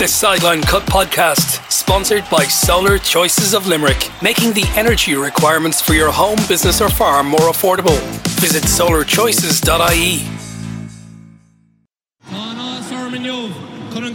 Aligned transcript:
The 0.00 0.08
Sideline 0.08 0.62
Cut 0.62 0.84
Podcast, 0.84 1.70
sponsored 1.70 2.24
by 2.30 2.44
Solar 2.44 2.96
Choices 2.96 3.52
of 3.52 3.66
Limerick, 3.66 4.10
making 4.22 4.54
the 4.54 4.64
energy 4.74 5.14
requirements 5.14 5.82
for 5.82 5.92
your 5.92 6.10
home, 6.10 6.38
business, 6.48 6.80
or 6.80 6.88
farm 6.88 7.26
more 7.26 7.50
affordable. 7.52 8.00
Visit 8.40 8.62
solarchoices.ie. 8.62 10.20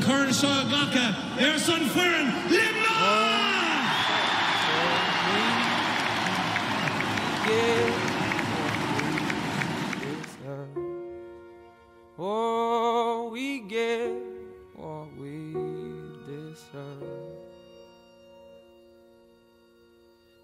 Kearnshaw 0.02 0.70
Gaka, 0.71 1.16
Erson 1.40 2.15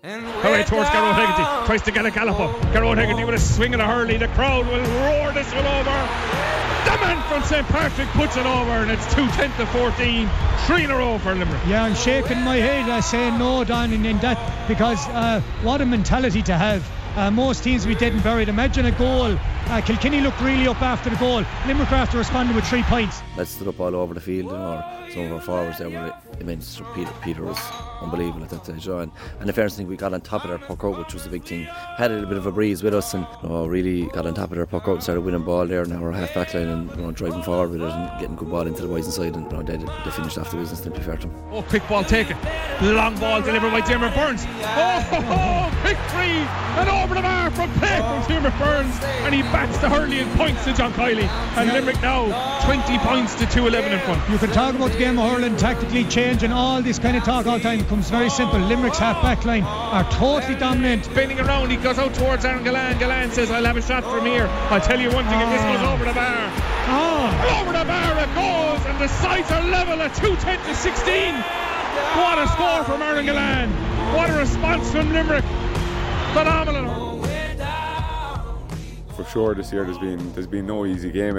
And 0.03 0.25
All 0.25 0.51
right, 0.51 0.65
towards 0.65 0.89
Gearóid 0.89 1.13
Hegarty. 1.13 1.67
Tries 1.67 1.83
to 1.83 1.91
get 1.91 2.07
a 2.07 2.09
gallop 2.09 2.39
up. 2.39 2.55
Gearóid 2.73 2.97
Hegarty 2.97 3.23
with 3.23 3.35
a 3.35 3.39
swing 3.39 3.73
and 3.73 3.81
a 3.83 3.85
hurley. 3.85 4.17
The 4.17 4.29
crowd 4.29 4.65
will 4.65 4.81
roar 4.81 5.31
this 5.31 5.53
one 5.53 5.67
over. 5.67 5.93
The 6.85 6.97
man 7.05 7.21
from 7.29 7.43
St. 7.43 7.67
Patrick 7.67 8.07
puts 8.09 8.35
it 8.35 8.47
over, 8.47 8.71
and 8.71 8.89
it's 8.89 9.05
2 9.13 9.27
10 9.27 9.51
to 9.57 9.65
14. 9.67 10.27
Three 10.65 10.85
in 10.85 10.89
a 10.89 10.97
row 10.97 11.19
for 11.19 11.35
Limerick. 11.35 11.61
Yeah, 11.67 11.83
I'm 11.83 11.93
shaking 11.93 12.41
my 12.41 12.55
head. 12.55 12.89
I 12.89 13.01
say 13.01 13.29
no, 13.37 13.63
Don, 13.63 13.93
in, 13.93 14.03
in 14.03 14.17
that 14.21 14.67
because 14.67 15.07
uh, 15.09 15.39
what 15.61 15.81
a 15.81 15.85
mentality 15.85 16.41
to 16.43 16.55
have. 16.55 16.81
Uh, 17.15 17.29
most 17.29 17.63
teams 17.63 17.85
we 17.85 17.93
didn't 17.95 18.21
bury 18.21 18.43
it. 18.43 18.49
Imagine 18.49 18.85
a 18.85 18.91
goal. 18.93 19.37
Uh, 19.67 19.81
Kilkenny 19.81 20.21
looked 20.21 20.39
really 20.41 20.67
up 20.67 20.81
after 20.81 21.09
the 21.09 21.15
goal. 21.17 21.43
Limerick 21.67 21.91
after 21.91 22.17
responded 22.17 22.55
with 22.55 22.65
three 22.65 22.83
points. 22.83 23.21
Lads 23.37 23.49
stood 23.51 23.67
up 23.67 23.79
all 23.79 23.93
over 23.95 24.13
the 24.13 24.19
field, 24.21 24.51
and 24.51 24.61
our, 24.61 25.09
some 25.11 25.23
of 25.23 25.33
our 25.33 25.41
forwards 25.41 25.77
there 25.79 25.89
were 25.89 26.13
immense. 26.39 26.81
Peter, 26.95 27.11
Peter 27.21 27.43
was 27.43 27.59
unbelievable 28.01 28.43
at 28.43 28.49
that 28.49 28.63
stage. 28.65 28.85
you 28.87 28.93
know, 28.93 28.99
And, 28.99 29.11
and 29.39 29.47
the 29.47 29.53
fairness 29.53 29.77
thing, 29.77 29.87
we 29.87 29.95
got 29.97 30.13
on 30.13 30.21
top 30.21 30.43
of 30.43 30.49
their 30.49 30.57
puck 30.57 30.83
out, 30.83 30.97
which 30.97 31.13
was 31.13 31.25
a 31.25 31.29
big 31.29 31.43
thing. 31.43 31.63
Had 31.97 32.11
a 32.11 32.15
little 32.15 32.29
bit 32.29 32.37
of 32.37 32.45
a 32.47 32.51
breeze 32.51 32.81
with 32.81 32.93
us, 32.93 33.13
and 33.13 33.25
you 33.43 33.49
know, 33.49 33.65
really 33.65 34.07
got 34.07 34.25
on 34.25 34.33
top 34.33 34.49
of 34.51 34.55
their 34.57 34.65
puck 34.65 34.87
out 34.87 34.93
and 34.95 35.03
started 35.03 35.21
winning 35.21 35.43
ball 35.43 35.67
there. 35.67 35.85
Now 35.85 35.99
we're 36.01 36.11
half 36.13 36.33
back 36.33 36.53
line 36.53 36.67
and 36.67 36.89
you 36.91 36.97
know, 36.97 37.11
driving 37.11 37.43
forward 37.43 37.71
with 37.71 37.81
it 37.81 37.91
and 37.91 38.19
getting 38.19 38.35
good 38.37 38.49
ball 38.49 38.65
into 38.67 38.81
the 38.81 38.87
boys 38.87 39.05
inside. 39.05 39.35
And 39.35 39.49
you 39.51 39.57
know, 39.57 39.63
they, 39.63 39.77
they 39.77 40.11
finished 40.11 40.37
off 40.37 40.51
the 40.51 40.57
business. 40.57 40.79
To 40.81 40.89
be 40.91 40.99
fair 40.99 41.17
to 41.17 41.27
them. 41.27 41.43
Oh, 41.51 41.61
quick 41.61 41.87
ball 41.87 42.03
taken. 42.03 42.37
Long 42.81 43.17
ball 43.19 43.41
delivered 43.41 43.71
by 43.71 43.81
Diarmaid 43.81 44.15
Byrnes. 44.15 44.43
Oh, 44.47 45.09
oh, 45.11 45.71
oh, 45.71 45.81
quick 45.81 45.97
three. 46.09 46.41
And 46.79 46.89
over 47.01 47.15
the 47.15 47.21
bar 47.21 47.49
from 47.51 47.71
play 47.73 47.97
from 47.97 48.21
Diarmaid 48.23 48.57
Byrnes. 48.59 49.03
And 49.25 49.33
he 49.33 49.41
bats 49.41 49.77
the 49.79 49.89
hurley 49.89 50.19
and 50.19 50.31
points 50.37 50.63
to 50.65 50.73
John 50.73 50.93
Kiely. 50.93 51.27
And 51.57 51.71
Limerick 51.71 52.01
now 52.01 52.25
20 52.65 52.97
points 52.99 53.33
to 53.35 53.45
211 53.47 53.91
in 53.91 53.99
front. 54.05 54.29
You 54.29 54.37
can 54.37 54.51
talk 54.51 54.75
about 54.75 54.91
the 54.91 54.97
game 54.97 55.17
of 55.17 55.31
hurling 55.31 55.57
tactically 55.57 56.03
changing 56.05 56.51
all 56.51 56.81
this 56.81 56.99
kind 56.99 57.17
of 57.17 57.23
talk 57.23 57.47
all 57.47 57.57
the 57.57 57.63
time. 57.63 57.83
Comes 57.85 58.09
very 58.09 58.29
simple. 58.29 58.59
Limerick's 58.59 58.99
half 58.99 59.21
back 59.21 59.43
line 59.45 59.63
are 59.63 60.09
totally 60.11 60.55
dominant. 60.55 61.05
Spinning 61.05 61.39
around, 61.39 61.71
he 61.71 61.77
goes 61.77 61.97
out 61.97 62.13
towards 62.13 62.45
Aaron 62.45 62.63
Gillane. 62.63 62.99
Gillane 62.99 63.31
says, 63.31 63.49
I'll 63.51 63.65
have 63.65 63.77
a 63.77 63.81
shot 63.81 64.03
from 64.03 64.25
here. 64.25 64.47
I'll 64.69 64.81
tell 64.81 64.99
you 64.99 65.09
one 65.11 65.25
thing, 65.25 65.39
if 65.41 65.49
this 65.49 65.61
goes 65.63 65.87
over 65.87 66.05
the 66.05 66.13
bar, 66.13 66.51
Oh, 66.93 67.61
over 67.61 67.71
the 67.71 67.85
bar 67.85 68.19
it 68.19 68.31
goes, 68.35 68.85
and 68.85 68.99
the 68.99 69.07
sides 69.07 69.49
are 69.51 69.63
level 69.63 70.01
at 70.01 70.13
210 70.15 70.59
to 70.67 70.75
16. 70.75 71.33
What 72.19 72.37
a 72.37 72.47
score 72.49 72.83
from 72.83 73.01
Aaron 73.01 73.25
Gillane. 73.25 73.69
What 74.15 74.29
a 74.29 74.33
response 74.33 74.91
from 74.91 75.11
Limerick. 75.13 75.45
Phenomenal. 76.33 77.10
For 79.11 79.23
sure 79.25 79.53
this 79.53 79.71
year 79.71 79.83
there's 79.83 79.97
been 79.97 80.33
there's 80.33 80.47
been 80.47 80.65
no 80.65 80.85
easy 80.85 81.11
game. 81.11 81.35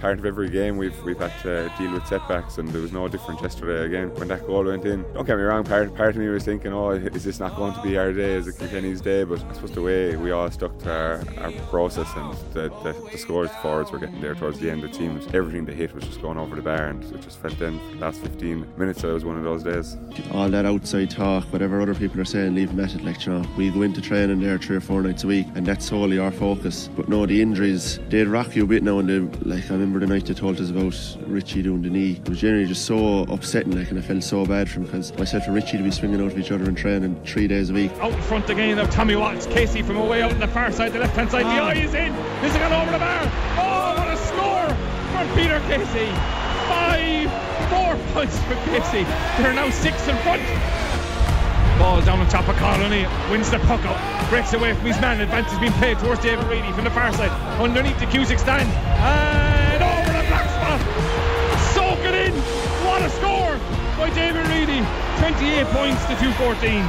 Part 0.00 0.18
of 0.18 0.26
every 0.26 0.50
game 0.50 0.76
we've 0.76 1.00
we've 1.02 1.18
had 1.18 1.32
to 1.42 1.72
deal 1.78 1.92
with 1.92 2.06
setbacks, 2.06 2.58
and 2.58 2.68
there 2.68 2.82
was 2.82 2.92
no 2.92 3.08
different 3.08 3.40
yesterday 3.40 3.86
again 3.86 4.14
when 4.16 4.28
that 4.28 4.46
goal 4.46 4.64
went 4.64 4.84
in. 4.84 5.02
Don't 5.14 5.26
get 5.26 5.36
me 5.36 5.42
wrong, 5.42 5.64
part 5.64 5.94
part 5.94 6.10
of 6.10 6.16
me 6.16 6.28
was 6.28 6.44
thinking, 6.44 6.72
oh, 6.72 6.90
is 6.90 7.24
this 7.24 7.40
not 7.40 7.56
going 7.56 7.74
to 7.74 7.82
be 7.82 7.96
our 7.96 8.12
day 8.12 8.34
as 8.36 8.46
a 8.46 8.52
Kilkenny's 8.52 9.00
day? 9.00 9.24
But 9.24 9.42
I 9.44 9.52
suppose 9.54 9.72
the 9.72 9.82
way 9.82 10.16
we 10.16 10.30
all 10.30 10.50
stuck 10.50 10.78
to 10.80 10.92
our, 10.92 11.24
our 11.38 11.52
process 11.70 12.08
and 12.16 12.32
the, 12.52 12.68
the, 12.82 13.08
the 13.10 13.18
scores 13.18 13.50
the 13.50 13.56
forwards 13.56 13.90
were 13.90 13.98
getting 13.98 14.20
there 14.20 14.34
towards 14.34 14.58
the 14.58 14.70
end, 14.70 14.84
of 14.84 14.90
the 14.90 14.96
seemed 14.96 15.34
everything 15.34 15.64
they 15.64 15.74
hit 15.74 15.94
was 15.94 16.04
just 16.04 16.20
going 16.22 16.38
over 16.38 16.56
the 16.56 16.62
bar, 16.62 16.86
and 16.88 17.02
it 17.04 17.20
just 17.22 17.38
felt 17.38 17.60
in 17.60 17.78
for 17.78 17.94
the 17.94 18.00
last 18.00 18.20
15 18.20 18.66
minutes 18.76 19.02
that 19.02 19.10
it 19.10 19.12
was 19.12 19.24
one 19.24 19.36
of 19.36 19.44
those 19.44 19.62
days. 19.62 19.96
all 20.32 20.48
that 20.48 20.64
outside 20.66 21.10
talk, 21.10 21.44
whatever 21.52 21.80
other 21.80 21.94
people 21.94 22.20
are 22.20 22.24
saying, 22.24 22.54
leave 22.54 22.68
them 22.68 22.80
at 22.80 22.94
it. 22.94 23.04
Like, 23.04 23.24
you 23.24 23.32
know, 23.32 23.48
we 23.56 23.70
go 23.70 23.82
into 23.82 24.00
training 24.00 24.40
there 24.40 24.58
three 24.58 24.76
or 24.76 24.80
four 24.80 25.02
nights 25.02 25.24
a 25.24 25.26
week, 25.26 25.46
and 25.54 25.66
that's 25.66 25.86
solely 25.86 26.18
our 26.18 26.32
focus. 26.32 26.88
But 26.96 27.05
no, 27.08 27.24
the 27.24 27.40
injuries, 27.40 28.00
they'd 28.08 28.26
rock 28.26 28.56
you 28.56 28.64
a 28.64 28.66
bit 28.66 28.82
now 28.82 28.98
and 28.98 29.08
then. 29.08 29.38
Like, 29.42 29.70
I 29.70 29.74
remember 29.74 30.00
the 30.00 30.06
night 30.06 30.26
they 30.26 30.34
told 30.34 30.60
us 30.60 30.70
about 30.70 30.94
Richie 31.28 31.62
doing 31.62 31.82
the 31.82 31.90
knee. 31.90 32.12
It 32.12 32.28
was 32.28 32.40
generally 32.40 32.66
just 32.66 32.84
so 32.84 33.22
upsetting, 33.22 33.76
like, 33.76 33.90
and 33.90 33.98
I 33.98 34.02
felt 34.02 34.24
so 34.24 34.44
bad 34.44 34.68
for 34.68 34.80
him 34.80 34.86
because 34.86 35.16
myself 35.16 35.44
and 35.46 35.54
Richie 35.54 35.76
to 35.76 35.84
be 35.84 35.90
swinging 35.92 36.20
out 36.20 36.32
of 36.32 36.38
each 36.38 36.50
other 36.50 36.64
and 36.64 36.76
training 36.76 37.20
three 37.24 37.46
days 37.46 37.70
a 37.70 37.74
week. 37.74 37.92
Out 38.00 38.12
in 38.12 38.22
front 38.22 38.50
again 38.50 38.78
of 38.78 38.90
Tommy 38.90 39.14
Watts. 39.14 39.46
Casey 39.46 39.82
from 39.82 39.96
away 39.96 40.22
out 40.22 40.32
on 40.32 40.40
the 40.40 40.48
far 40.48 40.72
side, 40.72 40.92
the 40.92 40.98
left 40.98 41.14
hand 41.14 41.30
side. 41.30 41.44
The 41.44 41.60
ah. 41.60 41.68
eye 41.68 41.74
is 41.74 41.94
in. 41.94 42.12
Is 42.44 42.54
it 42.54 42.58
gone 42.58 42.72
over 42.72 42.90
the 42.90 42.98
bar? 42.98 43.22
Oh, 43.56 43.94
what 43.96 44.12
a 44.12 44.16
score 44.16 44.68
from 45.12 45.28
Peter 45.36 45.60
Casey. 45.68 46.10
Five, 46.66 47.30
four 47.70 48.14
points 48.14 48.36
for 48.40 48.54
Casey. 48.70 49.04
They're 49.40 49.54
now 49.54 49.70
six 49.70 50.08
in 50.08 50.16
front. 50.18 50.42
Ball 51.78 52.00
down 52.02 52.20
on 52.20 52.28
top 52.28 52.48
of 52.48 52.56
Cathal 52.56 52.86
O'Neill. 52.86 53.10
Wins 53.30 53.50
the 53.50 53.58
puck 53.60 53.84
up. 53.84 53.98
Breaks 54.30 54.52
away 54.52 54.74
from 54.74 54.86
his 54.86 54.98
man. 55.00 55.20
Advance 55.20 55.50
has 55.50 55.60
been 55.60 55.72
played 55.74 55.98
towards 55.98 56.20
David 56.22 56.46
Reidy 56.46 56.72
from 56.72 56.84
the 56.84 56.90
far 56.90 57.12
side. 57.12 57.30
Underneath 57.60 57.98
the 58.00 58.06
Cusack 58.06 58.38
stand. 58.38 58.68
And 58.68 59.82
over 59.82 60.12
the 60.12 60.24
black 60.28 60.48
spot. 60.48 60.80
Soak 61.74 61.98
it 62.06 62.14
in. 62.14 62.32
What 62.84 63.02
a 63.02 63.10
score 63.10 63.58
by 63.98 64.10
David 64.14 64.46
Reidy. 64.48 64.80
28 65.20 65.66
points 65.76 66.02
to 66.06 66.16
214. 66.16 66.82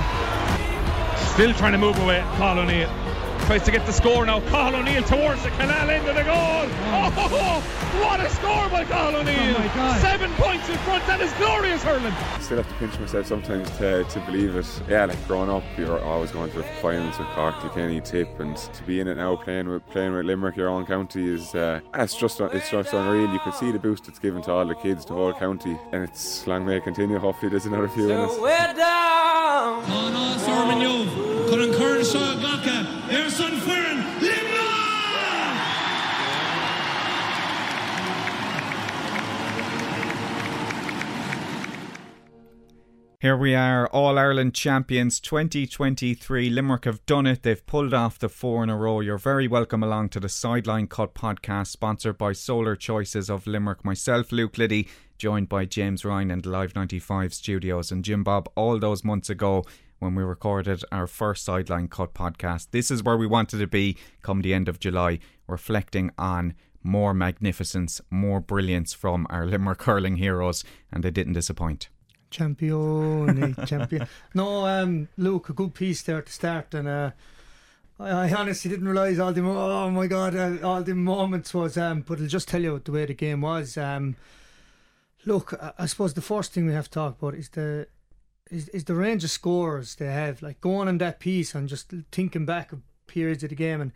Still 1.33 1.53
trying 1.53 1.73
to 1.73 1.77
move 1.77 1.97
away, 1.99 2.19
Cathal 2.37 2.59
O'Neill. 2.59 3.06
Tries 3.47 3.63
to 3.63 3.71
get 3.71 3.85
the 3.85 3.93
score 3.93 4.25
now. 4.25 4.41
Cathal 4.41 4.75
O'Neill 4.75 5.03
towards 5.03 5.41
the 5.41 5.49
canal 5.51 5.89
end 5.89 6.05
of 6.05 6.15
the 6.15 6.23
goal. 6.23 6.35
Oh, 6.35 7.63
what 8.03 8.19
a 8.19 8.29
score 8.29 8.67
by 8.67 8.83
Cathal 8.83 9.21
O'Neill. 9.21 9.55
Oh 9.55 9.59
my 9.59 9.67
God. 9.73 10.01
Seven 10.01 10.31
points 10.33 10.67
in 10.67 10.77
front. 10.79 11.07
That 11.07 11.21
is 11.21 11.31
glorious 11.35 11.81
hurling. 11.81 12.13
still 12.41 12.57
have 12.57 12.67
to 12.67 12.73
pinch 12.75 12.99
myself 12.99 13.25
sometimes 13.25 13.69
to, 13.77 14.03
to 14.03 14.19
believe 14.25 14.53
it. 14.57 14.81
Yeah, 14.89 15.05
like 15.05 15.27
growing 15.27 15.49
up, 15.49 15.63
you're 15.77 15.97
always 16.03 16.31
going 16.31 16.51
to 16.51 16.57
the 16.57 16.63
finals 16.81 17.17
with 17.17 17.29
Cork, 17.29 17.57
Kilkenny, 17.61 18.01
Tip, 18.01 18.37
and 18.41 18.57
to 18.57 18.83
be 18.83 18.99
in 18.99 19.07
it 19.07 19.15
now, 19.15 19.37
playing 19.37 19.69
with 19.69 19.85
playing 19.91 20.13
with 20.13 20.25
Limerick, 20.25 20.57
your 20.57 20.67
own 20.67 20.85
county, 20.85 21.33
is 21.33 21.55
uh, 21.55 21.79
it's 21.93 22.15
just 22.15 22.41
it's 22.41 22.69
just 22.69 22.91
unreal. 22.91 23.31
You 23.31 23.39
can 23.39 23.53
see 23.53 23.71
the 23.71 23.79
boost 23.79 24.09
it's 24.09 24.19
given 24.19 24.41
to 24.41 24.51
all 24.51 24.65
the 24.67 24.75
kids, 24.75 25.05
the 25.05 25.13
whole 25.13 25.31
county, 25.33 25.77
and 25.93 26.03
it's 26.03 26.45
long 26.47 26.65
may 26.65 26.77
it 26.77 26.83
continue. 26.83 27.17
Hopefully, 27.17 27.49
there's 27.49 27.65
another 27.65 27.87
few 27.87 28.09
in 28.11 28.27
So 28.27 28.35
it. 28.35 28.41
we're 28.41 28.73
down. 28.73 29.83
Anna 29.85 30.35
Sormanyov, 30.39 31.36
Kearnshaw 31.47 32.41
Gaka, 32.41 32.83
Here 43.19 43.35
we 43.35 43.55
are, 43.55 43.87
All 43.87 44.19
Ireland 44.19 44.53
champions 44.55 45.21
2023. 45.21 46.49
Limerick 46.49 46.83
have 46.83 47.05
done 47.05 47.25
it. 47.25 47.43
They've 47.43 47.65
pulled 47.65 47.93
off 47.93 48.19
the 48.19 48.27
four 48.27 48.61
in 48.63 48.69
a 48.69 48.75
row. 48.75 48.99
You're 48.99 49.17
very 49.17 49.47
welcome 49.47 49.81
along 49.81 50.09
to 50.09 50.19
the 50.19 50.29
Sideline 50.29 50.87
Cut 50.87 51.15
podcast, 51.15 51.67
sponsored 51.67 52.17
by 52.17 52.33
Solar 52.33 52.75
Choices 52.75 53.29
of 53.29 53.47
Limerick. 53.47 53.85
Myself, 53.85 54.33
Luke 54.33 54.57
Liddy, 54.57 54.89
joined 55.17 55.47
by 55.47 55.63
James 55.63 56.03
Ryan 56.03 56.29
and 56.29 56.45
Live 56.45 56.75
95 56.75 57.33
studios, 57.33 57.89
and 57.89 58.03
Jim 58.03 58.23
Bob 58.23 58.49
all 58.55 58.79
those 58.79 59.05
months 59.05 59.29
ago 59.29 59.65
when 59.99 60.15
we 60.15 60.23
recorded 60.23 60.83
our 60.91 61.07
first 61.07 61.43
Sideline 61.43 61.87
Cut 61.87 62.13
podcast. 62.13 62.67
This 62.71 62.91
is 62.91 63.03
where 63.03 63.17
we 63.17 63.27
wanted 63.27 63.59
to 63.59 63.67
be 63.67 63.97
come 64.21 64.41
the 64.41 64.53
end 64.53 64.67
of 64.67 64.79
July, 64.79 65.19
reflecting 65.47 66.11
on 66.17 66.53
more 66.83 67.13
magnificence, 67.13 67.99
more 68.09 68.39
brilliance 68.39 68.93
from 68.93 69.27
our 69.29 69.45
Limerick 69.45 69.83
hurling 69.83 70.17
heroes, 70.17 70.63
and 70.91 71.03
they 71.03 71.11
didn't 71.11 71.33
disappoint. 71.33 71.89
champion, 72.29 73.55
champion. 73.65 74.07
No, 74.33 74.65
um, 74.65 75.07
Luke, 75.17 75.49
a 75.49 75.53
good 75.53 75.73
piece 75.73 76.01
there 76.03 76.21
to 76.21 76.31
start, 76.31 76.73
and 76.73 76.87
uh, 76.87 77.11
I, 77.99 78.09
I 78.09 78.33
honestly 78.33 78.69
didn't 78.69 78.87
realise 78.87 79.19
all 79.19 79.33
the 79.33 79.41
oh 79.41 79.89
my 79.89 80.07
god, 80.07 80.35
uh, 80.35 80.57
all 80.63 80.83
the 80.83 80.95
moments 80.95 81.53
was. 81.53 81.77
Um, 81.77 82.01
but 82.01 82.19
I'll 82.19 82.27
just 82.27 82.47
tell 82.47 82.61
you 82.61 82.79
the 82.83 82.91
way 82.91 83.05
the 83.05 83.13
game 83.13 83.41
was. 83.41 83.77
Um, 83.77 84.15
look, 85.25 85.53
I, 85.61 85.73
I 85.79 85.85
suppose 85.87 86.13
the 86.13 86.21
first 86.21 86.53
thing 86.53 86.67
we 86.67 86.73
have 86.73 86.85
to 86.85 86.91
talk 86.91 87.17
about 87.17 87.35
is 87.35 87.49
the 87.49 87.87
is, 88.51 88.69
is 88.69 88.83
the 88.85 88.95
range 88.95 89.23
of 89.23 89.29
scores 89.29 89.95
they 89.95 90.07
have. 90.07 90.41
Like 90.41 90.61
going 90.61 90.87
on 90.87 90.97
that 90.99 91.19
piece 91.19 91.55
and 91.55 91.69
just 91.69 91.93
thinking 92.11 92.45
back 92.45 92.71
of 92.71 92.81
periods 93.07 93.43
of 93.43 93.49
the 93.49 93.55
game, 93.55 93.81
and 93.81 93.91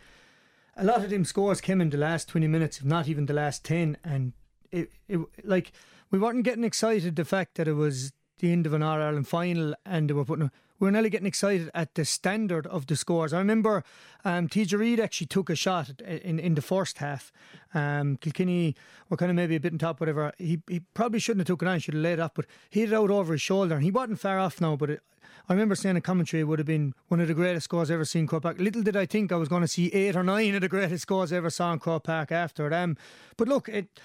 a 0.77 0.83
lot 0.83 1.03
of 1.03 1.09
them 1.09 1.25
scores 1.25 1.62
came 1.62 1.81
in 1.81 1.89
the 1.89 1.98
last 1.98 2.30
twenty 2.30 2.48
minutes, 2.48 2.77
if 2.77 2.86
not 2.86 3.07
even 3.07 3.25
the 3.25 3.33
last 3.33 3.65
ten, 3.65 3.98
and 4.03 4.33
it, 4.71 4.92
it 5.07 5.19
like 5.44 5.71
we 6.09 6.19
weren't 6.19 6.44
getting 6.44 6.63
excited 6.63 7.15
the 7.15 7.25
fact 7.25 7.56
that 7.56 7.68
it 7.68 7.74
was 7.74 8.13
the 8.39 8.51
end 8.51 8.65
of 8.65 8.74
an 8.74 8.83
All 8.83 9.01
Ireland 9.01 9.27
final 9.27 9.74
and 9.86 10.09
they 10.09 10.13
were 10.13 10.25
putting. 10.25 10.51
We 10.81 10.86
were 10.88 10.92
nearly 10.92 11.12
getting 11.12 11.28
excited 11.28 11.69
at 11.75 11.94
the 11.94 12.04
standard 12.04 12.66
of 12.66 12.88
the 12.88 12.95
scores. 12.95 13.33
I 13.33 13.38
remember 13.38 13.83
um, 14.25 14.48
TJ 14.48 14.80
Reid 14.80 15.00
actually 15.00 15.28
took 15.28 15.51
a 15.51 15.56
shot 15.56 16.01
in, 16.01 16.39
in 16.39 16.56
the 16.56 16.62
first 16.62 16.98
half. 16.98 17.31
Um, 17.75 18.18
Kilkenny 18.18 18.75
were 19.07 19.16
kind 19.16 19.30
of 19.30 19.36
maybe 19.36 19.56
a 19.56 19.60
bit 19.60 19.74
on 19.74 19.78
top, 19.78 20.00
whatever. 20.00 20.33
He, 20.39 20.60
he 20.68 20.80
probably 20.95 21.19
shouldn't 21.19 21.42
have 21.42 21.54
took 21.54 21.62
it 21.62 21.68
on, 21.68 21.78
should 21.78 21.94
have 21.94 22.01
laid 22.01 22.19
off, 22.19 22.31
but 22.33 22.48
he 22.72 22.80
hit 22.80 22.94
it 22.94 22.95
out 22.95 23.12
over 23.12 23.33
his 23.33 23.44
shoulder 23.44 23.75
and 23.75 23.83
he 23.83 23.92
wasn't 23.92 24.19
far 24.19 24.39
off 24.39 24.60
now, 24.60 24.75
but 24.75 24.89
it, 24.89 25.04
I 25.48 25.54
remember 25.54 25.75
saying 25.75 25.98
in 25.98 26.01
commentary 26.01 26.42
it 26.42 26.45
would 26.45 26.57
have 26.57 26.66
been 26.66 26.95
one 27.10 27.19
of 27.19 27.27
the 27.27 27.36
greatest 27.36 27.66
scores 27.66 27.92
ever 27.92 28.04
seen 28.04 28.25
Croke 28.25 28.42
Park. 28.42 28.57
Little 28.60 28.81
did 28.81 28.98
I 28.98 29.06
think 29.06 29.31
I 29.31 29.36
was 29.36 29.50
going 29.50 29.62
to 29.62 29.68
see 29.68 29.94
eight 29.94 30.16
or 30.16 30.24
nine 30.24 30.56
of 30.56 30.62
the 30.62 30.68
greatest 30.68 31.04
scores 31.04 31.31
I 31.31 31.38
ever 31.38 31.51
saw 31.51 31.74
in 31.74 31.80
Croke 31.80 32.06
Park 32.06 32.31
after 32.31 32.68
them. 32.72 32.98
But 33.38 33.48
look, 33.48 33.69
it, 33.69 34.00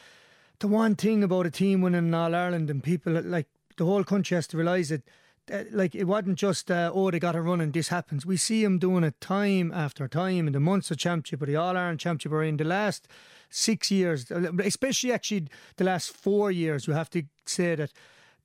the 0.59 0.69
one 0.69 0.95
thing 0.95 1.25
about 1.25 1.47
a 1.47 1.51
team 1.51 1.81
winning 1.81 2.13
All 2.13 2.35
Ireland 2.35 2.69
and 2.69 2.83
people 2.85 3.15
like 3.23 3.47
the 3.79 3.87
whole 3.87 4.05
country 4.05 4.35
has 4.35 4.47
to 4.49 4.59
realise 4.59 4.91
it. 4.91 5.03
Uh, 5.53 5.63
like 5.71 5.95
it 5.95 6.05
wasn't 6.05 6.37
just 6.37 6.71
uh, 6.71 6.91
oh 6.93 7.11
they 7.11 7.21
got 7.21 7.37
a 7.37 7.41
run 7.41 7.61
and 7.61 7.73
this 7.73 7.89
happens. 7.89 8.27
We 8.27 8.37
see 8.37 8.65
them 8.65 8.79
doing 8.79 9.05
it 9.05 9.21
time 9.21 9.71
after 9.73 10.09
time 10.09 10.47
in 10.49 10.53
the 10.53 10.61
Munster 10.61 10.97
Championship 10.97 11.43
or 11.43 11.47
the 11.47 11.57
All 11.57 11.77
Ireland 11.77 12.01
Championship 12.01 12.33
or 12.33 12.43
in 12.43 12.57
the 12.57 12.65
last 12.65 13.07
six 13.49 13.91
years, 13.91 14.31
especially 14.31 15.13
actually 15.13 15.49
the 15.77 15.85
last 15.85 16.11
four 16.11 16.51
years. 16.51 16.87
You 16.87 16.95
have 16.95 17.11
to 17.11 17.23
say 17.45 17.77
that 17.77 17.93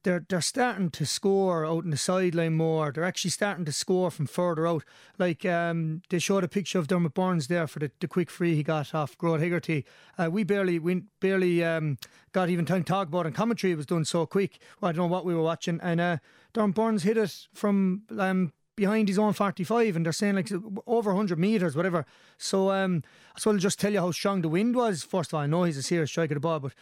they're 0.04 0.26
they're 0.28 0.42
starting 0.42 0.90
to 0.92 1.06
score 1.06 1.66
out 1.66 1.84
in 1.84 1.92
the 1.92 1.98
sideline 1.98 2.56
more. 2.56 2.92
They're 2.92 3.04
actually 3.04 3.32
starting 3.32 3.66
to 3.66 3.72
score 3.72 4.12
from 4.12 4.26
further 4.26 4.68
out. 4.68 4.84
Like 5.18 5.46
um, 5.46 6.02
they 6.10 6.20
showed 6.20 6.44
a 6.44 6.48
picture 6.48 6.80
of 6.80 6.88
Diarmaid 6.88 7.14
Byrnes 7.14 7.48
there 7.48 7.68
for 7.68 7.80
the, 7.80 7.92
the 8.00 8.08
quick 8.08 8.30
free 8.30 8.56
he 8.56 8.64
got 8.64 8.94
off 8.96 9.18
Gearóid 9.18 9.42
Hegarty. 9.42 9.86
Uh, 10.18 10.30
we 10.32 10.44
barely 10.44 10.80
we 10.80 11.04
barely 11.20 11.64
um, 11.64 11.98
got 12.32 12.50
even 12.50 12.66
time 12.66 12.84
to 12.84 12.92
talk 12.92 13.08
about 13.08 13.26
and 13.26 13.36
commentary 13.36 13.76
was 13.76 13.86
done 13.86 14.06
so 14.06 14.26
quick. 14.26 14.60
Well, 14.80 14.90
I 14.90 14.92
don't 14.92 15.08
know 15.08 15.14
what 15.14 15.26
we 15.26 15.36
were 15.36 15.44
watching. 15.44 15.80
And 15.82 16.02
uh, 16.02 16.18
Diarmaid 16.54 16.76
Byrnes 16.76 17.04
hit 17.04 17.18
it 17.18 17.48
from 17.54 18.04
um, 18.18 18.54
behind 18.76 19.08
his 19.08 19.20
own 19.20 19.34
45 19.34 19.96
and 19.96 20.06
they're 20.06 20.14
saying 20.14 20.36
like 20.36 20.50
over 20.88 21.12
100 21.12 21.38
metres, 21.38 21.76
whatever. 21.76 22.06
So 22.38 22.72
um, 22.72 23.04
so 23.38 23.52
I'll 23.52 23.58
just 23.58 23.80
tell 23.80 23.94
you 23.94 24.00
how 24.00 24.12
strong 24.12 24.42
the 24.42 24.50
wind 24.50 24.76
was. 24.76 25.04
First 25.04 25.32
of 25.32 25.36
all, 25.36 25.42
I 25.42 25.48
know 25.48 25.64
he's 25.64 25.78
a 25.78 25.84
serious 25.84 26.10
striker 26.10 26.34
the 26.34 26.40
ball, 26.40 26.60
but 26.60 26.74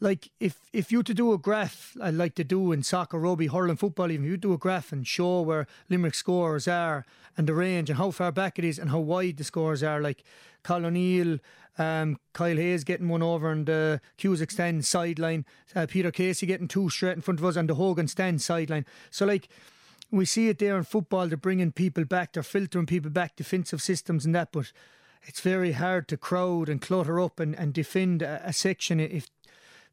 like 0.00 0.30
if 0.40 0.60
if 0.72 0.92
you 0.92 1.02
to 1.02 1.14
do 1.14 1.32
a 1.32 1.38
graph, 1.38 1.96
I 2.00 2.10
like 2.10 2.34
to 2.36 2.44
do 2.44 2.72
in 2.72 2.82
soccer, 2.82 3.18
rugby, 3.18 3.48
hurling, 3.48 3.76
football, 3.76 4.10
even 4.10 4.24
if 4.24 4.30
you 4.30 4.36
do 4.36 4.52
a 4.52 4.58
graph 4.58 4.92
and 4.92 5.06
show 5.06 5.40
where 5.42 5.66
Limerick 5.88 6.14
scores 6.14 6.68
are 6.68 7.04
and 7.36 7.46
the 7.46 7.54
range 7.54 7.90
and 7.90 7.98
how 7.98 8.10
far 8.10 8.32
back 8.32 8.58
it 8.58 8.64
is 8.64 8.78
and 8.78 8.90
how 8.90 9.00
wide 9.00 9.36
the 9.36 9.44
scores 9.44 9.82
are, 9.82 10.00
like 10.00 10.22
Cathal 10.62 10.86
O'Neill, 10.86 11.38
um, 11.78 12.18
Kyle 12.32 12.56
Hayes 12.56 12.84
getting 12.84 13.08
one 13.08 13.22
over 13.22 13.50
and 13.50 13.66
the 13.66 14.00
Cusack 14.16 14.50
stand 14.50 14.84
sideline, 14.84 15.44
uh, 15.74 15.86
Peter 15.86 16.10
Casey 16.10 16.46
getting 16.46 16.68
two 16.68 16.90
straight 16.90 17.16
in 17.16 17.22
front 17.22 17.40
of 17.40 17.46
us 17.46 17.56
and 17.56 17.68
the 17.68 17.74
Hogan 17.74 18.08
stand 18.08 18.40
sideline. 18.42 18.86
So 19.10 19.26
like 19.26 19.48
we 20.10 20.24
see 20.24 20.48
it 20.48 20.58
there 20.58 20.76
in 20.76 20.84
football, 20.84 21.28
they're 21.28 21.36
bringing 21.36 21.72
people 21.72 22.04
back, 22.04 22.32
they're 22.32 22.42
filtering 22.42 22.86
people 22.86 23.10
back, 23.10 23.36
defensive 23.36 23.82
systems 23.82 24.24
and 24.24 24.34
that, 24.34 24.52
but 24.52 24.72
it's 25.22 25.40
very 25.40 25.72
hard 25.72 26.08
to 26.08 26.16
crowd 26.16 26.68
and 26.68 26.80
clutter 26.80 27.20
up 27.20 27.40
and, 27.40 27.54
and 27.54 27.74
defend 27.74 28.22
a, 28.22 28.40
a 28.44 28.52
section 28.52 29.00
if 29.00 29.28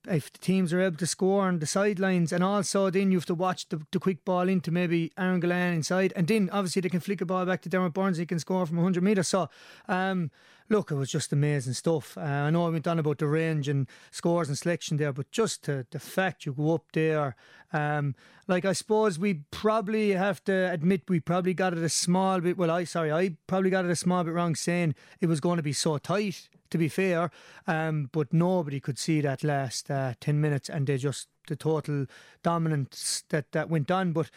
if 0.07 0.31
the 0.31 0.40
teams 0.40 0.74
are 0.74 0.81
able 0.81 0.98
to 0.98 1.07
score 1.07 1.44
on 1.44 1.60
the 1.60 1.66
sidelines, 1.66 2.31
and 2.31 2.44
also 2.44 2.90
then 2.90 3.12
you 3.12 3.18
have 3.18 3.25
to 3.25 3.36
watch 3.36 3.68
the, 3.69 3.81
the 3.92 4.00
quick 4.00 4.24
ball 4.25 4.48
into 4.48 4.72
maybe 4.72 5.12
Aaron 5.18 5.42
Gillane 5.42 5.75
inside, 5.75 6.13
and 6.16 6.28
then 6.28 6.50
obviously 6.52 6.81
they 6.81 6.90
can 6.90 7.00
flick 7.00 7.22
a 7.22 7.25
ball 7.25 7.46
back 7.46 7.62
to 7.62 7.69
Diarmaid 7.69 7.94
Byrnes, 7.94 8.18
he 8.18 8.25
can 8.25 8.40
score 8.40 8.66
from 8.66 8.78
100 8.78 9.04
metres. 9.04 9.28
So, 9.28 9.50
um, 9.88 10.31
look, 10.69 10.92
it 10.92 10.96
was 10.96 11.12
just 11.12 11.34
amazing 11.34 11.74
stuff. 11.74 12.18
Uh, 12.18 12.22
I 12.22 12.50
know 12.50 12.66
I 12.66 12.69
went 12.69 12.88
on 12.88 13.00
about 13.00 13.19
the 13.19 13.28
range 13.28 13.68
and 13.68 13.88
scores 14.12 14.48
and 14.48 14.57
selection 14.57 14.98
there, 14.98 15.13
but 15.13 15.31
just 15.31 15.63
the 15.63 15.86
fact 16.00 16.46
you 16.46 16.54
go 16.54 16.75
up 16.75 16.86
there, 16.94 17.36
um, 17.74 18.16
like 18.48 18.66
I 18.66 18.74
suppose 18.74 19.19
we 19.19 19.42
probably 19.51 20.12
have 20.12 20.44
to 20.46 20.72
admit 20.72 21.04
we 21.10 21.19
probably 21.19 21.54
got 21.54 21.74
it 21.74 21.84
a 21.84 21.90
small 21.90 22.40
bit. 22.40 22.58
Well, 22.58 22.72
I 22.72 22.84
sorry, 22.84 23.12
I 23.12 23.38
probably 23.48 23.69
got 23.69 23.86
it 23.86 23.92
a 23.92 23.96
small 23.96 24.24
bit 24.24 24.34
wrong 24.34 24.56
saying 24.56 24.96
it 25.19 25.28
was 25.28 25.40
going 25.40 25.58
to 25.58 25.63
be 25.63 25.74
so 25.74 25.98
tight 25.98 26.50
to 26.69 26.77
be 26.77 26.88
fair. 26.88 27.31
Um, 27.67 28.09
but 28.12 28.33
nobody 28.33 28.79
could 28.79 28.97
see 28.97 29.21
that 29.21 29.44
last 29.44 29.89
uh, 29.89 30.13
10 30.19 30.39
minutes 30.39 30.69
and 30.69 30.88
they 30.88 30.97
just, 30.97 31.27
the 31.47 31.56
total 31.56 32.06
dominance 32.44 33.23
that, 33.29 33.51
that 33.51 33.69
went 33.69 33.91
on. 33.91 34.12
But 34.12 34.29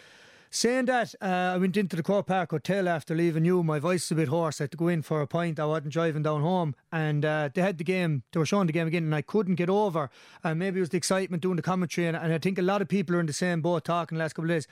saying 0.50 0.86
that, 0.86 1.14
uh, 1.20 1.52
I 1.54 1.56
went 1.56 1.76
into 1.76 1.96
the 1.96 2.02
Croke 2.02 2.26
Park 2.26 2.50
Hotel 2.50 2.88
after 2.88 3.14
leaving 3.14 3.44
you. 3.44 3.62
My 3.62 3.78
voice 3.78 4.04
is 4.04 4.10
a 4.10 4.14
bit 4.14 4.28
hoarse. 4.28 4.60
I 4.60 4.64
had 4.64 4.70
to 4.72 4.76
go 4.76 4.88
in 4.88 5.02
for 5.02 5.20
a 5.20 5.26
pint. 5.26 5.60
I 5.60 5.66
wasn't 5.66 5.92
driving 5.92 6.22
down 6.22 6.42
home. 6.42 6.74
And 6.92 7.24
uh, 7.24 7.50
they 7.52 7.62
had 7.62 7.78
the 7.78 7.84
game, 7.84 8.22
they 8.32 8.38
were 8.38 8.46
showing 8.46 8.66
the 8.66 8.72
game 8.72 8.86
again, 8.86 9.04
and 9.04 9.14
I 9.14 9.22
couldn't 9.22 9.56
get 9.56 9.70
over. 9.70 10.10
And 10.44 10.58
maybe 10.58 10.78
it 10.78 10.80
was 10.80 10.90
the 10.90 10.96
excitement 10.96 11.42
doing 11.42 11.56
the 11.56 11.62
commentary. 11.62 12.06
And, 12.06 12.16
and 12.16 12.32
I 12.32 12.38
think 12.38 12.58
a 12.58 12.62
lot 12.62 12.82
of 12.82 12.88
people 12.88 13.16
are 13.16 13.20
in 13.20 13.26
the 13.26 13.32
same 13.32 13.60
boat 13.60 13.84
talking 13.84 14.16
the 14.16 14.24
last 14.24 14.34
couple 14.34 14.50
of 14.50 14.56
days. 14.56 14.68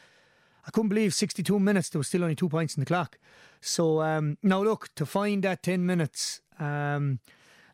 I 0.67 0.71
couldn't 0.71 0.89
believe 0.89 1.15
62 1.15 1.61
minutes, 1.61 1.91
there 1.91 2.01
was 2.01 2.09
still 2.09 2.23
only 2.25 2.35
two 2.35 2.49
points 2.49 2.75
in 2.75 2.81
the 2.81 2.87
clock. 2.87 3.19
So 3.61 4.03
um, 4.03 4.37
now, 4.43 4.63
look, 4.63 4.93
to 4.97 5.07
find 5.07 5.45
that 5.45 5.63
10 5.63 5.87
minutes, 5.87 6.41
um, 6.59 7.21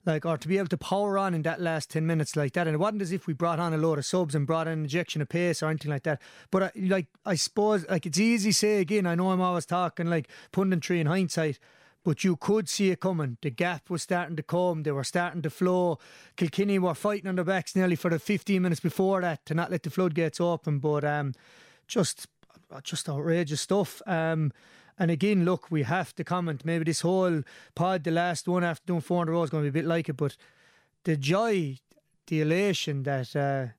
like 0.05 0.27
or 0.27 0.37
to 0.37 0.49
be 0.49 0.59
able 0.59 0.69
to 0.69 0.77
power 0.77 1.17
on 1.17 1.35
in 1.35 1.43
that 1.43 1.61
last 1.61 1.91
10 1.91 2.07
minutes 2.07 2.35
like 2.35 2.53
that 2.55 2.67
and 2.67 2.75
it 2.75 2.79
wasn't 2.79 3.03
as 3.03 3.13
if 3.13 3.27
we 3.27 3.33
brought 3.33 3.61
on 3.61 3.73
a 3.73 3.77
load 3.77 3.99
of 3.99 4.07
subs 4.07 4.35
and 4.35 4.47
brought 4.47 4.67
an 4.67 4.81
injection 4.81 5.23
of 5.23 5.29
pace 5.29 5.63
or 5.63 5.69
anything 5.69 5.91
like 5.91 6.03
that 6.03 6.21
but 6.51 6.63
I, 6.63 6.71
like 6.77 7.07
I 7.25 7.37
suppose 7.37 7.89
like 7.89 8.07
it's 8.07 8.19
easy 8.19 8.53
say 8.53 8.81
again 8.81 9.07
I 9.07 9.15
know 9.15 9.31
I'm 9.31 9.41
always 9.41 9.67
talking 9.67 10.07
like 10.07 10.29
punditry 10.53 11.01
in 11.01 11.07
hindsight 11.07 11.59
but 12.05 12.25
you 12.25 12.37
could 12.37 12.69
see 12.69 12.91
it 12.91 13.01
coming. 13.01 13.37
The 13.43 13.51
gap 13.51 13.89
was 13.89 14.03
starting 14.03 14.37
to 14.37 14.43
come. 14.43 14.83
They 14.83 14.93
were 14.93 15.05
starting 15.05 15.43
to 15.43 15.51
flow. 15.51 15.99
Kilkenny 16.37 16.79
were 16.79 16.95
fighting 16.95 17.29
on 17.29 17.37
their 17.37 17.45
backs 17.45 17.77
nearly 17.77 17.97
for 17.97 18.11
the 18.11 18.19
15 18.19 18.61
minutes 18.61 18.81
before 18.81 19.21
that 19.21 19.47
to 19.47 19.55
not 19.55 19.71
let 19.71 19.85
the 19.85 19.91
floodgates 19.91 20.41
open. 20.41 20.81
But 20.81 21.05
um, 21.05 21.35
just, 21.87 22.27
just 22.83 23.09
outrageous 23.09 23.61
stuff. 23.61 24.03
Um, 24.07 24.53
and 24.99 25.11
again, 25.11 25.45
look, 25.45 25.71
we 25.71 25.83
have 25.83 26.15
to 26.17 26.25
comment. 26.25 26.65
Maybe 26.65 26.85
this 26.85 27.01
whole 27.01 27.43
pod, 27.75 28.05
the 28.05 28.11
last 28.11 28.47
one 28.47 28.65
after 28.65 28.87
doing 28.87 29.01
400 29.01 29.33
rows, 29.33 29.45
is 29.45 29.51
going 29.51 29.65
to 29.65 29.71
be 29.71 29.79
a 29.79 29.83
bit 29.83 29.89
like 29.89 30.09
it, 30.09 30.17
but 30.17 30.37
the 31.05 31.17
joy, 31.17 31.79
the 32.27 32.41
elation 32.41 33.03
that 33.05 33.35
uh, 33.35 33.73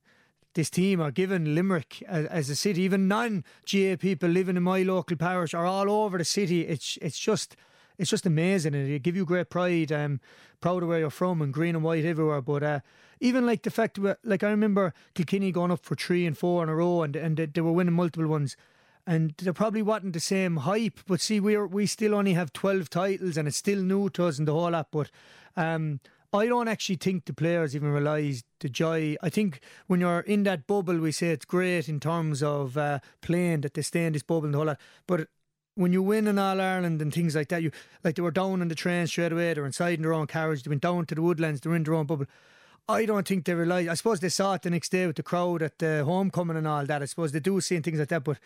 this 0.54 0.70
team 0.70 1.00
are 1.00 1.10
given 1.10 1.54
Limerick 1.54 2.02
as, 2.06 2.26
as 2.26 2.50
a 2.50 2.56
city, 2.56 2.82
even 2.82 3.08
non 3.08 3.44
GA 3.64 3.96
people 3.96 4.28
living 4.28 4.56
in 4.56 4.62
my 4.62 4.82
local 4.82 5.16
parish 5.16 5.54
are 5.54 5.66
all 5.66 5.90
over 5.90 6.18
the 6.18 6.24
city. 6.24 6.62
It's 6.62 6.98
it's 7.02 7.18
just 7.18 7.56
it's 7.98 8.10
just 8.10 8.26
amazing 8.26 8.74
and 8.74 8.88
it 8.88 9.02
give 9.02 9.16
you 9.16 9.24
great 9.24 9.50
pride. 9.50 9.92
Um, 9.92 10.20
proud 10.60 10.82
of 10.82 10.88
where 10.88 10.98
you're 10.98 11.10
from 11.10 11.42
and 11.42 11.52
green 11.52 11.74
and 11.74 11.84
white 11.84 12.04
everywhere. 12.04 12.40
But 12.40 12.62
uh, 12.62 12.80
even 13.20 13.44
like 13.44 13.64
the 13.64 13.70
fact, 13.70 14.02
that, 14.02 14.18
like 14.24 14.42
I 14.42 14.48
remember 14.48 14.94
Kilkenny 15.14 15.52
going 15.52 15.70
up 15.70 15.84
for 15.84 15.94
three 15.94 16.24
and 16.24 16.36
four 16.38 16.62
in 16.62 16.68
a 16.68 16.74
row 16.74 17.02
and 17.02 17.14
and 17.16 17.36
they 17.36 17.60
were 17.60 17.72
winning 17.72 17.94
multiple 17.94 18.26
ones 18.28 18.56
and 19.06 19.34
there 19.38 19.52
probably 19.52 19.82
wasn't 19.82 20.12
the 20.12 20.20
same 20.20 20.58
hype. 20.58 21.00
But 21.06 21.20
see, 21.20 21.40
we 21.40 21.56
we 21.56 21.86
still 21.86 22.14
only 22.14 22.34
have 22.34 22.52
twelve 22.52 22.90
titles, 22.90 23.36
and 23.36 23.48
it's 23.48 23.56
still 23.56 23.80
new 23.80 24.08
to 24.10 24.26
us 24.26 24.38
and 24.38 24.48
the 24.48 24.52
whole 24.52 24.70
lot. 24.70 24.88
But 24.90 25.10
um, 25.56 26.00
I 26.32 26.46
don't 26.46 26.68
actually 26.68 26.96
think 26.96 27.26
the 27.26 27.32
players 27.32 27.76
even 27.76 27.90
realise 27.90 28.42
the 28.58 28.68
joy. 28.68 29.16
I 29.22 29.28
think 29.28 29.60
when 29.86 30.00
you're 30.00 30.20
in 30.20 30.42
that 30.44 30.66
bubble, 30.66 30.98
we 30.98 31.12
say 31.12 31.28
it's 31.28 31.44
great 31.44 31.88
in 31.88 32.00
terms 32.00 32.42
of 32.42 32.76
uh, 32.76 32.98
playing 33.20 33.60
that 33.60 33.74
they 33.74 33.82
stay 33.82 34.06
in 34.06 34.14
this 34.14 34.22
bubble 34.24 34.46
and 34.46 34.54
the 34.54 34.58
whole 34.58 34.66
lot. 34.66 34.80
But 35.06 35.28
when 35.76 35.92
you 35.92 36.02
win 36.02 36.26
in 36.26 36.38
All 36.38 36.60
Ireland 36.60 37.00
and 37.02 37.12
things 37.12 37.36
like 37.36 37.48
that, 37.48 37.62
you 37.62 37.70
like 38.02 38.16
they 38.16 38.22
were 38.22 38.30
down 38.30 38.62
on 38.62 38.68
the 38.68 38.74
train 38.74 39.06
straight 39.06 39.32
away. 39.32 39.54
They're 39.54 39.66
inside 39.66 39.94
in 39.94 40.02
their 40.02 40.12
own 40.12 40.26
carriage. 40.26 40.62
They 40.62 40.70
went 40.70 40.82
down 40.82 41.06
to 41.06 41.14
the 41.14 41.22
woodlands. 41.22 41.60
They're 41.60 41.74
in 41.74 41.84
their 41.84 41.94
own 41.94 42.06
bubble. 42.06 42.26
I 42.88 43.06
don't 43.06 43.26
think 43.26 43.44
they 43.44 43.54
realise. 43.54 43.88
I 43.88 43.94
suppose 43.94 44.20
they 44.20 44.28
saw 44.28 44.54
it 44.54 44.62
the 44.62 44.70
next 44.70 44.90
day 44.90 45.06
with 45.06 45.16
the 45.16 45.22
crowd 45.22 45.62
at 45.62 45.78
the 45.78 46.04
homecoming 46.04 46.56
and 46.56 46.68
all 46.68 46.84
that. 46.84 47.00
I 47.02 47.06
suppose 47.06 47.32
they 47.32 47.40
do 47.40 47.60
see 47.60 47.78
things 47.80 47.98
like 47.98 48.08
that, 48.08 48.24
but 48.24 48.38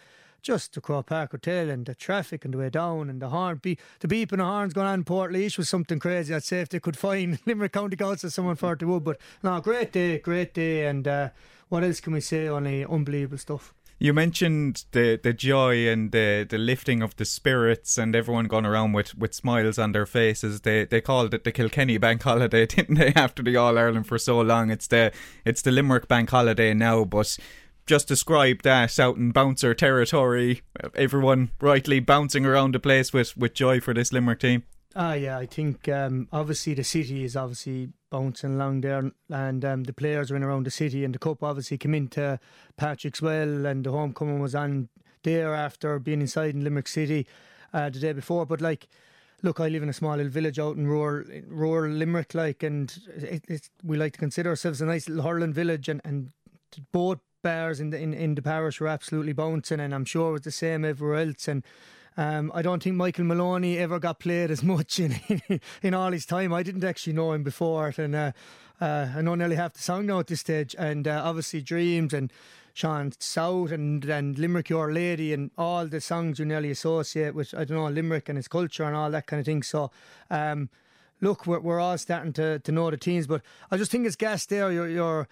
just 0.42 0.74
the 0.74 0.80
Croke 0.80 1.06
Park 1.06 1.32
Hotel 1.32 1.70
and 1.70 1.86
the 1.86 1.94
traffic 1.94 2.44
and 2.44 2.54
the 2.54 2.58
way 2.58 2.70
down 2.70 3.10
and 3.10 3.20
the 3.20 3.28
horn, 3.28 3.58
be, 3.62 3.78
the 4.00 4.08
beep 4.08 4.32
and 4.32 4.40
the 4.40 4.44
horns 4.44 4.72
going 4.72 4.86
on 4.86 5.00
in 5.00 5.04
Portlaoise 5.04 5.58
was 5.58 5.68
something 5.68 5.98
crazy. 5.98 6.34
I'd 6.34 6.44
say 6.44 6.60
if 6.60 6.68
they 6.68 6.80
could 6.80 6.96
find 6.96 7.38
Limerick 7.46 7.72
County 7.72 7.96
Council 7.96 8.30
someone 8.30 8.56
for 8.56 8.72
it, 8.72 8.80
they 8.80 8.86
would. 8.86 9.04
But 9.04 9.18
no, 9.42 9.60
great 9.60 9.92
day, 9.92 10.18
great 10.18 10.54
day. 10.54 10.86
And 10.86 11.06
uh, 11.06 11.30
what 11.68 11.84
else 11.84 12.00
can 12.00 12.12
we 12.12 12.20
say? 12.20 12.48
Only 12.48 12.84
unbelievable 12.84 13.38
stuff. 13.38 13.74
You 14.00 14.14
mentioned 14.14 14.84
the, 14.92 15.18
the 15.20 15.32
joy 15.32 15.88
and 15.88 16.12
the, 16.12 16.46
the 16.48 16.56
lifting 16.56 17.02
of 17.02 17.16
the 17.16 17.24
spirits 17.24 17.98
and 17.98 18.14
everyone 18.14 18.44
going 18.44 18.64
around 18.64 18.92
with, 18.92 19.18
with 19.18 19.34
smiles 19.34 19.76
on 19.76 19.90
their 19.90 20.06
faces. 20.06 20.60
They 20.60 20.84
they 20.84 21.00
called 21.00 21.34
it 21.34 21.42
the 21.42 21.50
Kilkenny 21.50 21.98
Bank 21.98 22.22
Holiday, 22.22 22.64
didn't 22.66 22.94
they? 22.94 23.12
After 23.14 23.42
the 23.42 23.56
All 23.56 23.76
Ireland 23.76 24.06
for 24.06 24.16
so 24.16 24.40
long, 24.40 24.70
it's 24.70 24.86
the 24.86 25.10
it's 25.44 25.62
the 25.62 25.72
Limerick 25.72 26.06
Bank 26.06 26.30
Holiday 26.30 26.74
now. 26.74 27.04
But 27.04 27.36
just 27.88 28.06
described 28.06 28.64
that 28.64 29.00
out 29.00 29.16
in 29.16 29.32
bouncer 29.32 29.74
territory. 29.74 30.60
Everyone 30.94 31.50
rightly 31.60 31.98
bouncing 31.98 32.46
around 32.46 32.74
the 32.74 32.78
place 32.78 33.12
with, 33.12 33.36
with 33.36 33.54
joy 33.54 33.80
for 33.80 33.94
this 33.94 34.12
Limerick 34.12 34.40
team. 34.40 34.62
Ah, 34.94 35.14
yeah, 35.14 35.38
I 35.38 35.46
think 35.46 35.88
um, 35.88 36.28
obviously 36.32 36.74
the 36.74 36.84
city 36.84 37.24
is 37.24 37.36
obviously 37.36 37.88
bouncing 38.10 38.54
along 38.54 38.82
there, 38.82 39.10
and 39.30 39.64
um, 39.64 39.84
the 39.84 39.92
players 39.92 40.30
are 40.30 40.36
in 40.36 40.42
around 40.42 40.66
the 40.66 40.70
city, 40.70 41.04
and 41.04 41.14
the 41.14 41.18
cup 41.18 41.42
obviously 41.42 41.78
came 41.78 41.94
into 41.94 42.38
Patrick's 42.76 43.22
Well, 43.22 43.66
and 43.66 43.84
the 43.84 43.90
homecoming 43.90 44.40
was 44.40 44.54
on 44.54 44.88
there 45.22 45.54
after 45.54 45.98
being 45.98 46.20
inside 46.20 46.54
in 46.54 46.64
Limerick 46.64 46.88
City 46.88 47.26
uh, 47.72 47.90
the 47.90 47.98
day 47.98 48.12
before. 48.12 48.46
But 48.46 48.60
like, 48.60 48.88
look, 49.42 49.60
I 49.60 49.68
live 49.68 49.82
in 49.82 49.88
a 49.88 49.94
small 49.94 50.16
little 50.16 50.32
village 50.32 50.58
out 50.58 50.76
in 50.76 50.86
rural, 50.86 51.24
rural 51.46 51.92
Limerick, 51.92 52.34
like, 52.34 52.62
and 52.62 52.96
it, 53.16 53.70
we 53.84 53.96
like 53.96 54.14
to 54.14 54.18
consider 54.18 54.50
ourselves 54.50 54.80
a 54.80 54.86
nice 54.86 55.08
little 55.08 55.24
hurling 55.24 55.52
village, 55.52 55.88
and, 55.88 56.00
and 56.04 56.32
both 56.92 57.18
bars 57.42 57.80
in 57.80 57.90
the 57.90 57.98
in, 57.98 58.14
in 58.14 58.34
the 58.34 58.42
parish 58.42 58.80
were 58.80 58.88
absolutely 58.88 59.32
bouncing, 59.32 59.80
and 59.80 59.94
I'm 59.94 60.04
sure 60.04 60.30
it 60.30 60.32
was 60.32 60.42
the 60.42 60.50
same 60.50 60.84
everywhere 60.84 61.20
else. 61.20 61.48
And 61.48 61.64
um, 62.16 62.50
I 62.54 62.62
don't 62.62 62.82
think 62.82 62.96
Michael 62.96 63.24
Maloney 63.24 63.78
ever 63.78 63.98
got 63.98 64.18
played 64.18 64.50
as 64.50 64.62
much 64.74 64.98
in 64.98 65.60
in 65.82 65.94
all 65.94 66.12
his 66.12 66.26
time. 66.26 66.52
I 66.52 66.62
didn't 66.62 66.84
actually 66.84 67.14
know 67.14 67.32
him 67.32 67.42
before 67.42 67.88
it, 67.88 67.98
and 67.98 68.14
uh, 68.14 68.32
uh, 68.80 69.08
I 69.16 69.22
know 69.22 69.34
nearly 69.34 69.56
half 69.56 69.74
the 69.74 69.82
song 69.82 70.06
now 70.06 70.20
at 70.20 70.28
this 70.28 70.40
stage. 70.40 70.74
And 70.78 71.06
uh, 71.08 71.22
obviously, 71.24 71.62
Dreams 71.62 72.12
and 72.12 72.32
Sean 72.78 73.12
South 73.18 73.72
and, 73.72 74.04
and 74.04 74.38
Limerick 74.38 74.68
Your 74.68 74.92
Lady 74.92 75.32
and 75.32 75.50
all 75.58 75.86
the 75.86 76.00
songs 76.00 76.38
you 76.38 76.44
nearly 76.44 76.70
associate 76.70 77.34
with, 77.34 77.52
I 77.52 77.64
don't 77.64 77.76
know, 77.76 77.88
Limerick 77.88 78.28
and 78.28 78.38
its 78.38 78.46
culture 78.46 78.84
and 78.84 78.94
all 78.94 79.10
that 79.10 79.26
kind 79.26 79.40
of 79.40 79.46
thing. 79.46 79.64
So, 79.64 79.90
um, 80.30 80.68
look, 81.20 81.44
we're, 81.44 81.58
we're 81.58 81.80
all 81.80 81.98
starting 81.98 82.32
to, 82.34 82.60
to 82.60 82.72
know 82.72 82.88
the 82.90 82.96
teams, 82.96 83.26
but 83.26 83.42
I 83.70 83.78
just 83.78 83.90
think 83.90 84.06
it's 84.06 84.14
gas 84.14 84.46
there. 84.46 84.70
You're, 84.70 84.88
you're 84.88 85.28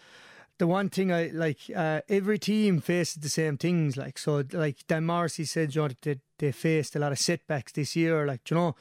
the 0.59 0.67
one 0.67 0.89
thing 0.89 1.13
I 1.13 1.31
like, 1.33 1.59
uh, 1.75 2.01
every 2.09 2.39
team 2.39 2.81
faces 2.81 3.17
the 3.17 3.29
same 3.29 3.59
things. 3.59 3.97
Like, 3.97 4.19
so, 4.19 4.45
like 4.53 4.87
Dan 4.87 5.05
Morrissey 5.05 5.45
said, 5.45 5.75
you 5.75 5.83
know, 5.83 5.89
they, 6.03 6.21
they 6.39 6.53
faced 6.53 6.97
a 6.97 6.99
lot 6.99 7.13
of 7.13 7.19
setbacks 7.19 7.73
this 7.73 7.95
year. 7.97 8.27
Like, 8.27 8.51
you 8.51 8.57
know, 8.57 8.75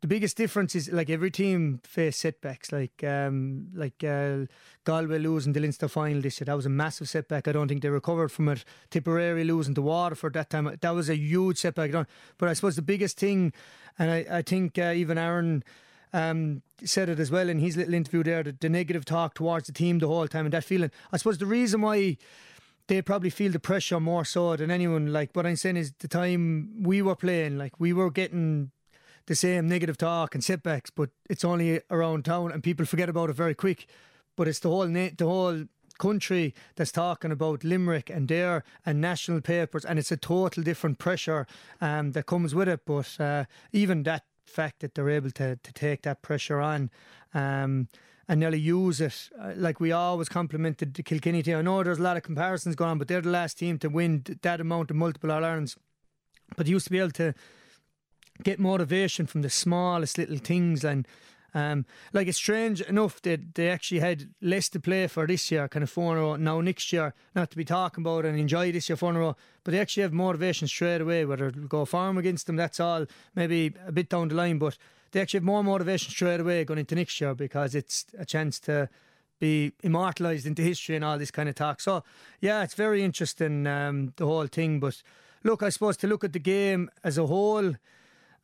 the 0.00 0.06
biggest 0.06 0.36
difference 0.36 0.74
is 0.76 0.92
like 0.92 1.10
every 1.10 1.30
team 1.30 1.80
faced 1.84 2.20
setbacks. 2.20 2.70
Like 2.70 3.02
um, 3.02 3.68
like 3.74 4.02
uh, 4.04 4.46
Galway 4.84 5.18
losing 5.18 5.52
the 5.52 5.60
Leinster 5.60 5.88
final 5.88 6.22
this 6.22 6.40
year, 6.40 6.46
that 6.46 6.56
was 6.56 6.66
a 6.66 6.70
massive 6.70 7.08
setback. 7.08 7.48
I 7.48 7.52
don't 7.52 7.68
think 7.68 7.82
they 7.82 7.88
recovered 7.88 8.30
from 8.30 8.48
it. 8.48 8.64
Tipperary 8.90 9.44
losing 9.44 9.74
to 9.74 9.82
Waterford 9.82 10.34
that 10.34 10.50
time, 10.50 10.76
that 10.80 10.90
was 10.90 11.10
a 11.10 11.16
huge 11.16 11.58
setback. 11.58 11.90
But 12.38 12.48
I 12.48 12.52
suppose 12.52 12.76
the 12.76 12.82
biggest 12.82 13.18
thing, 13.18 13.52
and 13.98 14.10
I, 14.10 14.26
I 14.30 14.42
think 14.42 14.78
uh, 14.78 14.92
even 14.94 15.18
Aaron 15.18 15.64
um, 16.12 16.62
said 16.84 17.08
it 17.08 17.18
as 17.18 17.30
well 17.30 17.48
in 17.48 17.58
his 17.58 17.76
little 17.76 17.94
interview 17.94 18.22
there, 18.22 18.42
the, 18.42 18.52
the 18.52 18.68
negative 18.68 19.04
talk 19.04 19.34
towards 19.34 19.66
the 19.66 19.72
team 19.72 19.98
the 19.98 20.08
whole 20.08 20.28
time 20.28 20.46
and 20.46 20.52
that 20.54 20.64
feeling. 20.64 20.90
I 21.12 21.16
suppose 21.16 21.38
the 21.38 21.46
reason 21.46 21.80
why 21.80 22.16
they 22.88 23.02
probably 23.02 23.30
feel 23.30 23.52
the 23.52 23.60
pressure 23.60 24.00
more 24.00 24.24
so 24.24 24.56
than 24.56 24.70
anyone. 24.70 25.12
Like 25.12 25.30
what 25.34 25.46
I'm 25.46 25.56
saying 25.56 25.76
is 25.76 25.92
the 25.98 26.08
time 26.08 26.82
we 26.82 27.02
were 27.02 27.16
playing, 27.16 27.58
like 27.58 27.78
we 27.78 27.92
were 27.92 28.10
getting 28.10 28.70
the 29.26 29.34
same 29.34 29.68
negative 29.68 29.98
talk 29.98 30.34
and 30.34 30.42
setbacks, 30.42 30.90
but 30.90 31.10
it's 31.28 31.44
only 31.44 31.82
around 31.90 32.24
town 32.24 32.50
and 32.50 32.62
people 32.62 32.86
forget 32.86 33.10
about 33.10 33.30
it 33.30 33.36
very 33.36 33.54
quick. 33.54 33.86
But 34.36 34.48
it's 34.48 34.60
the 34.60 34.70
whole 34.70 34.86
na- 34.86 35.10
the 35.16 35.26
whole 35.26 35.64
country 35.98 36.54
that's 36.76 36.92
talking 36.92 37.32
about 37.32 37.64
Limerick 37.64 38.08
and 38.08 38.28
there 38.28 38.64
and 38.86 39.00
national 39.00 39.40
papers, 39.42 39.84
and 39.84 39.98
it's 39.98 40.12
a 40.12 40.16
total 40.16 40.62
different 40.62 40.98
pressure 40.98 41.46
um, 41.80 42.12
that 42.12 42.26
comes 42.26 42.54
with 42.54 42.68
it. 42.68 42.80
But 42.86 43.20
uh, 43.20 43.44
even 43.72 44.04
that 44.04 44.24
fact 44.48 44.80
that 44.80 44.94
they're 44.94 45.10
able 45.10 45.30
to 45.32 45.56
to 45.56 45.72
take 45.72 46.02
that 46.02 46.22
pressure 46.22 46.60
on. 46.60 46.90
Um, 47.34 47.88
and 48.28 48.40
nearly 48.40 48.58
use 48.58 49.00
it. 49.00 49.30
Uh, 49.40 49.52
like 49.56 49.80
we 49.80 49.90
always 49.90 50.28
complimented 50.28 50.92
the 50.92 51.02
Kilkenny 51.02 51.42
team. 51.42 51.56
I 51.56 51.62
know 51.62 51.82
there's 51.82 51.98
a 51.98 52.02
lot 52.02 52.18
of 52.18 52.22
comparisons 52.22 52.76
going 52.76 52.90
on, 52.90 52.98
but 52.98 53.08
they're 53.08 53.22
the 53.22 53.30
last 53.30 53.58
team 53.58 53.78
to 53.78 53.88
win 53.88 54.22
that 54.42 54.60
amount 54.60 54.90
of 54.90 54.96
multiple 54.96 55.32
All 55.32 55.42
Irelands. 55.42 55.76
But 56.54 56.66
they 56.66 56.72
used 56.72 56.84
to 56.86 56.90
be 56.90 56.98
able 56.98 57.12
to 57.12 57.34
get 58.42 58.60
motivation 58.60 59.26
from 59.26 59.42
the 59.42 59.50
smallest 59.50 60.18
little 60.18 60.36
things 60.36 60.84
and 60.84 61.08
um, 61.54 61.86
like 62.12 62.28
it's 62.28 62.38
strange 62.38 62.80
enough 62.82 63.22
that 63.22 63.54
they 63.54 63.68
actually 63.68 64.00
had 64.00 64.28
less 64.42 64.68
to 64.70 64.80
play 64.80 65.06
for 65.06 65.26
this 65.26 65.50
year, 65.50 65.68
kind 65.68 65.82
of 65.82 65.90
four 65.90 66.12
in 66.12 66.18
a 66.18 66.20
row. 66.22 66.36
Now 66.36 66.60
next 66.60 66.92
year, 66.92 67.14
not 67.34 67.50
to 67.50 67.56
be 67.56 67.64
talking 67.64 68.02
about 68.02 68.26
and 68.26 68.38
enjoy 68.38 68.70
this 68.70 68.88
year 68.88 68.96
four 68.96 69.10
in 69.10 69.16
a 69.16 69.20
row, 69.20 69.36
but 69.64 69.72
they 69.72 69.80
actually 69.80 70.02
have 70.02 70.12
motivation 70.12 70.68
straight 70.68 71.00
away. 71.00 71.24
Whether 71.24 71.48
it'll 71.48 71.62
go 71.62 71.84
farm 71.84 72.18
against 72.18 72.46
them, 72.46 72.56
that's 72.56 72.80
all. 72.80 73.06
Maybe 73.34 73.74
a 73.86 73.92
bit 73.92 74.10
down 74.10 74.28
the 74.28 74.34
line, 74.34 74.58
but 74.58 74.76
they 75.12 75.20
actually 75.20 75.38
have 75.38 75.44
more 75.44 75.64
motivation 75.64 76.10
straight 76.10 76.40
away 76.40 76.64
going 76.64 76.80
into 76.80 76.94
next 76.94 77.20
year 77.20 77.34
because 77.34 77.74
it's 77.74 78.04
a 78.18 78.24
chance 78.24 78.60
to 78.60 78.88
be 79.38 79.72
immortalised 79.82 80.46
into 80.46 80.62
history 80.62 80.96
and 80.96 81.04
all 81.04 81.18
this 81.18 81.30
kind 81.30 81.48
of 81.48 81.54
talk. 81.54 81.80
So 81.80 82.04
yeah, 82.40 82.62
it's 82.62 82.74
very 82.74 83.02
interesting 83.02 83.66
um, 83.66 84.12
the 84.16 84.26
whole 84.26 84.48
thing. 84.48 84.80
But 84.80 85.02
look, 85.44 85.62
I 85.62 85.70
suppose 85.70 85.96
to 85.98 86.06
look 86.06 86.24
at 86.24 86.32
the 86.32 86.38
game 86.38 86.90
as 87.02 87.16
a 87.16 87.26
whole. 87.26 87.74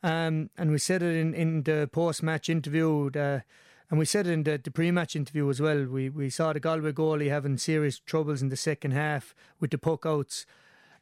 Um, 0.05 0.51
and 0.55 0.69
we 0.69 0.77
said 0.77 1.01
it 1.01 1.15
in, 1.15 1.33
in 1.33 1.63
the 1.63 1.89
post 1.91 2.21
match 2.21 2.47
interview, 2.47 3.09
the, 3.09 3.43
and 3.89 3.97
we 3.97 4.05
said 4.05 4.27
it 4.27 4.33
in 4.33 4.43
the, 4.43 4.59
the 4.63 4.69
pre 4.69 4.91
match 4.91 5.15
interview 5.15 5.49
as 5.49 5.59
well. 5.59 5.83
We 5.85 6.09
we 6.09 6.29
saw 6.29 6.53
the 6.53 6.59
Galway 6.59 6.91
goalie 6.91 7.31
having 7.31 7.57
serious 7.57 7.97
troubles 7.97 8.43
in 8.43 8.49
the 8.49 8.55
second 8.55 8.91
half 8.91 9.33
with 9.59 9.71
the 9.71 9.79
puck 9.79 10.05
outs, 10.05 10.45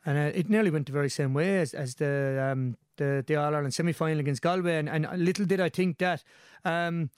and 0.06 0.18
uh, 0.18 0.32
it 0.34 0.50
nearly 0.50 0.70
went 0.70 0.86
the 0.86 0.94
very 0.94 1.10
same 1.10 1.34
way 1.34 1.60
as, 1.60 1.74
as 1.74 1.96
the 1.96 2.50
um, 2.50 2.78
the, 2.96 3.26
the 3.28 3.36
All 3.36 3.54
Ireland 3.54 3.74
semi 3.74 3.92
final 3.92 4.22
against 4.22 4.42
Galway. 4.42 4.78
And, 4.78 4.88
and 4.88 5.06
little 5.18 5.46
did 5.46 5.60
I 5.60 5.68
think 5.68 5.98
that. 5.98 6.24
Um, 6.64 7.10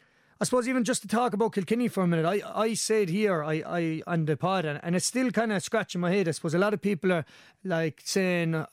I 0.41 0.43
suppose 0.43 0.67
even 0.67 0.83
just 0.83 1.03
to 1.03 1.07
talk 1.07 1.33
about 1.33 1.53
Kilkenny 1.53 1.87
for 1.87 2.03
a 2.03 2.07
minute, 2.07 2.25
I, 2.25 2.41
I 2.53 2.73
said 2.73 3.07
here 3.09 3.41
I, 3.41 3.63
I 3.65 4.01
on 4.05 4.25
the 4.25 4.35
pod 4.35 4.65
and, 4.65 4.81
and 4.83 4.93
it's 4.93 5.05
still 5.05 5.31
kind 5.31 5.53
of 5.53 5.63
scratching 5.63 6.01
my 6.01 6.11
head. 6.11 6.27
I 6.27 6.31
suppose 6.31 6.53
a 6.53 6.59
lot 6.59 6.73
of 6.73 6.81
people 6.81 7.13
are 7.13 7.25
like 7.63 8.01
saying, 8.03 8.65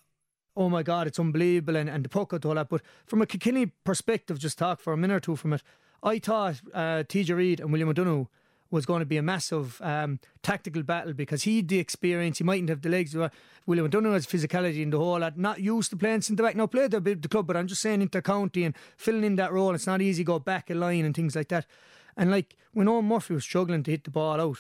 oh 0.56 0.68
my 0.68 0.82
God, 0.82 1.06
it's 1.06 1.18
unbelievable 1.18 1.76
and, 1.76 1.88
and 1.88 2.04
the 2.04 2.08
puck 2.08 2.32
out 2.32 2.44
all 2.44 2.54
that. 2.54 2.68
But 2.68 2.82
from 3.06 3.22
a 3.22 3.26
Kilkenny 3.26 3.66
perspective, 3.84 4.38
just 4.38 4.58
talk 4.58 4.80
for 4.80 4.92
a 4.92 4.96
minute 4.96 5.14
or 5.14 5.20
two 5.20 5.36
from 5.36 5.54
it, 5.54 5.62
I 6.02 6.18
thought 6.18 6.60
uh, 6.74 7.04
TJ 7.04 7.36
Reid 7.36 7.60
and 7.60 7.70
William 7.70 7.88
O'Donoghue 7.88 8.26
was 8.72 8.86
going 8.86 9.00
to 9.00 9.06
be 9.06 9.18
a 9.18 9.22
massive 9.22 9.80
um, 9.82 10.18
tactical 10.42 10.82
battle 10.82 11.12
because 11.12 11.42
he 11.42 11.58
had 11.58 11.68
the 11.68 11.78
experience, 11.78 12.38
he 12.38 12.44
mightn't 12.44 12.70
have 12.70 12.80
the 12.80 12.88
legs. 12.88 13.14
William 13.66 13.86
O'Donoghue 13.86 14.14
has 14.14 14.26
physicality 14.26 14.82
in 14.82 14.90
the 14.90 14.98
whole 14.98 15.20
lot, 15.20 15.38
not 15.38 15.60
used 15.60 15.90
to 15.90 15.96
playing 15.96 16.22
centre 16.22 16.42
back. 16.42 16.56
Now, 16.56 16.66
played 16.66 16.90
the, 16.90 17.00
the 17.00 17.28
club, 17.28 17.46
but 17.46 17.56
I'm 17.56 17.66
just 17.66 17.82
saying 17.82 18.00
inter-county 18.00 18.64
and 18.64 18.74
filling 18.96 19.24
in 19.24 19.36
that 19.36 19.52
role. 19.52 19.74
It's 19.74 19.86
not 19.86 20.00
easy 20.00 20.24
go 20.24 20.38
back 20.38 20.70
a 20.70 20.74
line 20.74 21.04
and 21.04 21.14
things 21.14 21.36
like 21.36 21.48
that. 21.48 21.66
And 22.16 22.30
like 22.30 22.56
when 22.72 22.86
Eoin 22.86 23.04
Murphy 23.04 23.34
was 23.34 23.44
struggling 23.44 23.82
to 23.82 23.90
hit 23.90 24.04
the 24.04 24.10
ball 24.10 24.40
out 24.40 24.58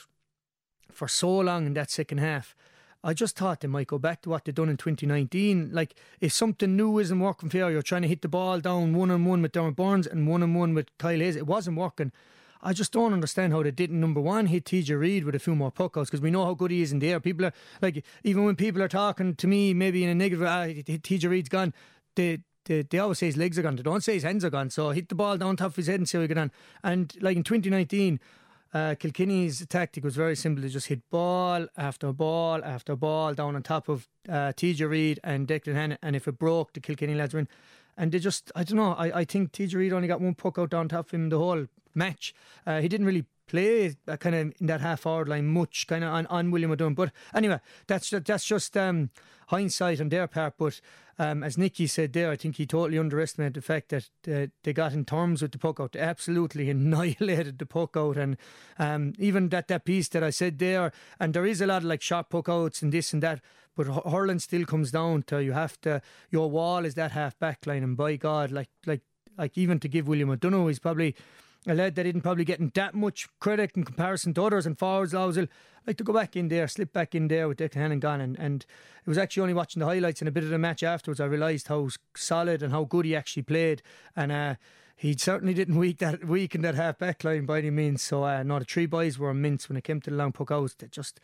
for 0.92 1.08
so 1.08 1.38
long 1.38 1.66
in 1.66 1.74
that 1.74 1.90
second 1.90 2.18
half, 2.18 2.54
I 3.04 3.14
just 3.14 3.36
thought 3.36 3.60
they 3.60 3.68
might 3.68 3.88
go 3.88 3.98
back 3.98 4.22
to 4.22 4.30
what 4.30 4.44
they 4.44 4.52
done 4.52 4.68
in 4.68 4.76
2019. 4.76 5.70
Like, 5.72 5.94
if 6.20 6.32
something 6.32 6.76
new 6.76 6.98
isn't 6.98 7.18
working 7.18 7.48
for 7.48 7.56
you, 7.56 7.68
you're 7.68 7.82
trying 7.82 8.02
to 8.02 8.08
hit 8.08 8.22
the 8.22 8.28
ball 8.28 8.60
down 8.60 8.94
one 8.94 9.10
on 9.10 9.24
one 9.24 9.42
with 9.42 9.52
Diarmaid 9.52 9.76
Byrnes 9.76 10.06
and 10.06 10.28
one 10.28 10.42
on 10.42 10.54
one 10.54 10.72
with 10.74 10.86
Kyle 10.98 11.18
Hayes, 11.18 11.34
it 11.34 11.46
wasn't 11.46 11.76
working. 11.76 12.12
I 12.62 12.72
just 12.72 12.92
don't 12.92 13.12
understand 13.12 13.52
how 13.52 13.64
they 13.64 13.72
didn't, 13.72 13.98
number 13.98 14.20
one, 14.20 14.46
hit 14.46 14.66
TJ 14.66 14.96
Reid 14.98 15.24
with 15.24 15.34
a 15.34 15.40
few 15.40 15.56
more 15.56 15.72
puckouts 15.72 16.06
because 16.06 16.20
we 16.20 16.30
know 16.30 16.44
how 16.44 16.54
good 16.54 16.70
he 16.70 16.80
is 16.80 16.92
in 16.92 17.00
the 17.00 17.10
air. 17.10 17.18
People 17.18 17.46
are, 17.46 17.52
like, 17.80 18.04
even 18.22 18.44
when 18.44 18.54
people 18.54 18.80
are 18.80 18.88
talking 18.88 19.34
to 19.34 19.46
me, 19.48 19.74
maybe 19.74 20.04
in 20.04 20.10
a 20.10 20.14
negative, 20.14 20.46
ah, 20.46 20.66
TJ 20.66 21.28
Reid's 21.28 21.48
gone, 21.48 21.74
they, 22.14 22.38
they, 22.66 22.82
they 22.82 22.98
always 23.00 23.18
say 23.18 23.26
his 23.26 23.36
legs 23.36 23.58
are 23.58 23.62
gone. 23.62 23.74
They 23.74 23.82
don't 23.82 24.04
say 24.04 24.14
his 24.14 24.22
hands 24.22 24.44
are 24.44 24.50
gone. 24.50 24.70
So 24.70 24.90
hit 24.90 25.08
the 25.08 25.16
ball 25.16 25.36
down 25.38 25.56
top 25.56 25.70
of 25.70 25.76
his 25.76 25.88
head 25.88 25.98
and 25.98 26.08
see 26.08 26.18
how 26.18 26.22
he 26.22 26.28
get 26.28 26.38
on. 26.38 26.52
And 26.84 27.12
like 27.20 27.36
in 27.36 27.42
2019, 27.42 28.20
uh, 28.72 28.94
Kilkenny's 28.98 29.66
tactic 29.66 30.02
was 30.02 30.16
very 30.16 30.34
simple 30.34 30.62
to 30.62 30.68
just 30.68 30.86
hit 30.86 31.08
ball 31.10 31.66
after 31.76 32.12
ball 32.12 32.64
after 32.64 32.96
ball 32.96 33.34
down 33.34 33.54
on 33.54 33.62
top 33.62 33.88
of 33.88 34.08
uh, 34.28 34.52
TJ 34.56 34.88
Reid 34.88 35.20
and 35.22 35.46
Declan 35.46 35.74
Hannon, 35.74 35.98
and 36.02 36.16
if 36.16 36.26
it 36.26 36.38
broke, 36.38 36.72
the 36.72 36.80
Kilkenny 36.80 37.14
lads 37.14 37.34
win. 37.34 37.48
And 37.96 38.10
they 38.10 38.18
just, 38.18 38.50
I 38.56 38.64
don't 38.64 38.78
know, 38.78 38.92
I, 38.92 39.20
I 39.20 39.24
think 39.24 39.52
TJ 39.52 39.74
Reid 39.74 39.92
only 39.92 40.08
got 40.08 40.20
one 40.20 40.34
puck 40.34 40.58
out 40.58 40.70
down 40.70 40.88
top 40.88 41.06
of 41.06 41.10
him 41.12 41.28
the 41.28 41.38
whole 41.38 41.66
match. 41.94 42.34
Uh, 42.66 42.80
he 42.80 42.88
didn't 42.88 43.06
really 43.06 43.26
play 43.46 43.94
uh, 44.08 44.16
kind 44.16 44.34
of 44.34 44.54
in 44.58 44.66
that 44.66 44.80
half 44.80 45.00
forward 45.00 45.28
line 45.28 45.46
much, 45.46 45.86
kind 45.86 46.02
of 46.02 46.12
on, 46.12 46.26
on 46.26 46.50
William 46.50 46.70
O'Donoghue. 46.70 46.94
But 46.94 47.12
anyway, 47.34 47.60
that's 47.86 48.08
that's 48.08 48.46
just 48.46 48.76
um, 48.76 49.10
hindsight 49.48 50.00
on 50.00 50.08
their 50.08 50.26
part. 50.26 50.54
But 50.56 50.80
um, 51.18 51.42
as 51.42 51.58
Nicky 51.58 51.86
said 51.86 52.12
there, 52.12 52.30
I 52.30 52.36
think 52.36 52.56
he 52.56 52.66
totally 52.66 52.98
underestimated 52.98 53.54
the 53.54 53.62
fact 53.62 53.90
that 53.90 54.08
uh, 54.30 54.46
they 54.64 54.72
got 54.72 54.92
in 54.92 55.04
terms 55.04 55.42
with 55.42 55.52
the 55.52 55.58
puck 55.58 55.80
out. 55.80 55.92
They 55.92 56.00
absolutely 56.00 56.70
annihilated 56.70 57.58
the 57.58 57.66
puck 57.66 57.96
out. 57.96 58.16
And 58.16 58.36
um, 58.78 59.12
even 59.18 59.48
that, 59.50 59.68
that 59.68 59.84
piece 59.84 60.08
that 60.08 60.22
I 60.22 60.30
said 60.30 60.58
there, 60.58 60.92
and 61.20 61.34
there 61.34 61.46
is 61.46 61.60
a 61.60 61.66
lot 61.66 61.82
of 61.82 61.88
like 61.88 62.02
short 62.02 62.30
puck 62.30 62.48
outs 62.48 62.82
and 62.82 62.92
this 62.92 63.12
and 63.12 63.22
that, 63.22 63.40
but 63.76 63.86
hurling 63.86 64.38
still 64.38 64.64
comes 64.64 64.90
down 64.90 65.22
to 65.24 65.42
you 65.42 65.52
have 65.52 65.80
to, 65.82 66.02
your 66.30 66.50
wall 66.50 66.84
is 66.84 66.94
that 66.94 67.12
half 67.12 67.38
back 67.38 67.66
line. 67.66 67.82
And 67.82 67.96
by 67.96 68.16
God, 68.16 68.50
like, 68.50 68.68
like, 68.86 69.02
like 69.38 69.56
even 69.56 69.78
to 69.80 69.88
give 69.88 70.08
William 70.08 70.30
O'Donoghue, 70.30 70.68
he's 70.68 70.78
probably 70.78 71.14
a 71.66 71.74
lad 71.74 71.94
that 71.94 72.02
didn't 72.02 72.22
probably 72.22 72.44
getting 72.44 72.72
that 72.74 72.94
much 72.94 73.28
credit 73.38 73.72
in 73.74 73.84
comparison 73.84 74.34
to 74.34 74.42
others 74.42 74.66
and 74.66 74.78
forwards 74.78 75.14
always 75.14 75.38
like 75.86 75.96
to 75.96 76.04
go 76.04 76.12
back 76.12 76.36
in 76.36 76.48
there, 76.48 76.66
slip 76.68 76.92
back 76.92 77.14
in 77.14 77.28
there 77.28 77.48
with 77.48 77.58
Declan 77.58 77.74
Hannon 77.74 78.00
gone 78.00 78.20
and, 78.20 78.38
and 78.38 78.66
it 79.04 79.08
was 79.08 79.18
actually 79.18 79.42
only 79.42 79.54
watching 79.54 79.80
the 79.80 79.86
highlights 79.86 80.20
and 80.20 80.28
a 80.28 80.32
bit 80.32 80.44
of 80.44 80.50
the 80.50 80.58
match 80.58 80.82
afterwards 80.82 81.20
I 81.20 81.26
realised 81.26 81.68
how 81.68 81.88
solid 82.16 82.62
and 82.62 82.72
how 82.72 82.84
good 82.84 83.04
he 83.04 83.14
actually 83.14 83.42
played 83.42 83.82
and 84.16 84.32
uh, 84.32 84.54
he 84.96 85.16
certainly 85.16 85.54
didn't 85.54 85.78
weak 85.78 85.98
that 85.98 86.24
weak 86.24 86.54
in 86.54 86.62
that 86.62 86.74
half 86.74 86.98
back 86.98 87.24
line 87.24 87.44
by 87.44 87.58
any 87.58 87.70
means. 87.70 88.02
So 88.02 88.24
uh, 88.24 88.42
no, 88.42 88.58
the 88.58 88.64
three 88.64 88.86
boys 88.86 89.18
were 89.18 89.30
immense 89.30 89.68
when 89.68 89.76
it 89.76 89.84
came 89.84 90.00
to 90.00 90.10
the 90.10 90.16
long 90.16 90.32
puck 90.32 90.50
outs. 90.50 90.74
They 90.74 90.88
just 90.88 91.20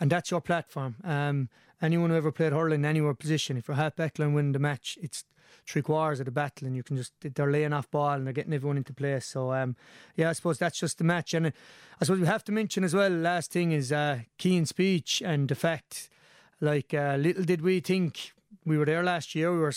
and 0.00 0.10
that's 0.10 0.30
your 0.30 0.40
platform. 0.40 0.96
Um, 1.04 1.48
anyone 1.80 2.10
who 2.10 2.16
ever 2.16 2.32
played 2.32 2.52
hurling 2.52 2.84
anywhere 2.84 3.14
position, 3.14 3.56
if 3.56 3.68
you're 3.68 3.76
half 3.76 3.94
back 3.94 4.18
line 4.18 4.32
winning 4.32 4.52
the 4.52 4.58
match, 4.58 4.98
it's 5.02 5.24
three 5.66 5.82
quarters 5.82 6.20
of 6.20 6.26
the 6.26 6.32
battle, 6.32 6.66
and 6.66 6.74
you 6.74 6.82
can 6.82 6.96
just 6.96 7.12
they're 7.20 7.50
laying 7.50 7.72
off 7.72 7.90
ball 7.90 8.12
and 8.12 8.26
they're 8.26 8.32
getting 8.32 8.52
everyone 8.52 8.76
into 8.76 8.94
place. 8.94 9.26
So 9.26 9.52
um, 9.52 9.76
yeah, 10.16 10.30
I 10.30 10.32
suppose 10.32 10.58
that's 10.58 10.78
just 10.78 10.98
the 10.98 11.04
match, 11.04 11.34
and 11.34 11.46
uh, 11.46 11.50
I 12.00 12.04
suppose 12.04 12.20
we 12.20 12.26
have 12.26 12.44
to 12.44 12.52
mention 12.52 12.82
as 12.82 12.94
well. 12.94 13.10
Last 13.10 13.52
thing 13.52 13.72
is 13.72 13.92
uh, 13.92 14.20
Cian's 14.38 14.70
speech 14.70 15.22
and 15.24 15.48
the 15.48 15.54
fact, 15.54 16.08
like 16.60 16.94
uh, 16.94 17.16
little 17.18 17.44
did 17.44 17.62
we 17.62 17.80
think. 17.80 18.32
We 18.66 18.76
were 18.76 18.84
there 18.84 19.02
last 19.02 19.34
year. 19.34 19.52
We 19.52 19.60
were 19.60 19.72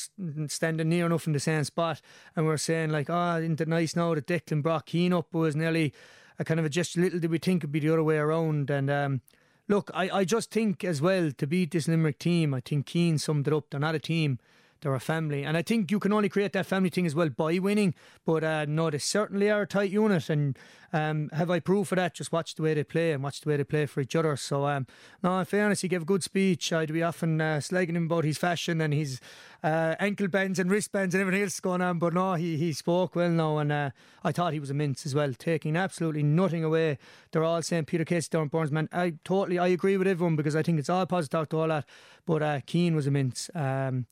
standing 0.47 0.89
near 0.89 1.05
enough 1.05 1.25
in 1.25 1.33
the 1.33 1.39
same 1.39 1.63
spot, 1.63 2.01
and 2.35 2.45
we 2.45 2.49
were 2.49 2.57
saying 2.57 2.89
like, 2.89 3.09
"Oh, 3.09 3.37
isn't 3.37 3.61
it 3.61 3.67
nice 3.67 3.95
now 3.95 4.13
that 4.15 4.27
Declan 4.27 4.61
brought 4.61 4.89
Cian 4.89 5.13
up?" 5.13 5.33
was 5.33 5.55
nearly 5.55 5.93
a 6.37 6.43
kind 6.43 6.59
of 6.59 6.65
a 6.65 6.69
gesture. 6.69 6.99
Little 7.01 7.19
did 7.19 7.31
we 7.31 7.37
think 7.37 7.61
it'd 7.61 7.71
be 7.71 7.79
the 7.79 7.93
other 7.93 8.03
way 8.03 8.17
around, 8.17 8.69
and 8.69 8.89
um, 8.89 9.21
look, 9.67 9.89
I, 9.93 10.09
I 10.09 10.25
just 10.25 10.51
think 10.51 10.83
as 10.83 11.01
well 11.01 11.31
to 11.31 11.47
beat 11.47 11.71
this 11.71 11.87
Limerick 11.87 12.19
team, 12.19 12.53
I 12.53 12.59
think 12.61 12.87
Cian 12.87 13.17
summed 13.17 13.47
it 13.47 13.53
up. 13.53 13.65
They're 13.69 13.79
not 13.79 13.95
a 13.95 13.99
team. 13.99 14.39
They're 14.83 14.93
a 14.93 14.99
family, 14.99 15.43
and 15.43 15.55
I 15.55 15.61
think 15.61 15.91
you 15.91 15.99
can 15.99 16.11
only 16.11 16.27
create 16.27 16.51
that 16.51 16.65
family 16.65 16.89
thing 16.89 17.05
as 17.05 17.15
well 17.15 17.29
by 17.29 17.57
winning. 17.57 17.95
But 18.25 18.43
uh, 18.43 18.65
no, 18.65 18.89
they 18.89 18.97
certainly 18.97 19.49
are 19.49 19.61
a 19.61 19.67
tight 19.67 19.91
unit, 19.91 20.29
and 20.29 20.59
um, 20.91 21.29
have 21.31 21.49
I 21.49 21.61
proof 21.61 21.93
of 21.93 21.95
that? 21.95 22.15
Just 22.15 22.33
watch 22.33 22.55
the 22.55 22.63
way 22.63 22.73
they 22.73 22.83
play 22.83 23.13
and 23.13 23.23
watch 23.23 23.39
the 23.39 23.49
way 23.49 23.55
they 23.55 23.63
play 23.63 23.85
for 23.85 24.01
each 24.01 24.13
other. 24.13 24.35
So, 24.35 24.67
um, 24.67 24.85
no, 25.23 25.39
in 25.39 25.45
fairness, 25.45 25.81
he 25.81 25.87
gave 25.87 26.01
a 26.01 26.05
good 26.05 26.21
speech. 26.21 26.73
I'd 26.73 26.91
be 26.91 27.01
often 27.01 27.39
uh, 27.39 27.61
slagging 27.63 27.95
him 27.95 28.07
about 28.07 28.25
his 28.25 28.37
fashion 28.37 28.81
and 28.81 28.93
his 28.93 29.21
uh, 29.63 29.95
ankle 30.01 30.27
bands 30.27 30.59
and 30.59 30.69
wristbands 30.69 31.15
and 31.15 31.21
everything 31.21 31.43
else 31.43 31.61
going 31.61 31.81
on. 31.81 31.97
But 31.97 32.13
no, 32.13 32.33
he, 32.33 32.57
he 32.57 32.73
spoke 32.73 33.15
well 33.15 33.29
now, 33.29 33.59
and 33.59 33.71
uh, 33.71 33.91
I 34.21 34.33
thought 34.33 34.51
he 34.51 34.59
was 34.59 34.69
a 34.69 34.73
immense 34.73 35.05
as 35.05 35.15
well, 35.15 35.33
taking 35.33 35.77
absolutely 35.77 36.23
nothing 36.23 36.65
away. 36.65 36.97
They're 37.31 37.45
all 37.45 37.61
saying 37.61 37.85
Peter 37.85 38.03
Casey, 38.03 38.27
Diarmaid 38.29 38.51
Byrnes, 38.51 38.71
man. 38.71 38.89
I 38.91 39.13
totally 39.23 39.57
I 39.57 39.67
agree 39.67 39.95
with 39.95 40.07
everyone 40.07 40.35
because 40.35 40.57
I 40.57 40.61
think 40.61 40.77
it's 40.77 40.89
all 40.89 41.05
positive 41.05 41.47
to 41.47 41.59
all 41.59 41.69
that. 41.69 41.85
But 42.25 42.43
uh, 42.43 42.59
Cian 42.67 42.95
was 42.95 43.07
immense. 43.07 43.49
Um, 43.55 44.07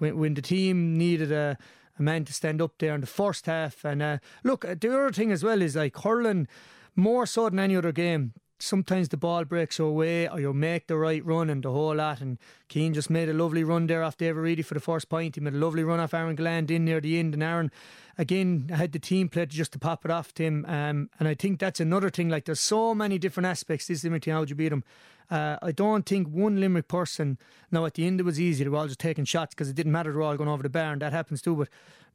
when, 0.00 0.18
when 0.18 0.34
the 0.34 0.42
team 0.42 0.98
needed 0.98 1.30
a, 1.30 1.56
a 1.98 2.02
man 2.02 2.24
to 2.24 2.32
stand 2.32 2.60
up 2.60 2.72
there 2.78 2.94
in 2.94 3.00
the 3.00 3.06
first 3.06 3.46
half. 3.46 3.84
And 3.84 4.02
uh, 4.02 4.18
look, 4.42 4.62
the 4.62 4.88
other 4.88 5.12
thing 5.12 5.30
as 5.30 5.44
well 5.44 5.62
is 5.62 5.76
like 5.76 5.96
hurling 5.96 6.48
more 6.96 7.26
so 7.26 7.48
than 7.48 7.58
any 7.58 7.76
other 7.76 7.92
game. 7.92 8.32
Sometimes 8.62 9.08
the 9.08 9.16
ball 9.16 9.44
breaks 9.44 9.78
your 9.78 9.92
way, 9.94 10.28
or 10.28 10.38
you 10.38 10.52
make 10.52 10.86
the 10.86 10.96
right 10.96 11.24
run 11.24 11.48
and 11.48 11.62
the 11.62 11.70
whole 11.70 11.96
lot. 11.96 12.20
And 12.20 12.38
Cian 12.68 12.92
just 12.92 13.08
made 13.08 13.28
a 13.28 13.32
lovely 13.32 13.64
run 13.64 13.86
there 13.86 14.02
off 14.02 14.16
David 14.16 14.40
Reidy 14.40 14.62
for 14.62 14.74
the 14.74 14.80
first 14.80 15.08
point. 15.08 15.36
He 15.36 15.40
made 15.40 15.54
a 15.54 15.58
lovely 15.58 15.82
run 15.82 15.98
off 15.98 16.12
Aaron 16.12 16.36
Gillane 16.36 16.70
in 16.70 16.84
near 16.84 17.00
the 17.00 17.18
end, 17.18 17.34
and 17.34 17.42
Aaron 17.42 17.70
again 18.18 18.70
had 18.74 18.92
the 18.92 18.98
team 18.98 19.30
played 19.30 19.48
just 19.48 19.72
to 19.72 19.78
pop 19.78 20.04
it 20.04 20.10
off 20.10 20.34
to 20.34 20.44
him. 20.44 20.66
Um, 20.68 21.08
and 21.18 21.26
I 21.26 21.34
think 21.34 21.58
that's 21.58 21.80
another 21.80 22.10
thing. 22.10 22.28
Like 22.28 22.44
there's 22.44 22.60
so 22.60 22.94
many 22.94 23.18
different 23.18 23.46
aspects 23.46 23.86
this 23.86 24.04
Limerick 24.04 24.24
team. 24.24 24.34
How 24.34 24.42
you 24.42 24.54
beat 24.54 24.68
them? 24.68 24.84
Uh, 25.30 25.56
I 25.62 25.72
don't 25.72 26.04
think 26.04 26.28
one 26.28 26.60
Limerick 26.60 26.88
person. 26.88 27.38
Now 27.70 27.86
at 27.86 27.94
the 27.94 28.06
end 28.06 28.20
it 28.20 28.24
was 28.24 28.40
easy. 28.40 28.64
They 28.64 28.70
were 28.70 28.76
all 28.76 28.88
just 28.88 29.00
taking 29.00 29.24
shots 29.24 29.54
because 29.54 29.70
it 29.70 29.76
didn't 29.76 29.92
matter. 29.92 30.10
They 30.12 30.16
were 30.16 30.22
all 30.22 30.36
going 30.36 30.50
over 30.50 30.62
the 30.62 30.68
bar, 30.68 30.92
and 30.92 31.00
that 31.02 31.12
happens 31.12 31.40
too. 31.40 31.56
But 31.56 31.68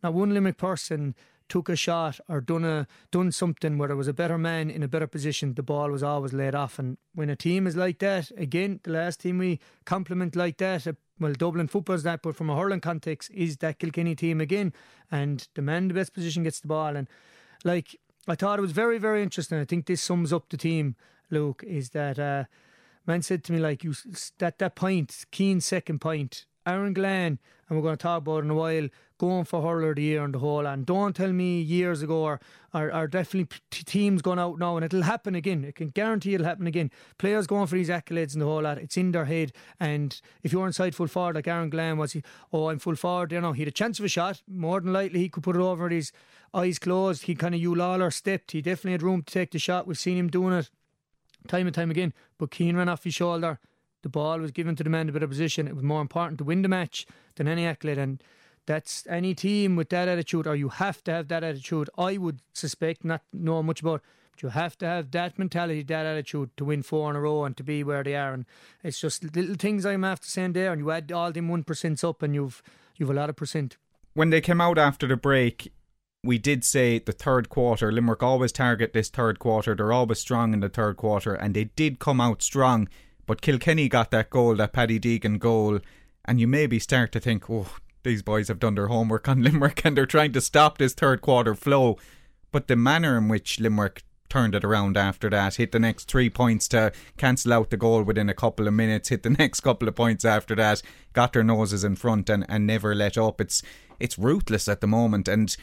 now 0.04 0.12
one 0.12 0.34
Limerick 0.34 0.58
person 0.58 1.16
took 1.48 1.70
a 1.70 1.76
shot 1.76 2.20
or 2.28 2.42
done 2.42 2.66
a 2.66 2.88
done 3.12 3.32
something 3.32 3.78
where 3.78 3.88
there 3.88 3.98
was 3.98 4.08
a 4.08 4.14
better 4.14 4.38
man 4.38 4.70
in 4.70 4.84
a 4.84 4.88
better 4.88 5.08
position, 5.08 5.54
the 5.54 5.64
ball 5.64 5.92
was 5.92 6.04
always 6.04 6.34
laid 6.34 6.56
off. 6.56 6.80
And 6.80 6.98
when 7.14 7.30
a 7.30 7.36
team 7.36 7.68
is 7.68 7.76
like 7.76 8.00
that, 8.00 8.32
again, 8.38 8.80
the 8.84 8.92
last 8.92 9.22
team 9.22 9.38
we 9.38 9.60
compliment 9.86 10.36
like 10.36 10.58
that, 10.58 10.88
uh, 10.88 10.94
well, 11.20 11.34
Dublin 11.34 11.68
football's 11.68 12.04
that, 12.04 12.22
but 12.22 12.36
from 12.36 12.50
a 12.50 12.58
hurling 12.58 12.82
context, 12.82 13.32
is 13.34 13.58
that 13.58 13.80
Kilkenny 13.80 14.16
team 14.16 14.42
again. 14.42 14.74
And 15.12 15.48
the 15.54 15.62
man 15.62 15.84
in 15.84 15.88
the 15.90 15.94
best 15.94 16.14
position 16.14 16.44
gets 16.44 16.60
the 16.60 16.68
ball. 16.68 16.96
And 16.96 17.08
like 17.64 17.96
I 18.28 18.36
thought 18.36 18.60
it 18.60 18.64
was 18.64 18.72
very, 18.72 18.98
very 18.98 19.22
interesting. 19.22 19.60
I 19.60 19.66
think 19.66 19.86
this 19.86 20.02
sums 20.02 20.34
up 20.34 20.50
the 20.50 20.58
team, 20.58 20.96
Luke, 21.30 21.64
is 21.66 21.92
that 21.92 22.18
uh, 22.18 22.46
man 23.06 23.22
said 23.22 23.44
to 23.46 23.54
me 23.54 23.60
like 23.60 23.84
you 23.84 23.94
that 24.40 24.58
that 24.60 24.76
point, 24.76 25.26
keen 25.32 25.62
second 25.62 26.00
point, 26.00 26.46
Aaron 26.66 26.94
Gillane, 26.94 27.38
and 27.68 27.78
we're 27.78 27.82
going 27.82 27.98
to 27.98 28.02
talk 28.02 28.20
about 28.20 28.44
in 28.44 28.50
a 28.50 28.56
while, 28.56 28.88
going 29.18 29.46
for 29.46 29.62
hurler 29.62 29.92
of 29.92 29.96
the 29.96 30.04
year 30.04 30.24
and 30.24 30.34
the 30.34 30.40
whole. 30.40 30.66
And 30.66 30.86
don't 30.86 31.16
tell 31.16 31.32
me 31.32 31.62
years 31.62 32.02
ago 32.02 32.24
or, 32.24 32.40
or, 32.74 32.94
or 32.94 33.08
definitely 33.08 33.58
teams 33.72 34.22
going 34.22 34.40
out 34.40 34.60
now, 34.60 34.76
and 34.76 34.86
it'll 34.86 35.04
happen 35.04 35.36
again. 35.36 35.66
I 35.68 35.72
can 35.72 35.90
guarantee 35.90 36.34
it'll 36.34 36.46
happen 36.46 36.68
again. 36.68 36.92
Players 37.18 37.48
going 37.48 37.68
for 37.68 37.76
these 37.76 37.90
accolades 37.90 38.34
and 38.34 38.42
the 38.42 38.46
whole 38.46 38.64
lot, 38.64 38.78
it's 38.78 38.98
in 38.98 39.12
their 39.12 39.26
head. 39.26 39.52
And 39.80 40.20
if 40.44 40.52
you're 40.52 40.68
inside 40.68 40.96
full 40.96 41.08
forward 41.08 41.36
like 41.36 41.48
Aaron 41.48 41.70
Gillane 41.70 41.98
was, 41.98 42.14
he, 42.14 42.24
oh, 42.52 42.70
I'm 42.70 42.80
full 42.80 42.96
forward, 42.96 43.32
you 43.32 43.42
know, 43.42 43.54
he 43.54 43.62
had 43.62 43.70
a 43.70 43.72
chance 43.72 44.00
of 44.00 44.06
a 44.06 44.10
shot. 44.10 44.42
More 44.48 44.82
than 44.82 44.94
likely, 44.94 45.20
he 45.20 45.30
could 45.30 45.44
put 45.44 45.56
it 45.56 45.62
over 45.62 45.90
his 45.90 46.12
eyes 46.54 46.80
closed. 46.80 47.24
He 47.24 47.36
kind 47.36 47.54
of 47.54 47.62
Hugh 47.62 47.76
Lawler 47.76 48.12
stepped. 48.12 48.52
He 48.52 48.62
definitely 48.62 48.94
had 48.94 49.04
room 49.04 49.22
to 49.24 49.34
take 49.34 49.52
the 49.52 49.60
shot. 49.60 49.88
We've 49.88 49.98
seen 49.98 50.18
him 50.18 50.30
doing 50.30 50.54
it 50.54 50.70
time 51.48 51.68
and 51.68 51.76
time 51.76 51.92
again. 51.92 52.14
But 52.38 52.54
Cian 52.54 52.76
ran 52.76 52.90
off 52.90 53.04
his 53.04 53.14
shoulder. 53.14 53.60
The 54.06 54.10
ball 54.10 54.38
was 54.38 54.52
given 54.52 54.76
to 54.76 54.84
the 54.84 54.90
men 54.92 55.10
a 55.10 55.12
better 55.12 55.28
position. 55.28 55.68
It 55.68 55.74
was 55.74 55.84
more 55.84 56.00
important 56.00 56.38
to 56.38 56.44
win 56.44 56.62
the 56.62 56.68
match 56.68 57.08
than 57.38 57.48
any 57.48 57.66
accolade. 57.66 57.98
And 57.98 58.22
that's 58.68 59.04
any 59.10 59.34
team 59.34 59.76
with 59.76 59.90
that 59.90 60.08
attitude, 60.08 60.46
or 60.46 60.56
you 60.56 60.70
have 60.70 61.04
to 61.06 61.12
have 61.12 61.28
that 61.30 61.44
attitude. 61.44 61.90
I 61.98 62.18
would 62.18 62.42
suspect, 62.54 63.04
not 63.04 63.24
know 63.34 63.64
much 63.64 63.82
about, 63.82 64.04
but 64.32 64.44
you 64.44 64.50
have 64.50 64.78
to 64.78 64.86
have 64.86 65.10
that 65.10 65.40
mentality, 65.40 65.82
that 65.82 66.06
attitude 66.06 66.52
to 66.58 66.66
win 66.66 66.84
four 66.84 67.10
in 67.10 67.16
a 67.16 67.20
row 67.20 67.46
and 67.46 67.58
to 67.58 67.64
be 67.64 67.84
where 67.84 68.04
they 68.04 68.16
are. 68.16 68.32
And 68.32 68.46
it's 68.84 69.00
just 69.00 69.24
little 69.36 69.56
things 69.56 69.88
I'm 69.88 70.04
after 70.04 70.28
saying 70.28 70.54
there. 70.54 70.72
And 70.72 70.80
you 70.80 70.92
add 70.92 71.12
all 71.12 71.32
them 71.32 71.50
one 71.50 71.64
percents 71.64 72.08
up, 72.08 72.22
and 72.22 72.36
you've 72.36 72.62
you've 72.98 73.10
a 73.10 73.14
lot 73.14 73.32
of 73.32 73.36
percent. 73.36 73.78
When 74.14 74.30
they 74.30 74.40
came 74.40 74.62
out 74.62 74.78
after 74.78 75.08
the 75.08 75.18
break, 75.18 75.74
we 76.24 76.38
did 76.38 76.64
say 76.64 77.00
the 77.00 77.12
third 77.12 77.50
quarter. 77.50 77.92
Limerick 77.92 78.22
always 78.22 78.52
target 78.52 78.94
this 78.94 79.10
third 79.10 79.40
quarter. 79.40 79.74
They're 79.74 79.92
always 79.92 80.20
strong 80.20 80.54
in 80.54 80.60
the 80.60 80.70
third 80.70 80.96
quarter, 80.96 81.34
and 81.34 81.56
they 81.56 81.64
did 81.64 81.98
come 81.98 82.22
out 82.22 82.44
strong. 82.44 82.88
But 83.26 83.42
Kilkenny 83.42 83.90
got 83.90 84.12
that 84.12 84.30
goal, 84.30 84.56
that 84.56 84.74
Paddy 84.74 85.00
Deegan 85.00 85.40
goal, 85.40 85.80
and 86.26 86.40
you 86.40 86.48
maybe 86.48 86.80
start 86.80 87.12
to 87.14 87.20
think, 87.20 87.50
oh, 87.50 87.68
these 88.04 88.22
boys 88.22 88.48
have 88.48 88.60
done 88.60 88.76
their 88.76 88.88
homework 88.88 89.28
on 89.28 89.42
Limerick 89.44 89.84
and 89.84 89.98
they're 89.98 90.06
trying 90.06 90.32
to 90.34 90.42
stop 90.42 90.78
this 90.78 90.94
third 90.94 91.22
quarter 91.22 91.56
flow. 91.56 91.98
But 92.52 92.68
the 92.68 92.76
manner 92.76 93.18
in 93.18 93.28
which 93.28 93.60
Limerick 93.60 94.04
turned 94.30 94.56
it 94.56 94.64
around 94.64 94.98
after 94.98 95.30
that, 95.30 95.56
hit 95.56 95.72
the 95.72 95.80
next 95.80 96.10
three 96.10 96.30
points 96.30 96.68
to 96.70 96.92
cancel 97.18 97.54
out 97.54 97.70
the 97.70 97.78
goal 97.78 98.04
within 98.04 98.30
a 98.30 98.34
couple 98.34 98.68
of 98.68 98.74
minutes, 98.74 99.10
hit 99.10 99.24
the 99.24 99.30
next 99.40 99.60
couple 99.62 99.88
of 99.88 99.96
points 99.96 100.26
after 100.26 100.56
that, 100.56 100.82
got 101.14 101.34
their 101.34 101.44
noses 101.44 101.84
in 101.84 101.96
front 101.96 102.30
and, 102.30 102.46
and 102.48 102.66
never 102.66 102.96
let 102.96 103.18
up. 103.18 103.42
It's 103.42 103.62
it's 104.00 104.20
ruthless 104.20 104.68
at 104.68 104.82
the 104.82 104.88
moment 104.88 105.28
and 105.28 105.56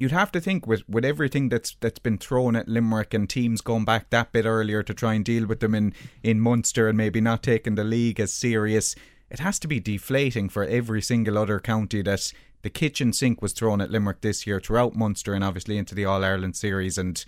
you'd 0.00 0.12
have 0.12 0.32
to 0.32 0.40
think 0.40 0.66
with, 0.66 0.82
with 0.88 1.04
everything 1.04 1.50
that's 1.50 1.76
that's 1.80 1.98
been 1.98 2.16
thrown 2.16 2.56
at 2.56 2.66
Limerick 2.66 3.12
and 3.12 3.28
teams 3.28 3.60
going 3.60 3.84
back 3.84 4.08
that 4.08 4.32
bit 4.32 4.46
earlier 4.46 4.82
to 4.82 4.94
try 4.94 5.12
and 5.12 5.24
deal 5.24 5.46
with 5.46 5.60
them 5.60 5.74
in, 5.74 5.92
in 6.22 6.40
Munster 6.40 6.88
and 6.88 6.96
maybe 6.96 7.20
not 7.20 7.42
taking 7.42 7.74
the 7.74 7.84
league 7.84 8.18
as 8.18 8.32
serious, 8.32 8.96
it 9.30 9.40
has 9.40 9.58
to 9.60 9.68
be 9.68 9.78
deflating 9.78 10.48
for 10.48 10.64
every 10.64 11.02
single 11.02 11.36
other 11.36 11.60
county 11.60 12.00
that 12.00 12.32
the 12.62 12.70
kitchen 12.70 13.12
sink 13.12 13.42
was 13.42 13.52
thrown 13.52 13.82
at 13.82 13.90
Limerick 13.90 14.22
this 14.22 14.46
year 14.46 14.58
throughout 14.58 14.96
Munster 14.96 15.34
and 15.34 15.44
obviously 15.44 15.76
into 15.76 15.94
the 15.94 16.06
All 16.06 16.24
Ireland 16.24 16.56
series 16.56 16.96
and 16.96 17.22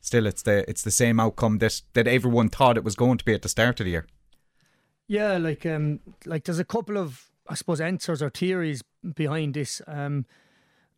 still 0.00 0.26
it's 0.26 0.42
the 0.42 0.68
it's 0.68 0.82
the 0.82 0.90
same 0.90 1.20
outcome 1.20 1.58
that 1.58 1.80
that 1.92 2.08
everyone 2.08 2.48
thought 2.48 2.76
it 2.76 2.84
was 2.84 2.96
going 2.96 3.18
to 3.18 3.24
be 3.24 3.34
at 3.34 3.42
the 3.42 3.48
start 3.48 3.78
of 3.78 3.84
the 3.84 3.92
year. 3.92 4.06
Yeah, 5.06 5.38
like 5.38 5.64
um 5.64 6.00
like 6.24 6.42
there's 6.42 6.58
a 6.58 6.64
couple 6.64 6.98
of 6.98 7.30
I 7.48 7.54
suppose 7.54 7.80
answers 7.80 8.20
or 8.20 8.30
theories 8.30 8.82
behind 9.14 9.54
this. 9.54 9.80
Um 9.86 10.26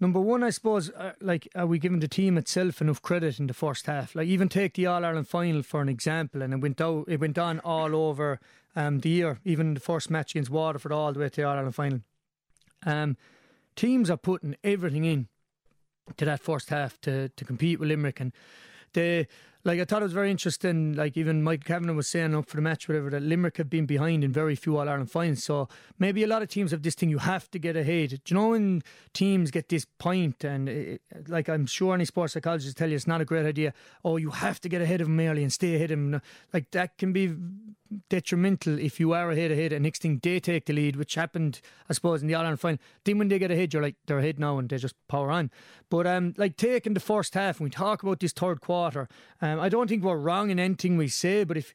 Number 0.00 0.20
one, 0.20 0.44
I 0.44 0.50
suppose, 0.50 0.90
uh, 0.90 1.12
like, 1.20 1.48
are 1.56 1.66
we 1.66 1.80
giving 1.80 1.98
the 1.98 2.06
team 2.06 2.38
itself 2.38 2.80
enough 2.80 3.02
credit 3.02 3.40
in 3.40 3.48
the 3.48 3.54
first 3.54 3.86
half? 3.86 4.14
Like, 4.14 4.28
even 4.28 4.48
take 4.48 4.74
the 4.74 4.86
All 4.86 5.04
Ireland 5.04 5.26
final 5.26 5.62
for 5.62 5.82
an 5.82 5.88
example, 5.88 6.40
and 6.40 6.54
it 6.54 6.60
went 6.60 6.80
out, 6.80 7.06
it 7.08 7.18
went 7.18 7.36
on 7.36 7.58
all 7.60 7.96
over 7.96 8.38
um, 8.76 9.00
the 9.00 9.08
year, 9.08 9.40
even 9.44 9.74
the 9.74 9.80
first 9.80 10.08
match 10.08 10.32
against 10.32 10.50
Waterford, 10.50 10.92
all 10.92 11.12
the 11.12 11.18
way 11.18 11.28
to 11.28 11.40
the 11.40 11.48
All 11.48 11.56
Ireland 11.56 11.74
final. 11.74 12.00
Um, 12.86 13.16
teams 13.74 14.08
are 14.08 14.16
putting 14.16 14.56
everything 14.62 15.04
in 15.04 15.26
to 16.16 16.24
that 16.24 16.40
first 16.40 16.70
half 16.70 17.00
to 17.02 17.28
to 17.30 17.44
compete 17.44 17.80
with 17.80 17.88
Limerick, 17.88 18.20
and 18.20 18.32
they 18.92 19.26
like 19.64 19.80
I 19.80 19.84
thought 19.84 20.02
it 20.02 20.04
was 20.04 20.12
very 20.12 20.30
interesting. 20.30 20.94
Like 20.94 21.16
even 21.16 21.42
Mike 21.42 21.64
Kavanagh 21.64 21.94
was 21.94 22.08
saying 22.08 22.34
up 22.34 22.48
for 22.48 22.56
the 22.56 22.62
match, 22.62 22.88
whatever 22.88 23.10
that 23.10 23.22
Limerick 23.22 23.56
have 23.56 23.68
been 23.68 23.86
behind 23.86 24.24
in 24.24 24.32
very 24.32 24.54
few 24.54 24.76
All 24.76 24.88
Ireland 24.88 25.10
finals. 25.10 25.44
So 25.44 25.68
maybe 25.98 26.22
a 26.22 26.26
lot 26.26 26.42
of 26.42 26.48
teams 26.48 26.70
have 26.70 26.82
this 26.82 26.94
thing: 26.94 27.10
you 27.10 27.18
have 27.18 27.50
to 27.50 27.58
get 27.58 27.76
ahead. 27.76 28.10
Do 28.10 28.18
you 28.26 28.34
know 28.34 28.48
when 28.50 28.82
teams 29.12 29.50
get 29.50 29.68
this 29.68 29.84
point, 29.84 30.44
and 30.44 30.68
it, 30.68 31.02
like 31.26 31.48
I'm 31.48 31.66
sure 31.66 31.94
any 31.94 32.04
sports 32.04 32.34
psychologist 32.34 32.76
tell 32.76 32.88
you, 32.88 32.96
it's 32.96 33.06
not 33.06 33.20
a 33.20 33.24
great 33.24 33.46
idea. 33.46 33.74
Oh, 34.04 34.16
you 34.16 34.30
have 34.30 34.60
to 34.60 34.68
get 34.68 34.80
ahead 34.80 35.00
of 35.00 35.08
them 35.08 35.20
early 35.20 35.42
and 35.42 35.52
stay 35.52 35.74
ahead 35.74 35.90
of 35.90 35.98
them. 35.98 36.22
Like 36.52 36.70
that 36.70 36.96
can 36.98 37.12
be 37.12 37.34
detrimental 38.08 38.78
if 38.78 39.00
you 39.00 39.12
are 39.12 39.30
ahead 39.30 39.50
ahead 39.50 39.72
and 39.72 39.82
next 39.82 40.02
thing 40.02 40.20
they 40.22 40.40
take 40.40 40.66
the 40.66 40.72
lead, 40.72 40.96
which 40.96 41.14
happened, 41.14 41.60
I 41.88 41.92
suppose, 41.92 42.22
in 42.22 42.28
the 42.28 42.34
Ireland 42.34 42.60
final. 42.60 42.78
Then 43.04 43.18
when 43.18 43.28
they 43.28 43.38
get 43.38 43.50
ahead, 43.50 43.72
you're 43.72 43.82
like 43.82 43.96
they're 44.06 44.18
ahead 44.18 44.38
now 44.38 44.58
and 44.58 44.68
they 44.68 44.78
just 44.78 44.94
power 45.08 45.30
on. 45.30 45.50
But 45.88 46.06
um, 46.06 46.34
like 46.36 46.56
taking 46.56 46.94
the 46.94 47.00
first 47.00 47.34
half, 47.34 47.60
we 47.60 47.70
talk 47.70 48.02
about 48.02 48.20
this 48.20 48.32
third 48.32 48.60
quarter, 48.60 49.08
um, 49.40 49.60
I 49.60 49.68
don't 49.68 49.88
think 49.88 50.02
we're 50.02 50.16
wrong 50.16 50.50
in 50.50 50.58
anything 50.58 50.96
we 50.96 51.08
say, 51.08 51.44
but 51.44 51.56
if 51.56 51.72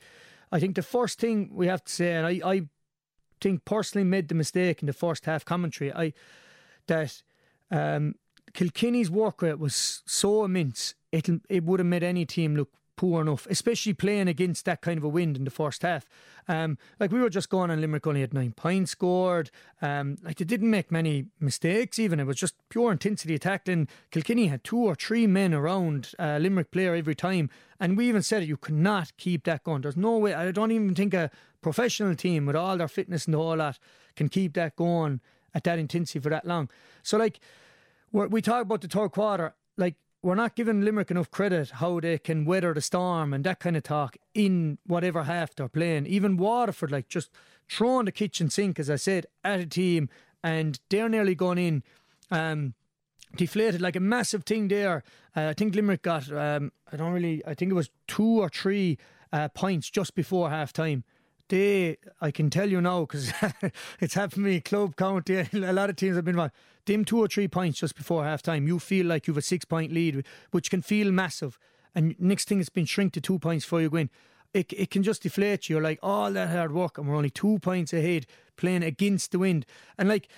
I 0.52 0.60
think 0.60 0.76
the 0.76 0.84
first 0.84 1.20
thing 1.20 1.50
we 1.52 1.68
have 1.68 1.84
to 1.84 1.92
say, 1.92 2.14
and 2.14 2.28
I, 2.28 2.42
I 2.46 2.62
think 3.42 3.66
personally 3.66 4.06
made 4.06 4.28
the 4.28 4.36
mistake 4.36 4.82
in 4.82 4.88
the 4.88 4.94
first 4.94 5.26
half 5.26 5.46
commentary, 5.46 5.92
I 5.94 6.14
that 6.88 7.24
um, 7.72 8.16
Kilkenny's 8.54 9.10
work 9.10 9.42
rate 9.42 9.60
was 9.60 10.04
so 10.06 10.44
immense, 10.44 10.96
it 11.12 11.28
it 11.50 11.64
would 11.64 11.80
have 11.80 11.88
made 11.88 12.04
any 12.04 12.26
team 12.26 12.56
look 12.56 12.70
poor 12.96 13.22
enough, 13.22 13.48
especially 13.50 13.94
playing 13.94 14.28
against 14.28 14.66
that 14.66 14.82
kind 14.82 14.98
of 14.98 15.04
a 15.04 15.10
wind 15.10 15.36
in 15.36 15.44
the 15.44 15.52
first 15.52 15.82
half. 15.82 16.08
Um, 16.48 16.78
like 17.00 17.12
we 17.12 17.20
were 17.20 17.30
just 17.30 17.50
going 17.50 17.72
on 17.72 17.82
Limerick 17.82 18.06
only 18.06 18.22
had 18.22 18.34
nine 18.34 18.52
points 18.52 18.92
scored. 18.92 19.50
Um, 19.82 20.18
like 20.24 20.38
they 20.38 20.46
didn't 20.46 20.70
make 20.70 20.92
many 20.92 21.26
mistakes 21.40 22.00
even. 22.00 22.20
It 22.20 22.28
was 22.28 22.38
just 22.38 22.56
pure 22.70 22.92
intensity 22.92 23.36
attack. 23.36 23.68
Kilkenny 24.12 24.48
had 24.48 24.64
two 24.64 24.78
or 24.78 24.96
three 24.96 25.28
men 25.28 25.54
around 25.54 26.12
uh, 26.20 26.38
Limerick 26.42 26.72
player 26.72 26.96
every 26.96 27.16
time. 27.16 27.50
And 27.80 27.98
we 27.98 28.08
even 28.08 28.22
said 28.22 28.44
it, 28.44 28.50
you 28.50 28.58
cannot 28.58 29.16
keep 29.18 29.44
that 29.46 29.64
going. 29.64 29.82
There's 29.82 29.98
no 29.98 30.18
way. 30.18 30.34
I 30.34 30.52
don't 30.52 30.72
even 30.72 30.96
think 30.96 31.14
a 31.14 31.32
professional 31.62 32.16
team 32.16 32.46
with 32.46 32.56
all 32.56 32.78
their 32.78 32.88
fitness 32.88 33.26
and 33.26 33.36
all 33.36 33.58
that 33.58 33.80
can 34.16 34.30
keep 34.30 34.54
that 34.54 34.76
going 34.76 35.22
at 35.54 35.64
that 35.64 35.80
intensity 35.80 36.20
for 36.20 36.30
that 36.30 36.46
long. 36.46 36.70
So 37.02 37.18
like 37.18 37.40
we 38.12 38.42
talk 38.42 38.62
about 38.62 38.82
the 38.82 38.88
third 38.88 39.10
quarter, 39.10 39.56
like 39.78 39.96
we're 40.24 40.36
not 40.36 40.56
giving 40.56 40.82
Limerick 40.82 41.12
enough 41.12 41.30
credit 41.30 41.70
how 41.72 42.00
they 42.00 42.18
can 42.18 42.46
weather 42.46 42.74
the 42.74 42.82
storm 42.82 43.34
and 43.34 43.44
that 43.44 43.60
kind 43.60 43.76
of 43.76 43.84
talk 43.84 44.16
in 44.34 44.78
whatever 44.88 45.24
half 45.24 45.54
they're 45.54 45.68
playing. 45.68 46.08
Even 46.08 46.38
Waterford, 46.38 46.92
like 46.92 47.10
just 47.10 47.30
throwing 47.70 48.06
the 48.06 48.12
kitchen 48.12 48.50
sink, 48.50 48.80
as 48.80 48.90
I 48.90 48.96
said, 48.96 49.26
at 49.44 49.60
a 49.60 49.66
team, 49.66 50.10
and 50.42 50.80
they're 50.90 51.10
nearly 51.10 51.36
gone 51.36 51.58
in. 51.58 51.84
Um, 52.32 52.74
deflated 53.36 53.82
like 53.82 53.96
a 53.96 54.00
massive 54.00 54.44
thing 54.44 54.70
there. 54.70 55.04
Uh, 55.36 55.48
I 55.48 55.54
think 55.54 55.76
Limerick 55.76 56.04
got 56.04 56.32
um, 56.32 56.72
I 56.92 56.96
don't 56.96 57.12
really 57.12 57.44
I 57.46 57.54
think 57.54 57.72
it 57.72 57.76
was 57.76 57.90
two 58.08 58.42
or 58.42 58.50
three 58.50 58.98
uh, 59.32 59.50
points 59.50 59.90
just 59.90 60.16
before 60.16 60.50
half 60.50 60.72
time. 60.72 61.04
They 61.54 61.98
I 62.20 62.32
can 62.32 62.50
tell 62.50 62.68
you 62.68 62.82
now 62.82 63.02
because 63.02 63.32
it's 64.00 64.16
happened 64.16 64.44
to 64.44 64.50
me 64.50 64.60
club 64.60 64.96
county 64.96 65.48
a 65.54 65.72
lot 65.72 65.92
of 65.92 65.96
teams 65.98 66.16
have 66.16 66.26
been 66.26 66.34
involved. 66.34 66.56
Them 66.88 67.06
two 67.06 67.20
or 67.20 67.28
three 67.28 67.48
points 67.48 67.78
just 67.78 67.96
before 67.96 68.24
half 68.24 68.42
time, 68.42 68.66
you 68.66 68.80
feel 68.80 69.06
like 69.06 69.28
you've 69.28 69.38
a 69.38 69.42
six 69.44 69.64
point 69.64 69.94
lead, 69.94 70.26
which 70.50 70.72
can 70.72 70.82
feel 70.82 71.12
massive. 71.12 71.60
And 71.94 72.16
next 72.20 72.48
thing 72.48 72.60
it's 72.60 72.70
been 72.70 72.86
shrink 72.86 73.14
to 73.14 73.22
two 73.22 73.38
points 73.38 73.66
before 73.66 73.82
you 73.82 73.92
go 73.92 73.98
in. 73.98 74.10
It, 74.56 74.74
it 74.74 74.90
can 74.90 75.04
just 75.04 75.22
deflate 75.22 75.70
you. 75.70 75.76
You're 75.76 75.84
like 75.84 76.00
oh, 76.02 76.10
all 76.10 76.32
that 76.32 76.50
hard 76.50 76.72
work, 76.72 76.98
and 76.98 77.08
we're 77.08 77.16
only 77.16 77.30
two 77.30 77.60
points 77.60 77.94
ahead, 77.94 78.26
playing 78.58 78.82
against 78.82 79.32
the 79.32 79.38
wind. 79.38 79.68
And 79.96 80.10
like 80.10 80.30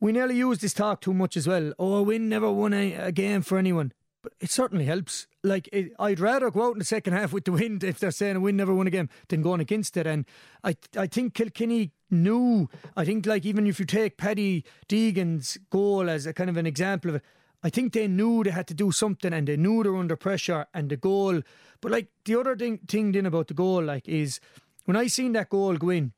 we 0.00 0.10
nearly 0.10 0.38
use 0.38 0.60
this 0.60 0.72
talk 0.72 1.02
too 1.02 1.12
much 1.12 1.36
as 1.36 1.46
well. 1.46 1.74
Oh, 1.78 2.00
win 2.00 2.30
never 2.30 2.50
won 2.50 2.72
a, 2.72 2.94
a 2.94 3.12
game 3.12 3.42
for 3.42 3.58
anyone. 3.58 3.92
But 4.26 4.34
it 4.40 4.50
certainly 4.50 4.86
helps. 4.86 5.28
Like, 5.44 5.68
it, 5.72 5.92
I'd 6.00 6.18
rather 6.18 6.50
go 6.50 6.66
out 6.66 6.72
in 6.72 6.80
the 6.80 6.84
second 6.84 7.12
half 7.12 7.32
with 7.32 7.44
the 7.44 7.52
wind 7.52 7.84
if 7.84 8.00
they're 8.00 8.10
saying 8.10 8.34
a 8.34 8.40
win 8.40 8.56
never 8.56 8.74
won 8.74 8.88
a 8.88 8.90
game 8.90 9.08
than 9.28 9.40
going 9.40 9.60
against 9.60 9.96
it. 9.96 10.04
And 10.04 10.26
I, 10.64 10.76
I 10.98 11.06
think 11.06 11.34
Kilkenny 11.34 11.92
knew. 12.10 12.68
I 12.96 13.04
think, 13.04 13.24
like, 13.24 13.46
even 13.46 13.68
if 13.68 13.78
you 13.78 13.86
take 13.86 14.16
Paddy 14.16 14.64
Deegan's 14.88 15.58
goal 15.70 16.10
as 16.10 16.26
a 16.26 16.32
kind 16.32 16.50
of 16.50 16.56
an 16.56 16.66
example 16.66 17.10
of 17.10 17.14
it, 17.14 17.22
I 17.62 17.70
think 17.70 17.92
they 17.92 18.08
knew 18.08 18.42
they 18.42 18.50
had 18.50 18.66
to 18.66 18.74
do 18.74 18.90
something 18.90 19.32
and 19.32 19.46
they 19.46 19.56
knew 19.56 19.84
they 19.84 19.90
were 19.90 19.98
under 19.98 20.16
pressure 20.16 20.66
and 20.74 20.90
the 20.90 20.96
goal. 20.96 21.40
But, 21.80 21.92
like, 21.92 22.08
the 22.24 22.40
other 22.40 22.56
thing, 22.56 22.78
thing 22.88 23.12
then 23.12 23.26
about 23.26 23.46
the 23.46 23.54
goal, 23.54 23.84
like, 23.84 24.08
is 24.08 24.40
when 24.86 24.96
I 24.96 25.06
seen 25.06 25.34
that 25.34 25.50
goal 25.50 25.76
go 25.76 25.90
in, 25.90 26.14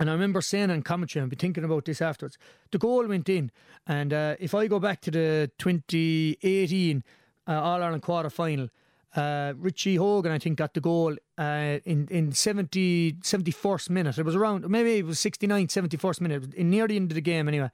and 0.00 0.08
I 0.08 0.14
remember 0.14 0.40
saying 0.40 0.70
in 0.70 0.80
commentary, 0.80 1.20
and 1.20 1.28
be 1.28 1.36
thinking 1.36 1.62
about 1.62 1.84
this 1.84 2.00
afterwards. 2.00 2.38
The 2.72 2.78
goal 2.78 3.06
went 3.06 3.28
in, 3.28 3.50
and 3.86 4.14
uh, 4.14 4.36
if 4.40 4.54
I 4.54 4.66
go 4.66 4.80
back 4.80 5.02
to 5.02 5.10
the 5.10 5.50
2018 5.58 7.04
uh, 7.46 7.60
All 7.60 7.82
Ireland 7.82 8.02
quarter 8.02 8.30
final, 8.30 8.68
uh, 9.16 9.52
Richie 9.56 9.96
Hogan, 9.96 10.32
I 10.32 10.38
think, 10.38 10.58
got 10.58 10.74
the 10.74 10.80
goal 10.80 11.16
uh, 11.38 11.78
in 11.84 12.08
in 12.10 12.32
70, 12.32 13.14
71st 13.22 13.90
minute. 13.90 14.18
It 14.18 14.24
was 14.24 14.34
around, 14.34 14.68
maybe 14.68 14.98
it 14.98 15.06
was 15.06 15.20
69, 15.20 15.68
71st 15.68 16.20
minute, 16.20 16.54
in 16.54 16.70
near 16.70 16.88
the 16.88 16.96
end 16.96 17.10
of 17.10 17.14
the 17.14 17.20
game 17.20 17.48
anyway. 17.48 17.70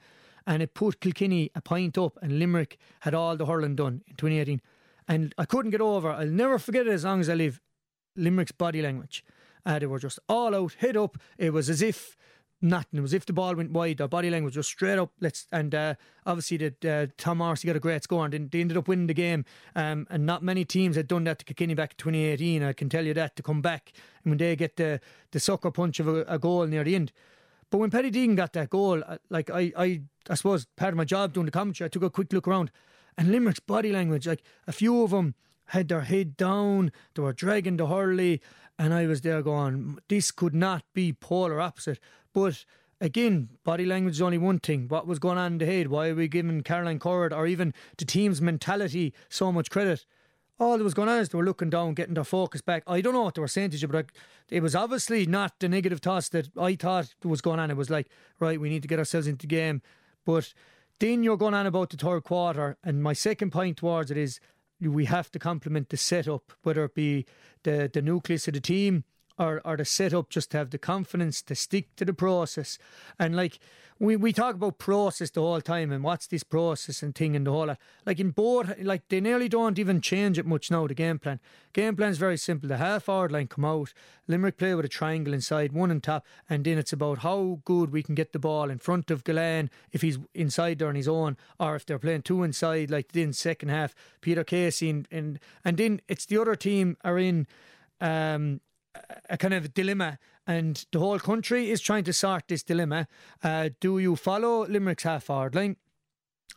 And 0.47 0.63
it 0.63 0.75
put 0.75 1.01
Kilkenny 1.01 1.51
a 1.55 1.61
point 1.61 1.97
up, 1.97 2.19
and 2.23 2.39
Limerick 2.39 2.79
had 3.01 3.15
all 3.15 3.37
the 3.37 3.47
hurling 3.47 3.77
done 3.77 4.03
in 4.07 4.17
2018. 4.17 4.61
And 5.09 5.35
I 5.39 5.45
couldn't 5.45 5.71
get 5.71 5.81
over, 5.81 6.11
I'll 6.11 6.27
never 6.27 6.59
forget 6.59 6.87
it 6.87 6.93
as 6.93 7.05
long 7.05 7.21
as 7.21 7.29
I 7.29 7.35
live, 7.35 7.61
Limerick's 8.17 8.53
body 8.53 8.83
language. 8.83 9.25
Uh, 9.65 9.79
they 9.79 9.87
were 9.87 9.99
just 9.99 10.19
all 10.29 10.55
out, 10.55 10.75
hit 10.79 10.97
up. 10.97 11.19
It 11.39 11.53
was 11.53 11.69
as 11.69 11.83
if 11.83 12.17
nothing. 12.63 12.99
It 12.99 13.03
was 13.03 13.15
if 13.15 13.27
the 13.27 13.33
ball 13.33 13.55
went 13.55 13.73
wide. 13.73 13.99
Their 13.99 14.09
body 14.09 14.31
language 14.31 14.57
was 14.57 14.67
straight 14.67 14.99
up. 14.99 15.13
Let's 15.21 15.47
and 15.53 15.75
uh, 15.75 15.95
obviously 16.27 16.57
the 16.57 16.91
uh, 16.91 17.07
Tom 17.17 17.39
Morrissey 17.39 17.67
got 17.67 17.77
a 17.77 17.81
great 17.81 18.03
score 18.05 18.25
and 18.25 18.51
they 18.51 18.61
ended 18.61 18.77
up 18.77 18.89
winning 18.89 19.07
the 19.07 19.15
game. 19.15 19.45
Um, 19.75 20.07
and 20.11 20.27
not 20.27 20.43
many 20.43 20.65
teams 20.65 20.97
had 20.97 21.09
done 21.09 21.25
that 21.25 21.39
to 21.41 21.45
Kilkenny 21.45 21.75
back 21.75 21.93
in 21.93 21.97
2018. 21.97 22.63
I 22.63 22.73
can 22.73 22.89
tell 22.89 23.05
you 23.05 23.15
that 23.15 23.37
to 23.37 23.43
come 23.43 23.63
back 23.63 23.93
and 24.25 24.31
when 24.33 24.39
they 24.39 24.57
get 24.57 24.77
the 24.77 25.01
the 25.31 25.41
sucker 25.41 25.71
punch 25.71 26.01
of 26.01 26.09
a, 26.09 26.23
a 26.23 26.39
goal 26.39 26.67
near 26.67 26.85
the 26.85 26.95
end. 26.95 27.13
But 27.71 27.79
when 27.79 27.91
Paddy 27.91 28.11
Deegan 28.11 28.37
got 28.37 28.53
that 28.55 28.71
goal, 28.71 29.03
uh, 29.07 29.19
like 29.29 29.49
I, 29.49 29.73
I, 29.77 30.03
I 30.29 30.35
suppose 30.35 30.67
part 30.77 30.93
of 30.93 30.97
my 30.97 31.05
job 31.05 31.33
doing 31.33 31.47
the 31.47 31.53
commentary, 31.53 31.87
I 31.87 31.89
took 31.89 32.03
a 32.03 32.11
quick 32.11 32.33
look 32.33 32.49
around, 32.49 32.73
and 33.17 33.31
Limerick's 33.31 33.61
body 33.61 33.93
language, 33.93 34.27
like 34.27 34.43
a 34.67 34.73
few 34.73 35.03
of 35.03 35.11
them 35.11 35.37
had 35.67 35.87
their 35.87 36.01
head 36.01 36.37
down, 36.37 36.91
they 37.15 37.23
were 37.23 37.33
dragging 37.33 37.77
the 37.77 37.87
hurley, 37.87 38.41
and 38.77 38.93
I 38.93 39.07
was 39.07 39.21
there 39.21 39.41
going, 39.41 39.99
this 40.09 40.33
could 40.33 40.55
not 40.55 40.83
be 40.95 41.13
polar 41.13 41.61
opposite. 41.61 42.01
But 42.33 42.65
again, 43.01 43.51
body 43.65 43.87
language 43.87 44.17
is 44.17 44.23
only 44.23 44.39
one 44.39 44.59
thing. 44.59 44.89
What 44.89 45.07
was 45.07 45.19
going 45.19 45.39
on 45.39 45.53
in 45.53 45.59
the 45.59 45.67
head? 45.67 45.89
Why 45.89 46.09
are 46.09 46.15
we 46.15 46.29
giving 46.29 46.63
Caroline 46.63 46.99
Currid 46.99 47.33
or 47.33 47.47
even 47.47 47.75
the 47.97 48.05
team's 48.05 48.41
mentality 48.41 49.15
so 49.29 49.51
much 49.51 49.71
credit? 49.71 50.05
All 50.59 50.77
that 50.77 50.85
was 50.85 50.93
going 50.93 51.09
on 51.09 51.21
is 51.21 51.31
they 51.31 51.39
were 51.39 51.45
looking 51.45 51.71
down, 51.71 51.95
getting 51.95 52.15
their 52.15 52.25
focus 52.25 52.61
back. 52.61 52.83
I 52.87 53.01
don't 53.01 53.15
know 53.15 53.23
what 53.23 53.35
they 53.35 53.41
were 53.41 53.49
saying 53.49 53.71
to 53.71 53.79
you, 53.79 53.89
but 53.89 54.07
it 54.51 54.63
was 54.63 54.75
obviously 54.75 55.25
not 55.25 55.59
the 55.59 55.71
negative 55.71 56.01
thoughts 56.01 56.29
that 56.31 56.51
I 56.59 56.75
thought 56.75 57.15
was 57.25 57.41
going 57.41 57.59
on. 57.59 57.71
It 57.71 57.79
was 57.79 57.89
like, 57.89 58.09
right, 58.39 58.61
we 58.61 58.69
need 58.69 58.83
to 58.83 58.89
get 58.89 58.99
ourselves 58.99 59.27
into 59.27 59.47
the 59.47 59.55
game. 59.55 59.81
But 60.27 60.53
then 60.99 61.23
you're 61.23 61.39
going 61.39 61.55
on 61.55 61.67
about 61.67 61.89
the 61.89 61.97
third 61.97 62.25
quarter, 62.25 62.77
and 62.85 63.03
my 63.03 63.15
second 63.15 63.53
point 63.53 63.79
towards 63.79 64.11
it 64.11 64.19
is 64.19 64.39
we 64.79 65.07
have 65.07 65.31
to 65.31 65.39
complement 65.39 65.89
the 65.89 65.97
setup, 65.97 66.53
whether 66.63 66.85
it 66.85 66.95
be 66.95 67.25
the, 67.63 67.91
the 67.91 68.03
nucleus 68.03 68.47
of 68.47 68.55
the 68.55 68.61
team 68.61 69.05
or, 69.41 69.63
or 69.65 69.77
the 69.79 69.87
setup 69.87 70.29
just 70.29 70.51
to 70.51 70.59
have 70.59 70.71
the 70.71 70.79
confidence 70.79 71.41
to 71.41 71.55
stick 71.55 71.97
to 71.97 72.05
the 72.05 72.13
process. 72.13 72.79
And 73.19 73.35
like 73.35 73.59
we, 73.99 74.15
we 74.15 74.35
talk 74.35 74.55
about 74.55 74.79
process 74.79 75.31
the 75.31 75.41
whole 75.41 75.63
time 75.63 75.91
and 75.91 76.05
what's 76.05 76.27
this 76.27 76.43
process 76.43 77.03
and 77.03 77.15
thing 77.15 77.35
and 77.35 77.47
the 77.47 77.51
whole. 77.51 77.75
Like 78.05 78.21
in 78.21 78.31
board, 78.31 78.77
like 78.83 79.09
they 79.09 79.21
nearly 79.21 79.49
don't 79.49 79.79
even 79.79 80.03
change 80.03 80.39
it 80.39 80.45
much 80.45 80.71
now, 80.71 80.87
the 80.87 80.95
game 80.95 81.19
plan. 81.19 81.41
Game 81.73 81.97
plan 81.97 82.11
is 82.11 82.19
very 82.19 82.37
simple. 82.37 82.69
The 82.69 82.77
half 82.77 83.05
forward 83.05 83.33
line 83.33 83.47
come 83.47 83.65
out, 83.65 83.95
Limerick 84.29 84.59
play 84.59 84.75
with 84.75 84.85
a 84.85 84.89
triangle 84.89 85.33
inside, 85.33 85.73
one 85.73 85.91
on 85.91 86.03
top, 86.03 86.27
and 86.49 86.65
then 86.65 86.77
it's 86.77 86.93
about 86.93 87.19
how 87.19 87.61
good 87.65 87.93
we 87.93 88.03
can 88.03 88.15
get 88.15 88.33
the 88.33 88.39
ball 88.39 88.69
in 88.69 88.79
front 88.79 89.11
of 89.11 89.25
Gillane 89.25 89.71
if 89.91 90.03
he's 90.03 90.19
inside 90.35 90.79
there 90.79 90.89
on 90.89 90.97
his 90.97 91.09
own, 91.09 91.39
or 91.59 91.77
if 91.77 91.87
they're 91.87 91.99
playing 91.99 92.23
two 92.23 92.43
inside 92.43 92.91
like 92.91 93.17
in 93.17 93.33
second 93.33 93.71
half, 93.71 93.95
Peter 94.21 94.45
Casey 94.45 94.91
and, 94.91 95.09
and, 95.11 95.41
and 95.65 95.79
then 95.79 96.01
it's 96.09 96.27
the 96.27 96.39
other 96.39 96.57
team 96.57 96.99
are 97.05 97.19
in 97.19 97.47
um, 98.01 98.61
a 99.29 99.37
kind 99.37 99.55
of 99.55 99.75
dilemma, 99.75 100.19
and 100.47 100.85
the 100.93 100.99
whole 100.99 101.19
country 101.19 101.71
is 101.71 101.81
trying 101.81 102.05
to 102.05 102.13
sort 102.13 102.49
this 102.49 102.63
dilemma. 102.63 103.07
Uh, 103.43 103.71
do 103.81 103.99
you 103.99 104.17
follow 104.17 104.67
Limerick's 104.67 105.05
half 105.05 105.25
forward 105.25 105.55
line? 105.55 105.77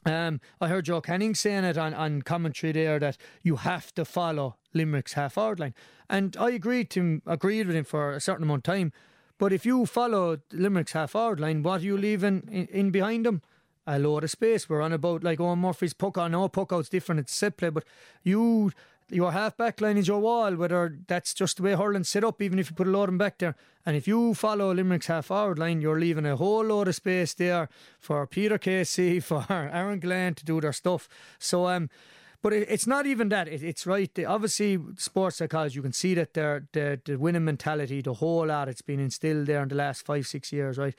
Um, 0.06 0.42
I 0.60 0.68
heard 0.68 0.86
Joe 0.86 1.00
Canning 1.00 1.34
saying 1.34 1.64
it 1.64 1.78
on, 1.78 1.94
on 1.94 2.24
commentary 2.24 2.74
there 2.74 3.00
that 3.00 3.18
you 3.42 3.58
have 3.58 3.94
to 3.96 4.04
follow 4.04 4.58
Limerick's 4.74 5.14
half 5.14 5.34
forward 5.34 5.60
line, 5.60 5.76
and 6.10 6.36
I 6.38 6.52
agreed 6.52 6.90
to 6.92 7.22
agreed 7.26 7.68
with 7.68 7.76
him 7.76 7.86
for 7.86 8.12
a 8.14 8.20
certain 8.20 8.44
amount 8.44 8.68
of 8.68 8.74
time. 8.74 8.92
But 9.38 9.54
if 9.54 9.66
you 9.66 9.86
follow 9.86 10.40
Limerick's 10.52 10.94
half 10.94 11.12
forward 11.12 11.40
line, 11.40 11.64
what 11.64 11.82
are 11.82 11.86
you 11.86 11.98
leaving 11.98 12.48
in, 12.52 12.68
in 12.68 12.92
behind 12.92 13.26
them? 13.26 13.42
a 13.86 14.00
load 14.00 14.24
of 14.24 14.32
space. 14.32 14.70
We're 14.70 14.82
on 14.82 14.94
about 14.94 15.24
like 15.24 15.40
Eoin 15.40 15.58
Murphy's 15.58 15.94
puck. 15.94 16.18
I 16.18 16.28
know 16.28 16.48
puck 16.48 16.72
out's 16.72 16.90
different, 16.90 17.20
it's 17.20 17.36
set 17.36 17.58
play, 17.58 17.70
but 17.70 17.84
you 18.24 18.72
your 19.14 19.32
half 19.32 19.56
back 19.58 19.82
line 19.82 19.98
is 19.98 20.08
your 20.08 20.20
wall, 20.20 20.56
whether 20.56 20.98
that's 21.08 21.34
just 21.34 21.58
the 21.58 21.64
way 21.64 21.74
hurling 21.74 22.04
set 22.04 22.24
up, 22.24 22.42
even 22.42 22.60
if 22.60 22.70
you 22.70 22.76
put 22.76 22.88
a 22.88 22.92
load 22.92 23.10
of 23.10 23.18
back 23.18 23.38
there. 23.38 23.56
And 23.86 23.96
if 23.96 24.08
you 24.08 24.34
follow 24.34 24.74
Limerick's 24.74 25.08
half 25.08 25.28
forward 25.28 25.60
line, 25.60 25.82
you're 25.82 26.00
leaving 26.00 26.26
a 26.26 26.36
whole 26.36 26.64
load 26.64 26.88
of 26.88 26.96
space 26.96 27.34
there 27.34 27.70
for 28.00 28.26
Peter 28.28 28.58
Casey, 28.58 29.20
for 29.22 29.46
Aaron 29.50 30.00
Gillane 30.00 30.36
to 30.36 30.46
do 30.46 30.62
their 30.62 30.74
stuff. 30.74 31.08
So, 31.38 31.68
um, 31.68 31.90
but 32.42 32.54
it, 32.54 32.68
it's 32.70 32.88
not 32.88 33.06
even 33.06 33.30
that. 33.30 33.48
It, 33.48 33.64
it's 33.64 33.86
right. 33.86 34.12
Obviously, 34.26 34.80
sports 34.98 35.38
psychology, 35.38 35.76
you 35.76 35.82
can 35.82 35.94
see 35.94 36.14
that 36.16 36.34
the, 36.34 37.02
the 37.06 37.16
winning 37.18 37.46
mentality, 37.46 38.02
the 38.02 38.14
whole 38.14 38.48
lot, 38.48 38.70
it's 38.70 38.82
been 38.82 39.00
instilled 39.00 39.48
there 39.48 39.64
in 39.64 39.70
the 39.70 39.76
last 39.76 40.06
five, 40.06 40.28
six 40.28 40.52
years, 40.52 40.78
right? 40.78 40.96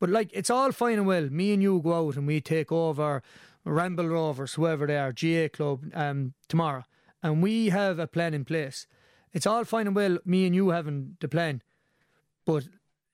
But 0.00 0.10
like, 0.10 0.30
it's 0.32 0.50
all 0.50 0.72
fine 0.72 0.98
and 0.98 1.06
well. 1.06 1.28
Me 1.30 1.52
and 1.52 1.62
you 1.62 1.80
go 1.80 2.08
out 2.08 2.16
and 2.16 2.26
we 2.26 2.40
take 2.40 2.72
over 2.72 3.22
Ramble 3.64 4.08
Rovers, 4.08 4.54
whoever 4.54 4.86
they 4.86 4.98
are, 4.98 5.12
GA 5.12 5.48
Club, 5.48 5.84
um, 5.94 6.34
tomorrow 6.48 6.84
and 7.22 7.42
we 7.42 7.68
have 7.68 7.98
a 7.98 8.06
plan 8.06 8.34
in 8.34 8.44
place. 8.44 8.86
It's 9.32 9.46
all 9.46 9.64
fine 9.64 9.86
and 9.86 9.96
well, 9.96 10.18
me 10.24 10.46
and 10.46 10.54
you 10.54 10.70
having 10.70 11.16
the 11.20 11.28
plan, 11.28 11.62
but 12.44 12.68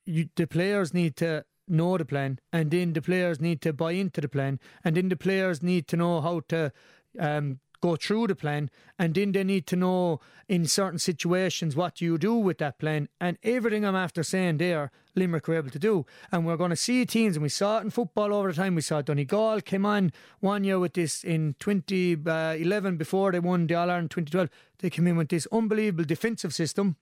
you, 0.04 0.28
the 0.34 0.46
players 0.46 0.92
need 0.92 1.16
to 1.16 1.44
know 1.68 1.98
the 1.98 2.04
plan, 2.04 2.38
and 2.52 2.70
then 2.70 2.92
the 2.92 3.02
players 3.02 3.40
need 3.40 3.60
to 3.62 3.72
buy 3.72 3.92
into 3.92 4.20
the 4.20 4.28
plan, 4.28 4.58
and 4.82 4.96
then 4.96 5.08
the 5.08 5.16
players 5.16 5.62
need 5.62 5.86
to 5.88 5.96
know 5.96 6.20
how 6.20 6.40
to 6.48 6.72
um, 7.18 7.60
go 7.80 7.96
through 7.96 8.26
the 8.26 8.34
plan 8.34 8.70
and 8.98 9.14
then 9.14 9.32
they 9.32 9.44
need 9.44 9.66
to 9.66 9.76
know 9.76 10.20
in 10.48 10.66
certain 10.66 10.98
situations 10.98 11.76
what 11.76 12.00
you 12.00 12.18
do 12.18 12.34
with 12.34 12.58
that 12.58 12.78
plan. 12.78 13.08
And 13.20 13.38
everything 13.42 13.84
I'm 13.84 13.96
after 13.96 14.22
saying 14.22 14.58
there 14.58 14.90
Limerick 15.14 15.48
were 15.48 15.56
able 15.56 15.70
to 15.70 15.78
do. 15.78 16.06
And 16.30 16.46
we're 16.46 16.56
going 16.56 16.70
to 16.70 16.76
see 16.76 17.04
teams 17.04 17.36
and 17.36 17.42
we 17.42 17.48
saw 17.48 17.78
it 17.78 17.82
in 17.82 17.90
football 17.90 18.32
over 18.32 18.48
the 18.48 18.56
time. 18.56 18.74
We 18.74 18.82
saw 18.82 19.02
Donegal 19.02 19.60
came 19.62 19.84
on 19.84 20.12
one 20.40 20.64
year 20.64 20.78
with 20.78 20.94
this 20.94 21.24
in 21.24 21.56
2011 21.58 22.94
uh, 22.94 22.96
before 22.96 23.32
they 23.32 23.40
won 23.40 23.66
the 23.66 23.74
All-Ireland 23.74 24.10
2012 24.10 24.48
they 24.78 24.90
came 24.90 25.06
in 25.08 25.16
with 25.16 25.28
this 25.28 25.46
unbelievable 25.52 26.04
defensive 26.04 26.54
system. 26.54 26.96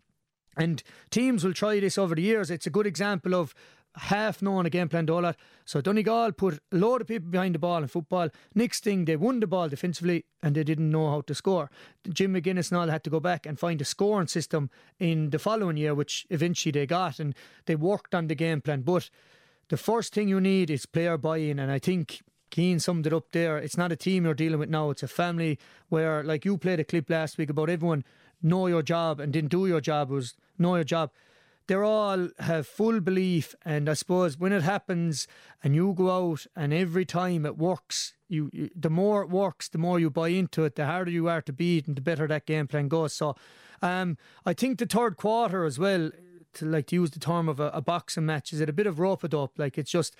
And 0.57 0.83
teams 1.11 1.45
will 1.45 1.53
try 1.53 1.79
this 1.81 1.99
over 1.99 2.15
the 2.15 2.23
years. 2.23 2.51
It's 2.51 2.67
a 2.67 2.71
good 2.71 2.87
example 2.87 3.35
of 3.35 3.55
half 3.97 4.43
knowing 4.43 4.67
a 4.67 4.71
game 4.71 4.89
plan, 4.89 5.09
all 5.11 5.23
that. 5.23 5.37
So 5.65 5.81
Donegal 5.81 6.33
put 6.33 6.61
a 6.73 6.77
load 6.77 7.01
of 7.01 7.07
people 7.07 7.31
behind 7.31 7.55
the 7.55 7.59
ball 7.59 7.79
in 7.79 7.89
football. 7.89 8.29
Next 8.55 8.85
thing, 8.85 9.05
they 9.05 9.17
won 9.17 9.41
the 9.41 9.47
ball 9.47 9.69
defensively 9.69 10.25
and 10.43 10.55
they 10.55 10.65
didn't 10.65 10.91
know 10.91 11.11
how 11.11 11.23
to 11.23 11.35
score. 11.35 11.71
Jim 12.09 12.35
McGuinness 12.35 12.71
and 12.71 12.79
all 12.79 12.89
had 12.89 13.05
to 13.05 13.11
go 13.11 13.21
back 13.21 13.47
and 13.47 13.59
find 13.59 13.81
a 13.81 13.85
scoring 13.85 14.29
system 14.29 14.71
in 14.99 15.31
the 15.31 15.39
following 15.39 15.77
year, 15.77 15.95
which 15.95 16.27
eventually 16.31 16.73
they 16.73 16.87
got, 16.87 17.19
and 17.19 17.35
they 17.67 17.77
worked 17.77 18.15
on 18.15 18.27
the 18.27 18.35
game 18.35 18.61
plan. 18.61 18.83
But 18.83 19.11
the 19.69 19.77
first 19.77 20.15
thing 20.15 20.29
you 20.29 20.41
need 20.41 20.71
is 20.71 20.87
player 20.87 21.19
buy 21.19 21.39
in, 21.39 21.59
and 21.59 21.73
I 21.73 21.79
think 21.79 22.23
Cian 22.55 22.79
summed 22.79 23.07
it 23.07 23.13
up 23.13 23.33
there. 23.33 23.59
It's 23.59 23.77
not 23.77 23.93
a 23.93 23.97
team 23.97 24.25
you're 24.25 24.35
dealing 24.35 24.61
with 24.61 24.69
now; 24.69 24.91
it's 24.91 25.03
a 25.03 25.09
family 25.09 25.59
where, 25.89 26.23
like 26.23 26.45
you 26.45 26.57
played 26.59 26.81
a 26.81 26.85
clip 26.85 27.11
last 27.11 27.39
week 27.39 27.51
about 27.51 27.71
everyone 27.71 28.05
know 28.43 28.67
your 28.67 28.83
job 28.83 29.19
and 29.19 29.33
didn't 29.33 29.51
do 29.51 29.67
your 29.67 29.81
job. 29.81 30.11
It 30.11 30.15
was 30.15 30.35
know 30.59 30.77
your 30.77 30.85
job. 30.85 31.11
They 31.69 31.75
all 31.75 32.29
have 32.39 32.67
full 32.67 33.01
belief, 33.01 33.55
and 33.65 33.89
I 33.89 33.95
suppose 33.95 34.39
when 34.39 34.53
it 34.53 34.63
happens 34.63 35.27
and 35.65 35.75
you 35.75 35.95
go 35.95 36.11
out 36.11 36.47
and 36.55 36.73
every 36.73 37.05
time 37.05 37.45
it 37.45 37.59
works, 37.59 38.15
you, 38.29 38.51
you 38.53 38.71
the 38.75 38.91
more 38.91 39.23
it 39.23 39.31
works, 39.31 39.69
the 39.69 39.79
more 39.79 39.99
you 39.99 40.09
buy 40.09 40.29
into 40.29 40.65
it, 40.65 40.77
the 40.77 40.87
harder 40.87 41.11
you 41.11 41.29
are 41.29 41.43
to 41.43 41.53
beat, 41.53 41.89
and 41.89 41.97
the 41.97 42.01
better 42.01 42.29
that 42.29 42.47
game 42.47 42.69
plan 42.69 42.87
goes. 42.87 43.15
So, 43.15 43.35
um, 43.83 44.17
I 44.45 44.53
think 44.53 44.79
the 44.79 44.87
third 44.87 45.17
quarter 45.17 45.65
as 45.65 45.79
well 45.79 46.11
to 46.55 46.65
like 46.65 46.87
to 46.87 46.97
use 46.97 47.11
the 47.11 47.19
term 47.19 47.49
of 47.49 47.59
a, 47.59 47.69
a 47.71 47.83
boxing 47.83 48.27
match 48.27 48.53
is 48.53 48.61
it 48.61 48.69
a 48.69 48.73
bit 48.73 48.87
of 48.87 48.99
rope 48.99 49.25
it 49.25 49.35
up 49.35 49.59
like 49.59 49.77
it's 49.77 49.91
just 49.91 50.17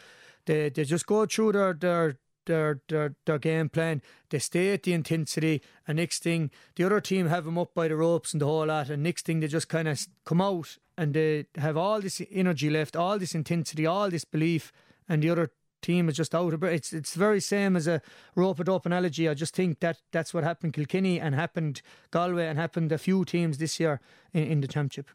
they 0.47 0.69
they 0.69 0.85
just 0.85 1.07
go 1.07 1.27
through 1.27 1.53
their 1.53 1.73
their 1.73 2.19
their, 2.47 2.81
their 2.89 3.17
their 3.25 3.39
game 3.39 3.69
plan. 3.69 4.03
They 4.31 4.39
stay 4.39 4.73
at 4.73 4.83
the 4.85 4.93
intensity, 4.93 5.63
and 5.87 5.97
next 5.97 6.23
thing 6.23 6.51
the 6.75 6.85
other 6.85 7.01
team 7.01 7.27
have 7.29 7.45
them 7.45 7.59
up 7.59 7.75
by 7.75 7.89
the 7.89 7.97
ropes 7.97 8.33
and 8.33 8.41
the 8.41 8.47
whole 8.47 8.67
lot. 8.67 8.91
And 8.91 9.03
next 9.03 9.27
thing 9.27 9.41
they 9.41 9.49
just 9.49 9.69
kind 9.69 9.89
of 9.89 10.07
come 10.25 10.41
out 10.41 10.79
and 10.97 11.15
they 11.15 11.47
have 11.57 11.77
all 11.77 12.01
this 12.01 12.23
energy 12.31 12.71
left, 12.71 12.97
all 12.97 13.19
this 13.19 13.35
intensity, 13.35 13.87
all 13.87 14.11
this 14.11 14.25
belief, 14.25 14.73
and 15.09 15.23
the 15.23 15.31
other 15.31 15.51
team 15.83 16.09
is 16.09 16.17
just 16.17 16.35
out 16.35 16.55
of 16.55 16.65
it. 16.65 16.73
It's 16.73 16.93
it's 16.93 17.15
very 17.15 17.41
same 17.41 17.77
as 17.77 17.87
a 17.87 18.01
rope 18.35 18.61
it 18.61 18.69
up 18.69 18.87
analogy. 18.87 19.29
I 19.29 19.35
just 19.35 19.55
think 19.55 19.81
that 19.81 19.99
that's 20.13 20.35
what 20.35 20.45
happened 20.45 20.73
Kilkenny 20.73 21.21
and 21.21 21.35
happened 21.35 21.83
Galway 22.11 22.47
and 22.47 22.59
happened 22.59 22.93
a 22.93 22.99
few 22.99 23.25
teams 23.25 23.59
this 23.59 23.79
year 23.79 24.01
in, 24.33 24.45
in 24.45 24.61
the 24.61 24.69
championship. 24.69 25.11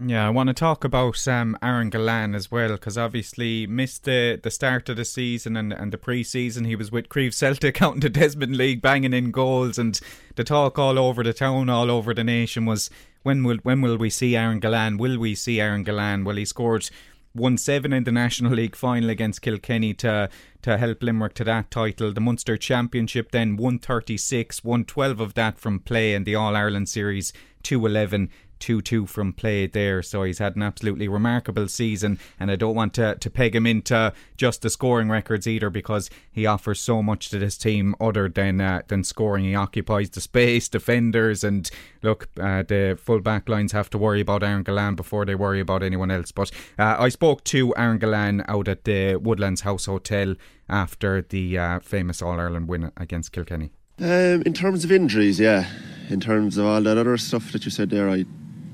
Yeah, 0.00 0.24
I 0.24 0.30
want 0.30 0.46
to 0.46 0.54
talk 0.54 0.84
about 0.84 1.26
um, 1.26 1.58
Aaron 1.60 1.90
Gillane 1.90 2.36
as 2.36 2.52
well 2.52 2.70
because 2.70 2.96
obviously 2.96 3.66
missed 3.66 4.04
the, 4.04 4.38
the 4.40 4.50
start 4.50 4.88
of 4.88 4.96
the 4.96 5.04
season 5.04 5.56
and, 5.56 5.72
and 5.72 5.92
the 5.92 5.98
pre 5.98 6.22
season. 6.22 6.66
He 6.66 6.76
was 6.76 6.92
with 6.92 7.08
Creve 7.08 7.34
Celtic 7.34 7.82
out 7.82 7.94
in 7.94 8.00
the 8.00 8.08
Desmond 8.08 8.56
League, 8.56 8.80
banging 8.80 9.12
in 9.12 9.32
goals, 9.32 9.76
and 9.76 9.98
the 10.36 10.44
talk 10.44 10.78
all 10.78 11.00
over 11.00 11.24
the 11.24 11.32
town, 11.32 11.68
all 11.68 11.90
over 11.90 12.14
the 12.14 12.22
nation 12.22 12.64
was 12.64 12.90
when 13.24 13.42
will 13.42 13.58
when 13.64 13.80
will 13.80 13.96
we 13.96 14.08
see 14.08 14.36
Aaron 14.36 14.60
Gillane? 14.60 14.98
Will 14.98 15.18
we 15.18 15.34
see 15.34 15.60
Aaron 15.60 15.84
Gillane? 15.84 16.24
Well, 16.24 16.36
he 16.36 16.44
scored 16.44 16.88
one 17.32 17.58
seven 17.58 17.92
in 17.92 18.04
the 18.04 18.12
National 18.12 18.52
League 18.52 18.76
final 18.76 19.10
against 19.10 19.42
Kilkenny 19.42 19.94
to 19.94 20.30
to 20.62 20.78
help 20.78 21.02
Limerick 21.02 21.34
to 21.34 21.44
that 21.44 21.72
title. 21.72 22.12
The 22.12 22.20
Munster 22.20 22.56
Championship 22.56 23.32
then 23.32 23.56
one 23.56 23.80
thirty 23.80 24.16
six, 24.16 24.62
one 24.62 24.84
twelve 24.84 25.18
of 25.18 25.34
that 25.34 25.58
from 25.58 25.80
play 25.80 26.14
in 26.14 26.22
the 26.22 26.36
All 26.36 26.54
Ireland 26.54 26.88
series, 26.88 27.32
two 27.64 27.84
eleven 27.84 28.30
2 28.58 28.82
2 28.82 29.06
from 29.06 29.32
play 29.32 29.66
there. 29.66 30.02
So 30.02 30.22
he's 30.22 30.38
had 30.38 30.56
an 30.56 30.62
absolutely 30.62 31.08
remarkable 31.08 31.68
season. 31.68 32.18
And 32.38 32.50
I 32.50 32.56
don't 32.56 32.74
want 32.74 32.94
to, 32.94 33.16
to 33.16 33.30
peg 33.30 33.54
him 33.54 33.66
into 33.66 34.12
just 34.36 34.62
the 34.62 34.70
scoring 34.70 35.08
records 35.08 35.46
either 35.46 35.70
because 35.70 36.10
he 36.30 36.46
offers 36.46 36.80
so 36.80 37.02
much 37.02 37.30
to 37.30 37.38
this 37.38 37.56
team 37.58 37.94
other 38.00 38.28
than 38.28 38.60
uh, 38.60 38.82
than 38.88 39.04
scoring. 39.04 39.44
He 39.44 39.54
occupies 39.54 40.10
the 40.10 40.20
space, 40.20 40.68
defenders, 40.68 41.44
and 41.44 41.70
look, 42.02 42.28
uh, 42.40 42.62
the 42.62 42.98
full 43.00 43.20
back 43.20 43.48
lines 43.48 43.72
have 43.72 43.90
to 43.90 43.98
worry 43.98 44.20
about 44.20 44.42
Aaron 44.42 44.64
Gillane 44.64 44.96
before 44.96 45.24
they 45.24 45.34
worry 45.34 45.60
about 45.60 45.82
anyone 45.82 46.10
else. 46.10 46.32
But 46.32 46.50
uh, 46.78 46.96
I 46.98 47.08
spoke 47.08 47.44
to 47.44 47.74
Aaron 47.76 47.98
Gillane 47.98 48.44
out 48.48 48.68
at 48.68 48.84
the 48.84 49.16
Woodlands 49.16 49.62
House 49.62 49.86
Hotel 49.86 50.34
after 50.68 51.22
the 51.22 51.58
uh, 51.58 51.80
famous 51.80 52.22
All 52.22 52.38
Ireland 52.38 52.68
win 52.68 52.92
against 52.96 53.32
Kilkenny. 53.32 53.72
Um, 54.00 54.42
in 54.46 54.52
terms 54.52 54.84
of 54.84 54.92
injuries, 54.92 55.40
yeah. 55.40 55.68
In 56.08 56.20
terms 56.20 56.56
of 56.56 56.64
all 56.64 56.80
that 56.82 56.96
other 56.96 57.16
stuff 57.18 57.52
that 57.52 57.64
you 57.64 57.70
said 57.70 57.90
there, 57.90 58.08
I 58.08 58.24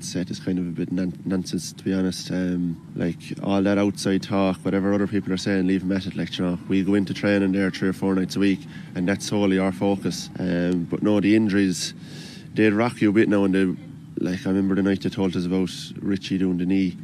set 0.05 0.29
is 0.29 0.39
kind 0.39 0.59
of 0.59 0.67
a 0.67 0.71
bit 0.71 0.91
nonsense 0.91 1.73
to 1.73 1.83
be 1.83 1.93
honest. 1.93 2.31
Um, 2.31 2.91
like 2.95 3.17
all 3.43 3.61
that 3.61 3.77
outside 3.77 4.23
talk, 4.23 4.57
whatever 4.57 4.93
other 4.93 5.07
people 5.07 5.33
are 5.33 5.37
saying, 5.37 5.67
leave 5.67 5.81
them 5.81 5.91
at 5.91 6.05
it. 6.05 6.15
Like 6.15 6.37
you 6.37 6.45
know, 6.45 6.59
we 6.67 6.83
go 6.83 6.93
into 6.95 7.13
training 7.13 7.51
there 7.51 7.71
three 7.71 7.89
or 7.89 7.93
four 7.93 8.15
nights 8.15 8.35
a 8.35 8.39
week, 8.39 8.59
and 8.95 9.07
that's 9.07 9.25
solely 9.25 9.59
our 9.59 9.71
focus. 9.71 10.29
Um, 10.39 10.83
but 10.85 11.03
no, 11.03 11.19
the 11.19 11.35
injuries 11.35 11.93
they'd 12.53 12.73
rock 12.73 13.01
you 13.01 13.09
a 13.09 13.13
bit 13.13 13.29
now 13.29 13.43
and 13.43 13.53
they. 13.53 13.81
Like 14.17 14.45
I 14.45 14.49
remember 14.49 14.75
the 14.75 14.83
night 14.83 15.01
they 15.01 15.09
told 15.09 15.35
us 15.35 15.45
about 15.45 15.69
Richie 16.01 16.37
doing 16.37 16.57
the 16.57 16.65
knee 16.65 16.95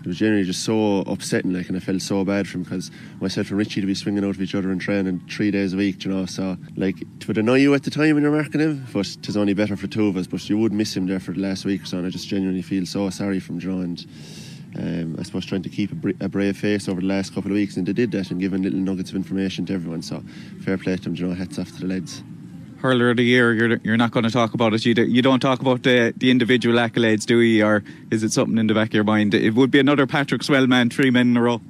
it 0.00 0.06
was 0.06 0.18
generally 0.18 0.44
just 0.44 0.64
so 0.64 1.00
upsetting, 1.00 1.52
like, 1.52 1.68
and 1.68 1.76
I 1.76 1.80
felt 1.80 2.00
so 2.02 2.24
bad 2.24 2.46
for 2.46 2.58
him 2.58 2.62
because 2.62 2.90
myself 3.20 3.50
and 3.50 3.58
Richie 3.58 3.80
to 3.80 3.86
be 3.86 3.94
swinging 3.94 4.24
out 4.24 4.30
of 4.30 4.40
each 4.40 4.54
other 4.54 4.70
and 4.70 4.80
training 4.80 5.20
three 5.28 5.50
days 5.50 5.74
a 5.74 5.76
week, 5.76 6.04
you 6.04 6.12
know. 6.12 6.24
So, 6.24 6.56
like, 6.76 7.00
it 7.00 7.26
would 7.26 7.36
annoy 7.36 7.56
you 7.56 7.74
at 7.74 7.82
the 7.82 7.90
time 7.90 8.14
when 8.14 8.22
you're 8.22 8.32
marking 8.32 8.60
him, 8.60 8.86
but 8.92 9.06
it's 9.06 9.36
only 9.36 9.54
better 9.54 9.76
for 9.76 9.88
two 9.88 10.06
of 10.06 10.16
us. 10.16 10.26
But 10.26 10.48
you 10.48 10.56
would 10.58 10.72
miss 10.72 10.96
him 10.96 11.06
there 11.06 11.18
for 11.18 11.32
the 11.32 11.40
last 11.40 11.64
week 11.64 11.82
or 11.82 11.86
so, 11.86 11.98
and 11.98 12.06
I 12.06 12.10
just 12.10 12.28
genuinely 12.28 12.62
feel 12.62 12.86
so 12.86 13.10
sorry 13.10 13.40
from 13.40 13.58
John. 13.58 13.82
and 13.82 14.06
um, 14.76 15.16
I 15.18 15.22
suppose 15.24 15.46
trying 15.46 15.62
to 15.62 15.68
keep 15.68 15.90
a, 15.92 16.24
a, 16.24 16.28
brave 16.28 16.56
face 16.56 16.88
over 16.88 17.00
the 17.00 17.06
last 17.06 17.34
couple 17.34 17.50
of 17.50 17.54
weeks, 17.56 17.76
and 17.76 17.86
they 17.86 17.92
did 17.92 18.12
that 18.12 18.30
and 18.30 18.38
giving 18.38 18.62
little 18.62 18.78
nuggets 18.78 19.10
of 19.10 19.16
information 19.16 19.66
to 19.66 19.74
everyone. 19.74 20.02
So, 20.02 20.22
fair 20.62 20.78
play 20.78 20.96
to 20.96 21.02
them, 21.02 21.16
you 21.16 21.26
know, 21.26 21.34
hats 21.34 21.58
off 21.58 21.72
to 21.72 21.80
the 21.80 21.86
lads 21.86 22.22
hurler 22.80 23.10
of 23.10 23.16
the 23.16 23.24
year, 23.24 23.52
you're 23.52 23.76
you're 23.82 23.96
not 23.96 24.10
going 24.10 24.24
to 24.24 24.30
talk 24.30 24.54
about 24.54 24.72
it. 24.72 24.84
You, 24.84 24.94
do, 24.94 25.04
you 25.04 25.22
don't 25.22 25.40
talk 25.40 25.60
about 25.60 25.82
the, 25.82 26.14
the 26.16 26.30
individual 26.30 26.76
accolades, 26.76 27.26
do 27.26 27.40
you? 27.40 27.64
Or 27.64 27.84
is 28.10 28.22
it 28.22 28.32
something 28.32 28.58
in 28.58 28.66
the 28.66 28.74
back 28.74 28.88
of 28.88 28.94
your 28.94 29.04
mind? 29.04 29.34
It 29.34 29.54
would 29.54 29.70
be 29.70 29.80
another 29.80 30.06
Patrickswell 30.06 30.68
man, 30.68 30.90
three 30.90 31.10
men 31.10 31.30
in 31.30 31.36
a 31.36 31.42
row. 31.42 31.60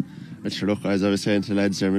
Well, 0.42 0.50
sure, 0.50 0.68
look, 0.68 0.84
as 0.84 1.02
I 1.02 1.10
was 1.10 1.22
saying 1.22 1.42
to 1.42 1.48
the 1.48 1.56
lads 1.56 1.80
there, 1.80 1.92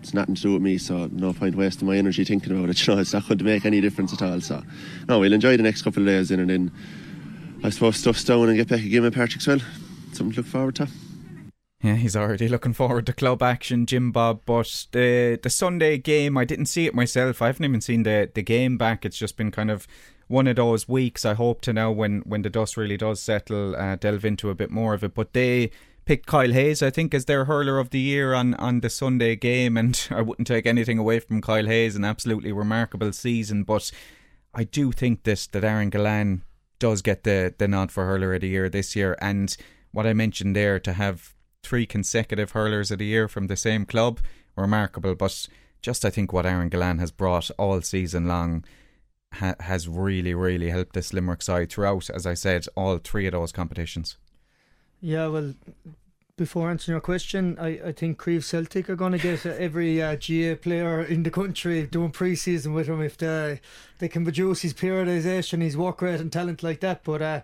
it's 0.00 0.12
nothing 0.12 0.34
to 0.34 0.42
do 0.42 0.52
with 0.52 0.62
me, 0.62 0.76
so 0.76 1.06
no 1.12 1.32
point 1.32 1.54
wasting 1.54 1.88
my 1.88 1.96
energy 1.96 2.24
thinking 2.24 2.52
about 2.52 2.68
it. 2.68 2.76
You 2.86 2.94
know, 2.94 3.00
it's 3.00 3.14
not 3.14 3.26
going 3.26 3.38
to 3.38 3.44
make 3.44 3.64
any 3.64 3.80
difference 3.80 4.12
at 4.12 4.22
all. 4.22 4.40
So, 4.40 4.62
no, 5.08 5.18
we'll 5.18 5.32
enjoy 5.32 5.56
the 5.56 5.62
next 5.62 5.82
couple 5.82 6.02
of 6.02 6.06
days 6.06 6.30
in, 6.30 6.40
and 6.40 6.50
then 6.50 6.72
I 7.64 7.70
suppose 7.70 7.96
stuff's 7.96 8.22
down 8.22 8.48
and 8.48 8.56
get 8.56 8.68
back 8.68 8.84
again 8.84 9.02
with 9.02 9.14
Patrickswell. 9.14 9.62
Something 10.12 10.32
to 10.32 10.40
look 10.40 10.46
forward 10.46 10.76
to. 10.76 10.88
Yeah, 11.82 11.96
he's 11.96 12.16
already 12.16 12.48
looking 12.48 12.72
forward 12.72 13.06
to 13.06 13.12
club 13.12 13.42
action, 13.42 13.86
Jim 13.86 14.10
Bob. 14.10 14.40
But 14.46 14.86
the 14.92 15.38
the 15.42 15.50
Sunday 15.50 15.98
game, 15.98 16.38
I 16.38 16.44
didn't 16.44 16.66
see 16.66 16.86
it 16.86 16.94
myself. 16.94 17.42
I 17.42 17.46
haven't 17.46 17.64
even 17.64 17.80
seen 17.80 18.02
the, 18.02 18.30
the 18.32 18.42
game 18.42 18.78
back. 18.78 19.04
It's 19.04 19.18
just 19.18 19.36
been 19.36 19.50
kind 19.50 19.70
of 19.70 19.86
one 20.26 20.46
of 20.46 20.56
those 20.56 20.88
weeks. 20.88 21.24
I 21.24 21.34
hope 21.34 21.60
to 21.62 21.72
now, 21.72 21.90
when 21.90 22.20
when 22.20 22.42
the 22.42 22.50
dust 22.50 22.76
really 22.76 22.96
does 22.96 23.20
settle, 23.20 23.76
uh, 23.76 23.96
delve 23.96 24.24
into 24.24 24.50
a 24.50 24.54
bit 24.54 24.70
more 24.70 24.94
of 24.94 25.04
it. 25.04 25.14
But 25.14 25.34
they 25.34 25.70
picked 26.06 26.26
Kyle 26.26 26.50
Hayes, 26.52 26.82
I 26.82 26.90
think, 26.90 27.12
as 27.12 27.26
their 27.26 27.44
hurler 27.44 27.78
of 27.78 27.90
the 27.90 28.00
year 28.00 28.32
on, 28.32 28.54
on 28.54 28.80
the 28.80 28.88
Sunday 28.88 29.36
game, 29.36 29.76
and 29.76 30.08
I 30.10 30.22
wouldn't 30.22 30.48
take 30.48 30.64
anything 30.64 30.98
away 30.98 31.20
from 31.20 31.42
Kyle 31.42 31.66
Hayes. 31.66 31.94
An 31.94 32.04
absolutely 32.06 32.52
remarkable 32.52 33.12
season, 33.12 33.64
but 33.64 33.92
I 34.54 34.64
do 34.64 34.92
think 34.92 35.24
this 35.24 35.46
that 35.48 35.64
Aaron 35.64 35.90
Gillane 35.90 36.40
does 36.78 37.02
get 37.02 37.24
the 37.24 37.54
the 37.58 37.68
nod 37.68 37.92
for 37.92 38.06
hurler 38.06 38.34
of 38.34 38.40
the 38.40 38.48
year 38.48 38.70
this 38.70 38.96
year, 38.96 39.16
and 39.20 39.54
what 39.92 40.06
I 40.06 40.14
mentioned 40.14 40.56
there 40.56 40.80
to 40.80 40.94
have 40.94 41.35
three 41.66 41.86
consecutive 41.86 42.52
hurlers 42.52 42.90
of 42.90 42.98
the 42.98 43.06
year 43.06 43.26
from 43.28 43.48
the 43.48 43.56
same 43.56 43.84
club. 43.84 44.20
Remarkable, 44.56 45.14
but 45.14 45.48
just 45.82 46.04
I 46.04 46.10
think 46.10 46.32
what 46.32 46.46
Aaron 46.46 46.70
Gillane 46.70 47.00
has 47.00 47.10
brought 47.10 47.50
all 47.58 47.80
season 47.82 48.26
long 48.26 48.64
ha- 49.32 49.56
has 49.60 49.88
really, 49.88 50.34
really 50.34 50.70
helped 50.70 50.94
this 50.94 51.12
Limerick 51.12 51.42
side 51.42 51.70
throughout, 51.70 52.08
as 52.10 52.26
I 52.26 52.34
said, 52.34 52.66
all 52.76 52.98
three 52.98 53.26
of 53.26 53.32
those 53.32 53.52
competitions. 53.52 54.16
Yeah, 55.00 55.26
well, 55.26 55.54
before 56.36 56.70
answering 56.70 56.94
your 56.94 57.00
question, 57.00 57.56
I, 57.58 57.80
I 57.86 57.92
think 57.92 58.18
Creve 58.18 58.44
Celtic 58.44 58.88
are 58.90 58.96
going 58.96 59.12
to 59.12 59.18
get 59.18 59.44
every 59.46 60.02
uh, 60.02 60.16
GA 60.16 60.54
player 60.54 61.02
in 61.02 61.22
the 61.22 61.30
country 61.30 61.86
doing 61.86 62.10
pre 62.10 62.36
season 62.36 62.72
with 62.72 62.88
him 62.88 63.02
if 63.02 63.16
they, 63.16 63.60
they 63.98 64.08
can 64.08 64.24
produce 64.24 64.62
his 64.62 64.74
periodisation, 64.74 65.62
his 65.62 65.76
work 65.76 66.02
rate, 66.02 66.20
and 66.20 66.32
talent 66.32 66.62
like 66.62 66.80
that. 66.80 67.04
But 67.04 67.22
uh, 67.22 67.40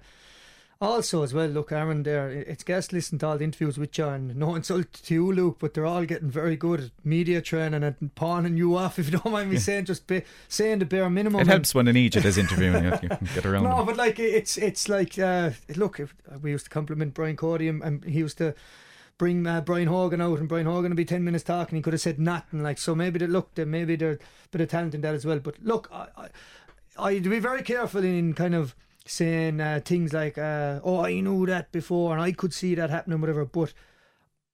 also, 0.82 1.22
as 1.22 1.32
well, 1.32 1.46
look, 1.46 1.70
Aaron, 1.70 2.02
there, 2.02 2.28
it's 2.28 2.64
guest 2.64 2.92
listening 2.92 3.20
to 3.20 3.26
all 3.28 3.38
the 3.38 3.44
interviews 3.44 3.78
with 3.78 3.96
you, 3.96 4.04
and 4.06 4.34
no 4.34 4.56
insult 4.56 4.92
to 4.92 5.14
you, 5.14 5.32
Luke, 5.32 5.58
but 5.60 5.74
they're 5.74 5.86
all 5.86 6.04
getting 6.04 6.28
very 6.28 6.56
good 6.56 6.80
at 6.80 6.90
media 7.04 7.40
training 7.40 7.84
and 7.84 8.14
pawning 8.16 8.56
you 8.56 8.76
off, 8.76 8.98
if 8.98 9.06
you 9.06 9.18
don't 9.18 9.30
mind 9.30 9.48
me 9.48 9.56
yeah. 9.56 9.62
saying, 9.62 9.84
just 9.84 10.08
be, 10.08 10.22
saying 10.48 10.80
the 10.80 10.84
bare 10.84 11.08
minimum. 11.08 11.40
It 11.40 11.46
helps 11.46 11.72
when 11.72 11.86
an 11.86 11.96
Egypt 11.96 12.26
is 12.26 12.36
interviewing 12.36 12.84
you, 12.84 12.92
you 13.00 13.08
get 13.32 13.46
around. 13.46 13.62
No, 13.62 13.76
them. 13.76 13.86
but 13.86 13.96
like, 13.96 14.18
it's 14.18 14.58
it's 14.58 14.88
like, 14.88 15.18
uh, 15.20 15.50
look, 15.76 16.00
if, 16.00 16.14
we 16.42 16.50
used 16.50 16.64
to 16.64 16.70
compliment 16.70 17.14
Brian 17.14 17.36
Cody, 17.36 17.68
and, 17.68 17.80
and 17.82 18.04
he 18.04 18.18
used 18.18 18.38
to 18.38 18.52
bring 19.18 19.46
uh, 19.46 19.60
Brian 19.60 19.86
Hogan 19.86 20.20
out, 20.20 20.40
and 20.40 20.48
Brian 20.48 20.66
Hogan 20.66 20.90
would 20.90 20.96
be 20.96 21.04
10 21.04 21.22
minutes 21.22 21.44
talking, 21.44 21.76
he 21.76 21.82
could 21.82 21.92
have 21.92 22.00
said 22.00 22.18
nothing, 22.18 22.60
like, 22.60 22.78
so 22.78 22.92
maybe 22.92 23.20
they 23.20 23.28
look, 23.28 23.56
maybe 23.56 23.94
there's 23.94 24.16
a 24.16 24.48
bit 24.50 24.60
of 24.62 24.68
talent 24.68 24.96
in 24.96 25.00
that 25.02 25.14
as 25.14 25.24
well. 25.24 25.38
But 25.38 25.62
look, 25.62 25.88
I, 25.92 26.08
I, 26.16 26.28
I'd 26.98 27.30
be 27.30 27.38
very 27.38 27.62
careful 27.62 28.02
in 28.02 28.34
kind 28.34 28.56
of 28.56 28.74
saying 29.06 29.60
uh, 29.60 29.80
things 29.84 30.12
like, 30.12 30.38
uh, 30.38 30.80
"Oh, 30.82 31.04
I 31.04 31.20
knew 31.20 31.46
that 31.46 31.72
before, 31.72 32.12
and 32.12 32.20
I 32.20 32.32
could 32.32 32.54
see 32.54 32.74
that 32.74 32.90
happening, 32.90 33.20
whatever." 33.20 33.44
But 33.44 33.72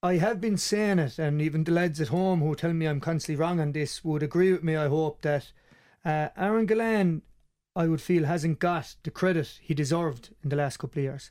I 0.02 0.14
have 0.14 0.40
been 0.40 0.56
saying 0.56 0.98
it, 1.00 1.18
and 1.18 1.42
even 1.42 1.64
the 1.64 1.72
lads 1.72 2.00
at 2.00 2.08
home 2.08 2.40
who 2.40 2.54
tell 2.54 2.72
me 2.72 2.86
I'm 2.86 3.00
constantly 3.00 3.40
wrong 3.40 3.60
on 3.60 3.72
this 3.72 4.04
would 4.04 4.22
agree 4.22 4.52
with 4.52 4.62
me. 4.62 4.76
I 4.76 4.88
hope 4.88 5.22
that 5.22 5.52
uh, 6.04 6.28
Aaron 6.36 6.66
Gillane, 6.66 7.22
I 7.74 7.88
would 7.88 8.00
feel, 8.00 8.24
hasn't 8.24 8.60
got 8.60 8.94
the 9.02 9.10
credit 9.10 9.58
he 9.60 9.74
deserved 9.74 10.30
in 10.42 10.50
the 10.50 10.56
last 10.56 10.76
couple 10.78 11.00
of 11.00 11.04
years. 11.04 11.30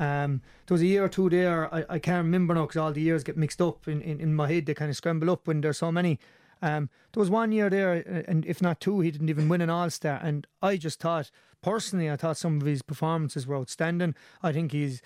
Um, 0.00 0.42
there 0.66 0.74
was 0.74 0.82
a 0.82 0.86
year 0.86 1.04
or 1.04 1.08
two 1.08 1.28
there, 1.28 1.72
I, 1.74 1.84
I 1.88 1.98
can't 1.98 2.24
remember 2.24 2.54
now 2.54 2.62
because 2.62 2.76
all 2.76 2.92
the 2.92 3.00
years 3.00 3.24
get 3.24 3.36
mixed 3.36 3.60
up 3.60 3.88
in, 3.88 4.00
in, 4.02 4.20
in 4.20 4.34
my 4.34 4.46
head. 4.46 4.66
They 4.66 4.74
kind 4.74 4.90
of 4.90 4.96
scramble 4.96 5.30
up 5.30 5.46
when 5.46 5.60
there's 5.60 5.78
so 5.78 5.90
many. 5.90 6.18
Um, 6.60 6.90
there 7.12 7.20
was 7.20 7.30
one 7.30 7.52
year 7.52 7.70
there, 7.70 8.04
uh, 8.08 8.30
and 8.30 8.44
if 8.46 8.60
not 8.60 8.80
two, 8.80 9.00
he 9.00 9.10
didn't 9.10 9.28
even 9.28 9.48
win 9.48 9.60
an 9.60 9.70
All 9.70 9.90
Star. 9.90 10.20
And 10.22 10.46
I 10.62 10.76
just 10.76 11.00
thought, 11.00 11.30
personally, 11.62 12.10
I 12.10 12.16
thought 12.16 12.36
some 12.36 12.60
of 12.60 12.66
his 12.66 12.82
performances 12.82 13.46
were 13.46 13.56
outstanding. 13.56 14.14
I 14.42 14.52
think 14.52 14.72
he's. 14.72 15.02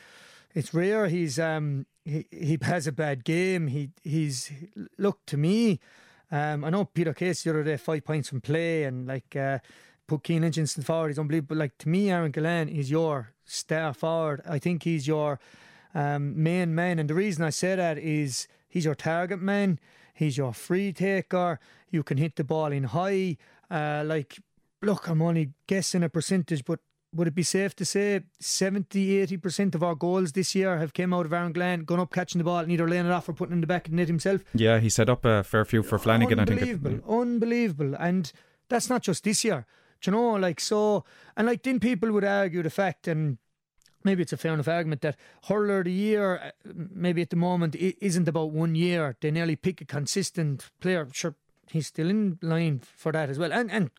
It's 0.55 0.75
rare 0.75 1.09
he's 1.09 1.39
um 1.39 1.87
he 2.05 2.27
he 2.31 2.59
has 2.63 2.87
a 2.87 2.93
bad 2.93 3.25
game. 3.25 3.69
He 3.69 3.91
he's 4.03 4.53
look 4.99 5.25
to 5.27 5.37
me. 5.37 5.81
Um, 6.31 6.65
I 6.65 6.71
know 6.71 6.85
Peter 6.87 7.15
Casey 7.15 7.51
the 7.51 7.57
other 7.57 7.65
day, 7.65 7.77
five 7.77 8.05
points 8.05 8.29
from 8.29 8.41
play, 8.41 8.85
and 8.85 9.07
like 9.07 9.35
uh, 9.37 9.59
put 10.07 10.29
Lynch 10.29 10.59
instant 10.59 10.87
forward. 10.87 11.09
He's 11.09 11.19
unbelievable. 11.19 11.57
Like 11.57 11.79
to 11.79 11.89
me, 11.89 12.11
Aaron 12.11 12.33
Gillane 12.33 12.69
is 12.69 12.91
your 12.91 13.33
star 13.45 13.95
forward. 13.95 14.43
I 14.49 14.59
think 14.59 14.83
he's 14.83 15.07
your 15.07 15.41
um, 15.95 16.43
main 16.43 16.75
man, 16.75 16.99
and 16.99 17.09
the 17.09 17.15
reason 17.15 17.45
I 17.45 17.51
say 17.51 17.77
that 17.77 17.99
is 17.99 18.49
he's 18.69 18.85
your 18.85 18.95
target 18.95 19.41
man. 19.41 19.79
He's 20.15 20.37
your 20.37 20.53
free 20.53 20.93
taker. 20.93 21.59
You 21.91 22.03
can 22.03 22.19
hit 22.19 22.37
the 22.37 22.45
ball 22.45 22.73
in 22.73 22.85
high. 22.85 23.37
Uh, 23.71 24.03
like, 24.07 24.39
look, 24.83 25.09
I'm 25.09 25.23
only 25.23 25.53
guessing 25.67 26.03
a 26.03 26.09
percentage, 26.09 26.65
but 26.65 26.81
would 27.15 27.29
it 27.29 27.35
be 27.35 27.43
safe 27.43 27.77
to 27.77 27.85
say 27.85 28.23
70 28.41 29.27
80% 29.27 29.75
of 29.75 29.83
our 29.83 29.95
goals 29.95 30.33
this 30.33 30.55
year 30.55 30.79
have 30.79 30.95
came 30.95 31.13
out 31.13 31.27
of 31.27 31.33
Aaron 31.33 31.53
Gillane, 31.53 31.85
gone 31.85 32.01
up 32.01 32.13
catching 32.13 32.39
the 32.39 32.45
ball 32.45 32.59
and 32.59 32.73
either 32.73 32.89
laying 32.89 33.07
it 33.07 33.13
off 33.13 33.29
or 33.29 33.35
putting 33.35 33.53
it 33.53 33.57
in 33.57 33.61
the 33.61 33.67
back 33.67 33.87
of 33.87 33.91
the 33.91 33.97
net 33.97 34.09
himself? 34.09 34.43
Yeah, 34.55 34.79
he 34.79 34.89
set 34.89 35.11
up 35.11 35.25
a 35.25 35.45
fair 35.45 35.65
few 35.65 35.83
for 35.83 35.99
Flanagan, 35.99 36.39
I 36.39 36.45
think. 36.45 36.63
Unbelievable, 36.63 37.21
unbelievable. 37.21 37.95
And 37.99 38.33
that's 38.69 38.89
not 38.89 39.03
just 39.03 39.25
this 39.25 39.45
year. 39.45 39.67
Do 40.01 40.11
you 40.11 40.17
know, 40.17 40.33
like, 40.33 40.59
so, 40.59 41.05
and 41.37 41.47
like, 41.47 41.63
then 41.63 41.79
people 41.79 42.11
would 42.13 42.25
argue 42.25 42.63
the 42.63 42.71
fact, 42.71 43.07
and 43.07 43.39
maybe 44.05 44.23
it's 44.23 44.33
a 44.33 44.37
fair 44.37 44.55
enough 44.55 44.69
argument 44.69 45.03
that 45.03 45.17
hurler 45.45 45.81
of 45.81 45.85
the 45.85 45.93
year, 45.93 46.41
uh, 46.43 46.51
maybe 46.75 47.23
at 47.23 47.31
the 47.31 47.37
moment, 47.37 47.75
it 47.75 47.97
isn't 48.01 48.27
about 48.27 48.51
one 48.51 48.75
year. 48.75 49.17
They 49.21 49.31
nearly 49.31 49.55
pick 49.55 49.81
a 49.81 49.85
consistent 49.85 50.71
player. 50.81 51.07
Sure, 51.13 51.37
he's 51.71 51.89
still 51.89 52.11
in 52.11 52.39
line 52.43 52.81
for 52.81 53.13
that 53.13 53.29
as 53.29 53.39
well. 53.39 53.53
And, 53.53 53.71
and, 53.71 53.91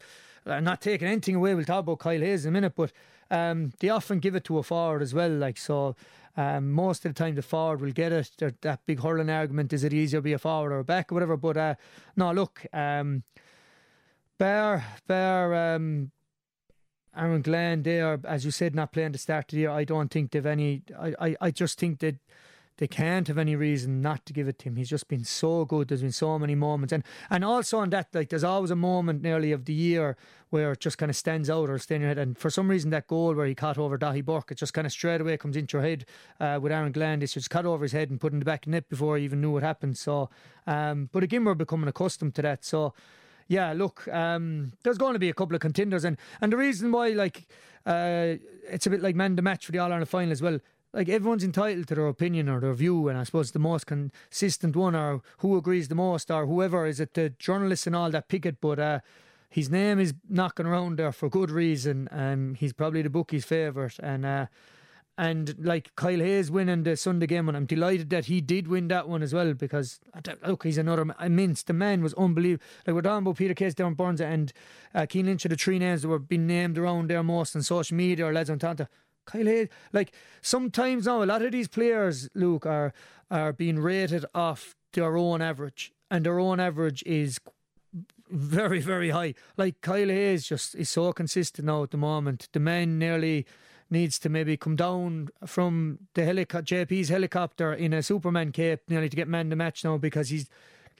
I'm 0.46 0.64
not 0.64 0.82
taking 0.82 1.08
anything 1.08 1.36
away. 1.36 1.56
We'll 1.56 1.66
talk 1.66 1.82
about 1.82 2.00
Kyle 2.00 2.20
Hayes 2.20 2.46
in 2.46 2.50
a 2.50 2.52
minute, 2.52 2.74
but 2.76 2.92
um, 3.32 3.72
they 3.80 3.90
often 3.90 4.20
give 4.20 4.36
it 4.36 4.44
to 4.46 4.58
a 4.58 4.64
forward 4.64 5.02
as 5.02 5.14
well. 5.14 5.30
Like 5.30 5.58
so, 5.58 5.96
um, 6.36 6.72
most 6.72 7.06
of 7.06 7.14
the 7.14 7.18
time 7.18 7.36
the 7.36 7.42
forward 7.42 7.82
will 7.82 7.92
get 7.92 8.12
it. 8.12 8.32
They're, 8.38 8.54
that 8.62 8.86
big 8.86 9.02
hurling 9.02 9.30
argument 9.30 9.74
is 9.74 9.84
it 9.84 9.94
easier 9.94 10.20
to 10.20 10.24
be 10.24 10.34
a 10.34 10.40
forward 10.40 10.72
or 10.72 10.80
a 10.80 10.84
back 10.84 11.12
or 11.12 11.16
whatever. 11.16 11.38
But 11.38 11.58
uh, 11.58 11.76
no, 12.16 12.32
look, 12.32 12.66
um, 12.74 13.24
Bear, 14.38 14.84
Bear, 15.08 15.76
um, 15.76 16.12
Aaron 17.16 17.44
Gillane, 17.44 17.84
they 17.84 18.02
are, 18.02 18.20
as 18.24 18.44
you 18.44 18.52
said, 18.52 18.74
not 18.76 18.92
playing 18.92 19.12
the 19.12 19.20
start 19.20 19.46
of 19.46 19.52
the 19.52 19.58
year. 19.58 19.70
I 19.70 19.84
don't 19.84 20.10
think 20.10 20.32
they've 20.32 20.46
any. 20.46 20.82
I, 21.00 21.14
I, 21.20 21.36
I 21.42 21.52
just 21.52 21.80
think 21.80 22.00
that 22.00 22.16
they 22.84 22.88
can't 22.88 23.30
have 23.30 23.38
any 23.38 23.56
reason 23.56 24.02
not 24.02 24.26
to 24.26 24.34
give 24.34 24.50
it 24.50 24.60
to 24.60 24.66
him. 24.66 24.76
He's 24.76 24.90
just 24.90 25.08
been 25.08 25.24
so 25.24 25.64
good. 25.64 25.88
There's 25.88 26.02
been 26.02 26.12
so 26.12 26.38
many 26.38 26.54
moments, 26.54 26.92
and 26.92 27.02
and 27.30 27.46
also 27.46 27.80
on 27.80 27.92
that, 27.92 28.10
like 28.14 28.28
there's 28.28 28.44
always 28.44 28.72
a 28.72 28.76
moment 28.76 29.22
nearly 29.22 29.54
of 29.54 29.64
the 29.64 29.72
year 29.72 30.18
where 30.50 30.74
it 30.74 30.82
just 30.82 30.98
kind 30.98 31.10
of 31.10 31.16
stands 31.16 31.50
out 31.50 31.70
or 31.70 31.80
stands 31.80 31.96
in 31.96 32.02
your 32.02 32.10
head. 32.10 32.18
And 32.18 32.38
for 32.38 32.50
some 32.50 32.70
reason, 32.70 32.90
that 32.90 33.08
goal 33.08 33.36
where 33.36 33.46
he 33.46 33.56
caught 33.56 33.78
over 33.78 33.98
Daithí 33.98 34.26
Burke, 34.26 34.52
it 34.52 34.58
just 34.58 34.74
kind 34.74 34.86
of 34.86 34.92
straight 34.92 35.22
away 35.22 35.38
comes 35.38 35.56
into 35.56 35.78
your 35.78 35.82
head 35.82 36.04
uh, 36.42 36.60
with 36.62 36.74
Aaron 36.74 36.92
Gillane. 36.92 37.24
It's 37.24 37.36
just 37.36 37.50
cut 37.50 37.66
over 37.66 37.86
his 37.86 37.94
head 37.94 38.10
and 38.10 38.20
put 38.20 38.34
in 38.34 38.40
the 38.40 38.46
back 38.46 38.66
of 38.66 38.66
the 38.66 38.72
net 38.72 38.90
before 38.90 39.18
he 39.18 39.24
even 39.24 39.40
knew 39.40 39.52
what 39.52 39.64
happened. 39.64 39.98
So, 39.98 40.30
um, 40.68 41.08
but 41.14 41.24
again, 41.24 41.46
we're 41.46 41.54
becoming 41.54 41.88
accustomed 41.88 42.36
to 42.36 42.42
that. 42.42 42.66
So 42.66 42.94
yeah, 43.48 43.72
look, 43.72 44.10
um, 44.10 44.74
there's 44.84 44.98
going 44.98 45.14
to 45.14 45.20
be 45.20 45.30
a 45.30 45.34
couple 45.34 45.56
of 45.56 45.62
contenders, 45.62 46.04
and 46.04 46.18
and 46.42 46.52
the 46.52 46.58
reason 46.58 46.92
why, 46.92 47.10
like, 47.10 47.48
uh, 47.86 48.36
it's 48.70 48.88
a 48.88 48.90
bit 48.90 49.02
like 49.02 49.16
man 49.16 49.38
the 49.38 49.42
match 49.42 49.66
for 49.66 49.72
the 49.72 49.80
All 49.80 49.90
Ireland 49.90 50.10
final 50.10 50.34
as 50.34 50.42
well. 50.42 50.60
Like 50.94 51.10
everyone's 51.10 51.44
entitled 51.44 51.88
to 51.88 51.96
their 51.96 52.08
opinion 52.08 52.48
or 52.48 52.60
their 52.60 52.74
view, 52.74 53.08
and 53.08 53.18
I 53.18 53.24
suppose 53.24 53.52
the 53.52 53.60
most 53.60 53.88
consistent 53.88 54.76
one, 54.76 54.96
or 54.96 55.22
who 55.40 55.58
agrees 55.58 55.88
the 55.88 55.96
most, 55.96 56.30
or 56.30 56.46
whoever 56.46 56.86
is 56.86 57.00
it, 57.00 57.16
the 57.16 57.30
journalists 57.32 57.88
and 57.88 57.96
all 57.96 58.12
that 58.12 58.28
pick 58.28 58.46
it. 58.46 58.62
But 58.62 58.80
uh, 58.80 59.00
his 59.50 59.70
name 59.70 60.00
is 60.00 60.14
knocking 60.30 60.68
around 60.68 60.98
there 60.98 61.12
for 61.12 61.30
good 61.30 61.50
reason. 61.50 62.08
Um, 62.12 62.56
he's 62.56 62.74
probably 62.74 63.02
the 63.02 63.10
bookie's 63.10 63.44
favourite, 63.44 63.98
and 64.00 64.24
uh, 64.24 64.46
and 65.18 65.56
like 65.60 65.96
Kyle 65.96 66.20
Hayes 66.20 66.50
winning 66.50 66.84
the 66.84 66.98
Sunday 66.98 67.28
game, 67.28 67.48
and 67.48 67.56
I'm 67.56 67.66
delighted 67.66 68.10
that 68.10 68.26
he 68.26 68.42
did 68.42 68.68
win 68.68 68.88
that 68.88 69.08
one 69.08 69.22
as 69.22 69.34
well 69.34 69.54
because 69.54 70.00
look, 70.46 70.64
he's 70.64 70.78
another 70.78 71.06
immense. 71.20 71.64
The 71.64 71.74
man 71.74 72.02
was 72.02 72.14
unbelievable. 72.16 72.64
Like 72.86 72.96
we're 72.96 73.02
talking 73.02 73.24
about 73.24 73.38
Peter 73.38 73.54
Casey, 73.54 73.76
Diarmaid 73.76 73.98
Byrnes, 73.98 74.22
and 74.22 74.54
uh, 74.96 75.06
Cian 75.10 75.28
Lynch 75.28 75.46
are 75.46 75.50
the 75.50 75.56
three 75.56 75.80
names 75.80 76.02
that 76.02 76.08
were 76.08 76.20
being 76.20 76.48
named 76.48 76.78
around 76.78 77.10
there 77.10 77.22
most 77.22 77.56
on 77.56 77.62
social 77.62 77.96
media 77.96 78.26
or 78.26 78.34
lads 78.34 78.50
on 78.50 78.60
Tanta. 78.60 78.90
Kyle 79.26 79.46
Hayes, 79.46 79.70
like 79.92 80.12
sometimes 80.42 81.06
now, 81.06 81.24
a 81.24 81.26
lot 81.26 81.42
of 81.42 81.52
these 81.52 81.68
players, 81.68 82.30
Luke, 82.34 82.66
are 82.66 82.94
are 83.32 83.54
being 83.54 83.80
rated 83.80 84.26
off 84.36 84.76
their 84.94 85.18
own 85.18 85.42
average, 85.42 85.92
and 86.12 86.26
their 86.26 86.40
own 86.40 86.60
average 86.60 87.04
is 87.06 87.40
very, 88.30 88.82
very 88.82 89.12
high. 89.12 89.34
Like 89.58 89.82
Kyle 89.82 90.08
Hayes 90.08 90.48
just 90.48 90.76
is 90.76 90.90
so 90.90 91.14
consistent 91.14 91.68
now 91.68 91.84
at 91.84 91.92
the 91.92 91.98
moment. 91.98 92.50
The 92.52 92.60
man 92.60 92.98
nearly 92.98 93.46
needs 93.90 94.18
to 94.20 94.30
maybe 94.30 94.58
come 94.58 94.76
down 94.76 95.30
from 95.46 96.00
the 96.16 96.26
helicopter, 96.26 96.86
JP's 96.86 97.10
helicopter 97.10 97.74
in 97.74 97.94
a 97.94 98.02
Superman 98.02 98.52
cape 98.52 98.82
nearly 98.88 99.10
to 99.10 99.16
get 99.16 99.28
man 99.28 99.50
the 99.50 99.56
match 99.56 99.84
now 99.84 99.98
because 99.98 100.30
he's 100.30 100.50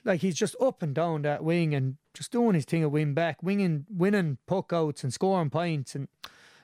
like 0.04 0.20
he's 0.20 0.36
just 0.36 0.54
up 0.60 0.82
and 0.82 0.94
down 0.94 1.22
that 1.22 1.42
wing 1.42 1.74
and 1.74 1.96
just 2.12 2.30
doing 2.30 2.54
his 2.54 2.64
thing 2.64 2.84
of 2.84 2.92
wing 2.92 3.14
back, 3.14 3.42
winging, 3.42 3.86
winning 3.90 4.38
puck 4.46 4.72
outs 4.72 5.02
and 5.02 5.12
scoring 5.12 5.50
points 5.50 5.94
and. 5.94 6.08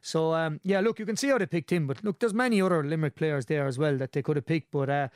So 0.03 0.35
um, 0.35 0.61
yeah, 0.63 0.81
look, 0.81 0.99
you 0.99 1.07
can 1.07 1.17
see 1.17 1.29
how 1.29 1.39
they 1.39 1.47
picked 1.47 1.73
him, 1.73 1.87
but 1.87 2.03
look, 2.05 2.19
there's 2.19 2.35
many 2.35 2.61
other 2.61 2.83
Limerick 2.83 3.17
players 3.17 3.47
there 3.47 3.67
as 3.67 3.79
well 3.79 3.97
that 3.99 4.13
they 4.13 4.23
could 4.23 4.37
have 4.37 4.47
picked. 4.47 4.71
But 4.71 4.89
uh, 4.89 5.09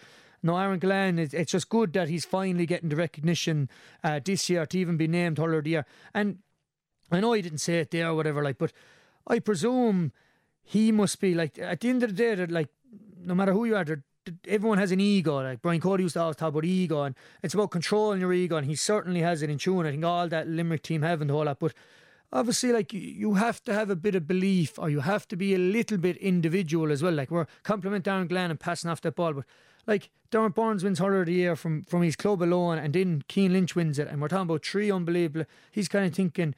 no, 0.43 0.57
Aaron 0.59 0.81
Gillane, 0.81 1.19
it's 1.19 1.53
just 1.53 1.69
good 1.69 1.93
that 1.95 2.09
he's 2.09 2.25
finally 2.25 2.67
getting 2.67 2.91
the 2.91 2.97
recognition 2.97 3.71
uh, 4.03 4.21
this 4.23 4.51
year 4.51 4.67
to 4.67 4.79
even 4.79 4.97
be 4.97 5.09
named 5.09 5.39
Hurler 5.39 5.59
of 5.59 5.65
the 5.65 5.71
Year. 5.71 5.87
And 6.13 6.39
I 7.11 7.21
know 7.21 7.33
he 7.33 7.43
didn't 7.43 7.59
say 7.59 7.79
it 7.79 7.91
there 7.91 8.09
or 8.09 8.15
whatever, 8.15 8.43
like, 8.43 8.59
but 8.59 8.73
I 9.27 9.39
presume 9.39 10.13
he 10.63 10.93
must 10.93 11.21
be 11.21 11.35
like 11.35 11.59
at 11.59 11.81
the 11.81 11.89
end 11.89 12.03
of 12.03 12.11
the 12.11 12.17
day, 12.17 12.35
that 12.35 12.51
like 12.51 12.69
no 13.19 13.35
matter 13.35 13.53
who 13.53 13.65
you 13.65 13.77
are, 13.77 13.85
everyone 14.47 14.79
has 14.79 14.91
an 14.93 15.01
ego. 15.01 15.43
Like 15.43 15.63
Brian 15.63 15.81
Cody 15.81 16.03
used 16.03 16.15
to 16.15 16.21
always 16.21 16.37
talk 16.37 16.51
about 16.51 16.65
ego, 16.65 17.03
and 17.03 17.15
it's 17.43 17.55
about 17.55 17.71
controlling 17.71 18.21
your 18.21 18.33
ego, 18.33 18.57
and 18.57 18.67
he 18.67 18.75
certainly 18.75 19.21
has 19.21 19.43
it 19.43 19.51
in 19.51 19.59
tune. 19.59 19.87
I 19.87 19.91
think 19.91 20.05
all 20.05 20.29
that 20.29 20.49
Limerick 20.49 20.83
team 20.83 21.03
have 21.03 21.21
and 21.21 21.31
all 21.31 21.45
that, 21.45 21.59
but 21.59 21.75
obviously, 22.35 22.73
like 22.73 22.93
you 22.93 23.35
have 23.35 23.63
to 23.65 23.73
have 23.73 23.89
a 23.89 23.97
bit 23.97 24.15
of 24.15 24.27
belief, 24.27 24.79
or 24.79 24.91
you 24.91 25.01
have 25.01 25.27
to 25.29 25.37
be 25.37 25.55
a 25.55 25.59
little 25.59 25.97
bit 25.97 26.19
individual 26.19 26.93
as 26.93 27.03
well. 27.03 27.15
Like 27.15 27.31
we're 27.31 27.47
complimenting 27.63 28.13
Aaron 28.13 28.29
Gillane 28.29 28.51
and 28.51 28.61
passing 28.61 28.91
off 28.91 29.01
that 29.03 29.17
ball, 29.17 29.33
but 29.33 29.45
like 29.87 30.11
Diarmaid 30.31 30.55
Byrnes 30.55 30.85
wins 30.85 30.99
Hurler 30.99 31.21
of 31.21 31.27
the 31.27 31.33
Year 31.33 31.57
from 31.57 31.85
from 31.85 32.03
his 32.03 32.17
club 32.17 32.43
alone, 32.43 32.79
and 32.79 32.93
then 32.93 33.25
Cian 33.31 33.53
Lynch 33.55 33.75
wins 33.75 33.99
it, 33.99 34.09
and 34.09 34.21
we're 34.21 34.29
talking 34.29 34.43
about 34.43 34.67
three 34.67 34.91
unbelievable. 34.91 35.47
He's 35.71 35.89
kind 35.89 36.05
of 36.05 36.15
thinking 36.15 36.55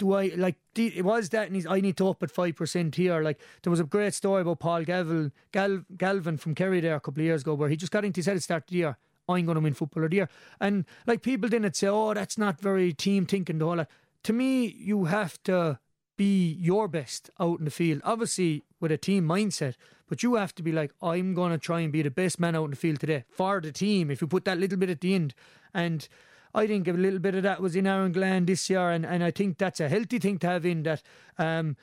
do 0.00 0.14
I 0.14 0.32
like? 0.34 0.56
It 0.76 1.04
was 1.04 1.28
that, 1.28 1.46
and 1.46 1.54
he's, 1.54 1.66
I 1.66 1.80
need 1.80 1.98
to 1.98 2.08
up 2.08 2.22
at 2.22 2.30
five 2.30 2.56
percent 2.56 2.94
here. 2.96 3.22
Like 3.22 3.38
there 3.62 3.70
was 3.70 3.80
a 3.80 3.84
great 3.84 4.14
story 4.14 4.40
about 4.40 4.58
Paul 4.58 4.82
Galvin, 4.82 5.30
Gal, 5.52 5.82
Galvin 5.96 6.38
from 6.38 6.54
Kerry 6.54 6.80
there 6.80 6.96
a 6.96 7.00
couple 7.00 7.20
of 7.20 7.26
years 7.26 7.42
ago, 7.42 7.54
where 7.54 7.68
he 7.68 7.76
just 7.76 7.92
got 7.92 8.04
into 8.04 8.18
his 8.18 8.26
head 8.26 8.36
at 8.36 8.42
start 8.42 8.66
the 8.66 8.76
year. 8.76 8.96
I'm 9.28 9.44
going 9.44 9.54
to 9.54 9.60
win 9.60 9.74
footballer 9.74 10.06
of 10.06 10.10
the 10.10 10.16
year, 10.16 10.28
and 10.58 10.86
like 11.06 11.22
people 11.22 11.50
didn't 11.50 11.76
say, 11.76 11.86
"Oh, 11.86 12.14
that's 12.14 12.38
not 12.38 12.58
very 12.60 12.94
team 12.94 13.26
thinking." 13.26 13.58
The 13.58 13.66
whole 13.66 13.76
lot. 13.76 13.88
To 14.24 14.32
me, 14.32 14.66
you 14.66 15.06
have 15.06 15.42
to 15.44 15.78
be 16.16 16.52
your 16.52 16.88
best 16.88 17.30
out 17.40 17.58
in 17.58 17.64
the 17.64 17.70
field. 17.70 18.02
Obviously, 18.04 18.62
with 18.78 18.92
a 18.92 18.98
team 18.98 19.26
mindset, 19.26 19.74
but 20.08 20.22
you 20.22 20.34
have 20.34 20.54
to 20.56 20.62
be 20.62 20.72
like, 20.72 20.92
I'm 21.00 21.32
going 21.34 21.52
to 21.52 21.58
try 21.58 21.80
and 21.80 21.92
be 21.92 22.02
the 22.02 22.10
best 22.10 22.38
man 22.38 22.54
out 22.54 22.64
in 22.64 22.70
the 22.70 22.76
field 22.76 23.00
today 23.00 23.24
for 23.30 23.60
the 23.60 23.72
team. 23.72 24.10
If 24.10 24.20
you 24.20 24.26
put 24.26 24.44
that 24.44 24.58
little 24.58 24.76
bit 24.76 24.90
at 24.90 25.00
the 25.00 25.14
end, 25.14 25.34
and 25.72 26.06
I 26.54 26.66
think 26.66 26.88
a 26.88 26.92
little 26.92 27.20
bit 27.20 27.34
of 27.36 27.42
that 27.44 27.62
was 27.62 27.76
in 27.76 27.86
Aaron 27.86 28.12
Gillane 28.12 28.46
this 28.46 28.68
year, 28.68 28.90
and, 28.90 29.06
and 29.06 29.24
I 29.24 29.30
think 29.30 29.56
that's 29.56 29.80
a 29.80 29.88
healthy 29.88 30.18
thing 30.18 30.38
to 30.40 30.46
have 30.48 30.66
in 30.66 30.82
that. 30.82 31.02
Um, 31.38 31.76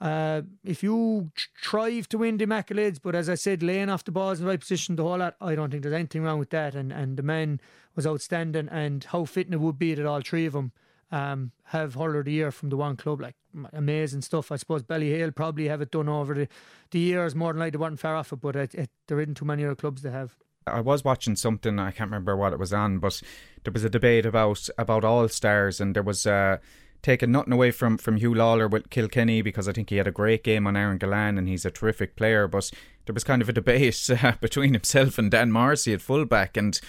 uh, 0.00 0.42
if 0.64 0.82
you 0.82 1.30
strive 1.36 2.08
to 2.08 2.18
win 2.18 2.36
the 2.36 2.46
accolades, 2.46 2.98
but 3.00 3.14
as 3.14 3.28
I 3.28 3.34
said, 3.36 3.62
laying 3.62 3.88
off 3.88 4.04
the 4.04 4.10
balls 4.10 4.38
in 4.40 4.46
the 4.46 4.50
right 4.50 4.58
position, 4.58 4.96
the 4.96 5.04
whole 5.04 5.18
lot, 5.18 5.36
I 5.40 5.54
don't 5.54 5.70
think 5.70 5.82
there's 5.82 5.94
anything 5.94 6.22
wrong 6.22 6.38
with 6.38 6.50
that. 6.50 6.74
And 6.74 6.92
and 6.92 7.16
the 7.16 7.22
man 7.22 7.60
was 7.94 8.06
outstanding, 8.06 8.68
and 8.68 9.04
how 9.04 9.24
fitting 9.26 9.52
it 9.52 9.60
would 9.60 9.78
be 9.78 9.94
that 9.94 10.06
all 10.06 10.20
three 10.20 10.46
of 10.46 10.54
them 10.54 10.72
um, 11.12 11.52
have 11.64 11.94
hurler 11.94 12.20
of 12.20 12.24
the 12.24 12.32
year 12.32 12.50
from 12.50 12.70
the 12.70 12.76
one 12.76 12.96
club, 12.96 13.20
like 13.20 13.36
amazing 13.72 14.22
stuff. 14.22 14.50
I 14.50 14.56
suppose 14.56 14.82
Ballyhale 14.82 15.34
probably 15.34 15.68
have 15.68 15.82
it 15.82 15.90
done 15.90 16.08
over 16.08 16.34
the, 16.34 16.48
the 16.90 16.98
years 16.98 17.34
more 17.34 17.52
than 17.52 17.60
like 17.60 17.72
they 17.72 17.78
weren't 17.78 18.00
far 18.00 18.16
off 18.16 18.32
it, 18.32 18.40
but 18.40 18.56
it, 18.56 18.74
it, 18.74 18.90
there 19.06 19.20
isn't 19.20 19.36
too 19.36 19.44
many 19.44 19.64
other 19.64 19.74
clubs 19.74 20.02
that 20.02 20.12
have. 20.12 20.36
I 20.66 20.80
was 20.80 21.04
watching 21.04 21.36
something 21.36 21.78
I 21.78 21.90
can't 21.90 22.08
remember 22.08 22.36
what 22.36 22.52
it 22.52 22.58
was 22.58 22.72
on, 22.72 22.98
but 22.98 23.20
there 23.64 23.72
was 23.72 23.84
a 23.84 23.90
debate 23.90 24.24
about 24.24 24.68
about 24.78 25.04
all 25.04 25.28
stars, 25.28 25.80
and 25.80 25.94
there 25.94 26.02
was 26.02 26.26
uh, 26.26 26.58
taking 27.02 27.32
nothing 27.32 27.52
away 27.52 27.72
from 27.72 27.98
from 27.98 28.18
Huw 28.18 28.34
Lawlor 28.34 28.70
with 28.70 28.88
Kilkenny 28.88 29.42
because 29.42 29.68
I 29.68 29.72
think 29.72 29.90
he 29.90 29.96
had 29.96 30.06
a 30.06 30.12
great 30.12 30.44
game 30.44 30.66
on 30.66 30.76
Aaron 30.76 30.98
Gillane 30.98 31.36
and 31.36 31.48
he's 31.48 31.64
a 31.64 31.70
terrific 31.70 32.16
player. 32.16 32.46
But 32.46 32.70
there 33.06 33.14
was 33.14 33.24
kind 33.24 33.42
of 33.42 33.48
a 33.48 33.52
debate 33.52 34.08
uh, 34.22 34.32
between 34.40 34.72
himself 34.72 35.18
and 35.18 35.30
Dan 35.30 35.52
Morrissey 35.52 35.92
at 35.92 36.00
fullback, 36.00 36.56
and 36.56 36.80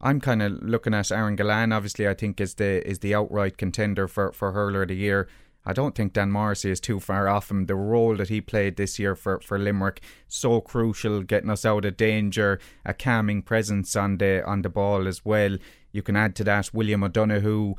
I'm 0.00 0.20
kind 0.20 0.42
of 0.42 0.62
looking 0.62 0.94
at 0.94 1.10
Aaron 1.10 1.36
Gillane. 1.36 1.74
Obviously, 1.74 2.06
I 2.06 2.14
think 2.14 2.40
is 2.40 2.54
the 2.54 2.86
is 2.88 3.00
the 3.00 3.14
outright 3.14 3.56
contender 3.56 4.06
for 4.08 4.32
for 4.32 4.52
hurler 4.52 4.82
of 4.82 4.88
the 4.88 4.96
year. 4.96 5.28
I 5.66 5.74
don't 5.74 5.94
think 5.94 6.14
Dan 6.14 6.30
Morrissey 6.30 6.70
is 6.70 6.80
too 6.80 6.98
far 6.98 7.28
off 7.28 7.50
him. 7.50 7.66
The 7.66 7.74
role 7.74 8.16
that 8.16 8.30
he 8.30 8.40
played 8.40 8.76
this 8.76 8.98
year 8.98 9.14
for, 9.14 9.38
for 9.40 9.58
Limerick 9.58 10.00
so 10.26 10.62
crucial, 10.62 11.22
getting 11.22 11.50
us 11.50 11.66
out 11.66 11.84
of 11.84 11.98
danger, 11.98 12.58
a 12.86 12.94
calming 12.94 13.42
presence 13.42 13.94
on 13.94 14.16
the 14.16 14.42
on 14.46 14.62
the 14.62 14.70
ball 14.70 15.06
as 15.06 15.26
well. 15.26 15.58
You 15.92 16.02
can 16.02 16.16
add 16.16 16.34
to 16.36 16.44
that 16.44 16.72
William 16.72 17.04
O'Donoghue 17.04 17.74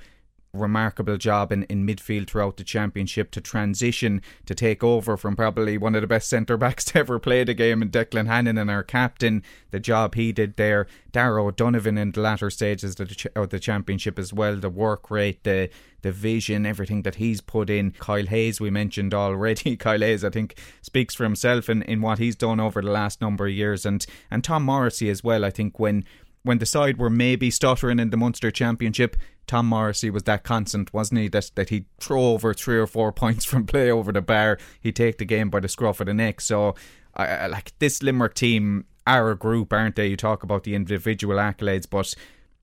remarkable 0.53 1.17
job 1.17 1.51
in, 1.51 1.63
in 1.63 1.85
midfield 1.85 2.27
throughout 2.27 2.57
the 2.57 2.63
championship 2.63 3.31
to 3.31 3.41
transition 3.41 4.21
to 4.45 4.55
take 4.55 4.83
over 4.83 5.15
from 5.15 5.35
probably 5.35 5.77
one 5.77 5.95
of 5.95 6.01
the 6.01 6.07
best 6.07 6.29
centre 6.29 6.57
backs 6.57 6.85
to 6.85 6.99
ever 6.99 7.19
play 7.19 7.43
the 7.43 7.53
game 7.53 7.81
in 7.81 7.89
Declan 7.89 8.27
Hannon 8.27 8.57
and 8.57 8.69
our 8.69 8.83
captain. 8.83 9.43
The 9.71 9.79
job 9.79 10.15
he 10.15 10.31
did 10.31 10.55
there, 10.57 10.87
Darragh 11.11 11.45
O'Donovan 11.45 11.97
in 11.97 12.11
the 12.11 12.21
latter 12.21 12.49
stages 12.49 12.99
of 12.99 13.09
the, 13.09 13.31
of 13.35 13.49
the 13.49 13.59
championship 13.59 14.17
as 14.17 14.33
well. 14.33 14.55
The 14.55 14.69
work 14.69 15.11
rate, 15.11 15.43
the 15.43 15.69
the 16.01 16.11
vision, 16.11 16.65
everything 16.65 17.01
that 17.01 17.15
he's 17.15 17.41
put 17.41 17.69
in. 17.69 17.91
Kyle 17.91 18.25
Hayes, 18.25 18.61
we 18.61 18.69
mentioned 18.69 19.13
already. 19.13 19.75
Kyle 19.77 19.99
Hayes, 19.99 20.23
I 20.23 20.29
think, 20.29 20.57
speaks 20.81 21.13
for 21.13 21.23
himself 21.23 21.69
in, 21.69 21.81
in 21.83 22.01
what 22.01 22.19
he's 22.19 22.37
done 22.37 22.59
over 22.59 22.81
the 22.81 22.91
last 22.91 23.19
number 23.21 23.47
of 23.47 23.53
years, 23.53 23.85
and 23.85 24.05
and 24.31 24.43
Tom 24.43 24.63
Morrissey 24.63 25.09
as 25.09 25.23
well. 25.23 25.43
I 25.45 25.49
think 25.49 25.79
when 25.79 26.05
when 26.43 26.59
the 26.59 26.65
side 26.65 26.97
were 26.97 27.09
maybe 27.09 27.51
stuttering 27.51 27.99
in 27.99 28.09
the 28.09 28.17
Munster 28.17 28.51
Championship, 28.51 29.17
Tom 29.47 29.65
Morrissey 29.65 30.09
was 30.09 30.23
that 30.23 30.43
constant, 30.43 30.93
wasn't 30.93 31.21
he? 31.21 31.27
That 31.27 31.51
that 31.55 31.69
he'd 31.69 31.85
throw 31.99 32.21
over 32.33 32.53
three 32.53 32.77
or 32.77 32.87
four 32.87 33.11
points 33.23 33.45
from 33.45 33.65
play 33.65 33.91
over 33.91 34.11
the 34.11 34.21
bar. 34.21 34.57
He'd 34.81 34.95
take 34.95 35.17
the 35.17 35.25
game 35.25 35.49
by 35.49 35.59
the 35.59 35.67
scruff 35.67 35.99
of 35.99 36.07
the 36.07 36.13
neck. 36.13 36.41
So, 36.41 36.75
like 37.17 37.73
this 37.79 38.01
Limerick 38.03 38.35
team 38.35 38.85
are 39.07 39.31
a 39.31 39.35
group, 39.35 39.73
aren't 39.73 39.95
they? 39.95 40.07
You 40.07 40.17
talk 40.17 40.43
about 40.43 40.63
the 40.63 40.75
individual 40.75 41.37
accolades, 41.37 41.89
but 41.89 42.13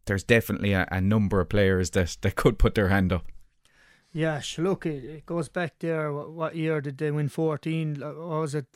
there's 0.07 0.24
definitely 0.24 0.72
a, 0.72 0.87
a 0.91 1.01
number 1.01 1.41
of 1.41 1.49
players 1.49 1.91
that, 1.91 2.16
that 2.22 2.37
could 2.37 2.59
put 2.59 2.74
their 2.74 2.89
hand 2.89 3.12
up. 3.12 3.27
Yeah, 4.12 4.41
look, 4.57 4.87
it, 4.87 5.05
it 5.05 5.27
goes 5.27 5.49
back 5.49 5.74
there. 5.81 6.12
What, 6.12 6.31
what, 6.31 6.57
year 6.57 6.81
did 6.81 6.97
they 6.97 7.11
win? 7.11 7.29
14? 7.29 7.97
What 7.97 8.16
was 8.16 8.55
it? 8.55 8.66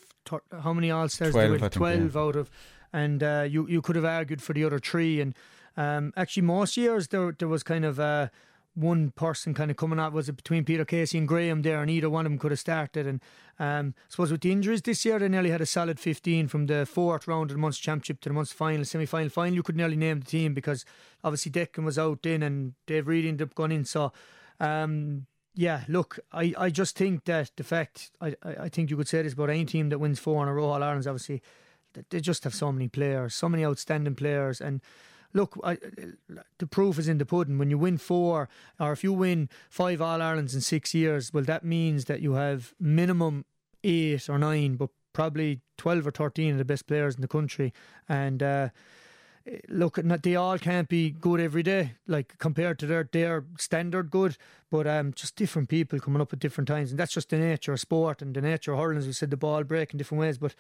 How 0.62 0.74
many 0.74 0.90
All 0.90 1.09
Stars? 1.09 1.32
12, 1.32 1.70
12 1.70 2.14
yeah. 2.14 2.20
out 2.20 2.36
of 2.36 2.51
and 2.93 3.22
uh, 3.22 3.47
you 3.49 3.66
you 3.68 3.82
could 3.82 3.97
have 3.97 4.05
argued 4.05 4.43
for 4.43 4.53
the 4.53 4.64
other 4.64 4.78
three. 4.78 5.20
And 5.20 5.34
um, 5.76 6.12
actually, 6.16 6.43
most 6.43 6.76
years 6.76 7.09
there 7.09 7.32
there 7.32 7.49
was 7.49 7.62
kind 7.62 7.84
of 7.84 7.99
uh, 7.99 8.28
one 8.74 9.11
person 9.11 9.55
kind 9.55 9.70
of 9.70 9.76
coming 9.76 9.99
out. 9.99 10.12
Was 10.12 10.28
it 10.28 10.36
between 10.36 10.64
Peter 10.64 10.84
Casey 10.84 11.18
and 11.18 11.28
Graeme 11.28 11.62
there, 11.62 11.80
and 11.80 11.91
either 11.91 12.09
one 12.09 12.26
of 12.26 12.32
them 12.32 12.38
could 12.38 12.53
have 12.53 12.61
started. 12.61 13.07
And 13.07 13.20
um, 13.59 13.95
I 13.99 14.11
suppose 14.11 14.32
with 14.32 14.41
the 14.41 14.53
injuries 14.53 14.82
this 14.82 15.05
year, 15.05 15.18
they 15.18 15.28
nearly 15.28 15.51
had 15.51 15.61
a 15.61 15.66
solid 15.66 16.01
fifteen 16.01 16.49
from 16.49 16.66
the 16.66 16.86
fourth 16.86 17.26
round 17.28 17.51
of 17.51 17.57
the 17.57 17.61
Munster 17.61 17.82
Championship 17.82 18.20
to 18.20 18.28
the 18.28 18.34
Munster 18.34 18.57
final, 18.57 18.84
semi 18.84 19.07
final, 19.07 19.30
final. 19.30 19.55
You 19.55 19.62
could 19.62 19.76
nearly 19.76 19.97
name 19.97 20.20
the 20.20 20.26
team 20.26 20.55
because 20.55 20.84
obviously 21.22 21.53
Declan 21.53 21.84
was 21.84 21.99
out 21.99 22.22
then, 22.22 22.43
and 22.43 22.74
Dave 22.86 23.09
Reid 23.09 23.26
ended 23.26 23.49
up 23.49 23.55
going 23.55 23.72
in. 23.72 23.84
So. 23.84 24.12
Um, 24.59 25.26
yeah, 25.55 25.82
look, 25.88 26.18
I, 26.32 26.55
I 26.57 26.70
just 26.70 26.97
think 26.97 27.24
that 27.24 27.51
the 27.57 27.64
fact 27.64 28.12
I, 28.20 28.36
I 28.43 28.68
think 28.68 28.88
you 28.88 28.97
could 28.97 29.09
say 29.09 29.22
this 29.22 29.32
about 29.32 29.51
any 29.51 29.64
team 29.64 29.88
that 29.88 29.99
wins 29.99 30.18
four 30.18 30.43
in 30.43 30.49
a 30.49 30.55
row, 30.55 30.66
All 30.66 30.82
Ireland's 30.82 31.07
obviously 31.07 31.43
they 32.11 32.20
just 32.20 32.45
have 32.45 32.55
so 32.55 32.72
many 32.72 32.88
players, 32.88 33.34
so 33.34 33.49
many 33.49 33.64
outstanding 33.64 34.14
players, 34.14 34.61
and 34.61 34.80
look, 35.32 35.59
I, 35.62 35.78
the 36.59 36.66
proof 36.66 36.99
is 36.99 37.09
in 37.09 37.18
the 37.18 37.26
pudding. 37.26 37.59
When 37.59 37.70
you 37.70 37.78
win 37.78 37.99
four, 37.99 38.49
or 38.78 38.93
if 38.93 39.05
you 39.05 39.12
win 39.12 39.49
five 39.68 40.01
All 40.01 40.20
Irelands 40.20 40.55
in 40.55 40.61
six 40.61 40.95
years, 40.95 41.32
well, 41.32 41.45
that 41.45 41.64
means 41.64 42.07
that 42.07 42.20
you 42.20 42.34
have 42.34 42.74
minimum 42.78 43.45
eight 43.84 44.28
or 44.28 44.38
nine, 44.38 44.76
but 44.76 44.91
probably 45.12 45.61
twelve 45.76 46.07
or 46.07 46.11
thirteen 46.11 46.53
of 46.53 46.59
the 46.59 46.64
best 46.64 46.86
players 46.86 47.14
in 47.14 47.20
the 47.20 47.28
country, 47.28 47.72
and. 48.09 48.43
Uh, 48.43 48.68
look, 49.68 49.97
they 49.97 50.36
all 50.36 50.59
can't 50.59 50.88
be 50.88 51.11
good 51.11 51.41
every 51.41 51.62
day, 51.62 51.95
like 52.07 52.36
compared 52.38 52.78
to 52.80 52.86
their 52.86 53.09
their 53.11 53.45
standard 53.57 54.11
good, 54.11 54.36
but 54.70 54.86
um, 54.86 55.12
just 55.14 55.36
different 55.36 55.68
people 55.68 55.99
coming 55.99 56.20
up 56.20 56.32
at 56.32 56.38
different 56.38 56.68
times, 56.68 56.91
and 56.91 57.01
that's 57.01 57.14
just 57.14 57.30
the 57.30 57.38
nature 57.38 57.72
of 57.72 57.80
sport 57.80 58.20
and 58.20 58.34
the 58.34 58.43
nature 58.43 58.72
of 58.72 58.78
hurling. 58.78 58.99
As 58.99 59.07
we 59.07 59.12
said, 59.12 59.30
the 59.30 59.36
ball 59.36 59.64
break 59.64 59.93
in 59.93 59.99
different 59.99 60.20
ways, 60.20 60.38
but 60.38 60.55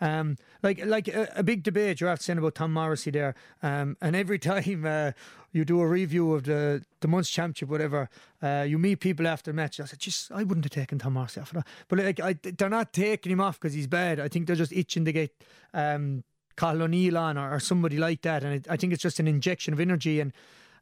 um, 0.00 0.36
like 0.62 0.84
like 0.84 1.08
a, 1.08 1.28
a, 1.36 1.42
big 1.42 1.62
debate 1.62 2.00
you're 2.00 2.10
after 2.10 2.24
saying 2.24 2.38
about 2.38 2.54
Tom 2.54 2.72
Morrissey 2.72 3.10
there, 3.10 3.34
um, 3.62 3.96
and 4.02 4.14
every 4.14 4.38
time 4.50 4.84
uh, 4.84 5.12
you 5.52 5.64
do 5.64 5.80
a 5.80 5.86
review 5.86 6.34
of 6.34 6.44
the 6.44 6.84
the 7.00 7.08
month's 7.08 7.30
championship, 7.30 7.70
whatever, 7.70 8.10
uh, 8.42 8.66
you 8.68 8.78
meet 8.78 9.00
people 9.00 9.26
after 9.26 9.50
the 9.50 9.56
match. 9.56 9.80
I 9.80 9.86
said, 9.86 9.98
just 9.98 10.30
I 10.30 10.42
wouldn't 10.42 10.64
have 10.64 10.72
taken 10.72 10.98
Tom 10.98 11.14
Morrissey 11.14 11.40
off 11.40 11.52
that, 11.52 11.66
but 11.88 11.98
like 11.98 12.20
I, 12.20 12.34
they're 12.34 12.68
not 12.68 12.92
taking 12.92 13.32
him 13.32 13.40
off 13.40 13.58
because 13.58 13.72
he's 13.72 13.86
bad. 13.86 14.20
I 14.20 14.28
think 14.28 14.46
they're 14.46 14.56
just 14.56 14.72
itching 14.72 15.06
to 15.06 15.12
get. 15.12 15.34
Um, 15.72 16.24
Cathal 16.56 16.82
O'Neill 16.82 17.18
on 17.18 17.36
or, 17.38 17.54
or 17.54 17.60
somebody 17.60 17.98
like 17.98 18.22
that. 18.22 18.42
And 18.42 18.54
it, 18.54 18.66
I 18.68 18.76
think 18.76 18.92
it's 18.92 19.02
just 19.02 19.20
an 19.20 19.28
injection 19.28 19.72
of 19.72 19.80
energy. 19.80 20.20
And 20.20 20.32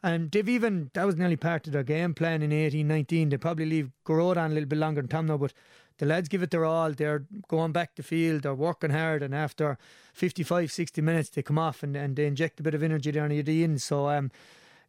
and 0.04 0.30
they've 0.30 0.48
even, 0.50 0.90
that 0.92 1.06
was 1.06 1.16
nearly 1.16 1.36
part 1.36 1.66
of 1.66 1.72
their 1.72 1.82
game 1.82 2.12
plan 2.12 2.42
in 2.42 2.52
18 2.52 2.86
19. 2.86 3.30
They 3.30 3.38
probably 3.38 3.64
leave 3.64 3.90
Gearóid 4.04 4.36
on 4.36 4.50
a 4.50 4.54
little 4.54 4.68
bit 4.68 4.78
longer 4.78 5.00
than 5.00 5.08
Tom 5.08 5.26
now, 5.26 5.38
but 5.38 5.54
the 5.96 6.04
lads 6.04 6.28
give 6.28 6.42
it 6.42 6.50
their 6.50 6.66
all. 6.66 6.92
They're 6.92 7.24
going 7.48 7.72
back 7.72 7.94
to 7.94 8.02
field, 8.02 8.42
they're 8.42 8.54
working 8.54 8.90
hard, 8.90 9.22
and 9.22 9.34
after 9.34 9.78
55, 10.12 10.70
60 10.70 11.00
minutes, 11.00 11.30
they 11.30 11.40
come 11.40 11.58
off 11.58 11.82
and, 11.82 11.96
and 11.96 12.16
they 12.16 12.26
inject 12.26 12.60
a 12.60 12.62
bit 12.62 12.74
of 12.74 12.82
energy 12.82 13.12
down 13.12 13.30
near 13.30 13.42
the 13.42 13.64
end. 13.64 13.80
So, 13.80 14.10
um, 14.10 14.30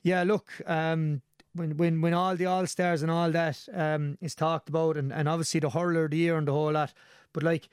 yeah, 0.04 0.24
look, 0.24 0.50
um, 0.66 1.22
when, 1.54 1.78
when, 1.78 2.02
when 2.02 2.14
all 2.14 2.36
the 2.36 2.48
All 2.48 2.68
Stars 2.68 3.02
and 3.02 3.10
all 3.10 3.32
that 3.32 3.66
um, 3.74 4.18
is 4.20 4.36
talked 4.36 4.68
about, 4.68 4.98
and, 4.98 5.14
and 5.14 5.30
obviously 5.30 5.62
the 5.62 5.70
hurler 5.70 6.06
of 6.06 6.12
the 6.12 6.18
year 6.18 6.38
and 6.38 6.46
the 6.46 6.52
whole 6.52 6.74
lot, 6.74 6.94
but 7.32 7.42
like, 7.42 7.70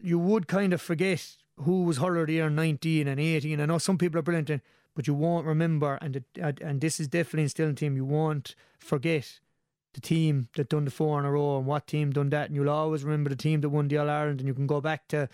you 0.00 0.16
would 0.16 0.46
kind 0.46 0.72
of 0.72 0.80
forget 0.80 1.36
who 1.58 1.84
was 1.84 1.98
hurler 1.98 2.26
the 2.26 2.34
year 2.34 2.50
19 2.50 3.08
and 3.08 3.20
18. 3.20 3.60
I 3.60 3.66
know 3.66 3.78
some 3.78 3.98
people 3.98 4.18
are 4.18 4.22
brilliant, 4.22 4.62
but 4.94 5.06
you 5.06 5.14
won't 5.14 5.46
remember, 5.46 5.98
and 6.00 6.24
and 6.40 6.80
this 6.80 7.00
is 7.00 7.08
definitely 7.08 7.44
instilling 7.44 7.74
team. 7.74 7.96
You 7.96 8.04
won't 8.04 8.54
forget 8.78 9.40
the 9.94 10.00
team 10.00 10.48
that 10.56 10.68
done 10.68 10.84
the 10.84 10.90
four 10.90 11.18
in 11.18 11.24
a 11.24 11.30
row 11.30 11.58
and 11.58 11.66
what 11.66 11.86
team 11.86 12.12
done 12.12 12.30
that, 12.30 12.46
and 12.48 12.56
you'll 12.56 12.70
always 12.70 13.04
remember 13.04 13.30
the 13.30 13.36
team 13.36 13.60
that 13.60 13.70
won 13.70 13.88
the 13.88 13.98
All 13.98 14.10
Ireland, 14.10 14.40
and 14.40 14.48
you 14.48 14.54
can 14.54 14.66
go 14.66 14.80
back 14.80 15.08
to 15.08 15.28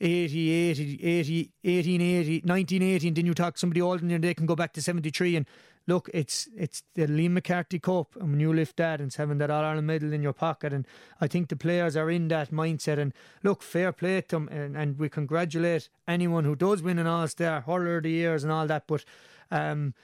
80, 0.00 0.50
80, 0.50 0.82
80, 1.02 1.52
1880, 1.62 2.32
1980, 2.44 3.08
and 3.08 3.16
then 3.16 3.26
you 3.26 3.34
talk 3.34 3.58
somebody 3.58 3.80
older 3.80 4.04
and 4.04 4.22
they 4.22 4.34
can 4.34 4.46
go 4.46 4.56
back 4.56 4.72
to 4.74 4.82
73. 4.82 5.36
And 5.36 5.46
look, 5.86 6.10
it's 6.12 6.48
it's 6.56 6.82
the 6.94 7.06
Liam 7.06 7.30
McCarthy 7.32 7.78
Cup, 7.78 8.16
and 8.16 8.30
when 8.30 8.40
you 8.40 8.52
lift 8.52 8.76
that, 8.76 9.00
and 9.00 9.08
it's 9.08 9.16
having 9.16 9.38
that 9.38 9.50
All 9.50 9.64
Ireland 9.64 9.86
medal 9.86 10.12
in 10.12 10.22
your 10.22 10.32
pocket, 10.32 10.72
and 10.72 10.86
I 11.20 11.26
think 11.26 11.48
the 11.48 11.56
players 11.56 11.96
are 11.96 12.10
in 12.10 12.28
that 12.28 12.50
mindset. 12.50 12.98
And 12.98 13.12
look, 13.42 13.62
fair 13.62 13.92
play 13.92 14.20
to 14.20 14.28
them, 14.28 14.48
and, 14.48 14.76
and 14.76 14.98
we 14.98 15.08
congratulate 15.08 15.88
anyone 16.06 16.44
who 16.44 16.56
does 16.56 16.82
win 16.82 16.98
an 16.98 17.06
All 17.06 17.28
Star, 17.28 17.60
hurler 17.62 17.98
of 17.98 18.02
the 18.02 18.10
years, 18.10 18.42
and 18.42 18.52
all 18.52 18.66
that. 18.66 18.86
But 18.86 19.04
um, 19.50 19.94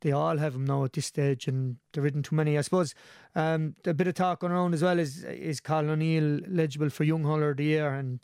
they 0.00 0.12
all 0.12 0.38
have 0.38 0.54
them 0.54 0.64
now 0.64 0.84
at 0.84 0.92
this 0.92 1.06
stage, 1.06 1.48
and 1.48 1.76
there 1.92 2.06
isn't 2.06 2.24
too 2.24 2.34
many. 2.34 2.56
I 2.56 2.62
suppose 2.62 2.94
um, 3.34 3.74
a 3.84 3.94
bit 3.94 4.06
of 4.06 4.14
talk 4.14 4.40
going 4.40 4.52
around 4.52 4.74
as 4.74 4.82
well 4.82 4.98
is 4.98 5.24
is 5.24 5.60
Cathal 5.60 5.90
O'Neill 5.90 6.40
legible 6.46 6.90
for 6.90 7.04
Young 7.04 7.24
Hurler 7.24 7.50
of 7.50 7.56
the 7.58 7.64
Year, 7.64 7.94
and 7.94 8.20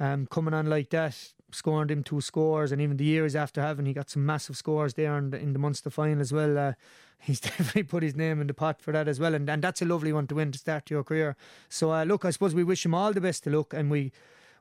um, 0.00 0.26
coming 0.26 0.54
on 0.54 0.66
like 0.66 0.90
that, 0.90 1.14
scoring 1.52 1.90
him 1.90 2.02
two 2.02 2.20
scores, 2.20 2.72
and 2.72 2.80
even 2.80 2.96
the 2.96 3.04
years 3.04 3.36
after 3.36 3.60
having, 3.60 3.86
he 3.86 3.92
got 3.92 4.10
some 4.10 4.24
massive 4.24 4.56
scores 4.56 4.94
there 4.94 5.16
in 5.18 5.30
the, 5.30 5.38
in 5.38 5.52
the 5.52 5.58
Munster 5.58 5.90
final 5.90 6.20
as 6.20 6.32
well. 6.32 6.58
Uh, 6.58 6.72
he's 7.20 7.40
definitely 7.40 7.82
put 7.82 8.02
his 8.02 8.16
name 8.16 8.40
in 8.40 8.46
the 8.46 8.54
pot 8.54 8.80
for 8.80 8.92
that 8.92 9.06
as 9.06 9.20
well, 9.20 9.34
and, 9.34 9.48
and 9.48 9.62
that's 9.62 9.82
a 9.82 9.84
lovely 9.84 10.12
one 10.12 10.26
to 10.26 10.34
win 10.34 10.50
to 10.52 10.58
start 10.58 10.90
your 10.90 11.04
career. 11.04 11.36
So 11.68 11.92
uh, 11.92 12.04
look, 12.04 12.24
I 12.24 12.30
suppose 12.30 12.54
we 12.54 12.64
wish 12.64 12.84
him 12.84 12.94
all 12.94 13.12
the 13.12 13.20
best 13.20 13.44
to 13.44 13.50
look, 13.50 13.74
and 13.74 13.90
we 13.90 14.10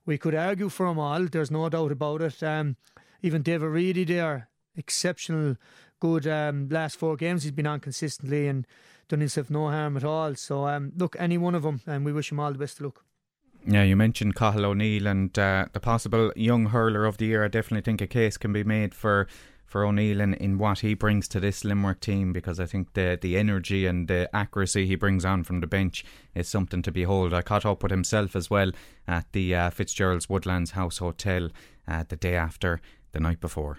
we 0.05 0.17
could 0.17 0.35
argue 0.35 0.69
for 0.69 0.87
him 0.87 0.99
all. 0.99 1.25
There's 1.25 1.51
no 1.51 1.69
doubt 1.69 1.91
about 1.91 2.21
it. 2.21 2.43
Um, 2.43 2.75
even 3.21 3.41
David 3.41 3.67
Reidy 3.67 4.03
there, 4.03 4.49
exceptional, 4.75 5.55
good 5.99 6.25
um, 6.27 6.67
last 6.69 6.97
four 6.97 7.15
games 7.15 7.43
he's 7.43 7.51
been 7.51 7.67
on 7.67 7.79
consistently 7.79 8.47
and 8.47 8.65
done 9.07 9.19
himself 9.19 9.49
no 9.49 9.69
harm 9.69 9.97
at 9.97 10.03
all. 10.03 10.35
So 10.35 10.67
um, 10.67 10.91
look, 10.97 11.15
any 11.19 11.37
one 11.37 11.55
of 11.55 11.63
them, 11.63 11.81
and 11.85 12.03
we 12.03 12.13
wish 12.13 12.31
him 12.31 12.39
all 12.39 12.51
the 12.51 12.57
best 12.57 12.77
to 12.77 12.83
look. 12.83 13.03
Yeah, 13.65 13.83
you 13.83 13.95
mentioned 13.95 14.35
Cathal 14.35 14.65
O'Neill 14.65 15.07
and 15.07 15.37
uh, 15.37 15.65
the 15.73 15.79
possible 15.79 16.31
young 16.35 16.67
hurler 16.67 17.05
of 17.05 17.17
the 17.17 17.25
year. 17.25 17.43
I 17.43 17.49
definitely 17.49 17.81
think 17.81 18.01
a 18.01 18.07
case 18.07 18.37
can 18.37 18.53
be 18.53 18.63
made 18.63 18.93
for 18.93 19.27
for 19.65 19.85
O'Neill 19.85 20.19
in, 20.19 20.33
in 20.33 20.57
what 20.57 20.79
he 20.79 20.95
brings 20.95 21.27
to 21.27 21.39
this 21.39 21.63
Limerick 21.63 21.99
team 21.99 22.33
because 22.33 22.59
I 22.59 22.65
think 22.65 22.93
the 22.93 23.19
the 23.21 23.37
energy 23.37 23.85
and 23.85 24.07
the 24.07 24.27
accuracy 24.35 24.87
he 24.87 24.95
brings 24.95 25.23
on 25.23 25.43
from 25.43 25.59
the 25.59 25.67
bench 25.67 26.03
is 26.33 26.47
something 26.47 26.81
to 26.81 26.91
behold. 26.91 27.33
I 27.33 27.43
caught 27.43 27.65
up 27.65 27.83
with 27.83 27.91
himself 27.91 28.35
as 28.35 28.49
well 28.49 28.71
at 29.07 29.31
the 29.31 29.53
uh, 29.53 29.69
Fitzgerald's 29.69 30.27
Woodlands 30.27 30.71
House 30.71 30.97
Hotel 30.97 31.49
uh, 31.87 32.03
the 32.07 32.15
day 32.15 32.35
after 32.35 32.81
the 33.11 33.19
night 33.19 33.39
before. 33.39 33.77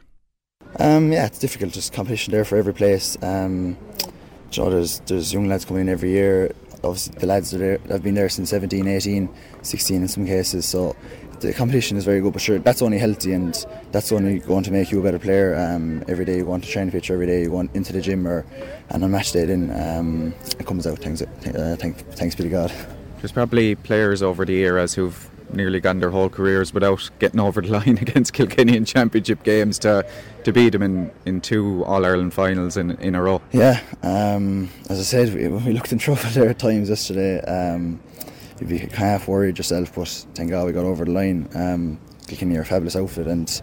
Um, 0.78 1.10
yeah, 1.10 1.26
it's 1.26 1.38
difficult. 1.38 1.72
Just 1.72 1.92
competition 1.92 2.32
there 2.32 2.44
for 2.44 2.56
every 2.56 2.74
place. 2.74 3.16
Um, 3.22 3.76
you 4.52 4.62
know, 4.62 4.70
there's 4.70 5.00
there's 5.00 5.32
young 5.32 5.48
lads 5.48 5.64
coming 5.64 5.82
in 5.82 5.88
every 5.88 6.10
year 6.10 6.52
obviously 6.82 7.14
the 7.18 7.26
lads 7.26 7.50
have 7.52 8.02
been 8.02 8.14
there 8.14 8.28
since 8.28 8.50
17, 8.50 8.86
18, 8.86 9.28
16 9.62 10.02
in 10.02 10.08
some 10.08 10.26
cases. 10.26 10.66
So 10.66 10.96
the 11.40 11.52
competition 11.54 11.96
is 11.96 12.04
very 12.04 12.20
good, 12.20 12.32
but 12.32 12.42
sure, 12.42 12.58
that's 12.58 12.82
only 12.82 12.98
healthy 12.98 13.32
and 13.32 13.66
that's 13.92 14.12
only 14.12 14.40
going 14.40 14.62
to 14.64 14.70
make 14.70 14.90
you 14.90 15.00
a 15.00 15.02
better 15.02 15.18
player. 15.18 15.56
Um, 15.56 16.04
every 16.08 16.24
day 16.24 16.38
you 16.38 16.44
go 16.44 16.52
on 16.52 16.60
to 16.60 16.68
train 16.68 16.90
pitch, 16.90 17.10
every 17.10 17.26
day 17.26 17.42
you 17.42 17.50
go 17.50 17.60
into 17.60 17.92
the 17.92 18.00
gym 18.00 18.26
or 18.26 18.44
and 18.90 19.02
on 19.04 19.10
match 19.10 19.32
day, 19.32 19.44
then 19.44 19.70
um, 19.70 20.34
it 20.58 20.66
comes 20.66 20.86
out. 20.86 20.98
Thanks, 20.98 21.22
uh, 21.22 21.76
thank, 21.78 21.96
thanks 22.14 22.34
be 22.34 22.44
to 22.44 22.48
God. 22.48 22.72
There's 23.18 23.32
probably 23.32 23.74
players 23.74 24.22
over 24.22 24.44
the 24.44 24.54
years 24.54 24.94
who've 24.94 25.29
nearly 25.54 25.80
gone 25.80 25.98
their 25.98 26.10
whole 26.10 26.28
careers 26.28 26.72
without 26.72 27.10
getting 27.18 27.40
over 27.40 27.60
the 27.60 27.68
line 27.78 27.98
against 28.00 28.32
Kilkenny 28.32 28.76
in 28.76 28.84
championship 28.84 29.42
games 29.42 29.78
to 29.80 30.06
to 30.44 30.52
beat 30.52 30.70
them 30.70 30.82
in, 30.82 31.10
in 31.26 31.40
two 31.40 31.84
All 31.84 32.04
Ireland 32.04 32.32
finals 32.32 32.76
in, 32.76 32.92
in 32.92 33.14
a 33.14 33.22
row. 33.22 33.42
Yeah, 33.52 33.80
um, 34.02 34.70
as 34.88 34.98
I 34.98 35.02
said, 35.02 35.34
we, 35.34 35.48
we, 35.48 35.72
looked 35.72 35.92
in 35.92 35.98
trouble 35.98 36.22
there 36.32 36.48
at 36.48 36.58
times 36.58 36.88
yesterday. 36.88 37.40
Um, 37.42 38.00
you'd 38.58 38.68
be 38.68 38.78
half 38.78 39.28
worried 39.28 39.58
yourself, 39.58 39.94
but 39.94 40.08
thank 40.34 40.50
God 40.50 40.66
we 40.66 40.72
got 40.72 40.84
over 40.84 41.04
the 41.04 41.10
line. 41.10 41.48
Um, 41.54 42.00
Kilkenny 42.26 42.56
are 42.56 42.62
a 42.62 42.64
fabulous 42.64 42.96
outfit, 42.96 43.26
and 43.26 43.60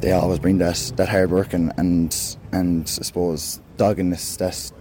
they 0.00 0.12
always 0.12 0.38
bring 0.38 0.58
that, 0.58 0.92
that 0.96 1.08
hard 1.08 1.30
work 1.30 1.52
and, 1.52 1.72
and 1.76 2.36
and 2.52 2.82
I 2.82 3.02
suppose 3.02 3.60
doggedness 3.76 4.36
that 4.36 4.72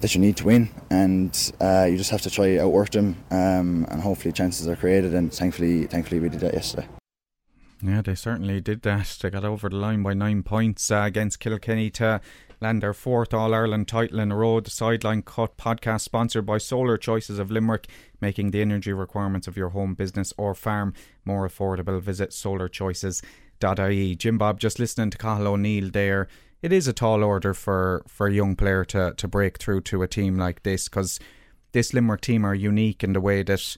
that 0.00 0.14
you 0.14 0.20
need 0.20 0.36
to 0.38 0.46
win, 0.46 0.68
and 0.90 1.52
uh, 1.60 1.86
you 1.88 1.96
just 1.96 2.10
have 2.10 2.22
to 2.22 2.30
try 2.30 2.58
outwork 2.58 2.90
them, 2.90 3.16
um, 3.30 3.86
and 3.90 4.00
hopefully 4.00 4.32
chances 4.32 4.68
are 4.68 4.76
created. 4.76 5.14
And 5.14 5.32
thankfully, 5.32 5.86
thankfully 5.86 6.20
we 6.20 6.28
did 6.28 6.40
that 6.40 6.54
yesterday. 6.54 6.88
Yeah, 7.82 8.00
they 8.02 8.14
certainly 8.14 8.60
did 8.60 8.82
that. 8.82 9.18
They 9.20 9.30
got 9.30 9.44
over 9.44 9.68
the 9.68 9.76
line 9.76 10.02
by 10.02 10.14
nine 10.14 10.42
points 10.42 10.90
uh, 10.90 11.02
against 11.04 11.40
Kilkenny 11.40 11.90
to 11.90 12.20
land 12.60 12.82
their 12.82 12.94
fourth 12.94 13.34
All 13.34 13.54
Ireland 13.54 13.86
title 13.86 14.18
in 14.18 14.32
a 14.32 14.36
row. 14.36 14.60
The 14.60 14.70
Sideline 14.70 15.22
Cut 15.22 15.56
podcast, 15.58 16.00
sponsored 16.00 16.46
by 16.46 16.58
Solar 16.58 16.96
Choices 16.96 17.38
of 17.38 17.50
Limerick, 17.50 17.88
making 18.20 18.50
the 18.50 18.62
energy 18.62 18.92
requirements 18.92 19.46
of 19.46 19.56
your 19.56 19.70
home, 19.70 19.94
business, 19.94 20.32
or 20.38 20.54
farm 20.54 20.94
more 21.24 21.46
affordable. 21.46 22.00
Visit 22.00 22.30
solarchoices.ie. 22.30 24.14
Jim 24.16 24.38
Bob, 24.38 24.58
just 24.58 24.78
listening 24.78 25.10
to 25.10 25.18
Cathal 25.18 25.48
O'Neill 25.48 25.90
there. 25.90 26.28
It 26.62 26.72
is 26.72 26.88
a 26.88 26.92
tall 26.92 27.22
order 27.22 27.54
for, 27.54 28.02
for 28.08 28.26
a 28.26 28.32
young 28.32 28.56
player 28.56 28.84
to, 28.86 29.14
to 29.16 29.28
break 29.28 29.58
through 29.58 29.82
to 29.82 30.02
a 30.02 30.08
team 30.08 30.36
like 30.36 30.62
this 30.62 30.88
because 30.88 31.20
this 31.72 31.92
Limerick 31.92 32.22
team 32.22 32.44
are 32.44 32.54
unique 32.54 33.04
in 33.04 33.12
the 33.12 33.20
way 33.20 33.42
that 33.42 33.76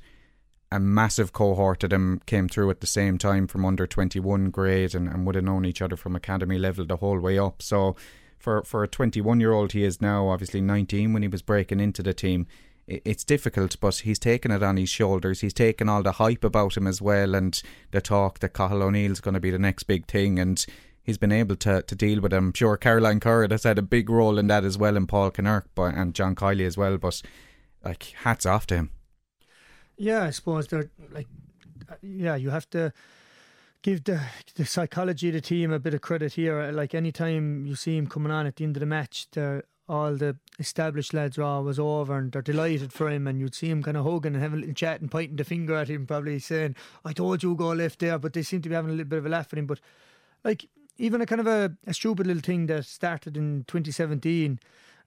a 0.70 0.78
massive 0.78 1.32
cohort 1.32 1.82
of 1.84 1.90
them 1.90 2.20
came 2.26 2.48
through 2.48 2.70
at 2.70 2.80
the 2.80 2.86
same 2.86 3.18
time 3.18 3.46
from 3.46 3.64
under 3.64 3.86
21 3.86 4.50
grade 4.50 4.94
and, 4.94 5.08
and 5.08 5.26
would 5.26 5.34
have 5.34 5.44
known 5.44 5.64
each 5.64 5.82
other 5.82 5.96
from 5.96 6.14
academy 6.14 6.58
level 6.58 6.84
the 6.84 6.96
whole 6.96 7.18
way 7.18 7.38
up. 7.38 7.62
So 7.62 7.96
for, 8.38 8.62
for 8.62 8.82
a 8.82 8.88
21 8.88 9.40
year 9.40 9.52
old, 9.52 9.72
he 9.72 9.82
is 9.82 10.00
now 10.00 10.28
obviously 10.28 10.60
19 10.60 11.12
when 11.12 11.22
he 11.22 11.28
was 11.28 11.42
breaking 11.42 11.80
into 11.80 12.02
the 12.02 12.14
team. 12.14 12.46
It's 12.86 13.24
difficult, 13.24 13.76
but 13.80 13.96
he's 13.96 14.18
taken 14.18 14.50
it 14.50 14.62
on 14.62 14.78
his 14.78 14.88
shoulders. 14.88 15.42
He's 15.42 15.52
taken 15.52 15.90
all 15.90 16.02
the 16.02 16.12
hype 16.12 16.42
about 16.42 16.74
him 16.74 16.86
as 16.86 17.02
well, 17.02 17.34
and 17.34 17.60
the 17.90 18.00
talk 18.00 18.38
that 18.38 18.54
Cathal 18.54 18.82
O'Neill's 18.82 19.20
going 19.20 19.34
to 19.34 19.40
be 19.40 19.50
the 19.50 19.58
next 19.58 19.82
big 19.82 20.06
thing. 20.06 20.38
And 20.38 20.64
he's 21.08 21.18
been 21.18 21.32
able 21.32 21.56
to, 21.56 21.80
to 21.80 21.94
deal 21.96 22.20
with. 22.20 22.34
I'm 22.34 22.52
sure 22.52 22.76
Caroline 22.76 23.18
Currid 23.18 23.50
has 23.50 23.64
had 23.64 23.78
a 23.78 23.82
big 23.82 24.10
role 24.10 24.38
in 24.38 24.46
that 24.48 24.62
as 24.62 24.76
well, 24.76 24.94
and 24.94 25.08
Paul 25.08 25.30
Kinnerk 25.30 25.64
but, 25.74 25.94
and 25.94 26.14
John 26.14 26.34
Kiely 26.34 26.66
as 26.66 26.76
well. 26.76 26.98
But 26.98 27.22
like, 27.82 28.12
hats 28.24 28.44
off 28.44 28.66
to 28.66 28.74
him. 28.74 28.90
Yeah, 29.96 30.24
I 30.24 30.30
suppose 30.30 30.68
they're 30.68 30.90
like, 31.10 31.26
yeah, 32.02 32.36
you 32.36 32.50
have 32.50 32.68
to 32.70 32.92
give 33.80 34.04
the 34.04 34.20
the 34.56 34.66
psychology 34.66 35.28
of 35.28 35.34
the 35.34 35.40
team 35.40 35.72
a 35.72 35.78
bit 35.78 35.94
of 35.94 36.02
credit 36.02 36.34
here. 36.34 36.60
Uh, 36.60 36.72
like 36.72 36.94
anytime 36.94 37.64
you 37.64 37.74
see 37.74 37.96
him 37.96 38.06
coming 38.06 38.30
on 38.30 38.46
at 38.46 38.56
the 38.56 38.64
end 38.64 38.76
of 38.76 38.80
the 38.80 38.86
match, 38.86 39.28
they're 39.32 39.64
all 39.88 40.14
the 40.14 40.36
established 40.58 41.14
lads 41.14 41.38
are 41.38 41.44
always 41.44 41.78
over 41.78 42.18
and 42.18 42.32
they're 42.32 42.42
delighted 42.42 42.92
for 42.92 43.08
him 43.08 43.26
and 43.26 43.40
you'd 43.40 43.54
see 43.54 43.70
him 43.70 43.82
kind 43.82 43.96
of 43.96 44.04
hugging 44.04 44.34
and 44.34 44.42
having 44.42 44.58
a 44.58 44.60
little 44.60 44.74
chat 44.74 45.00
and 45.00 45.10
pointing 45.10 45.36
the 45.36 45.44
finger 45.44 45.74
at 45.74 45.88
him 45.88 46.06
probably 46.06 46.38
saying 46.38 46.76
I 47.06 47.14
told 47.14 47.42
you 47.42 47.54
go 47.54 47.68
left 47.68 48.00
there 48.00 48.18
but 48.18 48.34
they 48.34 48.42
seem 48.42 48.60
to 48.60 48.68
be 48.68 48.74
having 48.74 48.90
a 48.90 48.92
little 48.92 49.08
bit 49.08 49.20
of 49.20 49.24
a 49.24 49.30
laugh 49.30 49.48
at 49.50 49.58
him 49.58 49.66
but 49.66 49.80
like 50.44 50.68
even 50.98 51.20
a 51.20 51.26
kind 51.26 51.40
of 51.40 51.46
a, 51.46 51.72
a 51.86 51.94
stupid 51.94 52.26
little 52.26 52.42
thing 52.42 52.66
that 52.66 52.84
started 52.84 53.36
in 53.36 53.64
2017 53.68 54.58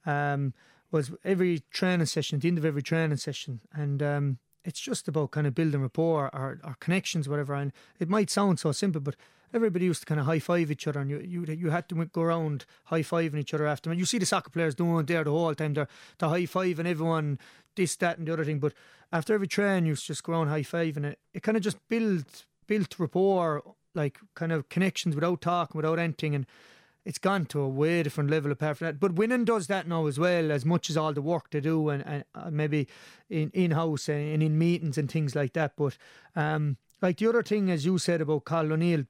um, 0.06 0.54
was 0.92 1.12
every 1.24 1.62
training 1.72 2.06
session 2.06 2.38
at 2.38 2.42
the 2.42 2.48
end 2.48 2.58
of 2.58 2.66
every 2.66 2.82
training 2.82 3.18
session 3.18 3.62
and 3.74 4.02
um, 4.02 4.40
it's 4.64 4.80
just 4.80 5.08
about 5.08 5.32
kind 5.32 5.48
of 5.48 5.56
building 5.56 5.82
rapport 5.82 6.30
or, 6.34 6.60
or 6.64 6.76
connections, 6.80 7.28
whatever. 7.28 7.54
And 7.54 7.72
it 8.00 8.10
might 8.10 8.30
sound 8.30 8.60
so 8.60 8.72
simple, 8.72 9.02
but 9.02 9.16
everybody 9.54 9.86
used 9.86 10.02
to 10.02 10.06
kind 10.06 10.20
of 10.20 10.26
high 10.26 10.40
five 10.40 10.72
each 10.72 10.88
other, 10.88 11.00
and 11.00 11.10
you 11.10 11.20
you 11.20 11.44
you 11.46 11.70
had 11.70 11.90
to 11.90 12.06
go 12.06 12.22
around 12.22 12.66
high 12.86 13.02
fiving 13.02 13.40
each 13.40 13.54
other 13.54 13.68
after. 13.68 13.90
And 13.90 14.00
you 14.00 14.06
see 14.06 14.18
the 14.18 14.26
soccer 14.26 14.50
players 14.50 14.76
doing 14.76 15.06
there 15.06 15.24
the 15.24 15.32
whole 15.32 15.56
time. 15.56 15.74
They're 15.74 15.88
the 16.18 16.30
high 16.30 16.46
five 16.46 16.80
and 16.80 16.88
everyone 16.88 17.40
this, 17.76 17.96
that, 17.98 18.18
and 18.18 18.28
the 18.28 18.34
other 18.34 18.46
thing. 18.46 18.60
But 18.60 18.74
after 19.12 19.34
every 19.34 19.48
train, 19.48 19.86
you 19.86 19.96
just 19.96 20.24
go 20.24 20.34
around 20.34 20.48
high 20.48 20.64
five, 20.64 20.98
and 20.98 21.08
it, 21.08 21.20
it 21.34 21.44
kind 21.44 21.58
of 21.58 21.64
just 21.64 21.78
built 21.88 22.46
built 22.68 23.00
rapport, 23.00 23.64
like 23.94 24.20
kind 24.36 24.52
of 24.52 24.70
connections 24.70 25.16
without 25.16 25.42
talking, 25.42 25.78
without 25.78 26.00
anything, 26.00 26.36
and 26.36 26.46
it's 27.04 27.18
gone 27.18 27.46
to 27.48 27.60
a 27.60 27.68
way 27.68 28.04
different 28.04 28.30
level 28.30 28.52
apart 28.52 28.78
from 28.78 28.86
that. 28.86 29.00
But 29.00 29.14
winning 29.14 29.46
does 29.46 29.68
that 29.68 29.88
now 29.88 30.06
as 30.06 30.20
well, 30.20 30.52
as 30.52 30.66
much 30.66 30.90
as 30.90 30.98
all 30.98 31.14
the 31.14 31.22
work 31.22 31.50
they 31.50 31.60
do, 31.60 31.90
and, 31.90 32.06
and 32.06 32.24
uh, 32.36 32.52
maybe 32.52 32.88
in 33.30 33.50
in 33.54 33.72
house 33.72 34.08
and 34.08 34.44
in 34.44 34.58
meetings 34.58 34.98
and 34.98 35.10
things 35.10 35.36
like 35.36 35.54
that. 35.54 35.74
But 35.76 35.98
um, 36.36 36.78
like 37.02 37.18
the 37.18 37.28
other 37.28 37.44
thing, 37.44 37.72
as 37.72 37.86
you 37.86 37.98
said 37.98 38.22
about 38.22 38.46
Cathal 38.46 38.74
O'Neill 38.74 39.06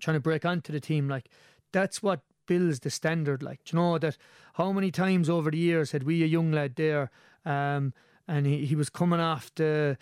trying 0.00 0.16
to 0.16 0.20
break 0.20 0.44
onto 0.44 0.72
the 0.72 0.80
team, 0.80 1.08
like 1.08 1.30
that's 1.72 2.02
what 2.02 2.20
builds 2.46 2.80
the 2.80 2.90
standard. 2.90 3.42
Like, 3.42 3.72
you 3.72 3.78
know 3.78 3.98
that 3.98 4.16
how 4.54 4.72
many 4.72 4.90
times 4.90 5.28
over 5.28 5.50
the 5.50 5.58
years 5.58 5.92
had 5.92 6.04
we 6.04 6.22
a 6.22 6.26
young 6.26 6.52
lad 6.52 6.76
there, 6.76 7.10
um, 7.44 7.92
and 8.28 8.46
he, 8.46 8.66
he 8.66 8.76
was 8.76 8.90
coming 8.90 9.20
off 9.20 9.50
the 9.54 9.96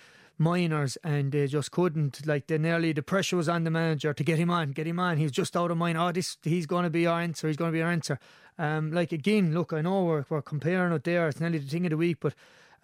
minors 0.45 0.97
and 1.03 1.32
they 1.32 1.47
just 1.47 1.70
couldn't 1.72 2.26
like 2.26 2.47
they 2.47 2.59
nearly 2.59 2.92
the 2.92 3.03
pressure 3.03 3.36
was 3.36 3.49
on 3.49 3.64
the 3.64 3.70
manager 3.70 4.14
to 4.14 4.22
get 4.22 4.38
him 4.38 4.51
on 4.51 4.70
get 4.70 4.86
him 4.86 5.01
on. 5.01 5.16
He 5.16 5.24
was 5.24 5.32
just 5.32 5.57
out 5.57 5.70
of 5.70 5.78
mind 5.78 5.99
oh 5.99 6.12
this 6.12 6.36
he's 6.42 6.66
going 6.66 6.84
to 6.84 6.90
be 6.90 7.07
our 7.07 7.20
answer 7.20 7.49
he's 7.49 7.57
going 7.57 7.72
to 7.72 7.76
be 7.76 7.82
our 7.82 7.90
answer. 7.90 8.20
Um 8.59 8.92
like 8.92 9.11
again 9.11 9.53
look 9.53 9.72
I 9.72 9.80
know 9.80 10.05
we're, 10.05 10.26
we're 10.28 10.42
comparing 10.42 10.92
it 10.92 11.05
there 11.05 11.28
it's 11.28 11.40
nearly 11.40 11.59
the 11.59 11.68
thing 11.68 11.86
of 11.86 11.90
the 11.90 11.97
week 11.97 12.18
but 12.20 12.34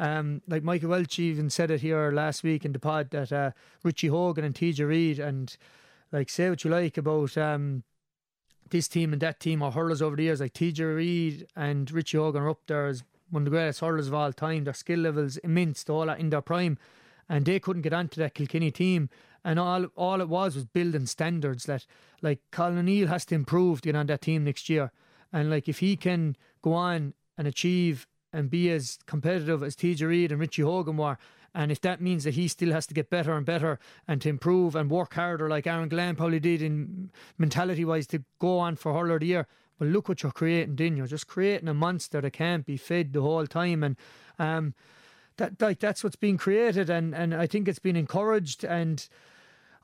um, 0.01 0.41
like 0.49 0.63
Michael 0.63 0.89
Welch 0.89 1.19
even 1.19 1.51
said 1.51 1.71
it 1.71 1.83
here 1.83 2.11
last 2.11 2.43
week 2.43 2.65
in 2.65 2.73
the 2.73 2.79
pod 2.79 3.11
that 3.11 3.31
uh, 3.31 3.51
Richie 3.83 4.07
Hogan 4.07 4.47
and 4.47 4.55
TJ 4.55 4.89
Reid 4.89 5.19
and 5.19 5.55
like 6.11 6.31
say 6.31 6.49
what 6.49 6.65
you 6.65 6.71
like 6.71 6.97
about 6.97 7.37
um, 7.37 7.85
this 8.71 8.89
team 8.89 9.13
and 9.13 9.21
that 9.21 9.41
team 9.41 9.61
or 9.61 9.73
hurlers 9.73 10.01
over 10.01 10.17
the 10.17 10.23
years 10.23 10.41
like 10.41 10.55
TJ 10.55 10.97
Reid 10.97 11.47
and 11.55 11.91
Richie 11.91 12.17
Hogan 12.17 12.43
are 12.43 12.49
up 12.49 12.61
there 12.67 12.87
as 12.87 13.05
one 13.29 13.43
of 13.43 13.45
the 13.45 13.51
greatest 13.51 13.81
hurlers 13.81 14.09
of 14.09 14.15
all 14.15 14.33
time. 14.33 14.65
Their 14.65 14.73
skill 14.73 15.01
levels 15.01 15.37
immense 15.39 15.85
all 15.91 16.09
in 16.09 16.31
their 16.31 16.41
prime 16.41 16.79
and 17.31 17.47
they 17.47 17.61
couldn't 17.61 17.83
get 17.83 17.93
onto 17.95 18.21
that 18.21 18.35
Kilkenny 18.35 18.73
team. 18.73 19.09
And 19.43 19.59
all 19.59 19.85
all 19.97 20.21
it 20.21 20.29
was 20.29 20.57
was 20.57 20.67
building 20.67 21.07
standards 21.07 21.65
that 21.65 21.87
like 22.21 22.41
Cathal 22.51 22.79
O'Neill 22.79 23.09
has 23.09 23.25
to 23.27 23.35
improve 23.37 23.81
to 23.81 23.89
get 23.89 23.97
on 23.97 24.07
that 24.07 24.21
team 24.21 24.45
next 24.45 24.69
year. 24.69 24.91
And 25.33 25.49
like 25.49 25.69
if 25.69 25.79
he 25.79 25.97
can 25.97 26.37
go 26.61 26.75
on 26.75 27.15
and 27.39 27.47
achieve 27.47 28.07
and 28.33 28.51
be 28.51 28.71
as 28.71 28.99
competitive 29.07 29.63
as 29.63 29.77
TJ 29.77 30.07
Reid 30.07 30.33
and 30.33 30.41
Richie 30.41 30.63
Hogan 30.63 30.97
were, 30.97 31.17
and 31.55 31.73
if 31.73 31.81
that 31.81 32.01
means 32.01 32.25
that 32.25 32.35
he 32.35 32.49
still 32.49 32.73
has 32.73 32.87
to 32.89 32.95
get 32.95 33.11
better 33.11 33.33
and 33.33 33.47
better 33.47 33.79
and 34.07 34.21
to 34.23 34.29
improve 34.29 34.75
and 34.77 34.91
work 34.91 35.15
harder 35.15 35.49
like 35.49 35.67
Aaron 35.67 35.89
Gillane 35.89 36.17
probably 36.17 36.41
did 36.41 36.61
in 36.61 37.11
mentality 37.39 37.85
wise 37.85 38.07
to 38.09 38.25
go 38.41 38.59
on 38.59 38.77
for 38.77 38.93
hurler 38.93 39.15
of 39.15 39.21
the 39.21 39.27
year. 39.27 39.47
But 39.79 39.89
look 39.89 40.09
what 40.09 40.23
you're 40.23 40.33
creating, 40.33 40.77
then 40.77 40.97
you're 40.97 41.07
just 41.07 41.27
creating 41.27 41.69
a 41.69 41.75
monster 41.75 42.21
that 42.21 42.33
can't 42.33 42.67
be 42.67 42.77
fed 42.77 43.13
the 43.13 43.23
whole 43.23 43.47
time. 43.47 43.83
And 43.85 43.97
um 44.39 44.75
that 45.41 45.61
like 45.61 45.81
that's 45.81 46.05
what's 46.05 46.17
being 46.17 46.37
created 46.37 46.89
and 46.89 47.15
and 47.15 47.35
I 47.35 47.47
think 47.47 47.67
it's 47.67 47.79
been 47.79 47.97
encouraged 47.97 48.63
and 48.63 49.07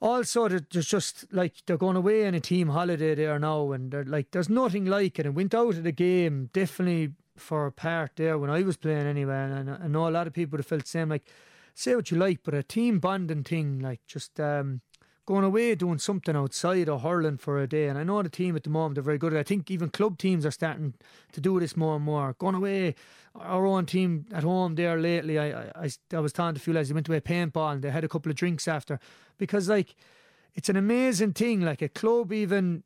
also 0.00 0.48
there's 0.48 0.86
just 0.86 1.24
like 1.32 1.54
they're 1.66 1.76
going 1.76 1.96
away 1.96 2.26
on 2.26 2.34
a 2.34 2.40
team 2.40 2.68
holiday 2.68 3.14
there 3.14 3.38
now 3.38 3.72
and 3.72 3.90
they're 3.90 4.04
like 4.04 4.30
there's 4.30 4.48
nothing 4.48 4.84
like 4.84 5.18
it 5.18 5.26
and 5.26 5.34
went 5.34 5.54
out 5.54 5.74
of 5.74 5.82
the 5.82 5.92
game 5.92 6.50
definitely 6.52 7.12
for 7.36 7.66
a 7.66 7.72
part 7.72 8.12
there 8.16 8.38
when 8.38 8.50
I 8.50 8.62
was 8.62 8.76
playing 8.76 9.06
anyway 9.06 9.34
and 9.34 9.70
I 9.70 9.86
know 9.88 10.08
a 10.08 10.10
lot 10.10 10.26
of 10.26 10.32
people 10.32 10.52
would 10.52 10.60
have 10.60 10.66
felt 10.66 10.82
the 10.82 10.88
same 10.88 11.08
like 11.08 11.26
say 11.74 11.96
what 11.96 12.10
you 12.10 12.18
like 12.18 12.40
but 12.44 12.54
a 12.54 12.62
team 12.62 12.98
bonding 12.98 13.42
thing 13.42 13.80
like 13.80 14.00
just 14.06 14.38
um 14.38 14.82
going 15.26 15.44
away 15.44 15.74
doing 15.74 15.98
something 15.98 16.36
outside 16.36 16.88
or 16.88 17.00
hurling 17.00 17.36
for 17.36 17.58
a 17.58 17.66
day. 17.66 17.88
And 17.88 17.98
I 17.98 18.04
know 18.04 18.22
the 18.22 18.28
team 18.28 18.56
at 18.56 18.62
the 18.62 18.70
moment, 18.70 18.94
they're 18.94 19.02
very 19.02 19.18
good. 19.18 19.36
I 19.36 19.42
think 19.42 19.70
even 19.70 19.90
club 19.90 20.18
teams 20.18 20.46
are 20.46 20.52
starting 20.52 20.94
to 21.32 21.40
do 21.40 21.58
this 21.60 21.76
more 21.76 21.96
and 21.96 22.04
more. 22.04 22.34
Going 22.38 22.54
away, 22.54 22.94
our 23.34 23.66
own 23.66 23.86
team 23.86 24.26
at 24.32 24.44
home 24.44 24.76
there 24.76 24.98
lately, 24.98 25.38
I 25.38 25.68
I, 25.74 25.90
I 26.12 26.20
was 26.20 26.32
talking 26.32 26.54
to 26.54 26.60
a 26.60 26.62
few 26.62 26.72
lads, 26.72 26.88
they 26.88 26.94
went 26.94 27.06
to 27.06 27.14
a 27.14 27.20
paintball 27.20 27.72
and 27.72 27.82
they 27.82 27.90
had 27.90 28.04
a 28.04 28.08
couple 28.08 28.30
of 28.30 28.36
drinks 28.36 28.68
after 28.68 29.00
because 29.36 29.68
like 29.68 29.96
it's 30.54 30.68
an 30.68 30.76
amazing 30.76 31.32
thing. 31.32 31.60
Like 31.60 31.82
a 31.82 31.88
club 31.88 32.32
even 32.32 32.84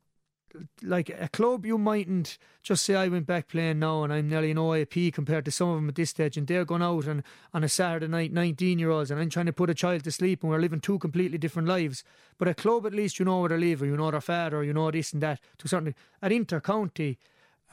like 0.81 1.09
a 1.09 1.29
club, 1.29 1.65
you 1.65 1.77
mightn't 1.77 2.37
just 2.63 2.85
say 2.85 2.95
I 2.95 3.07
went 3.07 3.25
back 3.25 3.47
playing 3.47 3.79
now 3.79 4.03
and 4.03 4.13
I'm 4.13 4.29
nearly 4.29 4.51
an 4.51 4.57
OAP 4.57 5.13
compared 5.13 5.45
to 5.45 5.51
some 5.51 5.69
of 5.69 5.75
them 5.75 5.89
at 5.89 5.95
this 5.95 6.11
stage, 6.11 6.37
and 6.37 6.47
they're 6.47 6.65
going 6.65 6.81
out 6.81 7.05
and 7.05 7.23
on 7.53 7.63
a 7.63 7.69
Saturday 7.69 8.07
night, 8.07 8.31
19 8.31 8.79
year 8.79 8.89
olds, 8.89 9.11
and 9.11 9.19
I'm 9.19 9.29
trying 9.29 9.45
to 9.47 9.53
put 9.53 9.69
a 9.69 9.73
child 9.73 10.03
to 10.03 10.11
sleep, 10.11 10.43
and 10.43 10.51
we're 10.51 10.59
living 10.59 10.79
two 10.79 10.99
completely 10.99 11.37
different 11.37 11.67
lives. 11.67 12.03
But 12.37 12.47
a 12.47 12.53
club, 12.53 12.85
at 12.85 12.93
least 12.93 13.19
you 13.19 13.25
know 13.25 13.41
where 13.41 13.49
they 13.49 13.57
live, 13.57 13.81
or 13.81 13.85
you 13.85 13.97
know 13.97 14.11
their 14.11 14.21
father, 14.21 14.57
or 14.57 14.63
you 14.63 14.73
know 14.73 14.91
this 14.91 15.13
and 15.13 15.21
that. 15.23 15.39
To 15.59 15.67
certainly 15.67 15.95
at 16.21 16.31
Intercounty, 16.31 17.17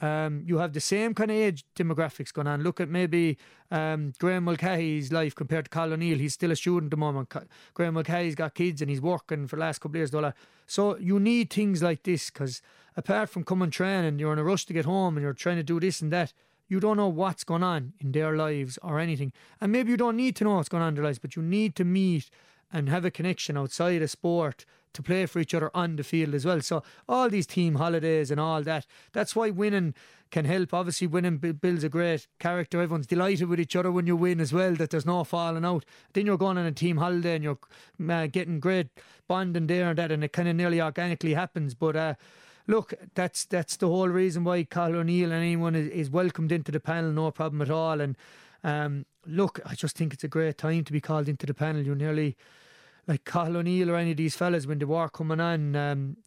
um, 0.01 0.43
you 0.45 0.57
have 0.59 0.73
the 0.73 0.79
same 0.79 1.13
kind 1.13 1.29
of 1.31 1.37
age 1.37 1.65
demographics 1.75 2.33
going 2.33 2.47
on. 2.47 2.63
Look 2.63 2.79
at 2.79 2.89
maybe 2.89 3.37
um, 3.69 4.13
Graeme 4.17 4.45
Mulcahy's 4.45 5.11
life 5.11 5.35
compared 5.35 5.65
to 5.65 5.69
Cathal 5.69 5.93
O'Neill. 5.93 6.17
He's 6.17 6.33
still 6.33 6.51
a 6.51 6.55
student 6.55 6.85
at 6.85 6.91
the 6.91 6.97
moment. 6.97 7.33
Graeme 7.73 7.93
Mulcahy's 7.93 8.35
got 8.35 8.53
kids 8.53 8.81
and 8.81 8.89
he's 8.89 9.01
working 9.01 9.47
for 9.47 9.57
the 9.57 9.61
last 9.61 9.79
couple 9.79 9.91
of 9.91 9.99
years. 9.99 10.11
Dollar. 10.11 10.33
So 10.67 10.97
you 10.97 11.19
need 11.19 11.51
things 11.51 11.83
like 11.83 12.03
this 12.03 12.29
because 12.29 12.61
apart 12.95 13.29
from 13.29 13.43
coming 13.43 13.71
training, 13.71 14.19
you're 14.19 14.33
in 14.33 14.39
a 14.39 14.43
rush 14.43 14.65
to 14.65 14.73
get 14.73 14.85
home 14.85 15.17
and 15.17 15.23
you're 15.23 15.33
trying 15.33 15.57
to 15.57 15.63
do 15.63 15.79
this 15.79 16.01
and 16.01 16.11
that. 16.13 16.33
You 16.67 16.79
don't 16.79 16.97
know 16.97 17.07
what's 17.07 17.43
going 17.43 17.63
on 17.63 17.93
in 17.99 18.11
their 18.11 18.37
lives 18.37 18.77
or 18.83 18.99
anything. 18.99 19.33
And 19.59 19.71
maybe 19.71 19.89
you 19.89 19.97
don't 19.97 20.15
need 20.15 20.35
to 20.35 20.43
know 20.43 20.55
what's 20.55 20.69
going 20.69 20.83
on 20.83 20.89
in 20.89 20.95
their 20.95 21.03
lives, 21.03 21.17
but 21.17 21.35
you 21.35 21.41
need 21.41 21.75
to 21.77 21.83
meet 21.83 22.29
and 22.71 22.89
have 22.89 23.05
a 23.05 23.11
connection 23.11 23.57
outside 23.57 24.01
of 24.01 24.09
sport 24.09 24.65
to 24.93 25.03
play 25.03 25.25
for 25.25 25.39
each 25.39 25.53
other 25.53 25.69
on 25.73 25.95
the 25.95 26.03
field 26.03 26.33
as 26.33 26.45
well. 26.45 26.61
So 26.61 26.83
all 27.07 27.29
these 27.29 27.45
team 27.45 27.75
holidays 27.75 28.31
and 28.31 28.39
all 28.39 28.63
that, 28.63 28.85
that's 29.13 29.35
why 29.35 29.49
winning 29.49 29.93
can 30.31 30.45
help. 30.45 30.73
Obviously, 30.73 31.07
winning 31.07 31.37
builds 31.37 31.83
a 31.83 31.89
great 31.89 32.27
character. 32.39 32.81
Everyone's 32.81 33.07
delighted 33.07 33.49
with 33.49 33.59
each 33.59 33.75
other 33.75 33.91
when 33.91 34.07
you 34.07 34.15
win 34.15 34.39
as 34.39 34.53
well. 34.53 34.73
That 34.75 34.89
there's 34.91 35.05
no 35.05 35.23
falling 35.23 35.65
out. 35.65 35.85
Then 36.13 36.25
you're 36.25 36.37
going 36.37 36.57
on 36.57 36.65
a 36.65 36.71
team 36.71 36.97
holiday 36.97 37.35
and 37.35 37.43
you're 37.43 37.59
uh, 38.09 38.27
getting 38.27 38.59
great 38.59 38.87
bonding 39.27 39.67
there 39.67 39.89
and 39.89 39.97
that, 39.97 40.11
and 40.11 40.23
it 40.23 40.33
kind 40.33 40.47
of 40.47 40.55
nearly 40.55 40.81
organically 40.81 41.33
happens. 41.33 41.73
But 41.73 41.95
uh, 41.95 42.13
look, 42.67 42.93
that's 43.15 43.45
that's 43.45 43.77
the 43.77 43.87
whole 43.87 44.09
reason 44.09 44.43
why 44.43 44.63
Cathal 44.63 44.97
O'Neill 44.97 45.31
and 45.31 45.43
anyone 45.43 45.75
is, 45.75 45.87
is 45.89 46.09
welcomed 46.09 46.51
into 46.51 46.71
the 46.71 46.79
panel, 46.79 47.11
no 47.11 47.31
problem 47.31 47.61
at 47.61 47.71
all. 47.71 47.99
And 48.01 48.15
um, 48.63 49.05
look, 49.25 49.59
I 49.65 49.75
just 49.75 49.97
think 49.97 50.13
it's 50.13 50.23
a 50.23 50.27
great 50.27 50.57
time 50.57 50.83
to 50.83 50.91
be 50.91 51.01
called 51.01 51.29
into 51.29 51.45
the 51.45 51.53
panel. 51.53 51.81
You 51.81 51.95
nearly 51.95 52.35
like 53.07 53.25
Cathal 53.25 53.57
O'Neill 53.57 53.89
or 53.89 53.95
any 53.95 54.11
of 54.11 54.17
these 54.17 54.35
fellas 54.35 54.67
when 54.67 54.79
the 54.79 54.87
war 54.87 55.09
coming 55.09 55.39
on. 55.39 55.75
Um, 55.75 56.17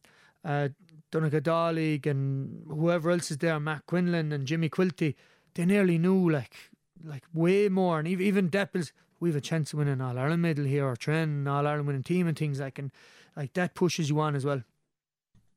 uh, 0.45 0.69
Donegal 1.13 1.79
and 2.07 2.65
whoever 2.69 3.11
else 3.11 3.31
is 3.31 3.39
there, 3.39 3.61
Matt 3.61 3.87
Quinlan 3.87 4.33
and 4.33 4.47
Jimmy 4.47 4.71
Quilty, 4.71 5.15
they 5.55 5.67
nearly 5.67 5.99
knew 5.99 6.29
like 6.29 6.55
like 7.05 7.25
way 7.35 7.69
more. 7.69 7.99
And 7.99 8.09
even 8.09 8.27
even 8.27 8.51
Deppels, 8.51 8.93
we 9.21 9.29
have 9.29 9.37
a 9.37 9.41
chance 9.41 9.73
of 9.73 9.79
winning 9.79 10.01
All 10.01 10.19
Ireland 10.19 10.43
medal 10.43 10.65
here 10.65 10.87
or 10.87 10.97
training 10.97 11.47
All 11.47 11.67
Ireland 11.67 11.87
winning 11.87 12.03
team 12.03 12.27
and 12.27 12.37
things 12.37 12.61
like 12.61 12.79
and 12.79 12.91
like 13.37 13.53
that 13.53 13.75
pushes 13.75 14.09
you 14.09 14.19
on 14.21 14.35
as 14.35 14.45
well. 14.45 14.63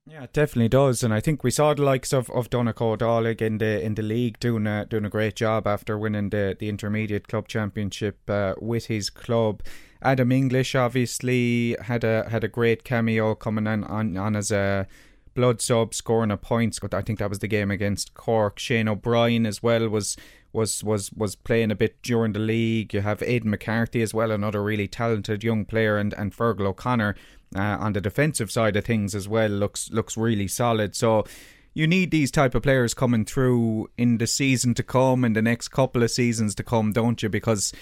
Yeah, 0.08 0.24
it 0.26 0.34
definitely 0.34 0.70
does, 0.70 1.02
and 1.02 1.12
I 1.12 1.20
think 1.20 1.44
we 1.44 1.50
saw 1.50 1.74
the 1.74 1.82
likes 1.82 2.14
of 2.14 2.30
of 2.30 2.52
Donegal 2.52 3.26
in 3.26 3.58
the 3.58 3.84
in 3.84 3.96
the 3.96 4.04
league 4.04 4.40
doing 4.40 4.68
a 4.68 4.86
doing 4.86 5.04
a 5.04 5.10
great 5.10 5.36
job 5.36 5.66
after 5.66 5.98
winning 5.98 6.30
the 6.30 6.56
the 6.60 6.70
intermediate 6.70 7.28
club 7.28 7.48
championship 7.48 8.20
uh, 8.30 8.54
with 8.62 8.86
his 8.86 9.10
club. 9.10 9.64
Adam 10.04 10.32
English 10.32 10.76
obviously 10.76 11.76
had 11.82 12.04
a 12.04 12.30
had 12.30 12.44
a 12.44 12.48
great 12.48 12.84
cameo 12.84 13.34
coming 13.34 13.66
on 13.66 13.84
on, 13.86 14.16
on 14.16 14.36
as 14.36 14.52
a 14.52 14.88
blood 15.34 15.60
sub 15.60 15.96
scoring 15.96 16.30
a 16.30 16.38
points. 16.38 16.78
But 16.80 16.94
I 16.94 17.02
think 17.02 17.18
that 17.18 17.30
was 17.30 17.40
the 17.40 17.48
game 17.48 17.72
against 17.72 18.14
Cork. 18.14 18.60
Shane 18.60 18.88
O'Brien 18.88 19.48
as 19.48 19.64
well 19.64 19.90
was 19.90 20.16
was 20.54 20.84
was 20.84 21.12
was 21.14 21.36
playing 21.36 21.72
a 21.72 21.76
bit 21.76 22.02
during 22.04 22.34
the 22.34 22.40
league. 22.40 22.94
You 22.94 23.02
have 23.02 23.24
Aidan 23.24 23.50
McCarthy 23.50 24.04
as 24.04 24.14
well, 24.14 24.32
another 24.32 24.64
really 24.64 24.88
talented 24.88 25.44
young 25.44 25.66
player, 25.66 25.98
and 25.98 26.14
and 26.14 26.32
Fergal 26.32 26.68
O'Connor 26.68 27.16
uh, 27.56 27.78
on 27.80 27.94
the 27.94 28.02
defensive 28.02 28.52
side 28.52 28.76
of 28.76 28.86
things 28.86 29.14
as 29.14 29.28
well 29.28 29.50
looks 29.50 29.92
looks 29.92 30.18
really 30.18 30.48
solid. 30.48 30.96
So 30.96 31.26
you 31.74 31.88
need 31.88 32.12
these 32.12 32.32
type 32.32 32.56
of 32.56 32.64
players 32.64 32.94
coming 32.94 33.26
through 33.26 33.90
in 33.98 34.18
the 34.18 34.28
season 34.28 34.74
to 34.76 34.84
come, 34.84 35.26
in 35.26 35.34
the 35.34 35.42
next 35.42 35.68
couple 35.68 36.04
of 36.04 36.12
seasons 36.12 36.56
to 36.56 36.64
come, 36.64 36.94
don't 36.94 37.22
you? 37.22 37.30
Because 37.30 37.74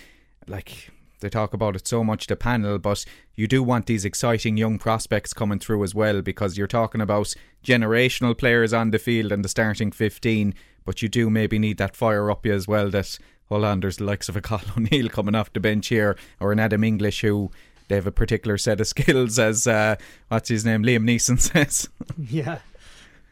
like 0.47 0.89
they 1.19 1.29
talk 1.29 1.53
about 1.53 1.75
it 1.75 1.87
so 1.87 2.03
much 2.03 2.27
the 2.27 2.35
panel, 2.35 2.77
but 2.77 3.05
you 3.35 3.47
do 3.47 3.63
want 3.63 3.85
these 3.85 4.03
exciting 4.03 4.57
young 4.57 4.77
prospects 4.77 5.33
coming 5.33 5.59
through 5.59 5.83
as 5.83 5.95
well 5.95 6.21
because 6.21 6.57
you're 6.57 6.67
talking 6.67 7.01
about 7.01 7.33
generational 7.63 8.37
players 8.37 8.73
on 8.73 8.91
the 8.91 8.99
field 8.99 9.31
and 9.31 9.43
the 9.43 9.49
starting 9.49 9.91
15, 9.91 10.53
but 10.85 11.01
you 11.01 11.07
do 11.07 11.29
maybe 11.29 11.57
need 11.57 11.77
that 11.77 11.95
fire 11.95 12.29
up 12.29 12.45
you 12.45 12.53
as 12.53 12.67
well 12.67 12.89
that 12.89 13.17
hold 13.49 13.63
on, 13.63 13.79
there's 13.79 13.97
the 13.97 14.03
likes 14.03 14.27
of 14.27 14.35
a 14.35 14.41
Cathal 14.41 14.73
O'Neill 14.77 15.09
coming 15.09 15.35
off 15.35 15.53
the 15.53 15.59
bench 15.59 15.87
here 15.87 16.17
or 16.39 16.51
an 16.51 16.59
Adam 16.59 16.83
English 16.83 17.21
who 17.21 17.51
they 17.87 17.95
have 17.95 18.07
a 18.07 18.11
particular 18.11 18.57
set 18.57 18.79
of 18.79 18.87
skills 18.93 19.39
as 19.39 19.67
uh, 19.67 19.95
what's 20.27 20.49
his 20.49 20.65
name 20.65 20.83
Liam 20.83 21.03
Neeson 21.03 21.39
says. 21.39 21.89
yeah. 22.17 22.59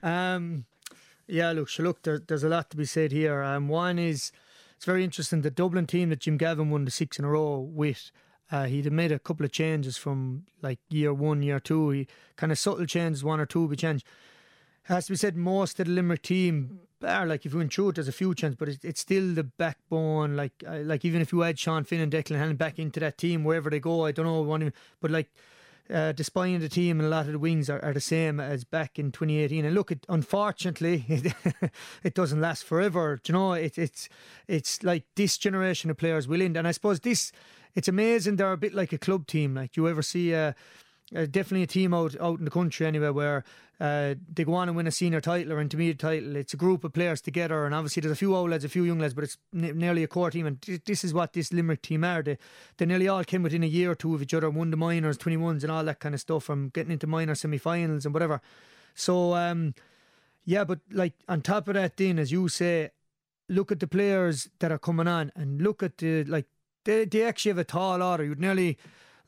Um 0.03 0.65
yeah, 1.27 1.51
look, 1.53 1.69
look, 1.79 2.03
there, 2.03 2.19
there's 2.19 2.43
a 2.43 2.49
lot 2.49 2.69
to 2.71 2.77
be 2.77 2.83
said 2.83 3.13
here. 3.13 3.41
Um, 3.41 3.69
one 3.69 3.97
is 3.97 4.33
it's 4.75 4.85
very 4.85 5.03
interesting. 5.03 5.41
The 5.41 5.51
Dublin 5.51 5.87
team 5.87 6.09
that 6.09 6.19
Jim 6.19 6.35
Gavin 6.35 6.69
won 6.69 6.83
the 6.83 6.91
six 6.91 7.17
in 7.17 7.23
a 7.23 7.29
row 7.29 7.59
with, 7.59 8.11
uh, 8.51 8.65
he'd 8.65 8.85
have 8.85 8.93
made 8.93 9.13
a 9.13 9.19
couple 9.19 9.45
of 9.45 9.51
changes 9.53 9.95
from 9.95 10.45
like 10.61 10.79
year 10.89 11.13
one, 11.13 11.41
year 11.41 11.59
two. 11.59 11.91
He 11.91 12.07
kind 12.35 12.51
of 12.51 12.59
subtle 12.59 12.85
changes, 12.85 13.23
one 13.23 13.39
or 13.39 13.45
two 13.45 13.67
be 13.69 13.77
changed. 13.77 14.05
Has 14.83 15.05
to 15.05 15.13
be 15.13 15.17
said, 15.17 15.37
most 15.37 15.79
of 15.79 15.85
the 15.85 15.91
Limerick 15.93 16.23
team 16.23 16.81
are 17.03 17.25
like 17.25 17.45
if 17.45 17.53
you 17.53 17.67
through 17.67 17.89
it, 17.89 17.95
there's 17.95 18.07
a 18.07 18.11
few 18.11 18.33
changes, 18.35 18.57
but 18.57 18.69
it's, 18.69 18.83
it's 18.83 19.01
still 19.01 19.33
the 19.33 19.43
backbone. 19.43 20.35
Like 20.35 20.63
uh, 20.67 20.79
like 20.83 21.05
even 21.05 21.21
if 21.21 21.31
you 21.31 21.43
add 21.43 21.59
Sean 21.59 21.83
Finn 21.83 22.01
and 22.01 22.11
Declan 22.11 22.37
Hannon 22.37 22.55
back 22.55 22.79
into 22.79 22.99
that 22.99 23.17
team 23.17 23.43
wherever 23.43 23.69
they 23.69 23.79
go, 23.79 24.05
I 24.05 24.11
don't 24.11 24.25
know, 24.25 24.41
one, 24.41 24.73
but 25.01 25.11
like 25.11 25.29
uh, 25.91 26.11
the 26.13 26.23
spine 26.23 26.55
of 26.55 26.61
the 26.61 26.69
team 26.69 26.99
and 26.99 27.07
a 27.07 27.09
lot 27.09 27.25
of 27.25 27.33
the 27.33 27.39
wings 27.39 27.69
are, 27.69 27.83
are 27.83 27.93
the 27.93 27.99
same 28.01 28.39
as 28.39 28.63
back 28.63 28.97
in 28.97 29.11
2018. 29.11 29.65
And 29.65 29.75
look, 29.75 29.91
it, 29.91 30.05
unfortunately, 30.07 31.05
it, 31.09 31.33
it 32.03 32.13
doesn't 32.13 32.39
last 32.39 32.63
forever. 32.63 33.19
Do 33.21 33.33
you 33.33 33.39
know, 33.39 33.53
it, 33.53 33.77
it's 33.77 34.07
it's 34.47 34.83
like 34.83 35.03
this 35.15 35.37
generation 35.37 35.89
of 35.89 35.97
players 35.97 36.27
will 36.27 36.41
end. 36.41 36.57
And 36.57 36.67
I 36.67 36.71
suppose 36.71 36.99
this, 36.99 37.31
it's 37.75 37.87
amazing. 37.87 38.37
They're 38.37 38.51
a 38.51 38.57
bit 38.57 38.73
like 38.73 38.93
a 38.93 38.97
club 38.97 39.27
team. 39.27 39.55
Like 39.55 39.75
you 39.75 39.87
ever 39.87 40.01
see 40.01 40.33
a. 40.33 40.55
Uh, 41.13 41.25
definitely 41.25 41.63
a 41.63 41.67
team 41.67 41.93
out 41.93 42.15
out 42.21 42.39
in 42.39 42.45
the 42.45 42.51
country 42.51 42.85
anyway 42.85 43.09
where 43.09 43.43
uh, 43.81 44.13
they 44.31 44.43
go 44.43 44.53
on 44.53 44.69
and 44.69 44.77
win 44.77 44.85
a 44.85 44.91
senior 44.91 45.19
title 45.19 45.51
or 45.51 45.59
intermediate 45.59 45.97
title. 45.97 46.35
It's 46.35 46.53
a 46.53 46.57
group 46.57 46.83
of 46.83 46.93
players 46.93 47.19
together, 47.19 47.65
and 47.65 47.73
obviously 47.73 48.01
there's 48.01 48.13
a 48.13 48.15
few 48.15 48.35
old 48.35 48.51
lads, 48.51 48.63
a 48.63 48.69
few 48.69 48.83
young 48.83 48.99
lads, 48.99 49.15
but 49.15 49.23
it's 49.23 49.37
n- 49.55 49.77
nearly 49.77 50.03
a 50.03 50.07
core 50.07 50.29
team. 50.29 50.45
And 50.45 50.61
this 50.85 51.03
is 51.03 51.15
what 51.15 51.33
this 51.33 51.51
Limerick 51.51 51.81
team 51.81 52.03
are. 52.03 52.21
They, 52.21 52.37
they 52.77 52.85
nearly 52.85 53.07
all 53.07 53.23
came 53.23 53.41
within 53.41 53.63
a 53.63 53.67
year 53.67 53.89
or 53.89 53.95
two 53.95 54.13
of 54.13 54.21
each 54.21 54.35
other, 54.35 54.51
won 54.51 54.69
the 54.69 54.77
minors, 54.77 55.17
21s, 55.17 55.63
and 55.63 55.71
all 55.71 55.83
that 55.83 55.99
kind 55.99 56.13
of 56.13 56.21
stuff 56.21 56.43
from 56.43 56.69
getting 56.69 56.91
into 56.91 57.07
minor 57.07 57.33
semi 57.33 57.57
finals 57.57 58.05
and 58.05 58.13
whatever. 58.13 58.39
So, 58.93 59.33
um, 59.33 59.73
yeah, 60.45 60.63
but 60.63 60.79
like 60.91 61.13
on 61.27 61.41
top 61.41 61.67
of 61.67 61.73
that, 61.73 61.97
then, 61.97 62.19
as 62.19 62.31
you 62.31 62.49
say, 62.49 62.91
look 63.49 63.71
at 63.71 63.79
the 63.79 63.87
players 63.87 64.47
that 64.59 64.71
are 64.71 64.77
coming 64.77 65.07
on 65.07 65.31
and 65.35 65.59
look 65.59 65.81
at 65.81 65.97
the, 65.97 66.23
like, 66.25 66.45
they, 66.85 67.05
they 67.05 67.23
actually 67.23 67.49
have 67.49 67.57
a 67.57 67.63
tall 67.63 68.03
order. 68.03 68.23
You'd 68.23 68.39
nearly 68.39 68.77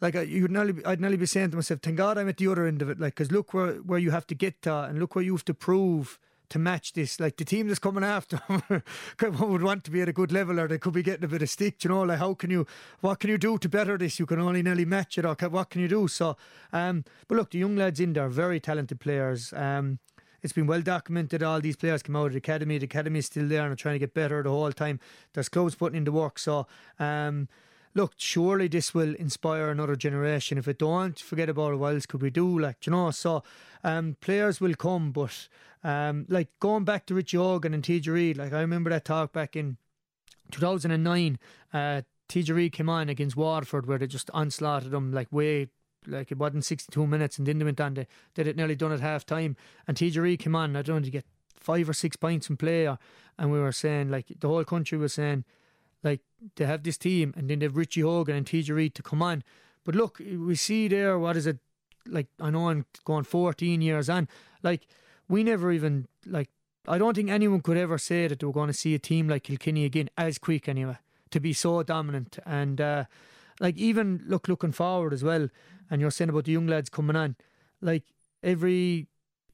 like 0.03 0.13
you'd 0.27 0.51
nearly, 0.51 0.85
I'd 0.85 1.01
nearly 1.01 1.17
be 1.17 1.25
saying 1.25 1.51
to 1.51 1.55
myself, 1.55 1.79
"Thank 1.81 1.97
God 1.97 2.17
I'm 2.17 2.29
at 2.29 2.37
the 2.37 2.47
other 2.47 2.67
end 2.67 2.81
of 2.81 2.89
it." 2.89 2.99
Like, 2.99 3.15
because 3.15 3.31
look 3.31 3.53
where 3.53 3.73
where 3.75 3.99
you 3.99 4.11
have 4.11 4.27
to 4.27 4.35
get 4.35 4.61
to, 4.63 4.83
and 4.83 4.99
look 4.99 5.15
where 5.15 5.23
you 5.23 5.33
have 5.33 5.45
to 5.45 5.53
prove 5.53 6.19
to 6.49 6.59
match 6.59 6.93
this. 6.93 7.19
Like 7.19 7.37
the 7.37 7.45
team 7.45 7.67
that's 7.67 7.79
coming 7.79 8.03
after 8.03 8.39
would 9.21 9.63
want 9.63 9.83
to 9.85 9.91
be 9.91 10.01
at 10.01 10.09
a 10.09 10.13
good 10.13 10.31
level, 10.31 10.59
or 10.59 10.67
they 10.67 10.77
could 10.77 10.93
be 10.93 11.01
getting 11.01 11.23
a 11.23 11.27
bit 11.27 11.41
of 11.41 11.49
stick. 11.49 11.83
You 11.83 11.89
know, 11.89 12.03
like 12.03 12.19
how 12.19 12.33
can 12.35 12.51
you, 12.51 12.67
what 13.01 13.19
can 13.19 13.29
you 13.29 13.37
do 13.37 13.57
to 13.57 13.69
better 13.69 13.97
this? 13.97 14.19
You 14.19 14.25
can 14.25 14.39
only 14.39 14.61
nearly 14.61 14.85
match 14.85 15.17
it, 15.17 15.25
or 15.25 15.35
what 15.49 15.69
can 15.69 15.81
you 15.81 15.87
do? 15.87 16.07
So, 16.07 16.37
um, 16.71 17.05
but 17.27 17.37
look, 17.37 17.51
the 17.51 17.59
young 17.59 17.75
lads 17.75 17.99
in 17.99 18.13
there, 18.13 18.29
very 18.29 18.59
talented 18.59 18.99
players. 18.99 19.51
Um, 19.53 19.99
it's 20.43 20.53
been 20.53 20.67
well 20.67 20.81
documented. 20.81 21.41
All 21.41 21.61
these 21.61 21.77
players 21.77 22.03
come 22.03 22.17
out 22.17 22.27
of 22.27 22.31
the 22.33 22.37
academy. 22.39 22.77
The 22.77 22.85
academy 22.85 23.19
is 23.19 23.27
still 23.27 23.47
there 23.47 23.63
and 23.63 23.71
are 23.71 23.77
trying 23.77 23.95
to 23.95 23.99
get 23.99 24.13
better 24.13 24.43
the 24.43 24.49
whole 24.49 24.73
time. 24.73 24.99
There's 25.33 25.49
clubs 25.49 25.75
putting 25.75 25.97
in 25.97 26.03
the 26.03 26.11
work. 26.11 26.37
So, 26.37 26.67
um, 26.99 27.47
look, 27.95 28.13
surely 28.17 28.67
this 28.67 28.93
will 28.93 29.15
inspire 29.15 29.69
another 29.69 29.95
generation. 29.95 30.57
If 30.57 30.67
it 30.67 30.79
don't, 30.79 31.17
forget 31.19 31.49
about 31.49 31.73
it. 31.73 31.77
What 31.77 31.93
else 31.93 32.05
could 32.05 32.21
we 32.21 32.29
do? 32.29 32.59
Like, 32.59 32.85
you 32.85 32.91
know, 32.91 33.11
so 33.11 33.43
um, 33.83 34.17
players 34.21 34.59
will 34.59 34.75
come, 34.75 35.11
but 35.11 35.47
um, 35.83 36.25
like 36.29 36.49
going 36.59 36.83
back 36.85 37.05
to 37.07 37.15
Richie 37.15 37.37
Hogan 37.37 37.73
and 37.73 37.83
TJ 37.83 38.07
Reid, 38.07 38.37
like 38.37 38.53
I 38.53 38.61
remember 38.61 38.89
that 38.89 39.05
talk 39.05 39.33
back 39.33 39.55
in 39.55 39.77
2009. 40.51 41.39
Uh, 41.73 42.01
TJ 42.29 42.55
Reid 42.55 42.71
came 42.71 42.89
on 42.89 43.09
against 43.09 43.35
Waterford 43.35 43.85
where 43.85 43.97
they 43.97 44.07
just 44.07 44.29
onslaughted 44.33 44.91
them 44.91 45.11
like 45.11 45.31
way 45.31 45.69
like 46.05 46.31
it 46.31 46.37
wasn't 46.37 46.65
62 46.65 47.07
minutes 47.07 47.37
and 47.37 47.47
then 47.47 47.59
they 47.59 47.65
went 47.65 47.79
on 47.79 47.93
they 47.93 48.07
did 48.33 48.45
it 48.45 48.57
nearly 48.57 48.75
done 48.75 48.91
at 48.91 48.99
half 48.99 49.25
time 49.25 49.55
and 49.87 49.95
TJ 49.95 50.37
came 50.37 50.55
on 50.55 50.75
I 50.75 50.81
don't 50.81 50.97
know 50.97 51.05
to 51.05 51.11
get 51.11 51.25
five 51.55 51.87
or 51.87 51.93
six 51.93 52.17
points 52.17 52.49
in 52.49 52.57
play 52.57 52.85
and 52.85 53.51
we 53.51 53.59
were 53.59 53.71
saying 53.71 54.09
like 54.09 54.25
the 54.39 54.47
whole 54.49 54.65
country 54.65 54.97
was 54.97 55.13
saying 55.13 55.45
like 56.03 56.21
they 56.55 56.65
have 56.65 56.83
this 56.83 56.97
team 56.97 57.33
and 57.37 57.49
then 57.49 57.59
they 57.59 57.65
have 57.65 57.77
Richie 57.77 58.01
Hogan 58.01 58.35
and 58.35 58.45
TJ 58.45 58.75
Reid 58.75 58.95
to 58.95 59.03
come 59.03 59.21
on. 59.21 59.43
But 59.83 59.95
look, 59.95 60.19
we 60.19 60.55
see 60.55 60.87
there 60.87 61.17
what 61.17 61.37
is 61.37 61.47
it 61.47 61.57
like 62.07 62.27
I 62.39 62.49
know 62.49 62.69
I'm 62.69 62.85
going 63.05 63.23
fourteen 63.23 63.81
years 63.81 64.09
on. 64.09 64.27
Like 64.61 64.87
we 65.27 65.43
never 65.43 65.71
even 65.71 66.07
like 66.25 66.49
I 66.87 66.97
don't 66.97 67.15
think 67.15 67.29
anyone 67.29 67.61
could 67.61 67.77
ever 67.77 67.97
say 67.97 68.27
that 68.27 68.39
they 68.39 68.45
were 68.45 68.53
going 68.53 68.67
to 68.67 68.73
see 68.73 68.93
a 68.93 68.99
team 68.99 69.29
like 69.29 69.43
Kilkenny 69.43 69.85
again 69.85 70.09
as 70.17 70.37
quick 70.37 70.67
anyway 70.67 70.97
to 71.31 71.39
be 71.39 71.53
so 71.53 71.81
dominant 71.83 72.37
and 72.45 72.79
uh, 72.79 73.05
like 73.59 73.75
even 73.77 74.23
look 74.25 74.47
looking 74.47 74.71
forward 74.71 75.13
as 75.13 75.23
well. 75.23 75.49
And 75.89 76.01
you're 76.01 76.11
saying 76.11 76.29
about 76.29 76.45
the 76.45 76.53
young 76.53 76.67
lads 76.67 76.89
coming 76.89 77.15
on, 77.15 77.35
like 77.81 78.03
every 78.41 79.07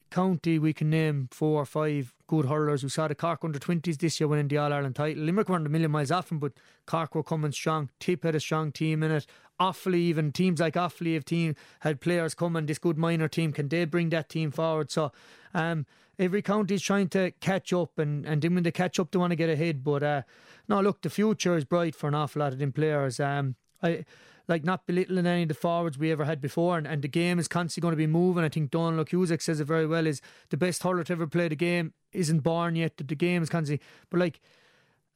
county 0.10 0.60
we 0.60 0.74
can 0.74 0.89
name 0.89 1.30
four 1.32 1.62
or 1.62 1.66
five 1.66 2.14
good 2.28 2.45
hurlers. 2.45 2.84
We 2.84 2.89
saw 2.89 3.07
the 3.07 3.16
Cork 3.16 3.43
under 3.43 3.60
20s 3.60 3.97
this 3.97 4.20
year 4.20 4.28
winning 4.28 4.47
the 4.47 4.57
All 4.57 4.72
Ireland 4.72 4.95
title. 4.95 5.24
Limerick 5.24 5.49
weren't 5.49 5.66
a 5.66 5.70
million 5.70 5.91
miles 5.91 6.12
off 6.12 6.30
them, 6.30 6.39
but 6.39 6.53
Cork 6.86 7.16
were 7.16 7.24
coming 7.24 7.51
strong. 7.51 7.89
Tip 7.99 8.24
had 8.24 8.36
a 8.36 8.39
strong 8.39 8.72
team 8.72 9.03
in 9.03 9.12
it. 9.12 9.26
Offaly, 9.60 9.95
even 9.95 10.32
teams 10.32 10.60
like 10.60 10.76
Offaly 10.76 11.16
have 11.16 11.26
team 11.26 11.55
had 11.82 11.99
players 11.99 12.34
coming. 12.34 12.66
This 12.66 12.80
good 12.80 12.97
minor 12.97 13.28
team 13.28 13.51
can 13.51 13.68
they 13.68 13.86
bring 13.86 14.10
that 14.10 14.30
team 14.30 14.51
forward? 14.51 14.89
So, 14.91 15.12
um, 15.53 15.86
every 16.18 16.41
county 16.41 16.76
is 16.76 16.82
trying 16.82 17.10
to 17.10 17.32
catch 17.41 17.74
up, 17.74 17.97
and 17.97 18.26
and 18.26 18.41
then 18.41 18.55
when 18.55 18.64
they 18.64 18.72
catch 18.72 18.99
up, 18.99 19.12
they 19.12 19.20
want 19.20 19.32
to 19.32 19.36
get 19.36 19.49
ahead. 19.49 19.84
But 19.84 20.03
uh, 20.03 20.22
no, 20.68 20.82
look, 20.82 21.01
the 21.01 21.10
future 21.10 21.57
is 21.57 21.66
bright 21.66 21.95
for 21.95 22.07
an 22.07 22.16
awful 22.16 22.41
lot 22.41 22.53
of 22.53 22.60
them 22.60 22.72
players. 22.72 23.20
Um, 23.20 23.55
I 23.84 24.05
like 24.50 24.66
not 24.66 24.86
belittling 24.88 25.28
any 25.28 25.43
of 25.43 25.47
the 25.47 25.54
forwards 25.54 25.97
we 25.97 26.12
ever 26.12 26.26
had 26.26 26.41
before, 26.41 26.78
and, 26.78 26.88
and 26.88 27.02
the 27.02 27.08
game 27.08 27.39
is 27.39 27.47
constantly 27.47 27.86
going 27.86 27.93
to 27.93 27.97
be 27.97 28.08
moving. 28.08 28.43
I 28.43 28.50
think 28.50 28.72
Donald 28.72 29.08
Cusack 29.08 29.41
says 29.41 29.60
it 29.60 29.66
very 29.66 29.88
well: 29.88 30.08
is 30.08 30.22
the 30.50 30.58
best 30.58 30.84
hurler 30.84 31.04
to 31.06 31.14
ever 31.14 31.28
play 31.28 31.47
the 31.47 31.56
game 31.56 31.93
isn't 32.12 32.39
born 32.39 32.76
yet. 32.76 32.97
The 32.97 33.16
game 33.16 33.43
is 33.43 33.50
constantly, 33.50 33.86
but 34.10 34.20
like 34.20 34.41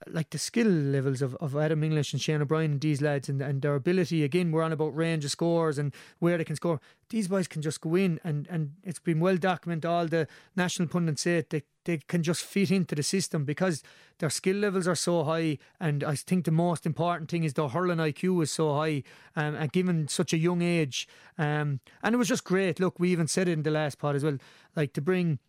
like 0.07 0.29
the 0.29 0.37
skill 0.37 0.67
levels 0.67 1.21
of, 1.21 1.35
of 1.35 1.55
Adam 1.55 1.83
English 1.83 2.13
and 2.13 2.21
Shane 2.21 2.41
O'Brien 2.41 2.71
and 2.71 2.81
these 2.81 3.01
lads 3.01 3.29
and, 3.29 3.41
and 3.41 3.61
their 3.61 3.75
ability 3.75 4.23
again 4.23 4.51
we're 4.51 4.63
on 4.63 4.71
about 4.71 4.95
range 4.95 5.25
of 5.25 5.31
scores 5.31 5.77
and 5.77 5.93
where 6.19 6.37
they 6.37 6.43
can 6.43 6.55
score. 6.55 6.79
These 7.09 7.27
boys 7.27 7.47
can 7.47 7.61
just 7.61 7.81
go 7.81 7.95
in 7.95 8.19
and, 8.23 8.47
and 8.49 8.73
it's 8.83 8.99
been 8.99 9.19
well 9.19 9.37
documented 9.37 9.85
all 9.85 10.07
the 10.07 10.27
national 10.55 10.87
pundits 10.87 11.21
say 11.23 11.37
it, 11.37 11.49
they, 11.49 11.63
they 11.85 11.97
can 11.97 12.23
just 12.23 12.43
fit 12.43 12.71
into 12.71 12.95
the 12.95 13.03
system 13.03 13.45
because 13.45 13.83
their 14.19 14.29
skill 14.29 14.57
levels 14.57 14.87
are 14.87 14.95
so 14.95 15.23
high 15.23 15.57
and 15.79 16.03
I 16.03 16.15
think 16.15 16.45
the 16.45 16.51
most 16.51 16.85
important 16.85 17.29
thing 17.29 17.43
is 17.43 17.53
their 17.53 17.67
hurling 17.67 17.97
IQ 17.97 18.43
is 18.43 18.51
so 18.51 18.73
high 18.75 19.03
um, 19.35 19.55
and 19.55 19.71
given 19.71 20.07
such 20.07 20.33
a 20.33 20.37
young 20.37 20.61
age 20.61 21.07
um, 21.37 21.79
and 22.01 22.15
it 22.15 22.17
was 22.17 22.27
just 22.27 22.43
great. 22.43 22.79
Look 22.79 22.99
we 22.99 23.11
even 23.11 23.27
said 23.27 23.47
it 23.47 23.53
in 23.53 23.63
the 23.63 23.71
last 23.71 23.99
part 23.99 24.15
as 24.15 24.23
well 24.23 24.37
like 24.75 24.93
to 24.93 25.01
bring 25.01 25.39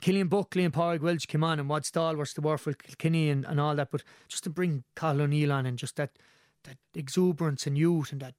Cillian 0.00 0.28
Buckley 0.28 0.64
and 0.64 0.72
Pádraig 0.72 1.00
Walsh 1.00 1.26
came 1.26 1.44
on 1.44 1.60
and 1.60 1.68
what 1.68 1.84
stalwarts 1.84 2.38
were 2.38 2.58
for 2.58 2.72
Kilkenny 2.72 3.30
and, 3.30 3.44
and 3.44 3.60
all 3.60 3.76
that, 3.76 3.90
but 3.90 4.02
just 4.28 4.44
to 4.44 4.50
bring 4.50 4.84
Cathal 4.96 5.22
O'Neill 5.22 5.52
on 5.52 5.66
and 5.66 5.78
just 5.78 5.96
that 5.96 6.10
that 6.64 6.78
exuberance 6.94 7.66
and 7.66 7.76
youth 7.76 8.12
and 8.12 8.20
that 8.20 8.34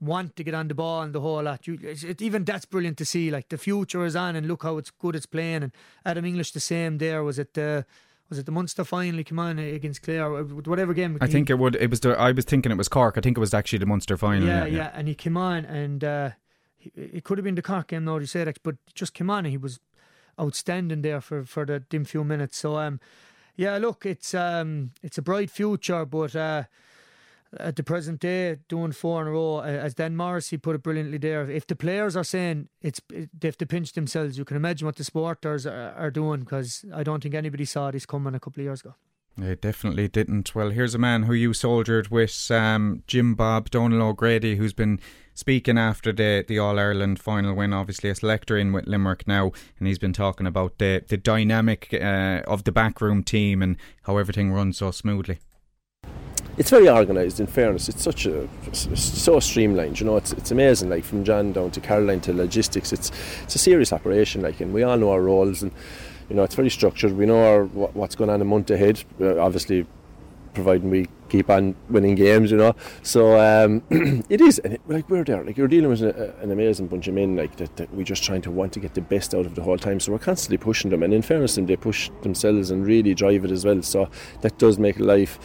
want 0.00 0.36
to 0.36 0.44
get 0.44 0.52
on 0.52 0.68
the 0.68 0.74
ball 0.74 1.02
and 1.02 1.14
the 1.14 1.20
whole 1.20 1.42
lot. 1.42 1.66
You, 1.66 1.78
it, 1.80 2.20
even 2.20 2.44
that's 2.44 2.64
brilliant 2.64 2.98
to 2.98 3.04
see. 3.04 3.30
Like 3.30 3.48
the 3.48 3.58
future 3.58 4.04
is 4.04 4.16
on, 4.16 4.36
and 4.36 4.46
look 4.46 4.62
how 4.62 4.76
it's 4.78 4.90
good 4.90 5.16
it's 5.16 5.26
playing. 5.26 5.62
And 5.62 5.72
Adam 6.04 6.24
English 6.24 6.52
the 6.52 6.60
same 6.60 6.98
there. 6.98 7.22
Was 7.22 7.38
it 7.38 7.54
the 7.54 7.86
was 8.28 8.38
it 8.38 8.46
the 8.46 8.52
Munster 8.52 8.84
final? 8.84 9.18
He 9.18 9.24
came 9.24 9.38
on 9.38 9.58
against 9.58 10.02
Clare, 10.02 10.30
whatever 10.44 10.92
game. 10.94 11.18
I 11.20 11.26
he, 11.26 11.32
think 11.32 11.50
it 11.50 11.58
would. 11.58 11.76
It 11.76 11.90
was. 11.90 12.00
The, 12.00 12.18
I 12.18 12.32
was 12.32 12.44
thinking 12.44 12.72
it 12.72 12.78
was 12.78 12.88
Cork. 12.88 13.16
I 13.16 13.20
think 13.20 13.36
it 13.36 13.40
was 13.40 13.54
actually 13.54 13.78
the 13.78 13.86
Munster 13.86 14.16
final. 14.16 14.46
Yeah, 14.46 14.64
yeah. 14.64 14.76
yeah. 14.76 14.90
And 14.94 15.08
he 15.08 15.14
came 15.14 15.36
on, 15.36 15.64
and 15.64 16.02
uh, 16.02 16.30
he, 16.76 16.90
it 16.96 17.24
could 17.24 17.38
have 17.38 17.44
been 17.44 17.54
the 17.54 17.62
Cork 17.62 17.88
game. 17.88 18.04
Now 18.04 18.18
you 18.18 18.26
said 18.26 18.48
it, 18.48 18.58
but 18.62 18.76
just 18.94 19.14
came 19.14 19.30
on, 19.30 19.44
and 19.44 19.48
he 19.48 19.58
was 19.58 19.80
outstanding 20.40 21.02
there 21.02 21.20
for 21.20 21.44
for 21.44 21.64
the 21.64 21.80
dim 21.80 22.04
few 22.04 22.24
minutes. 22.24 22.58
So 22.58 22.76
um, 22.78 23.00
yeah, 23.56 23.78
look, 23.78 24.06
it's 24.06 24.34
um, 24.34 24.92
it's 25.02 25.18
a 25.18 25.22
bright 25.22 25.50
future, 25.50 26.04
but. 26.04 26.36
Uh, 26.36 26.64
at 27.58 27.76
the 27.76 27.82
present 27.82 28.20
day 28.20 28.56
doing 28.68 28.92
four 28.92 29.20
in 29.20 29.28
a 29.28 29.30
row, 29.30 29.60
as 29.60 29.94
Dan 29.94 30.16
Morrissey 30.16 30.56
put 30.56 30.74
it 30.74 30.82
brilliantly 30.82 31.18
there. 31.18 31.50
If 31.50 31.66
the 31.66 31.76
players 31.76 32.16
are 32.16 32.24
saying 32.24 32.68
it's 32.80 33.00
they 33.10 33.48
have 33.48 33.58
to 33.58 33.66
pinch 33.66 33.92
themselves, 33.92 34.38
you 34.38 34.44
can 34.44 34.56
imagine 34.56 34.86
what 34.86 34.96
the 34.96 35.04
supporters 35.04 35.66
are, 35.66 35.94
are 35.96 36.10
doing 36.10 36.40
because 36.40 36.84
I 36.94 37.02
don't 37.02 37.22
think 37.22 37.34
anybody 37.34 37.64
saw 37.64 37.90
this 37.90 38.06
coming 38.06 38.34
a 38.34 38.40
couple 38.40 38.62
of 38.62 38.64
years 38.64 38.80
ago. 38.80 38.94
It 39.40 39.62
definitely 39.62 40.08
didn't. 40.08 40.54
Well, 40.54 40.70
here's 40.70 40.94
a 40.94 40.98
man 40.98 41.22
who 41.22 41.32
you 41.32 41.54
soldiered 41.54 42.08
with, 42.08 42.50
um, 42.50 43.02
Jim 43.06 43.34
Bob 43.34 43.70
Donal 43.70 44.02
O'Grady, 44.02 44.56
who's 44.56 44.74
been 44.74 45.00
speaking 45.34 45.78
after 45.78 46.12
the, 46.12 46.44
the 46.46 46.58
All 46.58 46.78
Ireland 46.78 47.18
final 47.18 47.54
win, 47.54 47.72
obviously 47.72 48.10
a 48.10 48.14
selector 48.14 48.58
in 48.58 48.72
with 48.72 48.86
Limerick 48.86 49.26
now, 49.26 49.52
and 49.78 49.88
he's 49.88 49.98
been 49.98 50.12
talking 50.12 50.46
about 50.46 50.76
the, 50.78 51.02
the 51.08 51.16
dynamic 51.16 51.88
uh, 51.94 52.42
of 52.46 52.64
the 52.64 52.72
backroom 52.72 53.24
team 53.24 53.62
and 53.62 53.76
how 54.02 54.18
everything 54.18 54.52
runs 54.52 54.78
so 54.78 54.90
smoothly 54.90 55.38
it's 56.58 56.70
very 56.70 56.88
organised. 56.88 57.40
In 57.40 57.46
fairness, 57.46 57.88
it's 57.88 58.02
such 58.02 58.26
a 58.26 58.48
so 58.72 59.40
streamlined. 59.40 60.00
You 60.00 60.06
know, 60.06 60.16
it's 60.16 60.32
it's 60.32 60.50
amazing. 60.50 60.90
Like 60.90 61.04
from 61.04 61.24
John 61.24 61.52
down 61.52 61.70
to 61.72 61.80
Caroline 61.80 62.20
to 62.22 62.32
logistics, 62.32 62.92
it's 62.92 63.10
it's 63.42 63.54
a 63.54 63.58
serious 63.58 63.92
operation. 63.92 64.42
Like, 64.42 64.60
and 64.60 64.72
we 64.72 64.82
all 64.82 64.96
know 64.98 65.10
our 65.10 65.22
roles, 65.22 65.62
and 65.62 65.72
you 66.28 66.36
know, 66.36 66.42
it's 66.42 66.54
very 66.54 66.70
structured. 66.70 67.12
We 67.12 67.26
know 67.26 67.44
our, 67.44 67.64
what's 67.64 68.14
going 68.14 68.30
on 68.30 68.40
a 68.40 68.44
month 68.44 68.70
ahead. 68.70 69.02
Uh, 69.20 69.38
obviously, 69.38 69.86
providing 70.54 70.90
we 70.90 71.08
keep 71.28 71.48
on 71.48 71.74
winning 71.88 72.14
games, 72.14 72.50
you 72.50 72.56
know. 72.56 72.74
So 73.02 73.38
um, 73.40 73.82
it 74.28 74.40
is, 74.40 74.58
and 74.60 74.74
it, 74.74 74.80
like 74.86 75.08
we're 75.08 75.24
there, 75.24 75.44
like 75.44 75.56
you're 75.56 75.68
dealing 75.68 75.88
with 75.88 76.02
a, 76.02 76.34
an 76.40 76.50
amazing 76.50 76.88
bunch 76.88 77.08
of 77.08 77.14
men, 77.14 77.36
like 77.36 77.56
that, 77.56 77.76
that. 77.76 77.92
We're 77.94 78.04
just 78.04 78.22
trying 78.22 78.42
to 78.42 78.50
want 78.50 78.72
to 78.74 78.80
get 78.80 78.94
the 78.94 79.00
best 79.00 79.34
out 79.34 79.46
of 79.46 79.54
the 79.54 79.62
whole 79.62 79.78
time. 79.78 80.00
So 80.00 80.12
we're 80.12 80.18
constantly 80.18 80.58
pushing 80.58 80.90
them, 80.90 81.02
and 81.02 81.14
in 81.14 81.22
fairness, 81.22 81.56
they 81.56 81.76
push 81.76 82.10
themselves 82.22 82.70
and 82.70 82.86
really 82.86 83.14
drive 83.14 83.44
it 83.44 83.50
as 83.50 83.64
well. 83.64 83.82
So 83.82 84.10
that 84.42 84.58
does 84.58 84.78
make 84.78 84.98
life 84.98 85.38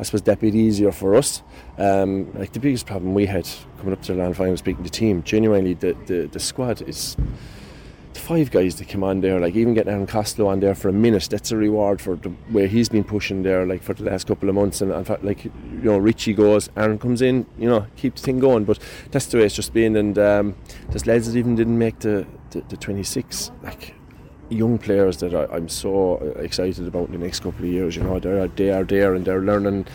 I 0.00 0.02
suppose 0.02 0.22
that 0.22 0.40
bit 0.40 0.54
easier 0.54 0.92
for 0.92 1.14
us. 1.14 1.42
Um, 1.76 2.32
like 2.32 2.54
the 2.54 2.58
biggest 2.58 2.86
problem 2.86 3.12
we 3.12 3.26
had 3.26 3.46
coming 3.76 3.92
up 3.92 4.00
to 4.04 4.14
the 4.14 4.18
land 4.18 4.34
final, 4.34 4.56
speaking 4.56 4.82
to 4.82 4.90
the 4.90 4.96
team, 4.96 5.22
genuinely 5.24 5.74
the, 5.74 5.94
the, 6.06 6.26
the 6.26 6.40
squad 6.40 6.80
is 6.88 7.18
five 8.14 8.50
guys 8.50 8.76
that 8.76 8.88
come 8.88 9.04
on 9.04 9.20
there, 9.20 9.40
like 9.40 9.54
even 9.54 9.74
getting 9.74 9.92
Aaron 9.92 10.06
Costello 10.06 10.48
on 10.48 10.60
there 10.60 10.74
for 10.74 10.88
a 10.88 10.92
minute, 10.92 11.28
that's 11.30 11.50
a 11.50 11.56
reward 11.56 12.00
for 12.00 12.16
the 12.16 12.32
way 12.50 12.66
he's 12.66 12.88
been 12.88 13.04
pushing 13.04 13.42
there, 13.42 13.66
like 13.66 13.82
for 13.82 13.94
the 13.94 14.04
last 14.04 14.26
couple 14.26 14.48
of 14.48 14.54
months. 14.54 14.80
And 14.80 14.92
in 14.92 15.04
fact, 15.04 15.24
like 15.24 15.44
you 15.44 15.52
know, 15.82 15.98
Richie 15.98 16.34
goes, 16.34 16.68
Aaron 16.76 16.98
comes 16.98 17.22
in, 17.22 17.46
you 17.58 17.68
know, 17.68 17.86
keep 17.96 18.16
the 18.16 18.22
thing 18.22 18.38
going. 18.38 18.64
But 18.64 18.78
that's 19.10 19.26
the 19.26 19.38
way 19.38 19.44
it's 19.44 19.54
just 19.54 19.72
been. 19.72 19.96
And 19.96 20.18
um, 20.18 20.56
there's 20.88 21.06
lads 21.06 21.36
even 21.36 21.54
didn't 21.54 21.78
make 21.78 22.00
the, 22.00 22.26
the, 22.50 22.60
the 22.68 22.76
26. 22.76 23.50
Like 23.62 23.94
young 24.48 24.78
players 24.78 25.18
that 25.18 25.34
I, 25.34 25.56
am 25.56 25.68
so 25.68 26.16
excited 26.36 26.86
about 26.86 27.06
in 27.06 27.12
the 27.12 27.18
next 27.18 27.40
couple 27.40 27.64
of 27.64 27.70
years. 27.70 27.96
You 27.96 28.02
know, 28.02 28.18
they're 28.18 28.48
they 28.48 28.70
are 28.70 28.84
there 28.84 29.14
and 29.14 29.24
they're 29.24 29.42
learning 29.42 29.86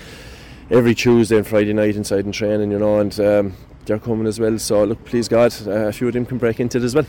every 0.71 0.95
Tuesday 0.95 1.37
and 1.37 1.47
Friday 1.47 1.73
night 1.73 1.95
inside 1.95 2.25
and 2.25 2.33
training. 2.33 2.71
You 2.71 2.79
know, 2.79 2.99
and 2.99 3.19
um, 3.19 3.53
they're 3.85 3.99
coming 3.99 4.27
as 4.27 4.39
well. 4.39 4.57
So 4.57 4.83
look, 4.83 5.03
please 5.05 5.27
God, 5.27 5.53
uh, 5.67 5.87
a 5.87 5.91
few 5.91 6.07
of 6.07 6.13
them 6.13 6.25
can 6.25 6.37
break 6.37 6.59
into 6.59 6.77
it 6.77 6.83
as 6.83 6.95
well. 6.95 7.05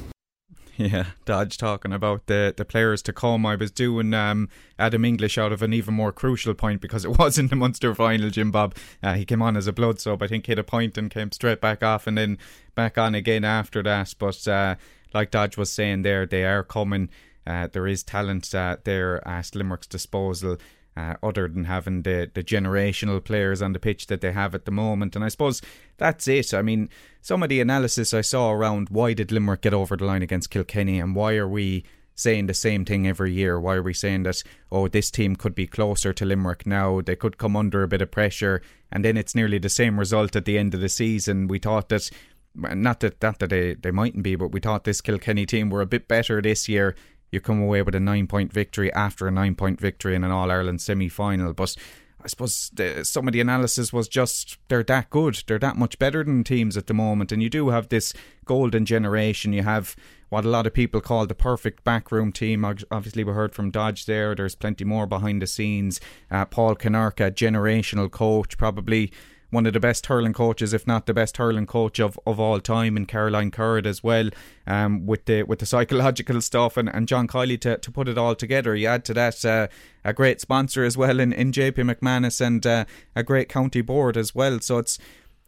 Yeah, 0.78 1.06
Dodge 1.24 1.56
talking 1.56 1.92
about 1.92 2.26
the, 2.26 2.52
the 2.54 2.66
players 2.66 3.00
to 3.02 3.12
come. 3.12 3.46
I 3.46 3.56
was 3.56 3.70
doing 3.70 4.12
um, 4.12 4.50
Adam 4.78 5.06
English 5.06 5.38
out 5.38 5.50
of 5.50 5.62
an 5.62 5.72
even 5.72 5.94
more 5.94 6.12
crucial 6.12 6.52
point 6.52 6.82
because 6.82 7.02
it 7.04 7.18
was 7.18 7.38
in 7.38 7.46
the 7.48 7.56
Munster 7.56 7.94
final, 7.94 8.28
Jim 8.28 8.50
Bob. 8.50 8.76
Uh, 9.02 9.14
he 9.14 9.24
came 9.24 9.40
on 9.40 9.56
as 9.56 9.66
a 9.66 9.72
blood 9.72 10.00
sub, 10.00 10.22
I 10.22 10.26
think 10.26 10.44
hit 10.44 10.58
a 10.58 10.64
point 10.64 10.98
and 10.98 11.10
came 11.10 11.32
straight 11.32 11.62
back 11.62 11.82
off 11.82 12.06
and 12.06 12.18
then 12.18 12.36
back 12.74 12.98
on 12.98 13.14
again 13.14 13.42
after 13.42 13.82
that. 13.84 14.14
But 14.18 14.46
uh, 14.46 14.74
like 15.14 15.30
Dodge 15.30 15.56
was 15.56 15.70
saying 15.72 16.02
there, 16.02 16.26
they 16.26 16.44
are 16.44 16.62
coming 16.62 17.08
uh, 17.46 17.68
there 17.72 17.86
is 17.86 18.02
talent 18.02 18.52
uh, 18.54 18.76
there 18.84 19.26
at 19.26 19.54
Limerick's 19.54 19.86
disposal. 19.86 20.58
Uh, 20.96 21.14
other 21.22 21.46
than 21.46 21.64
having 21.64 22.02
the, 22.02 22.30
the 22.32 22.42
generational 22.42 23.22
players 23.22 23.60
on 23.60 23.74
the 23.74 23.78
pitch 23.78 24.06
that 24.06 24.22
they 24.22 24.32
have 24.32 24.54
at 24.54 24.64
the 24.64 24.70
moment. 24.70 25.14
And 25.14 25.22
I 25.22 25.28
suppose 25.28 25.60
that's 25.98 26.26
it. 26.26 26.54
I 26.54 26.62
mean, 26.62 26.88
some 27.20 27.42
of 27.42 27.50
the 27.50 27.60
analysis 27.60 28.14
I 28.14 28.22
saw 28.22 28.50
around 28.50 28.88
why 28.88 29.12
did 29.12 29.30
Limerick 29.30 29.60
get 29.60 29.74
over 29.74 29.94
the 29.94 30.06
line 30.06 30.22
against 30.22 30.50
Kilkenny 30.50 30.98
and 30.98 31.14
why 31.14 31.36
are 31.36 31.46
we 31.46 31.84
saying 32.14 32.46
the 32.46 32.54
same 32.54 32.86
thing 32.86 33.06
every 33.06 33.30
year? 33.30 33.60
Why 33.60 33.74
are 33.74 33.82
we 33.82 33.92
saying 33.92 34.22
that, 34.22 34.42
oh, 34.72 34.88
this 34.88 35.10
team 35.10 35.36
could 35.36 35.54
be 35.54 35.66
closer 35.66 36.14
to 36.14 36.24
Limerick 36.24 36.66
now? 36.66 37.02
They 37.02 37.14
could 37.14 37.36
come 37.36 37.56
under 37.56 37.82
a 37.82 37.88
bit 37.88 38.00
of 38.00 38.10
pressure 38.10 38.62
and 38.90 39.04
then 39.04 39.18
it's 39.18 39.34
nearly 39.34 39.58
the 39.58 39.68
same 39.68 39.98
result 39.98 40.34
at 40.34 40.46
the 40.46 40.56
end 40.56 40.72
of 40.72 40.80
the 40.80 40.88
season. 40.88 41.46
We 41.46 41.58
thought 41.58 41.90
that 41.90 42.10
not 42.54 43.00
that 43.00 43.22
not 43.22 43.38
that 43.40 43.50
they, 43.50 43.74
they 43.74 43.90
mightn't 43.90 44.22
be, 44.22 44.34
but 44.34 44.52
we 44.52 44.60
thought 44.60 44.84
this 44.84 45.02
Kilkenny 45.02 45.44
team 45.44 45.68
were 45.68 45.82
a 45.82 45.86
bit 45.86 46.08
better 46.08 46.40
this 46.40 46.70
year 46.70 46.96
you 47.30 47.40
come 47.40 47.60
away 47.60 47.82
with 47.82 47.94
a 47.94 48.00
nine 48.00 48.26
point 48.26 48.52
victory 48.52 48.92
after 48.92 49.26
a 49.26 49.30
nine 49.30 49.54
point 49.54 49.80
victory 49.80 50.14
in 50.14 50.24
an 50.24 50.30
All 50.30 50.50
Ireland 50.50 50.80
semi 50.80 51.08
final. 51.08 51.52
But 51.52 51.76
I 52.22 52.28
suppose 52.28 52.70
the, 52.74 53.04
some 53.04 53.28
of 53.28 53.32
the 53.32 53.40
analysis 53.40 53.92
was 53.92 54.08
just 54.08 54.58
they're 54.68 54.82
that 54.82 55.10
good. 55.10 55.42
They're 55.46 55.58
that 55.60 55.76
much 55.76 55.98
better 55.98 56.24
than 56.24 56.44
teams 56.44 56.76
at 56.76 56.86
the 56.86 56.94
moment. 56.94 57.30
And 57.30 57.42
you 57.42 57.48
do 57.48 57.68
have 57.68 57.88
this 57.88 58.14
golden 58.44 58.84
generation. 58.84 59.52
You 59.52 59.62
have 59.62 59.94
what 60.28 60.44
a 60.44 60.48
lot 60.48 60.66
of 60.66 60.74
people 60.74 61.00
call 61.00 61.26
the 61.26 61.34
perfect 61.34 61.84
backroom 61.84 62.32
team. 62.32 62.64
Obviously, 62.64 63.22
we 63.22 63.32
heard 63.32 63.54
from 63.54 63.70
Dodge 63.70 64.06
there. 64.06 64.34
There's 64.34 64.56
plenty 64.56 64.84
more 64.84 65.06
behind 65.06 65.40
the 65.40 65.46
scenes. 65.46 66.00
Uh, 66.30 66.44
Paul 66.44 66.74
Kinnerk, 66.74 67.18
generational 67.34 68.10
coach, 68.10 68.58
probably 68.58 69.12
one 69.56 69.64
of 69.64 69.72
the 69.72 69.80
best 69.80 70.04
hurling 70.04 70.34
coaches, 70.34 70.74
if 70.74 70.86
not 70.86 71.06
the 71.06 71.14
best 71.14 71.38
hurling 71.38 71.64
coach 71.64 71.98
of, 71.98 72.20
of 72.26 72.38
all 72.38 72.60
time, 72.60 72.94
and 72.94 73.08
Caroline 73.08 73.50
Currid 73.50 73.86
as 73.86 74.04
well, 74.04 74.28
um, 74.66 75.06
with 75.06 75.24
the 75.24 75.44
with 75.44 75.60
the 75.60 75.66
psychological 75.74 76.42
stuff, 76.42 76.76
and, 76.76 76.90
and 76.94 77.08
John 77.08 77.26
Kiely 77.26 77.58
to, 77.62 77.78
to 77.78 77.90
put 77.90 78.06
it 78.06 78.18
all 78.18 78.34
together. 78.34 78.76
You 78.76 78.88
add 78.88 79.06
to 79.06 79.14
that 79.14 79.42
uh, 79.46 79.68
a 80.04 80.12
great 80.12 80.42
sponsor 80.42 80.84
as 80.84 80.98
well 80.98 81.18
in, 81.20 81.32
in 81.32 81.52
JP 81.52 81.90
McManus 81.90 82.38
and 82.38 82.66
uh, 82.66 82.84
a 83.14 83.22
great 83.22 83.48
county 83.48 83.80
board 83.80 84.18
as 84.18 84.34
well. 84.34 84.60
So 84.60 84.76
it's 84.76 84.98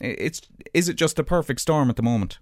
it's 0.00 0.40
is 0.72 0.88
it 0.88 0.94
just 0.94 1.18
a 1.18 1.24
perfect 1.24 1.60
storm 1.60 1.90
at 1.90 1.96
the 1.96 2.02
moment? 2.02 2.38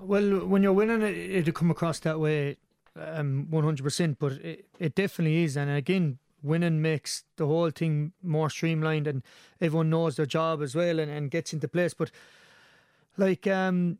Well, 0.00 0.46
when 0.46 0.62
you're 0.62 0.72
winning, 0.72 1.02
it 1.02 1.16
it'll 1.16 1.52
come 1.52 1.70
across 1.70 1.98
that 2.00 2.18
way, 2.18 2.56
um, 2.96 3.46
one 3.50 3.64
hundred 3.64 3.82
percent. 3.82 4.18
But 4.18 4.32
it, 4.32 4.64
it 4.78 4.94
definitely 4.94 5.44
is, 5.44 5.58
and 5.58 5.70
again, 5.70 6.18
winning 6.42 6.80
makes 6.80 7.24
the 7.36 7.46
whole 7.46 7.70
thing 7.70 8.12
more 8.22 8.50
streamlined 8.50 9.06
and 9.06 9.22
everyone 9.60 9.90
knows 9.90 10.16
their 10.16 10.26
job 10.26 10.62
as 10.62 10.74
well 10.74 10.98
and, 10.98 11.10
and 11.10 11.30
gets 11.30 11.52
into 11.52 11.68
place. 11.68 11.94
But 11.94 12.10
like 13.16 13.46
um, 13.46 13.98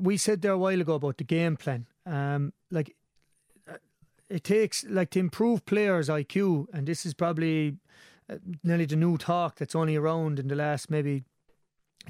we 0.00 0.16
said 0.16 0.42
there 0.42 0.52
a 0.52 0.58
while 0.58 0.80
ago 0.80 0.94
about 0.94 1.18
the 1.18 1.24
game 1.24 1.56
plan, 1.56 1.86
um, 2.06 2.52
like 2.70 2.94
uh, 3.70 3.76
it 4.28 4.44
takes 4.44 4.84
like 4.84 5.10
to 5.10 5.18
improve 5.18 5.64
players' 5.66 6.08
IQ, 6.08 6.66
and 6.72 6.86
this 6.86 7.06
is 7.06 7.14
probably 7.14 7.76
uh, 8.30 8.36
nearly 8.62 8.84
the 8.84 8.96
new 8.96 9.16
talk 9.16 9.56
that's 9.56 9.74
only 9.74 9.96
around 9.96 10.38
in 10.38 10.48
the 10.48 10.54
last 10.54 10.90
maybe 10.90 11.24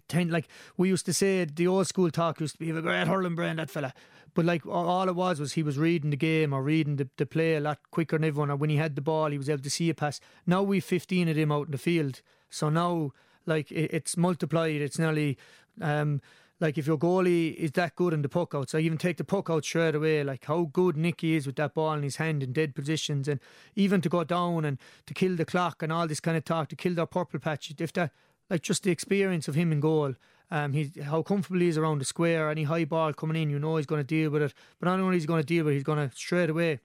ten. 0.09 0.29
Like 0.29 0.49
we 0.77 0.89
used 0.89 1.07
to 1.07 1.13
say, 1.13 1.45
the 1.45 1.67
old 1.67 1.87
school 1.87 2.11
talk 2.11 2.41
used 2.41 2.55
to 2.55 2.59
be 2.59 2.71
a 2.71 2.81
great 2.81 3.09
hurling 3.09 3.35
brain 3.35 3.57
that 3.57 3.71
fella. 3.71 3.93
But 4.35 4.45
like 4.45 4.67
all 4.67 5.09
it 5.09 5.17
was 5.17 5.41
was 5.41 5.55
he 5.55 5.63
was 5.63 5.79
reading 5.79 6.11
the 6.11 6.17
game 6.17 6.53
or 6.53 6.63
reading 6.63 6.97
the, 6.97 7.09
the 7.17 7.27
play 7.27 7.57
a 7.57 7.61
lot 7.61 7.79
quicker 7.91 8.17
than 8.17 8.25
everyone. 8.25 8.51
Or 8.51 8.57
when 8.57 8.71
he 8.71 8.77
had 8.77 8.95
the 8.95 9.03
ball, 9.03 9.31
he 9.31 9.39
was 9.39 9.51
able 9.51 9.63
to 9.63 9.71
see 9.71 9.91
a 9.91 9.95
pass. 9.95 10.21
Now 10.47 10.63
we've 10.63 10.85
15 10.85 11.29
of 11.29 11.37
them 11.37 11.51
out 11.51 11.67
in 11.67 11.73
the 11.73 11.79
field. 11.79 12.21
So 12.51 12.69
now, 12.69 13.13
like, 13.47 13.73
it, 13.73 13.93
it's 13.93 14.17
multiplied. 14.17 14.81
It's 14.81 14.99
nearly. 14.99 15.39
Um, 15.81 16.21
like 16.61 16.77
if 16.77 16.87
your 16.87 16.99
goalie 16.99 17.55
is 17.55 17.73
that 17.73 17.95
good 17.95 18.13
in 18.13 18.23
the 18.23 18.29
puck 18.29 18.55
out, 18.55 18.71
so 18.71 18.79
even 18.79 18.99
take 18.99 19.17
the 19.17 19.25
puck 19.25 19.49
out 19.49 19.65
straight 19.65 19.95
away, 19.95 20.25
like 20.25 20.45
how 20.45 20.69
good 20.73 20.97
Nickie 20.97 21.37
is 21.37 21.47
with 21.47 21.57
that 21.57 21.75
ball 21.75 21.93
in 21.93 22.03
his 22.03 22.17
hand 22.17 22.43
in 22.43 22.53
dead 22.53 22.75
positions, 22.75 23.29
and 23.29 23.39
even 23.77 24.01
to 24.01 24.09
go 24.09 24.25
down 24.25 24.65
and 24.65 24.79
to 25.07 25.15
kill 25.15 25.37
the 25.37 25.45
clock 25.45 25.83
and 25.83 25.93
all 25.93 26.09
this 26.09 26.21
kind 26.21 26.37
of 26.37 26.45
talk 26.45 26.69
to 26.69 26.77
kill 26.77 26.95
their 26.95 27.07
purple 27.07 27.39
patch. 27.39 27.73
If 27.79 27.93
that, 27.93 28.11
like 28.51 28.63
just 28.63 28.83
the 28.83 28.91
experience 28.91 29.49
of 29.49 29.55
him 29.55 29.73
in 29.73 29.81
goal, 29.81 30.15
um, 30.51 30.73
he's 30.73 31.03
how 31.03 31.23
comfortable 31.23 31.61
he 31.61 31.69
is 31.69 31.79
around 31.79 32.01
the 32.01 32.05
square. 32.05 32.51
Any 32.51 32.65
high 32.65 32.85
ball 32.85 33.13
coming 33.13 33.43
in, 33.43 33.51
you 33.51 33.59
know 33.59 33.77
he's 33.77 33.87
going 33.87 34.01
to 34.01 34.07
deal 34.07 34.31
with 34.31 34.43
it. 34.43 34.55
But 34.81 34.87
not 34.87 35.01
only 35.01 35.17
is 35.17 35.25
he 35.25 35.27
going 35.27 35.43
to 35.43 35.47
deal 35.47 35.65
with 35.65 35.73
it, 35.73 35.77
he's 35.77 35.85
going 35.85 36.09
to 36.09 36.15
straight 36.17 36.51
away 36.51 36.81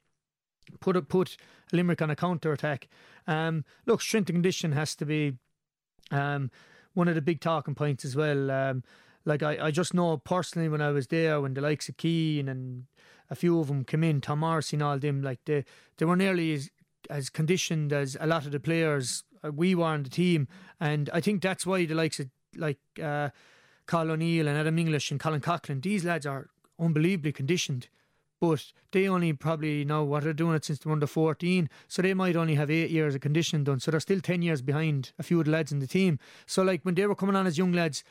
put 0.80 0.96
it, 0.96 1.08
put 1.08 1.38
Limerick 1.72 2.02
on 2.02 2.10
a 2.10 2.16
counter 2.16 2.52
attack. 2.54 2.88
Um, 3.28 3.66
look, 3.86 4.02
strength 4.02 4.30
and 4.30 4.38
condition 4.38 4.72
has 4.74 4.96
to 4.96 5.06
be 5.06 5.34
um, 6.12 6.52
one 6.94 7.08
of 7.08 7.16
the 7.16 7.22
big 7.22 7.42
talking 7.42 7.76
points 7.76 8.06
as 8.06 8.16
well. 8.16 8.52
Um, 8.52 8.84
like 9.26 9.44
I, 9.44 9.68
I 9.68 9.72
just 9.72 9.94
know 9.94 10.18
personally 10.18 10.70
when 10.70 10.82
I 10.82 10.92
was 10.92 11.08
there, 11.08 11.42
when 11.42 11.54
the 11.54 11.62
likes 11.62 11.90
of 11.90 11.96
Cian 12.00 12.50
and 12.50 12.86
a 13.30 13.36
few 13.36 13.60
of 13.60 13.68
them 13.68 13.86
came 13.86 14.04
in, 14.04 14.22
Tom 14.22 14.40
Morrissey 14.40 14.76
and 14.76 14.84
all 14.84 15.00
them, 15.00 15.22
like 15.22 15.40
they, 15.46 15.64
they 15.98 16.06
were 16.06 16.18
nearly 16.18 16.54
as, 16.54 16.70
as 17.10 17.30
conditioned 17.30 17.94
as 17.94 18.18
a 18.20 18.28
lot 18.28 18.46
of 18.46 18.52
the 18.52 18.60
players 18.60 19.24
we 19.52 19.76
were 19.76 19.86
on 19.86 20.04
the 20.04 20.10
team. 20.10 20.48
And 20.80 21.10
I 21.14 21.22
think 21.22 21.42
that's 21.42 21.66
why 21.66 21.86
the 21.86 21.96
likes 21.96 22.20
of 22.20 22.30
like 22.56 22.80
uh, 23.02 23.30
Cathal 23.88 24.12
O'Neill 24.12 24.48
and 24.48 24.58
Adam 24.58 24.78
English 24.78 25.12
and 25.12 25.20
Colin 25.20 25.42
Coughlan, 25.42 25.82
these 25.82 26.06
lads 26.06 26.26
are 26.26 26.50
unbelievably 26.80 27.32
conditioned. 27.32 27.88
But 28.40 28.74
they 28.92 29.08
only 29.08 29.32
probably 29.32 29.86
know 29.86 30.04
what 30.04 30.24
they're 30.24 30.34
doing 30.34 30.56
it 30.56 30.66
since 30.66 30.80
they're 30.80 30.92
under 30.92 31.08
14. 31.08 31.70
So 31.88 32.02
they 32.02 32.14
might 32.14 32.36
only 32.36 32.56
have 32.56 32.70
eight 32.70 32.92
years 32.92 33.16
of 33.16 33.22
conditioning 33.22 33.64
done. 33.64 33.80
So 33.80 33.90
they're 33.90 34.02
still 34.02 34.20
10 34.20 34.42
years 34.42 34.62
behind 34.62 35.14
a 35.18 35.24
few 35.24 35.40
of 35.40 35.46
the 35.46 35.52
lads 35.52 35.72
in 35.72 35.80
the 35.80 35.88
team. 35.88 36.20
So, 36.46 36.62
like, 36.62 36.84
when 36.84 36.96
they 36.96 37.08
were 37.08 37.16
coming 37.16 37.38
on 37.38 37.48
as 37.48 37.58
young 37.58 37.72
lads, 37.72 38.04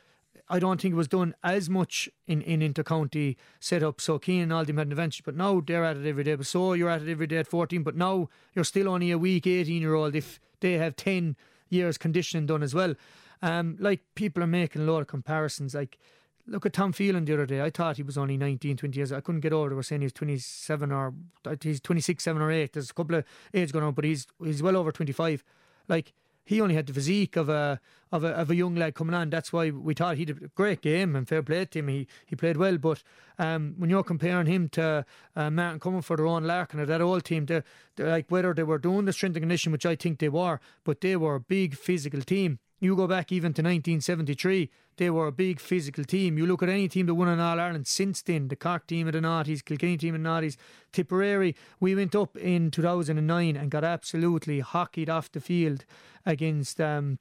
I 0.48 0.58
don't 0.58 0.80
think 0.80 0.92
it 0.92 0.96
was 0.96 1.08
done 1.08 1.34
as 1.42 1.70
much 1.70 2.08
in, 2.26 2.42
in 2.42 2.60
intercounty 2.60 3.36
setup. 3.60 4.00
So 4.00 4.18
Cian 4.18 4.42
and 4.42 4.52
all 4.52 4.60
had 4.60 4.68
an 4.68 4.78
advantage, 4.78 5.24
but 5.24 5.36
now 5.36 5.60
they're 5.60 5.84
at 5.84 5.96
it 5.96 6.06
every 6.06 6.24
day. 6.24 6.34
But 6.34 6.46
so 6.46 6.74
you're 6.74 6.90
at 6.90 7.02
it 7.02 7.10
every 7.10 7.26
day 7.26 7.38
at 7.38 7.46
14, 7.46 7.82
but 7.82 7.96
now 7.96 8.28
you're 8.54 8.64
still 8.64 8.88
only 8.88 9.10
a 9.10 9.18
weak 9.18 9.46
18 9.46 9.80
year 9.80 9.94
old 9.94 10.14
if 10.14 10.40
they 10.60 10.74
have 10.74 10.96
10 10.96 11.36
years 11.70 11.98
conditioning 11.98 12.46
done 12.46 12.62
as 12.62 12.74
well. 12.74 12.94
Um, 13.40 13.76
like 13.80 14.00
people 14.14 14.42
are 14.42 14.48
making 14.48 14.82
a 14.82 14.84
lot 14.84 15.00
of 15.00 15.06
comparisons. 15.06 15.74
Like, 15.74 15.98
look 16.46 16.66
at 16.66 16.72
Tom 16.72 16.92
Phelan 16.92 17.24
the 17.24 17.34
other 17.34 17.46
day. 17.46 17.60
I 17.60 17.70
thought 17.70 17.96
he 17.96 18.02
was 18.02 18.18
only 18.18 18.36
19, 18.36 18.76
20 18.76 18.96
years. 18.96 19.12
I 19.12 19.20
couldn't 19.20 19.40
get 19.40 19.52
over. 19.52 19.70
They 19.70 19.74
were 19.74 19.82
saying 19.82 20.02
he's 20.02 20.12
27 20.12 20.92
or 20.92 21.14
he's 21.60 21.80
26, 21.80 22.22
7 22.22 22.42
or 22.42 22.50
8. 22.50 22.72
There's 22.72 22.90
a 22.90 22.94
couple 22.94 23.16
of 23.16 23.24
age 23.54 23.72
going 23.72 23.84
on, 23.84 23.94
but 23.94 24.04
he's 24.04 24.26
he's 24.42 24.62
well 24.62 24.76
over 24.76 24.92
25. 24.92 25.44
Like, 25.88 26.12
he 26.44 26.60
only 26.60 26.74
had 26.74 26.86
the 26.86 26.92
physique 26.92 27.36
of 27.36 27.48
a 27.48 27.80
of 28.10 28.24
a 28.24 28.28
of 28.28 28.50
a 28.50 28.54
young 28.54 28.74
lad 28.74 28.94
coming 28.94 29.14
on. 29.14 29.30
That's 29.30 29.52
why 29.52 29.70
we 29.70 29.94
thought 29.94 30.16
he 30.16 30.24
did 30.24 30.42
a 30.42 30.48
great 30.48 30.82
game 30.82 31.16
and 31.16 31.28
fair 31.28 31.42
play 31.42 31.64
to 31.64 31.78
him. 31.78 31.88
He 31.88 32.06
he 32.26 32.36
played 32.36 32.56
well, 32.56 32.78
but 32.78 33.02
um, 33.38 33.74
when 33.78 33.90
you're 33.90 34.02
comparing 34.02 34.46
him 34.46 34.68
to 34.70 35.04
uh, 35.36 35.50
Martin 35.50 35.80
Comerford 35.80 36.18
or 36.18 36.24
Eoin 36.24 36.46
Larkin 36.46 36.80
or 36.80 36.86
that 36.86 37.00
old 37.00 37.24
team, 37.24 37.46
they 37.46 37.62
like 37.98 38.26
whether 38.28 38.54
they 38.54 38.62
were 38.62 38.78
doing 38.78 39.04
the 39.04 39.12
strength 39.12 39.36
and 39.36 39.42
condition, 39.42 39.72
which 39.72 39.86
I 39.86 39.96
think 39.96 40.18
they 40.18 40.28
were, 40.28 40.60
but 40.84 41.00
they 41.00 41.16
were 41.16 41.36
a 41.36 41.40
big 41.40 41.76
physical 41.76 42.22
team. 42.22 42.58
You 42.82 42.96
go 42.96 43.06
back 43.06 43.30
even 43.30 43.52
to 43.52 43.62
1973, 43.62 44.68
they 44.96 45.08
were 45.08 45.28
a 45.28 45.32
big 45.32 45.60
physical 45.60 46.02
team. 46.02 46.36
You 46.36 46.46
look 46.46 46.64
at 46.64 46.68
any 46.68 46.88
team 46.88 47.06
that 47.06 47.14
won 47.14 47.28
in 47.28 47.38
All 47.38 47.60
Ireland 47.60 47.86
since 47.86 48.22
then, 48.22 48.48
the 48.48 48.56
Cork 48.56 48.88
team 48.88 49.06
of 49.06 49.12
the 49.12 49.20
Naughties, 49.20 49.64
Kilkenny 49.64 49.96
team 49.96 50.16
of 50.16 50.22
the 50.24 50.28
Naughties, 50.28 50.56
Tipperary. 50.90 51.54
We 51.78 51.94
went 51.94 52.16
up 52.16 52.36
in 52.36 52.72
2009 52.72 53.56
and 53.56 53.70
got 53.70 53.84
absolutely 53.84 54.58
hockeyed 54.58 55.08
off 55.08 55.30
the 55.30 55.40
field 55.40 55.84
against 56.26 56.80
um, 56.80 57.20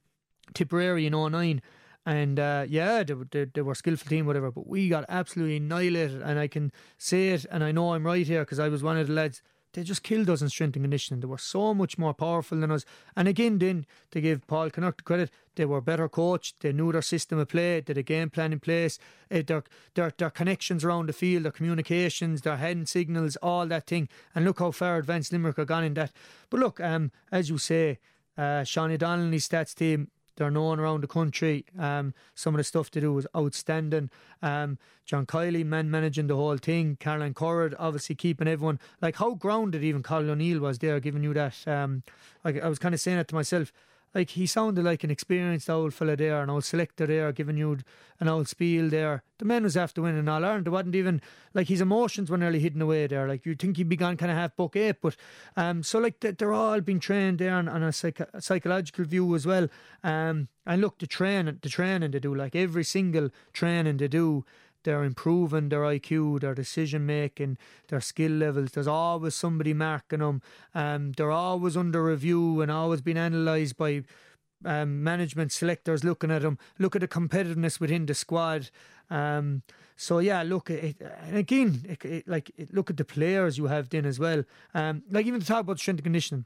Tipperary 0.56 1.06
in 1.06 1.14
09 1.14 1.62
and 2.08 2.40
uh, 2.40 2.66
yeah, 2.68 3.04
they, 3.04 3.14
they, 3.30 3.46
they, 3.46 3.62
were 3.62 3.74
a 3.74 3.76
skillful 3.76 4.10
team, 4.10 4.26
whatever. 4.26 4.50
But 4.50 4.66
we 4.66 4.90
got 4.90 5.06
absolutely 5.08 5.58
annihilated, 5.58 6.24
and 6.24 6.40
I 6.40 6.48
can 6.48 6.72
say 6.98 7.30
it, 7.30 7.46
and 7.52 7.64
I 7.64 7.72
know 7.72 7.94
I'm 7.94 8.04
right 8.04 8.26
here 8.26 8.40
because 8.40 8.58
I 8.58 8.70
was 8.70 8.82
one 8.82 8.98
of 8.98 9.06
the 9.06 9.14
lads 9.14 9.44
they 9.74 9.84
just 9.84 10.04
killed 10.04 10.30
us 10.30 10.42
in 10.42 10.50
strength 10.50 10.76
and 10.76 10.84
conditioning. 10.84 11.22
They 11.22 11.28
were 11.28 11.38
so 11.38 11.74
much 11.74 11.98
more 11.98 12.14
powerful 12.14 12.60
than 12.60 12.72
us. 12.72 12.86
And 13.16 13.28
again, 13.28 13.58
then 13.60 13.86
to 14.12 14.20
give 14.20 14.46
Paul 14.48 14.70
Kinnerk 14.70 15.04
credit, 15.04 15.32
they 15.56 15.66
were 15.66 15.82
better 15.82 16.10
coached. 16.10 16.60
They 16.60 16.74
knew 16.74 16.92
their 16.92 17.02
system 17.02 17.40
of 17.40 17.50
play. 17.50 17.80
They 17.80 17.92
had 17.92 17.98
a 17.98 18.04
game 18.04 18.30
plan 18.30 18.54
in 18.54 18.60
place. 18.60 19.00
Uh, 19.32 19.42
their, 19.46 19.64
their 19.96 20.14
their 20.18 20.30
connections 20.30 20.84
around 20.84 21.08
the 21.08 21.14
field, 21.14 21.46
their 21.46 21.52
communications, 21.52 22.42
their 22.42 22.58
hand 22.58 22.90
signals, 22.90 23.38
all 23.38 23.66
that 23.68 23.88
thing. 23.88 24.10
And 24.36 24.46
look 24.46 24.60
how 24.60 24.72
far 24.72 24.98
advanced 24.98 25.32
Limerick 25.32 25.60
are 25.60 25.66
gone 25.66 25.84
in 25.84 25.94
that. 25.96 26.12
But 26.50 26.60
look, 26.60 26.80
um, 26.80 27.12
as 27.32 27.50
you 27.50 27.58
say, 27.58 28.00
uh, 28.38 28.64
Sean 28.64 28.96
Donnelly's 28.98 29.48
stats 29.48 29.74
team 29.74 30.10
they're 30.42 30.50
known 30.50 30.80
around 30.80 31.02
the 31.02 31.08
country. 31.08 31.66
Um, 31.78 32.16
some 32.34 32.56
of 32.56 32.58
the 32.58 32.64
stuff 32.64 32.90
they 32.90 33.00
do 33.00 33.14
was 33.14 33.28
outstanding. 33.38 34.10
Um, 34.42 34.80
John 35.06 35.28
Kiely, 35.28 35.64
man 35.64 35.92
managing 35.92 36.26
the 36.26 36.36
whole 36.36 36.58
thing. 36.58 36.98
Caroline 37.00 37.36
Currid, 37.36 37.76
obviously 37.78 38.16
keeping 38.16 38.48
everyone 38.48 38.80
like 39.04 39.18
how 39.18 39.36
grounded 39.36 39.84
even 39.84 40.02
Cathal 40.02 40.32
O'Neill 40.32 40.60
was 40.60 40.80
there, 40.80 41.00
giving 41.00 41.22
you 41.22 41.36
that. 41.36 41.68
Um, 41.68 42.02
I, 42.44 42.60
I 42.60 42.70
was 42.70 42.80
kind 42.80 42.96
of 42.96 43.00
saying 43.00 43.20
it 43.20 43.28
to 43.28 43.36
myself 43.36 43.72
like 44.14 44.32
he 44.32 44.46
sounded 44.46 44.84
like 44.84 45.04
an 45.04 45.12
experienced 45.12 45.70
old 45.70 45.94
fella 45.94 46.16
there, 46.16 46.42
an 46.42 46.50
old 46.50 46.66
selector 46.66 47.06
there, 47.06 47.32
giving 47.32 47.58
you 47.58 47.78
an 48.20 48.28
old 48.28 48.48
spiel 48.48 48.90
there. 48.90 49.24
The 49.38 49.46
man 49.46 49.64
was 49.64 49.78
after 49.78 50.02
winning 50.02 50.28
All 50.28 50.44
Ireland. 50.44 50.66
There 50.66 50.72
wasn't 50.72 50.96
even 50.96 51.22
like 51.54 51.68
his 51.68 51.82
emotions 51.82 52.30
were 52.30 52.38
nearly 52.38 52.60
hidden 52.60 52.82
away 52.82 53.08
there. 53.08 53.28
Like 53.28 53.46
you'd 53.46 53.60
think 53.60 53.78
he'd 53.78 53.90
be 53.90 53.96
gone 53.96 54.18
kind 54.18 54.32
of 54.32 54.38
half 54.38 54.56
buck 54.56 54.76
eight, 54.76 54.98
but 55.02 55.16
um, 55.56 55.82
so 55.82 56.00
like 56.00 56.20
they're 56.20 56.54
all 56.54 56.82
being 56.82 57.00
trained 57.00 57.40
there 57.40 57.56
on, 57.56 57.68
on 57.68 57.84
a, 57.84 57.92
psych- 57.94 58.20
a, 58.20 58.42
psychological 58.42 59.06
view 59.06 59.34
as 59.34 59.46
well. 59.46 59.68
Um, 60.04 60.50
and 60.66 60.82
look, 60.82 61.00
the 61.00 61.08
training, 61.08 61.60
the 61.62 61.70
training 61.70 62.12
they 62.12 62.20
do, 62.20 62.36
like 62.36 62.56
every 62.56 62.84
single 62.84 63.30
training 63.54 63.98
they 63.98 64.08
do, 64.08 64.46
they're 64.84 65.04
improving 65.04 65.70
their 65.70 65.82
IQ, 65.82 66.42
their 66.42 66.56
decision 66.56 67.06
making, 67.06 67.58
their 67.88 68.02
skill 68.02 68.32
levels. 68.32 68.72
There's 68.72 68.88
always 68.88 69.36
somebody 69.36 69.74
marking 69.74 70.20
them. 70.20 70.42
Um, 70.74 71.12
they're 71.14 71.32
always 71.32 71.78
under 71.78 72.04
review 72.04 72.62
and 72.62 72.72
always 72.72 73.02
being 73.02 73.18
analysed 73.18 73.78
by 73.78 74.04
um, 74.66 75.04
management 75.04 75.52
selectors 75.52 76.04
looking 76.04 76.32
at 76.32 76.42
them. 76.42 76.58
Look 76.80 76.96
at 76.96 77.02
the 77.02 77.08
competitiveness 77.08 77.80
within 77.80 78.06
the 78.06 78.14
squad. 78.14 78.70
Um, 79.10 79.64
so 79.96 80.20
yeah, 80.20 80.44
look, 80.44 80.70
it, 80.70 80.98
and 81.00 81.38
again, 81.38 81.86
it, 81.88 82.06
it, 82.06 82.28
like 82.28 82.52
look 82.72 82.90
at 82.90 82.98
the 82.98 83.06
players 83.06 83.58
you 83.58 83.66
have 83.66 83.90
then 83.90 84.06
as 84.06 84.20
well. 84.20 84.44
Um, 84.74 85.04
like 85.12 85.26
even 85.26 85.42
to 85.42 85.46
talk 85.46 85.62
about 85.62 85.80
strength 85.80 86.00
and 86.00 86.06
conditioning 86.06 86.46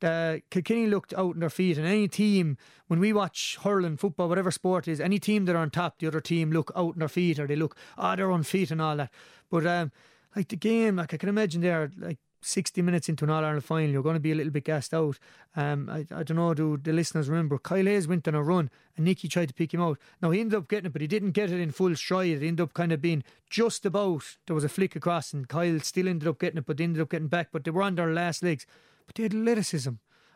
the 0.00 0.42
Kilkenny 0.50 0.86
looked 0.86 1.14
out 1.14 1.34
on 1.34 1.40
their 1.40 1.50
feet, 1.50 1.78
and 1.78 1.86
any 1.86 2.08
team 2.08 2.56
when 2.88 3.00
we 3.00 3.12
watch 3.12 3.58
hurling, 3.62 3.96
football, 3.96 4.28
whatever 4.28 4.50
sport 4.50 4.88
is, 4.88 5.00
any 5.00 5.18
team 5.18 5.44
that 5.44 5.54
are 5.54 5.60
on 5.60 5.70
top, 5.70 5.98
the 5.98 6.06
other 6.06 6.20
team 6.20 6.50
look 6.50 6.72
out 6.74 6.94
on 6.94 6.98
their 6.98 7.08
feet, 7.08 7.38
or 7.38 7.46
they 7.46 7.56
look, 7.56 7.76
oh, 7.96 8.16
they're 8.16 8.30
on 8.30 8.42
feet 8.42 8.70
and 8.70 8.82
all 8.82 8.96
that. 8.96 9.10
But 9.50 9.66
um, 9.66 9.92
like 10.34 10.48
the 10.48 10.56
game, 10.56 10.96
like 10.96 11.14
I 11.14 11.16
can 11.16 11.28
imagine 11.28 11.60
there, 11.60 11.90
like 11.98 12.18
60 12.42 12.80
minutes 12.82 13.08
into 13.08 13.24
an 13.24 13.30
All 13.30 13.44
Ireland 13.44 13.64
final, 13.64 13.90
you're 13.90 14.02
going 14.02 14.14
to 14.14 14.20
be 14.20 14.32
a 14.32 14.34
little 14.34 14.52
bit 14.52 14.64
gassed 14.64 14.94
out. 14.94 15.18
Um, 15.56 15.88
I, 15.90 16.06
I 16.14 16.22
don't 16.22 16.36
know, 16.36 16.54
do 16.54 16.78
the 16.78 16.92
listeners 16.92 17.28
remember? 17.28 17.58
Kyle 17.58 17.84
Hayes 17.84 18.08
went 18.08 18.26
on 18.26 18.34
a 18.34 18.42
run 18.42 18.70
and 18.96 19.06
Nickie 19.06 19.30
tried 19.30 19.48
to 19.48 19.54
pick 19.54 19.74
him 19.74 19.82
out. 19.82 19.98
Now, 20.22 20.30
he 20.30 20.40
ended 20.40 20.58
up 20.58 20.68
getting 20.68 20.86
it, 20.86 20.92
but 20.92 21.02
he 21.02 21.08
didn't 21.08 21.32
get 21.32 21.50
it 21.50 21.60
in 21.60 21.70
full 21.70 21.94
stride. 21.96 22.42
It 22.42 22.46
ended 22.46 22.60
up 22.60 22.74
kind 22.74 22.92
of 22.92 23.00
being 23.02 23.24
just 23.48 23.84
about, 23.84 24.36
there 24.46 24.54
was 24.54 24.64
a 24.64 24.68
flick 24.68 24.96
across, 24.96 25.32
and 25.32 25.48
Kyle 25.48 25.78
still 25.80 26.08
ended 26.08 26.28
up 26.28 26.38
getting 26.38 26.58
it, 26.58 26.66
but 26.66 26.76
they 26.76 26.84
ended 26.84 27.02
up 27.02 27.10
getting 27.10 27.28
back. 27.28 27.48
But 27.52 27.64
they 27.64 27.70
were 27.70 27.82
on 27.82 27.96
their 27.96 28.12
last 28.12 28.42
legs. 28.42 28.66
But 29.10 29.16
the 29.16 29.24
athleticism 29.24 29.90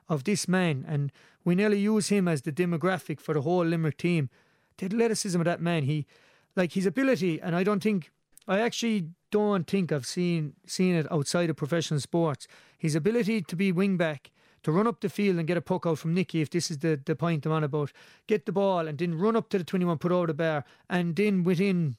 of 0.08 0.24
this 0.24 0.48
man, 0.48 0.84
and 0.88 1.12
we 1.44 1.54
nearly 1.54 1.78
use 1.78 2.08
him 2.08 2.26
as 2.26 2.42
the 2.42 2.50
demographic 2.50 3.20
for 3.20 3.32
the 3.32 3.42
whole 3.42 3.64
Limerick 3.64 3.98
team. 3.98 4.30
The 4.78 4.86
athleticism 4.86 5.40
of 5.40 5.44
that 5.44 5.60
man, 5.60 5.84
he, 5.84 6.06
like 6.56 6.72
his 6.72 6.84
ability, 6.84 7.40
and 7.40 7.54
I 7.54 7.62
don't 7.62 7.80
think, 7.80 8.10
I 8.48 8.58
actually 8.58 9.10
don't 9.30 9.64
think 9.68 9.92
I've 9.92 10.06
seen 10.06 10.54
seen 10.66 10.96
it 10.96 11.06
outside 11.12 11.50
of 11.50 11.56
professional 11.56 12.00
sports. 12.00 12.48
His 12.76 12.96
ability 12.96 13.42
to 13.42 13.54
be 13.54 13.70
wing 13.70 13.96
back, 13.96 14.32
to 14.64 14.72
run 14.72 14.88
up 14.88 15.00
the 15.00 15.08
field 15.08 15.38
and 15.38 15.46
get 15.46 15.56
a 15.56 15.60
puck 15.60 15.86
out 15.86 16.00
from 16.00 16.16
Nickie, 16.16 16.42
if 16.42 16.50
this 16.50 16.68
is 16.68 16.78
the, 16.78 17.00
the 17.06 17.14
point 17.14 17.46
I'm 17.46 17.52
on 17.52 17.62
about, 17.62 17.92
get 18.26 18.44
the 18.44 18.52
ball 18.52 18.88
and 18.88 18.98
then 18.98 19.16
run 19.16 19.36
up 19.36 19.50
to 19.50 19.58
the 19.58 19.64
21, 19.64 19.98
put 19.98 20.10
over 20.10 20.26
the 20.26 20.34
bar, 20.34 20.64
and 20.90 21.14
then 21.14 21.44
within 21.44 21.94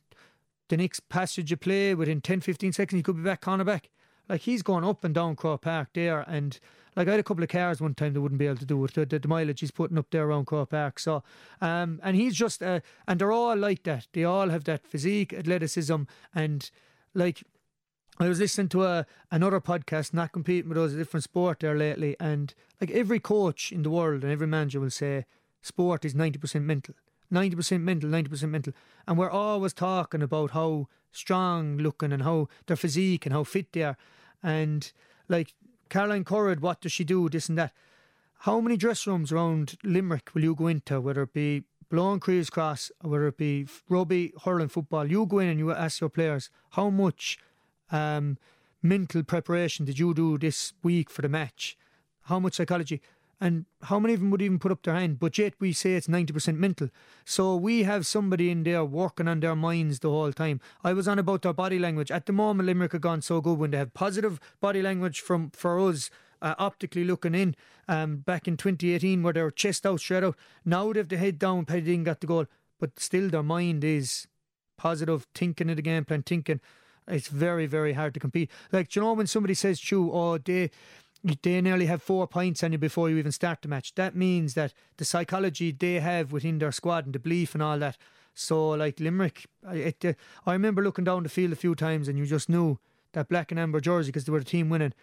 the 0.67 0.75
next 0.75 1.07
passage 1.07 1.53
of 1.53 1.61
play, 1.61 1.95
within 1.95 2.19
10, 2.19 2.41
15 2.41 2.73
seconds, 2.73 2.99
he 2.99 3.03
could 3.03 3.15
be 3.15 3.23
back 3.23 3.39
corner 3.39 3.63
back. 3.63 3.89
Like 4.27 4.41
he's 4.41 4.63
going 4.63 4.83
up 4.83 5.03
and 5.03 5.13
down 5.13 5.35
Croke 5.35 5.61
Park 5.61 5.89
there, 5.93 6.21
and 6.27 6.59
like 6.95 7.07
I 7.07 7.11
had 7.11 7.19
a 7.19 7.23
couple 7.23 7.43
of 7.43 7.49
cars 7.49 7.81
one 7.81 7.93
time 7.93 8.13
that 8.13 8.21
wouldn't 8.21 8.39
be 8.39 8.47
able 8.47 8.57
to 8.57 8.65
do 8.65 8.83
it. 8.85 8.93
The, 8.93 9.05
the, 9.05 9.19
the 9.19 9.27
mileage 9.27 9.59
he's 9.59 9.71
putting 9.71 9.97
up 9.97 10.07
there 10.11 10.25
around 10.25 10.45
Croke 10.45 10.69
Park. 10.69 10.97
So, 10.99 11.23
um, 11.61 11.99
and 12.01 12.15
he's 12.15 12.35
just, 12.35 12.63
uh, 12.63 12.79
and 13.07 13.19
they're 13.19 13.31
all 13.31 13.55
like 13.55 13.83
that. 13.83 14.07
They 14.13 14.23
all 14.23 14.49
have 14.49 14.63
that 14.63 14.87
physique, 14.87 15.33
athleticism, 15.33 16.03
and 16.33 16.71
like 17.13 17.43
I 18.19 18.29
was 18.29 18.39
listening 18.39 18.69
to 18.69 18.85
a 18.85 19.05
another 19.29 19.59
podcast, 19.59 20.13
not 20.13 20.31
competing 20.31 20.69
with 20.69 20.77
us, 20.77 20.93
a 20.93 20.97
different 20.97 21.25
sport 21.25 21.59
there 21.59 21.77
lately, 21.77 22.15
and 22.19 22.53
like 22.81 22.91
every 22.91 23.19
coach 23.19 23.71
in 23.71 23.83
the 23.83 23.89
world 23.89 24.23
and 24.23 24.31
every 24.31 24.47
manager 24.47 24.79
will 24.79 24.89
say, 24.89 25.25
sport 25.61 26.05
is 26.05 26.15
ninety 26.15 26.39
percent 26.39 26.65
mental. 26.65 26.95
90% 27.31 27.81
mental, 27.81 28.09
90% 28.09 28.49
mental. 28.49 28.73
And 29.07 29.17
we're 29.17 29.29
always 29.29 29.73
talking 29.73 30.21
about 30.21 30.51
how 30.51 30.87
strong 31.11 31.77
looking 31.77 32.11
and 32.11 32.23
how 32.23 32.47
their 32.67 32.75
physique 32.75 33.25
and 33.25 33.33
how 33.33 33.43
fit 33.43 33.71
they 33.73 33.83
are. 33.83 33.97
And 34.43 34.91
like 35.27 35.53
Caroline 35.89 36.23
Currid, 36.23 36.59
what 36.59 36.81
does 36.81 36.91
she 36.91 37.03
do? 37.03 37.29
This 37.29 37.49
and 37.49 37.57
that. 37.57 37.73
How 38.39 38.59
many 38.59 38.77
dress 38.77 39.07
rooms 39.07 39.31
around 39.31 39.75
Limerick 39.83 40.33
will 40.33 40.43
you 40.43 40.55
go 40.55 40.67
into, 40.67 41.01
whether 41.01 41.23
it 41.23 41.33
be 41.33 41.63
Blown 41.89 42.19
Crees 42.19 42.49
Cross 42.49 42.91
or 43.03 43.11
whether 43.11 43.27
it 43.27 43.37
be 43.37 43.67
rugby, 43.89 44.33
hurling, 44.43 44.67
football? 44.67 45.09
You 45.09 45.25
go 45.25 45.39
in 45.39 45.49
and 45.49 45.59
you 45.59 45.71
ask 45.71 46.01
your 46.01 46.09
players, 46.09 46.49
how 46.71 46.89
much 46.89 47.39
um, 47.91 48.37
mental 48.83 49.23
preparation 49.23 49.85
did 49.85 49.97
you 49.97 50.13
do 50.13 50.37
this 50.37 50.73
week 50.83 51.09
for 51.09 51.21
the 51.21 51.29
match? 51.29 51.77
How 52.23 52.39
much 52.39 52.55
psychology? 52.55 53.01
And 53.39 53.65
how 53.83 53.99
many 53.99 54.13
of 54.13 54.21
them 54.21 54.31
would 54.31 54.41
even 54.41 54.59
put 54.59 54.71
up 54.71 54.83
their 54.83 54.93
hand? 54.93 55.19
But 55.19 55.37
yet 55.37 55.53
we 55.59 55.73
say 55.73 55.95
it's 55.95 56.07
90% 56.07 56.57
mental. 56.57 56.89
So 57.25 57.55
we 57.55 57.83
have 57.83 58.07
somebody 58.07 58.49
in 58.49 58.63
there 58.63 58.85
working 58.85 59.27
on 59.27 59.41
their 59.41 59.55
minds 59.55 59.99
the 59.99 60.09
whole 60.09 60.31
time. 60.31 60.61
I 60.83 60.93
was 60.93 61.07
on 61.07 61.19
about 61.19 61.41
their 61.41 61.53
body 61.53 61.79
language. 61.79 62.11
At 62.11 62.25
the 62.25 62.33
moment, 62.33 62.67
Limerick 62.67 62.93
have 62.93 63.01
gone 63.01 63.21
so 63.21 63.41
good 63.41 63.59
when 63.59 63.71
they 63.71 63.77
have 63.77 63.93
positive 63.93 64.39
body 64.61 64.81
language 64.81 65.19
from 65.19 65.51
for 65.51 65.79
us. 65.79 66.09
Uh, 66.41 66.53
optically 66.59 67.05
looking 67.05 67.33
in 67.33 67.55
um, 67.87 68.17
back 68.17 68.45
in 68.45 68.57
2018 68.57 69.23
where 69.23 69.31
they 69.31 69.41
were 69.41 69.49
chest 69.49 69.85
out 69.85 70.01
straight 70.01 70.21
out 70.21 70.35
now 70.65 70.91
they've 70.91 71.07
the 71.07 71.17
head 71.17 71.39
down 71.39 71.63
Paddy 71.63 71.81
didn't 71.81 72.03
got 72.03 72.19
the 72.19 72.27
goal 72.27 72.45
but 72.77 72.99
still 72.99 73.29
their 73.29 73.41
mind 73.41 73.83
is 73.83 74.27
positive, 74.77 75.27
thinking 75.33 75.69
of 75.69 75.75
the 75.75 75.81
game 75.81 76.05
plan, 76.05 76.23
thinking 76.23 76.59
it's 77.07 77.27
very, 77.27 77.65
very 77.65 77.93
hard 77.93 78.13
to 78.15 78.19
compete. 78.19 78.49
Like, 78.71 78.95
you 78.95 79.01
know, 79.01 79.13
when 79.13 79.27
somebody 79.27 79.53
says, 79.53 79.79
"Chew," 79.79 80.11
oh, 80.11 80.37
they 80.37 80.71
they 81.41 81.59
nearly 81.61 81.87
have 81.87 82.03
four 82.03 82.27
points 82.27 82.63
on 82.63 82.71
you 82.71 82.77
before 82.77 83.09
you 83.09 83.17
even 83.17 83.31
start 83.31 83.61
the 83.61 83.67
match. 83.67 83.95
That 83.95 84.15
means 84.15 84.53
that 84.53 84.73
the 84.97 85.05
psychology 85.05 85.71
they 85.71 85.99
have 85.99 86.31
within 86.31 86.59
their 86.59 86.71
squad 86.71 87.05
and 87.05 87.15
the 87.15 87.19
belief 87.19 87.55
and 87.55 87.63
all 87.63 87.79
that. 87.79 87.97
So, 88.35 88.69
like 88.71 88.99
Limerick, 88.99 89.45
I, 89.67 89.75
it, 89.75 90.05
uh, 90.05 90.13
I 90.45 90.53
remember 90.53 90.83
looking 90.83 91.05
down 91.05 91.23
the 91.23 91.29
field 91.29 91.53
a 91.53 91.55
few 91.55 91.73
times 91.73 92.07
and 92.07 92.19
you 92.19 92.25
just 92.25 92.49
knew 92.49 92.77
that 93.13 93.29
black 93.29 93.51
and 93.51 93.59
amber 93.59 93.79
jersey 93.79 94.09
because 94.09 94.25
they 94.25 94.31
were 94.31 94.39
the 94.39 94.45
team 94.45 94.69
winning. 94.69 94.93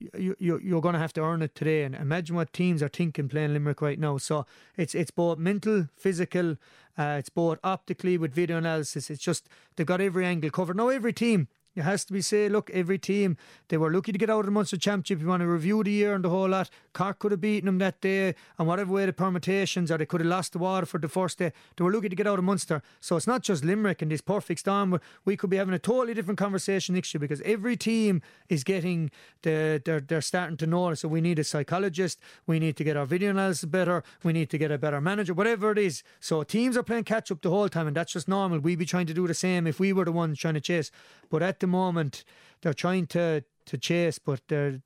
You, 0.00 0.36
you, 0.38 0.60
you're 0.62 0.80
going 0.80 0.94
to 0.94 1.00
have 1.00 1.12
to 1.14 1.22
earn 1.22 1.42
it 1.42 1.54
today. 1.54 1.82
And 1.82 1.94
imagine 1.94 2.34
what 2.34 2.52
teams 2.52 2.82
are 2.82 2.88
thinking 2.88 3.28
playing 3.28 3.52
Limerick 3.52 3.82
right 3.82 3.98
now. 3.98 4.16
So 4.18 4.46
it's 4.76 4.94
it's 4.94 5.10
both 5.10 5.38
mental, 5.38 5.88
physical, 5.96 6.56
uh, 6.96 7.16
it's 7.18 7.28
both 7.28 7.58
optically 7.62 8.16
with 8.16 8.32
video 8.32 8.58
analysis. 8.58 9.10
It's 9.10 9.22
just 9.22 9.48
they've 9.76 9.86
got 9.86 10.00
every 10.00 10.24
angle 10.24 10.50
covered. 10.50 10.76
Now 10.76 10.88
every 10.88 11.12
team 11.12 11.48
it 11.74 11.82
has 11.82 12.04
to 12.06 12.12
be 12.12 12.20
say, 12.20 12.48
look, 12.48 12.70
every 12.70 12.98
team 12.98 13.36
they 13.68 13.76
were 13.76 13.92
lucky 13.92 14.12
to 14.12 14.18
get 14.18 14.30
out 14.30 14.40
of 14.40 14.46
the 14.46 14.50
Munster 14.50 14.76
Championship. 14.76 15.20
You 15.20 15.28
want 15.28 15.42
to 15.42 15.46
review 15.46 15.84
the 15.84 15.90
year 15.90 16.14
and 16.14 16.24
the 16.24 16.28
whole 16.30 16.48
lot. 16.48 16.70
Cork 16.92 17.18
could 17.20 17.30
have 17.30 17.40
beaten 17.40 17.66
them 17.66 17.78
that 17.78 18.00
day, 18.00 18.34
and 18.58 18.66
whatever 18.66 18.92
way 18.92 19.06
the 19.06 19.12
permutations, 19.12 19.90
or 19.90 19.98
they 19.98 20.06
could 20.06 20.20
have 20.20 20.28
lost 20.28 20.52
the 20.52 20.58
water 20.58 20.86
for 20.86 20.98
the 20.98 21.08
first 21.08 21.38
day. 21.38 21.52
They 21.76 21.84
were 21.84 21.92
lucky 21.92 22.08
to 22.08 22.16
get 22.16 22.26
out 22.26 22.38
of 22.38 22.44
Munster. 22.44 22.82
So 23.00 23.16
it's 23.16 23.26
not 23.26 23.42
just 23.42 23.64
Limerick 23.64 24.02
and 24.02 24.10
this 24.10 24.20
perfect 24.20 24.60
storm. 24.60 25.00
We 25.24 25.36
could 25.36 25.50
be 25.50 25.56
having 25.56 25.74
a 25.74 25.78
totally 25.78 26.14
different 26.14 26.38
conversation 26.38 26.94
next 26.94 27.14
year 27.14 27.20
because 27.20 27.40
every 27.42 27.76
team 27.76 28.22
is 28.48 28.64
getting 28.64 29.10
the 29.42 29.80
they're 29.84 30.00
they're 30.00 30.20
starting 30.20 30.56
to 30.58 30.66
notice. 30.66 31.00
So 31.00 31.08
we 31.08 31.20
need 31.20 31.38
a 31.38 31.44
psychologist. 31.44 32.18
We 32.46 32.58
need 32.58 32.76
to 32.76 32.84
get 32.84 32.96
our 32.96 33.06
video 33.06 33.30
analysis 33.30 33.64
better. 33.64 34.02
We 34.24 34.32
need 34.32 34.50
to 34.50 34.58
get 34.58 34.70
a 34.70 34.78
better 34.78 35.00
manager. 35.00 35.34
Whatever 35.34 35.72
it 35.72 35.78
is. 35.78 36.02
So 36.20 36.42
teams 36.42 36.76
are 36.76 36.82
playing 36.82 37.04
catch 37.04 37.30
up 37.30 37.42
the 37.42 37.50
whole 37.50 37.68
time, 37.68 37.86
and 37.86 37.96
that's 37.96 38.12
just 38.12 38.28
normal. 38.28 38.58
We'd 38.58 38.78
be 38.78 38.84
trying 38.84 39.06
to 39.06 39.14
do 39.14 39.26
the 39.26 39.34
same 39.34 39.66
if 39.66 39.78
we 39.78 39.92
were 39.92 40.04
the 40.04 40.12
ones 40.12 40.38
trying 40.38 40.54
to 40.54 40.60
chase. 40.60 40.90
But 41.30 41.42
at 41.42 41.57
the 41.60 41.66
moment, 41.66 42.24
they're 42.60 42.74
trying 42.74 43.06
to, 43.08 43.44
to 43.66 43.78
chase, 43.78 44.18
but 44.18 44.40
they 44.48 44.80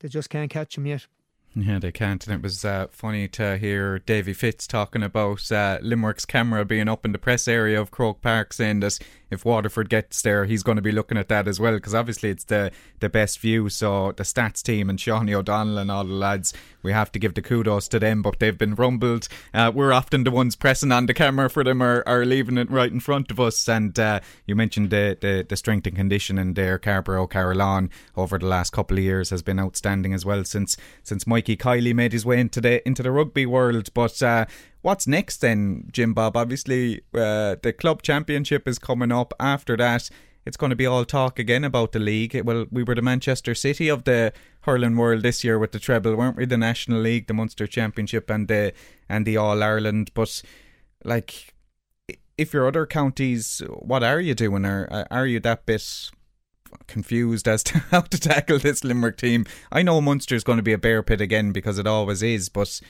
they 0.00 0.08
just 0.08 0.28
can't 0.30 0.50
catch 0.50 0.76
him 0.76 0.86
yet. 0.86 1.06
Yeah, 1.58 1.78
they 1.78 1.90
can't. 1.90 2.24
And 2.26 2.36
it 2.36 2.42
was 2.42 2.66
uh, 2.66 2.88
funny 2.90 3.28
to 3.28 3.56
hear 3.56 3.98
Davy 4.00 4.34
Fitz 4.34 4.66
talking 4.66 5.02
about 5.02 5.50
uh, 5.50 5.78
Limerick's 5.80 6.26
camera 6.26 6.66
being 6.66 6.86
up 6.86 7.06
in 7.06 7.12
the 7.12 7.18
press 7.18 7.48
area 7.48 7.80
of 7.80 7.90
Croke 7.90 8.20
Park, 8.20 8.52
saying 8.52 8.80
that 8.80 8.98
if 9.30 9.44
Waterford 9.44 9.88
gets 9.88 10.22
there, 10.22 10.44
he's 10.44 10.62
going 10.62 10.76
to 10.76 10.82
be 10.82 10.92
looking 10.92 11.18
at 11.18 11.28
that 11.28 11.48
as 11.48 11.58
well, 11.58 11.72
because 11.72 11.94
obviously 11.94 12.28
it's 12.30 12.44
the, 12.44 12.70
the 13.00 13.08
best 13.08 13.40
view. 13.40 13.68
So 13.68 14.12
the 14.12 14.22
stats 14.22 14.62
team 14.62 14.88
and 14.90 14.98
Seanie 14.98 15.32
O'Donnell 15.32 15.78
and 15.78 15.90
all 15.90 16.04
the 16.04 16.12
lads, 16.12 16.52
we 16.82 16.92
have 16.92 17.10
to 17.12 17.18
give 17.18 17.34
the 17.34 17.42
kudos 17.42 17.88
to 17.88 17.98
them, 17.98 18.22
but 18.22 18.38
they've 18.38 18.56
been 18.56 18.74
rumbled. 18.74 19.26
Uh, 19.52 19.72
we're 19.74 19.92
often 19.92 20.24
the 20.24 20.30
ones 20.30 20.56
pressing 20.56 20.92
on 20.92 21.06
the 21.06 21.14
camera 21.14 21.50
for 21.50 21.64
them 21.64 21.82
or, 21.82 22.04
or 22.06 22.24
leaving 22.24 22.58
it 22.58 22.70
right 22.70 22.92
in 22.92 23.00
front 23.00 23.30
of 23.30 23.40
us. 23.40 23.68
And 23.68 23.98
uh, 23.98 24.20
you 24.46 24.54
mentioned 24.54 24.90
the, 24.90 25.16
the, 25.20 25.44
the 25.48 25.56
strength 25.56 25.86
and 25.86 25.96
conditioning 25.96 26.54
there. 26.54 26.78
Carrboro 26.78 27.26
Carolan 27.26 27.90
over 28.14 28.38
the 28.38 28.46
last 28.46 28.70
couple 28.72 28.98
of 28.98 29.02
years 29.02 29.30
has 29.30 29.42
been 29.42 29.58
outstanding 29.58 30.12
as 30.12 30.24
well 30.24 30.44
since 30.44 30.76
since 31.02 31.26
Mikey 31.46 31.56
Kiely 31.56 31.94
made 31.94 32.12
his 32.12 32.26
way 32.26 32.40
into 32.40 32.60
the 32.60 32.86
into 32.86 33.04
the 33.04 33.12
rugby 33.12 33.46
world. 33.46 33.90
But 33.94 34.20
uh, 34.20 34.46
what's 34.82 35.06
next 35.06 35.38
then, 35.38 35.88
Jim 35.92 36.12
Bob? 36.12 36.36
Obviously, 36.36 37.02
uh, 37.14 37.54
the 37.62 37.72
club 37.72 38.02
championship 38.02 38.66
is 38.66 38.80
coming 38.80 39.12
up. 39.12 39.32
After 39.38 39.76
that, 39.76 40.10
it's 40.44 40.56
going 40.56 40.70
to 40.70 40.76
be 40.76 40.86
all 40.86 41.04
talk 41.04 41.38
again 41.38 41.62
about 41.62 41.92
the 41.92 42.00
league. 42.00 42.40
Well, 42.44 42.66
we 42.72 42.82
were 42.82 42.96
the 42.96 43.02
Manchester 43.02 43.54
City 43.54 43.88
of 43.88 44.02
the 44.04 44.32
hurling 44.62 44.96
world 44.96 45.22
this 45.22 45.44
year 45.44 45.56
with 45.56 45.70
the 45.70 45.78
treble, 45.78 46.16
weren't 46.16 46.36
we? 46.36 46.46
The 46.46 46.56
National 46.56 47.00
League, 47.00 47.28
the 47.28 47.34
Munster 47.34 47.68
Championship, 47.68 48.28
and 48.28 48.48
the 48.48 48.72
and 49.08 49.24
the 49.24 49.36
All 49.36 49.62
Ireland. 49.62 50.10
But 50.14 50.42
like, 51.04 51.54
if 52.36 52.52
your 52.52 52.66
other 52.66 52.86
counties, 52.86 53.62
what 53.68 54.02
are 54.02 54.20
you 54.20 54.34
doing? 54.34 54.64
Are 54.64 55.06
are 55.12 55.26
you 55.28 55.38
that 55.40 55.64
bit 55.64 56.10
confused 56.86 57.48
as 57.48 57.62
to 57.64 57.78
how 57.90 58.02
to 58.02 58.20
tackle 58.20 58.58
this 58.58 58.84
Limerick 58.84 59.16
team? 59.16 59.46
I 59.72 59.82
know 59.82 60.00
Munster's 60.00 60.44
going 60.44 60.58
to 60.58 60.62
be 60.62 60.72
a 60.72 60.78
bear 60.78 61.02
pit 61.02 61.20
again 61.20 61.52
because 61.52 61.78
it 61.78 61.86
always 61.86 62.22
is, 62.22 62.48
but 62.48 62.80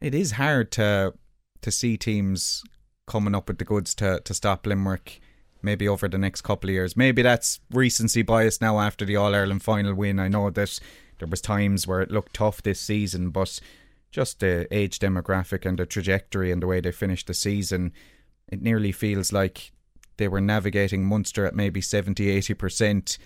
it 0.00 0.14
is 0.14 0.32
hard 0.32 0.72
to 0.72 1.14
to 1.62 1.70
see 1.70 1.96
teams 1.96 2.64
coming 3.06 3.34
up 3.34 3.48
with 3.48 3.58
the 3.58 3.64
goods 3.64 3.94
to, 3.94 4.20
to 4.24 4.34
stop 4.34 4.66
Limerick 4.66 5.20
maybe 5.62 5.88
over 5.88 6.08
the 6.08 6.18
next 6.18 6.42
couple 6.42 6.68
of 6.68 6.74
years. 6.74 6.96
Maybe 6.96 7.22
that's 7.22 7.60
recency 7.70 8.22
bias 8.22 8.60
now 8.60 8.80
after 8.80 9.04
the 9.04 9.16
All 9.16 9.34
Ireland 9.34 9.62
final 9.62 9.94
win. 9.94 10.18
I 10.18 10.28
know 10.28 10.50
that 10.50 10.80
there 11.18 11.28
was 11.28 11.40
times 11.40 11.86
where 11.86 12.00
it 12.00 12.10
looked 12.10 12.34
tough 12.34 12.62
this 12.62 12.80
season, 12.80 13.30
but 13.30 13.60
just 14.10 14.40
the 14.40 14.66
age 14.74 14.98
demographic 14.98 15.64
and 15.64 15.78
the 15.78 15.86
trajectory 15.86 16.50
and 16.50 16.60
the 16.62 16.66
way 16.66 16.80
they 16.80 16.92
finished 16.92 17.28
the 17.28 17.34
season, 17.34 17.92
it 18.48 18.60
nearly 18.60 18.92
feels 18.92 19.32
like 19.32 19.72
they 20.22 20.28
were 20.28 20.40
navigating 20.40 21.04
Munster 21.04 21.44
at 21.44 21.56
maybe 21.56 21.80
70 21.80 22.40
80% 22.40 23.18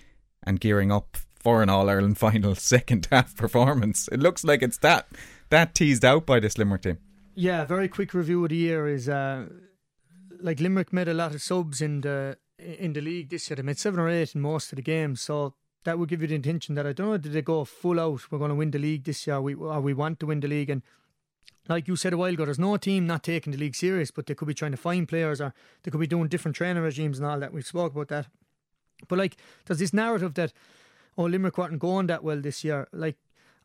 and 0.45 0.59
gearing 0.59 0.91
up 0.91 1.19
for 1.39 1.63
an 1.63 1.69
All 1.69 1.91
Ireland 1.91 2.17
final 2.27 2.55
second 2.55 3.07
half 3.11 3.37
performance. 3.37 4.09
It 4.11 4.19
looks 4.21 4.45
like 4.45 4.63
it's 4.63 4.79
that 4.79 5.07
that 5.51 5.75
teased 5.75 6.07
out 6.07 6.25
by 6.25 6.41
this 6.41 6.57
Limerick 6.57 6.83
team. 6.83 6.97
Yeah, 7.35 7.67
very 7.67 7.87
quick 7.87 8.15
review 8.15 8.43
of 8.45 8.49
the 8.49 8.57
year 8.57 8.89
is 8.89 9.11
uh, 9.11 9.45
like 10.41 10.59
Limerick 10.59 10.91
made 10.91 11.07
a 11.07 11.13
lot 11.13 11.35
of 11.35 11.43
subs 11.43 11.83
in 11.83 12.01
the 12.01 12.39
in 12.59 12.95
the 12.95 13.03
league 13.03 13.29
this 13.29 13.51
year. 13.51 13.57
They 13.57 13.63
made 13.63 13.79
seven 13.79 14.01
or 14.01 14.09
eight 14.09 14.35
in 14.35 14.41
most 14.41 14.73
of 14.73 14.77
the 14.77 14.83
games, 14.83 15.21
so 15.21 15.53
that 15.85 15.99
would 15.99 16.09
give 16.09 16.23
you 16.23 16.29
the 16.29 16.35
intention 16.35 16.77
that 16.77 16.87
I 16.87 16.95
don't 16.95 17.11
know 17.11 17.19
did 17.19 17.35
they 17.35 17.43
go 17.43 17.67
full 17.67 18.01
out. 18.01 18.23
We're 18.31 18.39
going 18.39 18.49
to 18.49 18.55
win 18.55 18.71
the 18.71 18.79
league 18.79 19.05
this 19.05 19.27
year. 19.27 19.39
We 19.39 19.55
we 19.55 19.93
want 19.93 20.19
to 20.21 20.27
win 20.27 20.41
the 20.41 20.49
league, 20.49 20.71
and 20.71 20.81
like 21.69 21.89
you 21.89 21.97
said 21.97 22.13
a 22.13 22.17
while 22.17 22.33
ago, 22.33 22.45
there's 22.45 22.59
no 22.59 22.77
team 22.77 23.07
not 23.07 23.23
taking 23.23 23.53
the 23.53 23.59
league 23.59 23.75
serious, 23.75 24.11
but 24.11 24.27
they 24.27 24.35
could 24.35 24.49
be 24.49 24.55
trying 24.55 24.71
to 24.71 24.77
find 24.77 25.09
players 25.09 25.41
or 25.41 25.53
they 25.83 25.91
could 25.91 26.01
be 26.01 26.07
doing 26.07 26.29
different 26.29 26.57
training 26.57 26.83
regimes 26.83 27.19
and 27.19 27.27
all 27.27 27.41
that. 27.41 27.53
We've 27.53 27.67
spoke 27.67 27.93
about 27.93 28.09
that, 28.09 28.27
but 29.09 29.19
like 29.19 29.37
there's 29.67 29.79
this 29.79 29.93
narrative 29.93 30.35
that 30.35 30.53
oh 31.19 31.25
Limerick 31.25 31.59
weren't 31.59 31.79
going 31.79 32.07
that 32.07 32.23
well 32.23 32.41
this 32.41 32.63
year. 32.65 32.89
Like 32.93 33.17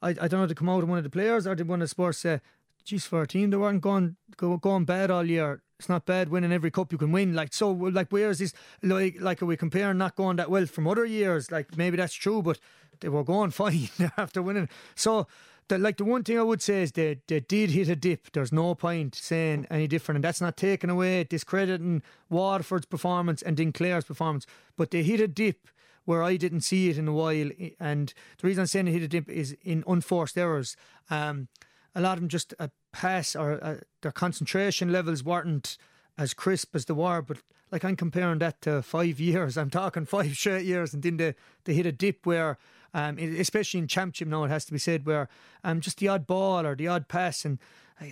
I, 0.01 0.09
I 0.09 0.27
don't 0.27 0.41
know 0.41 0.47
to 0.47 0.55
come 0.55 0.69
out 0.69 0.83
of 0.83 0.89
one 0.89 0.97
of 0.97 1.03
the 1.03 1.09
players 1.09 1.45
or 1.45 1.55
did 1.55 1.67
one 1.67 1.81
of 1.81 1.85
the 1.85 1.89
sports 1.89 2.19
say, 2.19 2.41
geez, 2.83 3.05
for 3.05 3.21
a 3.21 3.27
team 3.27 3.49
they 3.49 3.57
weren't 3.57 3.81
going 3.81 4.15
go, 4.37 4.57
going 4.57 4.85
bad 4.85 5.11
all 5.11 5.25
year. 5.25 5.61
It's 5.79 5.89
not 5.89 6.05
bad 6.05 6.29
winning 6.29 6.51
every 6.51 6.69
cup 6.69 6.91
you 6.91 6.97
can 6.99 7.11
win. 7.11 7.33
Like 7.33 7.53
so, 7.53 7.71
like 7.71 8.09
where's 8.09 8.39
this? 8.39 8.53
Like, 8.83 9.17
like 9.19 9.41
are 9.41 9.47
we 9.47 9.57
comparing 9.57 9.97
not 9.97 10.15
going 10.15 10.37
that 10.37 10.51
well 10.51 10.65
from 10.65 10.87
other 10.87 11.05
years? 11.05 11.51
Like 11.51 11.75
maybe 11.75 11.97
that's 11.97 12.13
true, 12.13 12.41
but 12.41 12.59
they 12.99 13.09
were 13.09 13.23
going 13.23 13.51
fine 13.61 13.89
after 14.17 14.41
winning. 14.41 14.69
So. 14.95 15.27
The, 15.71 15.77
like 15.77 15.95
the 15.95 16.03
one 16.03 16.25
thing 16.25 16.37
I 16.37 16.43
would 16.43 16.61
say 16.61 16.83
is 16.83 16.91
they, 16.91 17.21
they 17.27 17.39
did 17.39 17.69
hit 17.69 17.87
a 17.87 17.95
dip. 17.95 18.33
There's 18.33 18.51
no 18.51 18.75
point 18.75 19.15
saying 19.15 19.67
any 19.71 19.87
different, 19.87 20.17
and 20.17 20.23
that's 20.25 20.41
not 20.41 20.57
taking 20.57 20.89
away 20.89 21.23
discrediting 21.23 22.01
Waterford's 22.29 22.85
performance 22.85 23.41
and 23.41 23.73
Clare's 23.73 24.03
performance. 24.03 24.45
But 24.75 24.91
they 24.91 25.01
hit 25.01 25.21
a 25.21 25.29
dip 25.29 25.69
where 26.03 26.23
I 26.23 26.35
didn't 26.35 26.61
see 26.61 26.89
it 26.89 26.97
in 26.97 27.07
a 27.07 27.13
while. 27.13 27.51
And 27.79 28.13
the 28.39 28.47
reason 28.47 28.63
I'm 28.63 28.67
saying 28.67 28.87
they 28.87 28.91
hit 28.91 29.03
a 29.03 29.07
dip 29.07 29.29
is 29.29 29.55
in 29.63 29.85
unforced 29.87 30.37
errors. 30.37 30.75
Um, 31.09 31.47
a 31.95 32.01
lot 32.01 32.17
of 32.17 32.19
them 32.19 32.27
just 32.27 32.53
a 32.59 32.69
pass 32.91 33.33
or 33.33 33.63
uh, 33.63 33.77
their 34.01 34.11
concentration 34.11 34.91
levels 34.91 35.23
weren't 35.23 35.77
as 36.17 36.33
crisp 36.33 36.75
as 36.75 36.83
they 36.83 36.93
were. 36.93 37.21
But 37.21 37.37
like 37.71 37.85
I'm 37.85 37.95
comparing 37.95 38.39
that 38.39 38.61
to 38.63 38.81
five 38.81 39.21
years. 39.21 39.57
I'm 39.57 39.69
talking 39.69 40.05
five 40.17 40.35
straight 40.35 40.65
years, 40.65 40.93
and 40.93 41.01
then 41.01 41.15
they, 41.15 41.35
they 41.63 41.75
hit 41.75 41.85
a 41.85 41.93
dip 41.93 42.25
where, 42.25 42.57
um, 42.93 43.17
especially 43.17 43.79
in 43.79 43.87
championship 43.87 44.27
now, 44.27 44.43
it 44.43 44.49
has 44.49 44.65
to 44.65 44.71
be 44.71 44.79
said, 44.79 45.05
where 45.05 45.29
um, 45.63 45.81
just 45.81 45.97
the 45.97 46.07
odd 46.07 46.27
ball 46.27 46.65
or 46.65 46.75
the 46.75 46.87
odd 46.87 47.07
pass, 47.07 47.45
and 47.45 47.59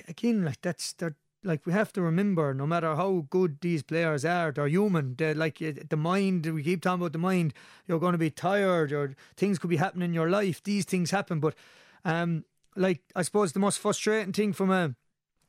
again, 0.07 0.45
like 0.45 0.61
that's 0.61 0.93
they're 0.93 1.15
like 1.43 1.65
we 1.65 1.71
have 1.71 1.93
to 1.93 2.01
remember 2.01 2.53
no 2.53 2.67
matter 2.67 2.95
how 2.95 3.25
good 3.30 3.59
these 3.61 3.82
players 3.82 4.25
are 4.25 4.51
they're 4.51 4.67
human. 4.67 5.15
They're 5.17 5.34
like 5.34 5.59
the 5.59 5.97
mind 5.97 6.45
we 6.45 6.63
keep 6.63 6.82
talking 6.82 7.01
about 7.01 7.13
the 7.13 7.19
mind 7.19 7.53
you're 7.88 7.99
going 7.99 8.11
to 8.11 8.17
be 8.17 8.30
tired 8.30 8.91
or 8.91 9.15
things 9.38 9.57
could 9.57 9.69
be 9.69 9.77
happening 9.77 10.09
in 10.09 10.13
your 10.13 10.30
life 10.30 10.61
these 10.63 10.86
things 10.86 11.11
happen. 11.11 11.39
But 11.39 11.55
um 12.03 12.43
like 12.75 13.01
I 13.15 13.21
suppose 13.21 13.53
the 13.53 13.59
most 13.59 13.80
frustrating 13.80 14.34
thing 14.34 14.53
from 14.53 14.71
a 14.71 14.95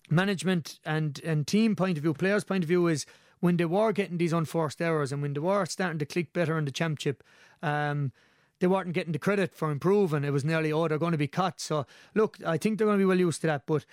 management 0.08 0.78
and 0.84 1.20
and 1.24 1.46
team 1.46 1.74
point 1.76 1.96
of 1.96 2.02
view, 2.02 2.14
players 2.14 2.44
point 2.44 2.64
of 2.64 2.68
view 2.68 2.86
is 2.86 3.06
when 3.40 3.56
they 3.56 3.64
were 3.64 3.92
getting 3.92 4.18
these 4.18 4.32
unforced 4.32 4.80
errors 4.80 5.12
and 5.12 5.22
when 5.22 5.32
they 5.32 5.40
were 5.40 5.64
starting 5.66 5.98
to 5.98 6.06
click 6.06 6.32
better 6.32 6.58
in 6.58 6.66
the 6.66 6.70
championship, 6.70 7.24
um, 7.62 8.12
they 8.60 8.66
weren't 8.66 8.92
getting 8.92 9.12
the 9.12 9.18
credit 9.18 9.54
for 9.54 9.70
improving. 9.70 10.24
It 10.24 10.32
was 10.32 10.44
nearly 10.44 10.72
oh 10.72 10.86
they're 10.86 10.98
going 10.98 11.12
to 11.12 11.18
be 11.18 11.26
cut. 11.26 11.60
So 11.60 11.86
look, 12.14 12.38
I 12.46 12.56
think 12.56 12.78
they're 12.78 12.86
going 12.86 12.98
to 12.98 13.02
be 13.02 13.08
well 13.08 13.18
used 13.18 13.40
to 13.40 13.48
that, 13.48 13.66
but 13.66 13.84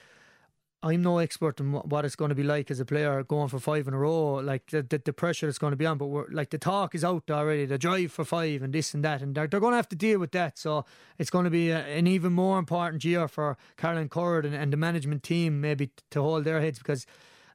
I'm 0.84 1.02
no 1.02 1.18
expert 1.18 1.60
on 1.60 1.72
what 1.72 2.06
it's 2.06 2.16
going 2.16 2.30
to 2.30 2.36
be 2.36 2.44
like 2.44 2.70
as 2.70 2.80
a 2.80 2.86
player 2.86 3.24
going 3.24 3.48
for 3.48 3.60
five 3.60 3.88
in 3.88 3.96
a 3.96 3.98
row, 3.98 4.36
like 4.36 4.70
the, 4.70 4.84
the, 4.84 5.02
the 5.04 5.12
pressure 5.12 5.48
that's 5.48 5.58
going 5.58 5.72
to 5.72 5.78
be 5.78 5.88
on. 5.88 5.98
But 5.98 6.08
we're, 6.08 6.30
like 6.30 6.52
the 6.52 6.60
talk 6.60 6.94
is 6.94 7.04
out 7.04 7.24
already, 7.32 7.66
the 7.66 7.80
drive 7.80 8.12
for 8.12 8.24
five 8.24 8.62
and 8.62 8.72
this 8.72 8.94
and 8.94 9.04
that, 9.04 9.24
and 9.24 9.34
they're, 9.34 9.48
they're 9.48 9.60
going 9.60 9.72
to 9.72 9.78
have 9.78 9.90
to 9.90 9.96
deal 9.96 10.20
with 10.20 10.32
that. 10.34 10.60
So 10.60 10.86
it's 11.18 11.32
going 11.32 11.46
to 11.46 11.50
be 11.50 11.72
a, 11.72 11.80
an 11.80 12.06
even 12.06 12.32
more 12.34 12.60
important 12.60 13.04
year 13.04 13.28
for 13.28 13.58
Caroline 13.76 14.10
Currid 14.10 14.46
and, 14.46 14.54
and 14.54 14.72
the 14.72 14.78
management 14.78 15.24
team 15.24 15.60
maybe 15.62 15.90
to 16.12 16.22
hold 16.22 16.44
their 16.44 16.62
heads 16.62 16.78
because 16.78 17.08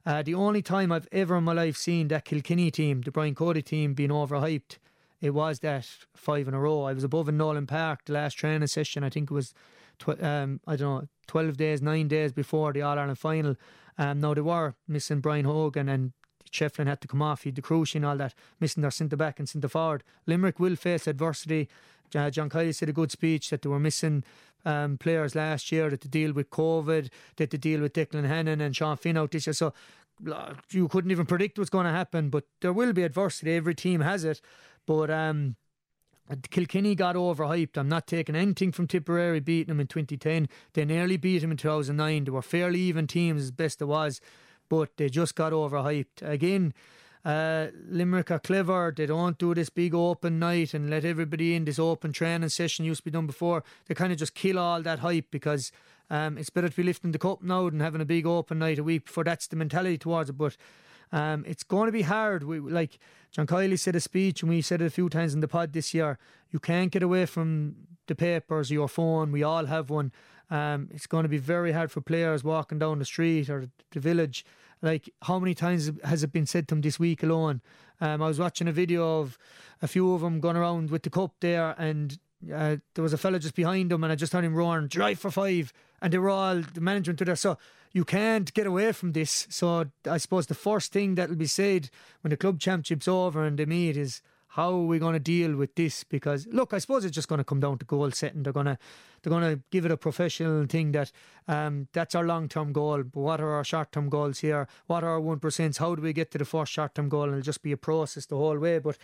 uh, 0.05 0.21
the 0.21 0.35
only 0.35 0.61
time 0.61 0.91
I've 0.91 1.07
ever 1.13 1.37
in 1.37 1.45
my 1.45 1.53
life 1.53 1.77
seen 1.77 2.09
that 2.09 2.25
Kilkenny 2.25 2.71
team, 2.71 3.01
the 3.01 3.11
Brian 3.11 3.35
Cody 3.35 3.61
team, 3.61 3.93
being 3.93 4.09
overhyped, 4.09 4.79
it 5.23 5.33
was 5.33 5.59
that 5.59 5.87
five 6.17 6.49
in 6.49 6.53
a 6.53 6.59
row. 6.59 6.83
I 6.83 6.91
was 6.91 7.05
above 7.05 7.29
in 7.29 7.37
Nowlan 7.37 7.65
Park 7.65 8.01
the 8.03 8.11
last 8.11 8.33
training 8.33 8.67
session. 8.67 9.05
I 9.05 9.09
think 9.09 9.31
it 9.31 9.33
was 9.33 9.53
tw- 9.97 10.21
um, 10.21 10.59
I 10.67 10.75
don't 10.75 11.01
know, 11.01 11.07
12 11.27 11.55
days, 11.55 11.81
nine 11.81 12.09
days 12.09 12.33
before 12.33 12.73
the 12.73 12.81
All 12.81 12.99
Ireland 12.99 13.17
final. 13.17 13.55
Um, 13.97 14.19
now 14.19 14.33
they 14.33 14.41
were 14.41 14.75
missing 14.85 15.21
Brian 15.21 15.45
Hogan 15.45 15.87
and 15.87 16.11
Shefflin 16.51 16.87
had 16.87 16.99
to 17.01 17.07
come 17.07 17.21
off, 17.21 17.43
he 17.43 17.49
had 17.49 17.55
the 17.55 17.61
cruciate 17.61 17.95
and 17.95 18.05
all 18.05 18.17
that, 18.17 18.35
missing 18.59 18.81
their 18.81 18.91
centre 18.91 19.15
back 19.15 19.39
and 19.39 19.47
centre 19.47 19.69
forward. 19.69 20.03
Limerick 20.27 20.59
will 20.59 20.75
face 20.75 21.07
adversity. 21.07 21.69
Uh, 22.13 22.29
John 22.29 22.49
Kiely 22.49 22.75
said 22.75 22.89
a 22.89 22.93
good 22.93 23.09
speech 23.09 23.49
that 23.49 23.61
they 23.61 23.69
were 23.69 23.79
missing 23.79 24.25
um, 24.65 24.97
players 24.97 25.35
last 25.35 25.71
year, 25.71 25.89
that 25.89 26.01
to 26.01 26.09
deal 26.09 26.33
with 26.33 26.49
COVID, 26.49 27.09
that 27.37 27.49
to 27.51 27.57
deal 27.57 27.79
with 27.79 27.93
Declan 27.93 28.27
Hannon 28.27 28.59
and 28.59 28.75
Sean 28.75 28.97
Finn 28.97 29.17
out 29.17 29.31
this 29.31 29.47
year. 29.47 29.53
So 29.53 29.73
you 30.71 30.87
couldn't 30.87 31.11
even 31.11 31.25
predict 31.25 31.57
what's 31.57 31.69
going 31.69 31.85
to 31.85 31.91
happen, 31.91 32.29
but 32.29 32.45
there 32.61 32.73
will 32.73 32.93
be 32.93 33.03
adversity. 33.03 33.55
Every 33.55 33.75
team 33.75 34.01
has 34.01 34.23
it. 34.23 34.41
But 34.85 35.09
um, 35.09 35.55
Kilkenny 36.49 36.95
got 36.95 37.15
overhyped. 37.15 37.77
I'm 37.77 37.89
not 37.89 38.07
taking 38.07 38.35
anything 38.35 38.71
from 38.71 38.87
Tipperary 38.87 39.39
beating 39.39 39.69
them 39.69 39.79
in 39.79 39.87
2010. 39.87 40.47
They 40.73 40.85
nearly 40.85 41.17
beat 41.17 41.39
them 41.39 41.51
in 41.51 41.57
2009. 41.57 42.23
They 42.25 42.31
were 42.31 42.41
fairly 42.41 42.79
even 42.81 43.07
teams 43.07 43.43
as 43.43 43.51
best 43.51 43.81
it 43.81 43.85
was, 43.85 44.21
but 44.69 44.95
they 44.97 45.09
just 45.09 45.35
got 45.35 45.53
overhyped. 45.53 46.21
Again, 46.21 46.73
uh, 47.25 47.67
Limerick 47.87 48.31
are 48.31 48.39
clever. 48.39 48.93
They 48.95 49.05
don't 49.05 49.37
do 49.37 49.53
this 49.53 49.69
big 49.69 49.93
open 49.93 50.39
night 50.39 50.73
and 50.73 50.89
let 50.89 51.05
everybody 51.05 51.55
in. 51.55 51.65
This 51.65 51.79
open 51.79 52.11
training 52.11 52.49
session 52.49 52.85
used 52.85 53.01
to 53.01 53.05
be 53.05 53.11
done 53.11 53.27
before. 53.27 53.63
They 53.87 53.95
kind 53.95 54.11
of 54.11 54.19
just 54.19 54.33
kill 54.33 54.59
all 54.59 54.81
that 54.81 54.99
hype 54.99 55.27
because 55.31 55.71
um, 56.09 56.37
it's 56.37 56.49
better 56.49 56.69
to 56.69 56.75
be 56.75 56.83
lifting 56.83 57.11
the 57.11 57.19
cup 57.19 57.41
now 57.41 57.69
than 57.69 57.79
having 57.79 58.01
a 58.01 58.05
big 58.05 58.25
open 58.25 58.59
night 58.59 58.79
a 58.79 58.83
week 58.83 59.05
before. 59.05 59.23
That's 59.23 59.47
the 59.47 59.55
mentality 59.55 59.97
towards 59.97 60.29
it. 60.29 60.37
But 60.37 60.57
um, 61.13 61.45
it's 61.47 61.63
going 61.63 61.85
to 61.85 61.93
be 61.93 62.01
hard. 62.01 62.43
We 62.43 62.59
like 62.59 62.99
John 63.33 63.47
Kiely 63.47 63.79
said 63.79 63.95
a 63.95 63.99
speech, 63.99 64.43
and 64.43 64.49
we 64.49 64.61
said 64.61 64.79
it 64.79 64.85
a 64.85 64.91
few 64.91 65.09
times 65.09 65.33
in 65.33 65.39
the 65.39 65.47
pod 65.47 65.73
this 65.73 65.91
year. 65.93 66.19
You 66.51 66.59
can't 66.59 66.91
get 66.91 67.01
away 67.01 67.25
from 67.25 67.75
the 68.05 68.13
papers, 68.13 68.69
or 68.69 68.75
your 68.75 68.87
phone. 68.87 69.31
We 69.31 69.41
all 69.41 69.65
have 69.65 69.89
one. 69.89 70.11
Um, 70.51 70.89
it's 70.91 71.07
going 71.07 71.23
to 71.23 71.29
be 71.29 71.39
very 71.39 71.71
hard 71.71 71.91
for 71.91 71.99
players 71.99 72.43
walking 72.43 72.77
down 72.77 72.99
the 72.99 73.05
street 73.05 73.49
or 73.49 73.69
the 73.91 73.99
village. 73.99 74.45
Like, 74.83 75.09
how 75.23 75.39
many 75.39 75.55
times 75.55 75.91
has 76.03 76.23
it 76.23 76.31
been 76.31 76.45
said 76.45 76.67
to 76.67 76.75
them 76.75 76.81
this 76.81 76.99
week 76.99 77.23
alone? 77.23 77.61
Um, 77.99 78.21
I 78.21 78.27
was 78.27 78.37
watching 78.37 78.67
a 78.67 78.71
video 78.71 79.21
of 79.21 79.39
a 79.81 79.87
few 79.87 80.13
of 80.13 80.21
them 80.21 80.39
going 80.39 80.57
around 80.57 80.91
with 80.91 81.01
the 81.01 81.09
cup 81.09 81.33
there, 81.39 81.73
and 81.79 82.19
uh, 82.53 82.77
there 82.93 83.03
was 83.03 83.13
a 83.13 83.17
fella 83.17 83.39
just 83.39 83.55
behind 83.55 83.91
them, 83.91 84.03
and 84.03 84.11
I 84.11 84.15
just 84.15 84.33
heard 84.33 84.43
him 84.43 84.55
roaring, 84.55 84.87
"Drive 84.87 85.19
for 85.19 85.31
five. 85.31 85.73
and 86.01 86.11
they 86.11 86.17
were 86.17 86.29
all 86.29 86.61
the 86.61 86.81
management 86.81 87.19
to 87.19 87.25
there. 87.25 87.35
So 87.35 87.57
you 87.93 88.03
can't 88.03 88.53
get 88.53 88.67
away 88.67 88.91
from 88.91 89.13
this. 89.13 89.47
So 89.49 89.85
I 90.09 90.17
suppose 90.17 90.47
the 90.47 90.55
first 90.55 90.91
thing 90.91 91.15
that'll 91.15 91.35
be 91.35 91.45
said 91.45 91.89
when 92.21 92.31
the 92.31 92.37
club 92.37 92.59
championship's 92.59 93.07
over 93.07 93.45
and 93.45 93.57
they 93.57 93.65
meet 93.65 93.95
is 93.95 94.21
how 94.55 94.71
are 94.71 94.85
we 94.85 94.99
going 94.99 95.13
to 95.13 95.19
deal 95.19 95.55
with 95.55 95.73
this? 95.75 96.03
Because 96.03 96.45
look, 96.47 96.73
I 96.73 96.77
suppose 96.77 97.05
it's 97.05 97.15
just 97.15 97.27
going 97.27 97.39
to 97.39 97.43
come 97.43 97.59
down 97.59 97.79
to 97.79 97.85
goal 97.85 98.11
setting. 98.11 98.43
They're 98.43 98.53
going 98.53 98.67
to 98.67 98.77
they're 99.21 99.31
going 99.31 99.55
to 99.55 99.63
give 99.71 99.85
it 99.85 99.91
a 99.91 99.97
professional 99.97 100.65
thing 100.67 100.91
that 100.91 101.11
um, 101.47 101.87
that's 101.93 102.13
our 102.13 102.25
long 102.25 102.49
term 102.49 102.71
goal. 102.71 103.03
But 103.03 103.19
what 103.19 103.41
are 103.41 103.51
our 103.51 103.63
short 103.63 103.91
term 103.91 104.09
goals 104.09 104.39
here? 104.39 104.67
What 104.87 105.03
are 105.03 105.11
our 105.11 105.19
one 105.19 105.39
percents? 105.39 105.77
How 105.77 105.95
do 105.95 106.01
we 106.01 106.13
get 106.13 106.31
to 106.31 106.37
the 106.37 106.45
first 106.45 106.71
short 106.71 106.93
term 106.93 107.09
goal? 107.09 107.23
And 107.23 107.33
it'll 107.33 107.41
just 107.41 107.63
be 107.63 107.71
a 107.71 107.77
process 107.77 108.25
the 108.25 108.37
whole 108.37 108.59
way. 108.59 108.79
But 108.79 108.97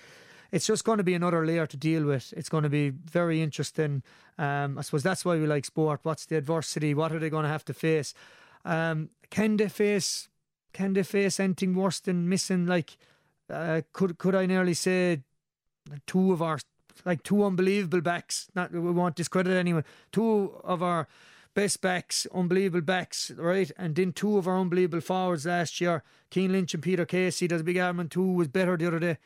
it's 0.52 0.66
just 0.66 0.84
going 0.84 0.98
to 0.98 1.04
be 1.04 1.14
another 1.14 1.46
layer 1.46 1.68
to 1.68 1.78
deal 1.78 2.06
with. 2.06 2.34
It's 2.36 2.50
going 2.50 2.64
to 2.64 2.70
be 2.70 2.90
very 2.90 3.42
interesting. 3.42 4.04
Um, 4.38 4.78
I 4.78 4.82
suppose 4.82 5.04
that's 5.04 5.26
why 5.26 5.38
we 5.38 5.46
like 5.46 5.66
sport. 5.66 6.02
What's 6.04 6.26
the 6.26 6.38
adversity? 6.38 6.94
What 6.94 7.12
are 7.12 7.20
they 7.20 7.30
going 7.30 7.44
to 7.44 7.50
have 7.50 7.66
to 7.66 7.74
face? 7.74 8.14
Um, 8.66 9.10
can 9.30 9.58
they 9.58 9.70
face? 9.70 10.30
Can 10.74 10.94
they 10.94 11.04
face 11.04 11.40
anything 11.40 11.76
worse 11.76 12.00
than 12.00 12.30
missing? 12.30 12.66
Like, 12.66 12.98
uh, 13.50 13.82
could 13.94 14.18
could 14.18 14.36
I 14.36 14.46
nearly 14.46 14.74
say 14.74 15.22
two 16.06 16.32
of 16.32 16.42
our 16.42 16.60
like 17.06 17.24
two 17.24 17.44
unbelievable 17.44 18.02
backs? 18.02 18.50
Not 18.56 18.72
we 18.72 18.80
won't 18.80 19.16
discredit 19.16 19.56
anyone. 19.56 19.86
Two 20.12 20.60
of 20.64 20.84
our 20.84 21.08
best 21.54 21.82
backs, 21.82 22.28
unbelievable 22.34 22.82
backs, 22.82 23.32
right? 23.32 23.72
And 23.78 23.96
then 23.96 24.14
two 24.14 24.38
of 24.38 24.48
our 24.48 24.60
unbelievable 24.60 25.02
forwards 25.02 25.46
last 25.46 25.82
year, 25.82 26.04
Cian 26.32 26.52
Lynch 26.52 26.74
and 26.74 26.84
Peter 26.84 27.06
Casey. 27.06 27.48
There's 27.48 27.62
a 27.62 27.64
big 27.64 27.78
argument. 27.78 28.12
Two 28.12 28.32
was 28.34 28.48
better 28.48 28.78
the 28.78 28.88
other 28.88 29.00
day. 29.00 29.18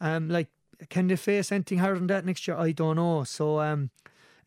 Um, 0.00 0.28
like, 0.28 0.48
can 0.88 1.08
they 1.08 1.16
face 1.16 1.52
anything 1.52 1.78
harder 1.78 1.98
than 1.98 2.06
that 2.08 2.24
next 2.24 2.46
year? 2.46 2.56
I 2.56 2.72
don't 2.72 2.96
know. 2.96 3.24
So, 3.24 3.60
um, 3.60 3.90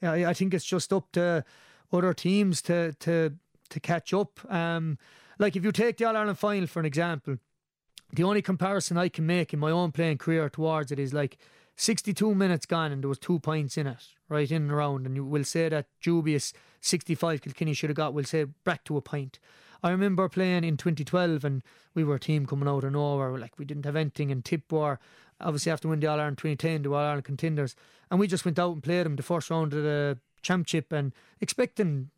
yeah, 0.02 0.30
I 0.30 0.34
think 0.34 0.54
it's 0.54 0.66
just 0.66 0.92
up 0.94 1.12
to 1.14 1.44
other 1.92 2.14
teams 2.14 2.62
to 2.64 2.94
to 2.94 3.34
to 3.70 3.80
catch 3.80 4.14
up. 4.14 4.40
Um, 4.52 4.98
like 5.40 5.56
if 5.56 5.64
you 5.64 5.72
take 5.72 5.98
the 5.98 6.06
All 6.06 6.16
Ireland 6.16 6.40
final 6.40 6.68
for 6.68 6.80
an 6.80 6.86
example, 6.86 7.38
the 8.14 8.24
only 8.24 8.42
comparison 8.42 8.98
I 8.98 9.10
can 9.10 9.26
make 9.26 9.54
in 9.54 9.60
my 9.60 9.72
own 9.72 9.92
playing 9.92 10.18
career 10.18 10.50
towards 10.50 10.92
it 10.92 11.00
is 11.00 11.14
like 11.14 11.38
62 11.78 12.36
minutes 12.36 12.66
gone 12.66 12.92
and 12.92 13.02
there 13.02 13.10
was 13.10 13.18
two 13.18 13.40
points 13.40 13.78
in 13.78 13.88
it, 13.88 14.08
right 14.30 14.50
in 14.52 14.64
and 14.64 14.72
around, 14.72 15.06
and 15.06 15.16
you 15.16 15.26
will 15.26 15.44
say 15.44 15.70
that 15.70 15.88
dubious 16.02 16.54
65 16.82 17.42
Kilkenny 17.42 17.74
should 17.74 17.90
have 17.90 17.98
got, 17.98 18.14
we'll 18.14 18.26
say 18.26 18.44
back 18.44 18.84
to 18.86 18.98
a 18.98 19.02
point. 19.02 19.40
I 19.84 19.90
remember 19.90 20.30
playing 20.30 20.64
in 20.64 20.78
2012 20.78 21.44
and 21.44 21.64
we 21.96 22.04
were 22.04 22.16
a 22.16 22.20
team 22.20 22.46
coming 22.46 22.68
out 22.68 22.84
of 22.84 22.92
nowhere, 22.92 23.38
like 23.38 23.58
we 23.58 23.66
didn't 23.66 23.86
have 23.86 23.96
anything, 23.96 24.32
and 24.32 24.46
Tip 24.46 24.72
obviously 25.42 25.72
after 25.72 25.88
winning 25.88 26.02
the 26.02 26.08
All 26.08 26.20
Ireland 26.20 26.38
2010, 26.38 26.84
the 26.84 26.90
All 26.90 26.96
Ireland 26.96 27.26
contenders, 27.26 27.76
and 28.10 28.20
we 28.20 28.28
just 28.28 28.46
went 28.46 28.60
out 28.60 28.74
and 28.74 28.84
played 28.84 29.06
them 29.06 29.16
the 29.16 29.24
first 29.24 29.50
round 29.50 29.74
of 29.74 29.84
the 29.84 30.18
championship 30.42 30.92
and 30.92 31.14
expecting, 31.40 32.10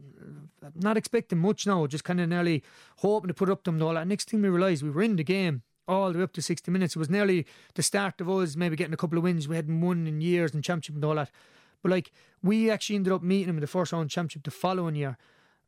not 0.75 0.97
expecting 0.97 1.39
much 1.39 1.67
now, 1.67 1.85
just 1.87 2.03
kind 2.03 2.21
of 2.21 2.29
nearly 2.29 2.63
hoping 2.97 3.27
to 3.27 3.33
put 3.33 3.49
up 3.49 3.63
them 3.63 3.75
and 3.75 3.83
all 3.83 3.93
that. 3.93 4.07
Next 4.07 4.29
thing 4.29 4.41
we 4.41 4.49
realised, 4.49 4.83
we 4.83 4.89
were 4.89 5.03
in 5.03 5.15
the 5.15 5.23
game 5.23 5.61
all 5.87 6.11
the 6.11 6.17
way 6.17 6.23
up 6.23 6.33
to 6.33 6.41
60 6.41 6.71
minutes. 6.71 6.95
It 6.95 6.99
was 6.99 7.09
nearly 7.09 7.45
the 7.75 7.83
start 7.83 8.21
of 8.21 8.29
us 8.29 8.55
maybe 8.55 8.75
getting 8.75 8.93
a 8.93 8.97
couple 8.97 9.17
of 9.17 9.23
wins 9.23 9.47
we 9.47 9.55
hadn't 9.55 9.81
won 9.81 10.07
in 10.07 10.21
years 10.21 10.53
in 10.53 10.61
championship 10.61 10.95
and 10.95 11.05
all 11.05 11.15
that. 11.15 11.31
But 11.81 11.91
like 11.91 12.11
we 12.41 12.71
actually 12.71 12.95
ended 12.95 13.13
up 13.13 13.21
meeting 13.21 13.47
them 13.47 13.57
in 13.57 13.61
the 13.61 13.67
first 13.67 13.91
round 13.91 14.09
championship 14.09 14.43
the 14.43 14.51
following 14.51 14.95
year. 14.95 15.17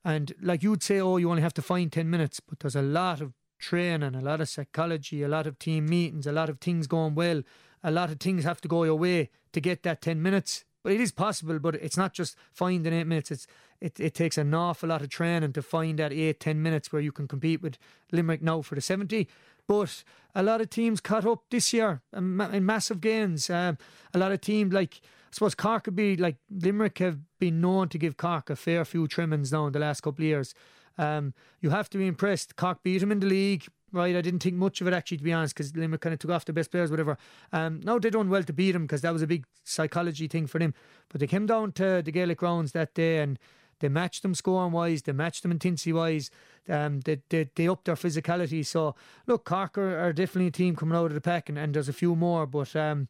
And 0.03 0.33
like 0.41 0.63
you'd 0.63 0.83
say, 0.83 0.99
oh, 0.99 1.17
you 1.17 1.29
only 1.29 1.41
have 1.41 1.53
to 1.55 1.61
find 1.61 1.91
10 1.91 2.09
minutes, 2.09 2.39
but 2.39 2.59
there's 2.59 2.75
a 2.75 2.81
lot 2.81 3.21
of 3.21 3.33
training, 3.65 4.13
a 4.15 4.21
lot 4.21 4.41
of 4.41 4.49
psychology, 4.49 5.23
a 5.23 5.27
lot 5.27 5.47
of 5.47 5.57
team 5.57 5.87
meetings, 5.87 6.27
a 6.27 6.31
lot 6.31 6.49
of 6.49 6.59
things 6.59 6.87
going 6.87 7.15
well. 7.15 7.41
A 7.83 7.91
lot 7.91 8.11
of 8.11 8.19
things 8.19 8.43
have 8.43 8.61
to 8.61 8.67
go 8.67 8.83
your 8.83 8.95
way 8.95 9.29
to 9.53 9.61
get 9.61 9.83
that 9.83 10.01
10 10.01 10.21
minutes. 10.21 10.65
But 10.83 10.93
it 10.93 11.01
is 11.01 11.11
possible, 11.11 11.57
but 11.57 11.75
it's 11.75 11.97
not 11.97 12.13
just 12.13 12.37
finding 12.53 12.93
eight 12.93 13.07
minutes. 13.07 13.31
It's 13.31 13.47
it, 13.81 13.99
it 13.99 14.13
takes 14.13 14.37
an 14.37 14.53
awful 14.53 14.89
lot 14.89 15.01
of 15.01 15.09
training 15.09 15.53
to 15.53 15.61
find 15.61 15.97
that 15.99 16.13
eight, 16.13 16.39
ten 16.39 16.61
minutes 16.61 16.93
where 16.93 17.01
you 17.01 17.11
can 17.11 17.27
compete 17.27 17.61
with 17.61 17.77
Limerick 18.11 18.41
now 18.41 18.61
for 18.61 18.75
the 18.75 18.81
70. 18.81 19.27
But 19.67 20.03
a 20.35 20.43
lot 20.43 20.61
of 20.61 20.69
teams 20.69 21.01
caught 21.01 21.25
up 21.25 21.43
this 21.49 21.73
year 21.73 22.01
in, 22.13 22.37
massive 22.65 23.01
gains. 23.01 23.49
Um, 23.49 23.77
a 24.13 24.19
lot 24.19 24.31
of 24.31 24.41
teams 24.41 24.73
like 24.73 25.01
suppose 25.35 25.53
Cork 25.53 25.83
could 25.83 25.95
be 25.97 26.15
like 26.15 26.37
Limerick 26.49 26.99
have 26.99 27.19
been 27.39 27.59
known 27.59 27.89
to 27.89 27.97
give 27.97 28.15
Cork 28.15 28.49
a 28.49 28.55
fair 28.55 28.85
few 28.85 29.05
trimmings 29.05 29.51
now 29.51 29.67
in 29.67 29.73
the 29.73 29.79
last 29.79 30.01
couple 30.01 30.23
of 30.23 30.27
years. 30.27 30.55
Um, 30.97 31.33
you 31.59 31.71
have 31.71 31.89
to 31.89 31.97
be 31.97 32.07
impressed. 32.07 32.55
Cork 32.55 32.81
beat 32.83 33.03
him 33.03 33.11
in 33.11 33.19
the 33.19 33.27
league, 33.27 33.67
right? 33.91 34.15
I 34.15 34.21
didn't 34.21 34.39
think 34.39 34.55
much 34.55 34.79
of 34.79 34.87
it 34.87 34.93
actually, 34.93 35.17
to 35.17 35.23
be 35.25 35.33
honest, 35.33 35.53
because 35.53 35.75
Limerick 35.75 35.99
kind 35.99 36.13
of 36.13 36.19
took 36.19 36.31
off 36.31 36.45
the 36.45 36.53
best 36.53 36.71
players, 36.71 36.89
whatever. 36.89 37.17
Um, 37.51 37.81
now 37.83 37.99
they 37.99 38.09
done 38.09 38.29
well 38.29 38.43
to 38.43 38.53
beat 38.53 38.75
him 38.75 38.83
because 38.83 39.01
that 39.01 39.11
was 39.11 39.21
a 39.21 39.27
big 39.27 39.45
psychology 39.65 40.29
thing 40.29 40.47
for 40.47 40.57
them. 40.57 40.73
But 41.09 41.19
they 41.19 41.27
came 41.27 41.45
down 41.45 41.73
to 41.73 42.01
the 42.01 42.11
Gaelic 42.11 42.37
Grounds 42.37 42.71
that 42.71 42.93
day 42.93 43.17
and 43.17 43.37
they 43.81 43.89
matched 43.89 44.21
them 44.21 44.35
scoring 44.35 44.71
wise, 44.71 45.01
they 45.01 45.11
matched 45.11 45.41
them 45.41 45.51
intensity 45.51 45.91
wise, 45.91 46.31
um, 46.69 47.01
they, 47.01 47.21
they, 47.27 47.49
they 47.55 47.67
upped 47.67 47.85
their 47.85 47.95
physicality. 47.95 48.65
So, 48.65 48.95
look, 49.27 49.43
Cork 49.43 49.77
are, 49.77 49.99
are, 49.99 50.13
definitely 50.13 50.47
a 50.47 50.51
team 50.51 50.77
coming 50.77 50.97
out 50.97 51.07
of 51.07 51.13
the 51.13 51.19
pack, 51.19 51.49
and, 51.49 51.57
and 51.59 51.73
there's 51.73 51.89
a 51.89 51.93
few 51.93 52.15
more, 52.15 52.47
but 52.47 52.73
um, 52.73 53.09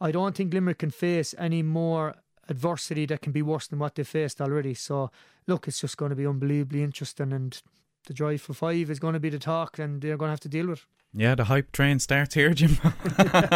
I 0.00 0.10
don't 0.10 0.34
think 0.34 0.54
Limerick 0.54 0.78
can 0.78 0.90
face 0.90 1.34
any 1.38 1.62
more 1.62 2.14
adversity 2.48 3.06
that 3.06 3.22
can 3.22 3.32
be 3.32 3.42
worse 3.42 3.66
than 3.66 3.78
what 3.78 3.94
they 3.94 4.04
faced 4.04 4.40
already. 4.40 4.74
So, 4.74 5.10
look, 5.46 5.68
it's 5.68 5.80
just 5.80 5.96
going 5.96 6.10
to 6.10 6.16
be 6.16 6.26
unbelievably 6.26 6.82
interesting, 6.82 7.32
and 7.32 7.60
the 8.06 8.14
drive 8.14 8.40
for 8.40 8.54
five 8.54 8.90
is 8.90 8.98
going 8.98 9.14
to 9.14 9.20
be 9.20 9.28
the 9.28 9.38
talk, 9.38 9.78
and 9.78 10.00
they're 10.00 10.16
going 10.16 10.28
to 10.28 10.32
have 10.32 10.40
to 10.40 10.48
deal 10.48 10.68
with. 10.68 10.86
Yeah, 11.12 11.34
the 11.34 11.44
hype 11.44 11.72
train 11.72 11.98
starts 11.98 12.34
here, 12.34 12.54
Jim. 12.54 12.78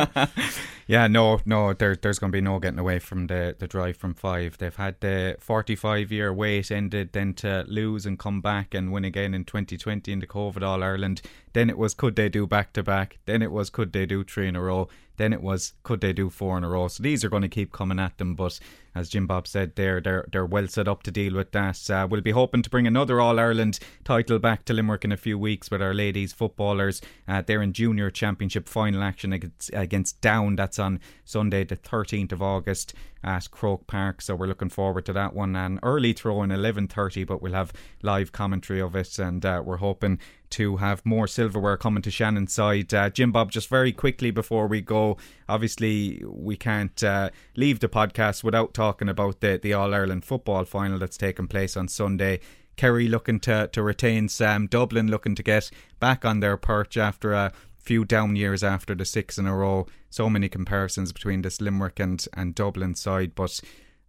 yeah, 0.88 1.06
no, 1.06 1.40
no, 1.44 1.72
there, 1.72 1.94
there's 1.94 2.18
going 2.18 2.32
to 2.32 2.36
be 2.36 2.40
no 2.40 2.58
getting 2.58 2.80
away 2.80 2.98
from 2.98 3.28
the, 3.28 3.54
the 3.56 3.68
drive 3.68 3.96
from 3.96 4.12
five. 4.12 4.58
They've 4.58 4.74
had 4.74 5.00
the 5.00 5.36
45 5.38 6.10
year 6.10 6.32
wait 6.32 6.72
ended, 6.72 7.12
then 7.12 7.32
to 7.34 7.64
lose 7.68 8.06
and 8.06 8.18
come 8.18 8.40
back 8.40 8.74
and 8.74 8.90
win 8.90 9.04
again 9.04 9.34
in 9.34 9.44
2020 9.44 10.12
in 10.12 10.18
the 10.18 10.26
COVID 10.26 10.62
All 10.62 10.82
Ireland. 10.82 11.22
Then 11.52 11.70
it 11.70 11.78
was 11.78 11.94
could 11.94 12.16
they 12.16 12.28
do 12.28 12.44
back 12.44 12.72
to 12.72 12.82
back? 12.82 13.18
Then 13.24 13.40
it 13.40 13.52
was 13.52 13.70
could 13.70 13.92
they 13.92 14.04
do 14.04 14.24
three 14.24 14.48
in 14.48 14.56
a 14.56 14.60
row? 14.60 14.88
Then 15.16 15.32
it 15.32 15.40
was 15.40 15.74
could 15.84 16.00
they 16.00 16.12
do 16.12 16.30
four 16.30 16.58
in 16.58 16.64
a 16.64 16.68
row? 16.68 16.88
So 16.88 17.04
these 17.04 17.24
are 17.24 17.28
going 17.28 17.42
to 17.42 17.48
keep 17.48 17.70
coming 17.70 18.00
at 18.00 18.18
them. 18.18 18.34
But 18.34 18.58
as 18.94 19.08
Jim 19.08 19.26
Bob 19.26 19.46
said, 19.46 19.74
they're 19.76 20.00
they're 20.00 20.26
they're 20.30 20.46
well 20.46 20.68
set 20.68 20.88
up 20.88 21.02
to 21.04 21.10
deal 21.10 21.34
with 21.34 21.52
that. 21.52 21.90
Uh, 21.90 22.06
we'll 22.08 22.20
be 22.20 22.30
hoping 22.30 22.62
to 22.62 22.70
bring 22.70 22.86
another 22.86 23.20
All 23.20 23.38
Ireland 23.38 23.78
title 24.04 24.38
back 24.38 24.64
to 24.66 24.72
Limerick 24.72 25.04
in 25.04 25.12
a 25.12 25.16
few 25.16 25.38
weeks 25.38 25.70
with 25.70 25.82
our 25.82 25.94
ladies 25.94 26.32
footballers. 26.32 27.00
Uh, 27.26 27.42
they're 27.42 27.62
in 27.62 27.72
junior 27.72 28.10
championship 28.10 28.68
final 28.68 29.02
action 29.02 29.32
against, 29.32 29.70
against 29.72 30.20
Down. 30.20 30.56
That's 30.56 30.78
on 30.78 31.00
Sunday 31.24 31.64
the 31.64 31.76
13th 31.76 32.32
of 32.32 32.42
August 32.42 32.94
at 33.24 33.50
Croke 33.50 33.86
Park. 33.86 34.22
So 34.22 34.34
we're 34.34 34.46
looking 34.46 34.68
forward 34.68 35.06
to 35.06 35.12
that 35.14 35.34
one. 35.34 35.56
An 35.56 35.80
early 35.82 36.12
throw 36.12 36.42
in 36.42 36.50
11:30, 36.50 37.26
but 37.26 37.42
we'll 37.42 37.52
have 37.52 37.72
live 38.02 38.32
commentary 38.32 38.80
of 38.80 38.94
it, 38.94 39.18
and 39.18 39.44
uh, 39.44 39.62
we're 39.64 39.78
hoping 39.78 40.18
to 40.50 40.76
have 40.76 41.04
more 41.04 41.26
silverware 41.26 41.76
coming 41.76 42.02
to 42.02 42.10
Shannon's 42.10 42.52
side. 42.52 42.94
Uh, 42.94 43.10
Jim 43.10 43.32
Bob, 43.32 43.50
just 43.50 43.68
very 43.68 43.92
quickly 43.92 44.30
before 44.30 44.68
we 44.68 44.80
go, 44.80 45.16
obviously 45.48 46.22
we 46.24 46.56
can't 46.56 47.02
uh, 47.02 47.30
leave 47.56 47.80
the 47.80 47.88
podcast 47.88 48.44
without 48.44 48.72
talking 48.72 49.08
about 49.08 49.40
the, 49.40 49.58
the 49.60 49.72
All 49.72 49.92
Ireland 49.92 50.24
football 50.24 50.64
final 50.64 50.98
that's 50.98 51.16
taking 51.16 51.48
place 51.48 51.76
on 51.76 51.88
Sunday. 51.88 52.38
Kerry 52.76 53.08
looking 53.08 53.40
to, 53.40 53.68
to 53.72 53.82
retain 53.82 54.28
Sam, 54.28 54.66
Dublin 54.66 55.08
looking 55.08 55.34
to 55.34 55.42
get 55.42 55.70
back 56.00 56.24
on 56.24 56.40
their 56.40 56.56
perch 56.56 56.96
after 56.96 57.32
a 57.32 57.52
few 57.84 58.04
down 58.04 58.36
years 58.36 58.64
after 58.64 58.94
the 58.94 59.04
six 59.04 59.38
in 59.38 59.46
a 59.46 59.54
row. 59.54 59.86
So 60.10 60.30
many 60.30 60.48
comparisons 60.48 61.12
between 61.12 61.42
this 61.42 61.60
Limerick 61.60 62.00
and, 62.00 62.24
and 62.32 62.54
Dublin 62.54 62.94
side. 62.94 63.34
But 63.34 63.60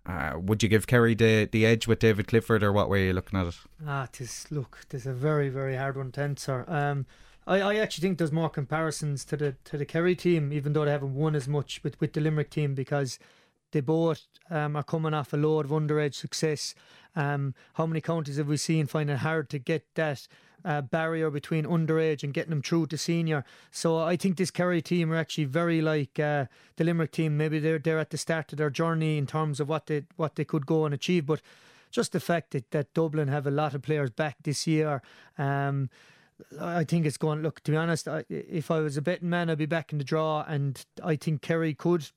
uh, 0.06 0.34
would 0.38 0.62
you 0.62 0.70
give 0.70 0.88
Kerry 0.88 1.16
the, 1.16 1.50
the 1.52 1.66
edge 1.66 1.88
with 1.88 2.00
David 2.00 2.28
Clifford, 2.28 2.64
or 2.64 2.72
what 2.72 2.90
way 2.90 3.04
are 3.04 3.08
you 3.08 3.14
looking 3.14 3.40
at 3.40 3.48
it? 3.48 3.56
Ah, 3.88 4.08
tis 4.12 4.46
look, 4.52 4.86
this 4.90 5.06
a 5.06 5.14
very 5.14 5.50
very 5.50 5.76
hard 5.76 5.98
one 5.98 6.12
to 6.14 6.22
answer. 6.22 6.66
Um, 6.68 7.06
I, 7.48 7.62
I 7.62 7.76
actually 7.76 8.04
think 8.04 8.18
there's 8.18 8.32
more 8.32 8.50
comparisons 8.50 9.26
to 9.26 9.38
the 9.38 9.56
to 9.66 9.78
the 9.78 9.86
Kerry 9.86 10.16
team, 10.16 10.54
even 10.54 10.74
though 10.74 10.86
they 10.86 10.92
haven't 10.92 11.16
won 11.16 11.36
as 11.36 11.48
much 11.48 11.84
with, 11.84 12.00
with 12.00 12.14
the 12.14 12.22
Limerick 12.22 12.52
team 12.52 12.76
because 12.76 13.20
they 13.72 13.82
both 13.82 14.22
um, 14.50 14.76
are 14.76 14.84
coming 14.84 15.14
off 15.14 15.34
a 15.34 15.38
load 15.38 15.66
of 15.66 15.72
underage 15.72 16.16
success. 16.16 16.76
Um, 17.16 17.56
how 17.74 17.86
many 17.86 18.02
counties 18.02 18.38
have 18.38 18.48
we 18.48 18.58
seen 18.58 18.88
find 18.88 19.10
it 19.10 19.18
hard 19.18 19.50
to 19.50 19.60
get 19.60 19.86
that 19.96 20.28
uh, 20.66 20.82
barrier 20.82 21.30
between 21.30 21.64
underage 21.66 22.24
and 22.24 22.34
getting 22.34 22.50
them 22.50 22.62
through 22.62 22.88
to 22.88 22.98
senior. 22.98 23.46
So 23.72 24.00
I 24.00 24.18
think 24.18 24.38
this 24.38 24.52
Kerry 24.52 24.82
team 24.82 25.14
are 25.14 25.18
actually 25.18 25.46
very 25.46 25.82
like 25.82 26.20
uh, 26.20 26.46
the 26.76 26.84
Limerick 26.84 27.12
team. 27.12 27.38
Maybe 27.38 27.60
they're 27.60 27.80
they're 27.80 28.00
at 28.00 28.10
the 28.10 28.18
start 28.18 28.52
of 28.52 28.58
their 28.58 28.72
journey 28.72 29.18
in 29.18 29.28
terms 29.28 29.60
of 29.60 29.70
what 29.70 29.86
they 29.86 30.04
what 30.16 30.36
they 30.36 30.46
could 30.46 30.66
go 30.66 30.86
and 30.86 30.94
achieve. 30.94 31.26
But 31.26 31.42
just 31.92 32.12
the 32.12 32.20
fact 32.20 32.52
that, 32.52 32.72
that 32.72 32.94
Dublin 32.94 33.28
have 33.30 33.48
a 33.48 33.52
lot 33.52 33.74
of 33.74 33.82
players 33.82 34.10
back 34.10 34.38
this 34.44 34.68
year. 34.68 35.02
Um, 35.38 35.90
I 36.60 36.84
think 36.84 37.06
it's 37.06 37.18
going. 37.18 37.42
Look, 37.42 37.62
to 37.64 37.72
be 37.72 37.78
honest, 37.78 38.08
I, 38.08 38.26
if 38.30 38.70
I 38.70 38.80
was 38.80 38.98
a 38.98 39.02
betting 39.02 39.30
man, 39.30 39.50
I'd 39.50 39.58
be 39.58 39.66
back 39.66 39.94
in 39.94 40.00
the 40.00 40.04
draw, 40.04 40.44
and 40.46 40.84
I 41.02 41.16
think 41.16 41.42
Kerry 41.42 41.74
could 41.74 42.10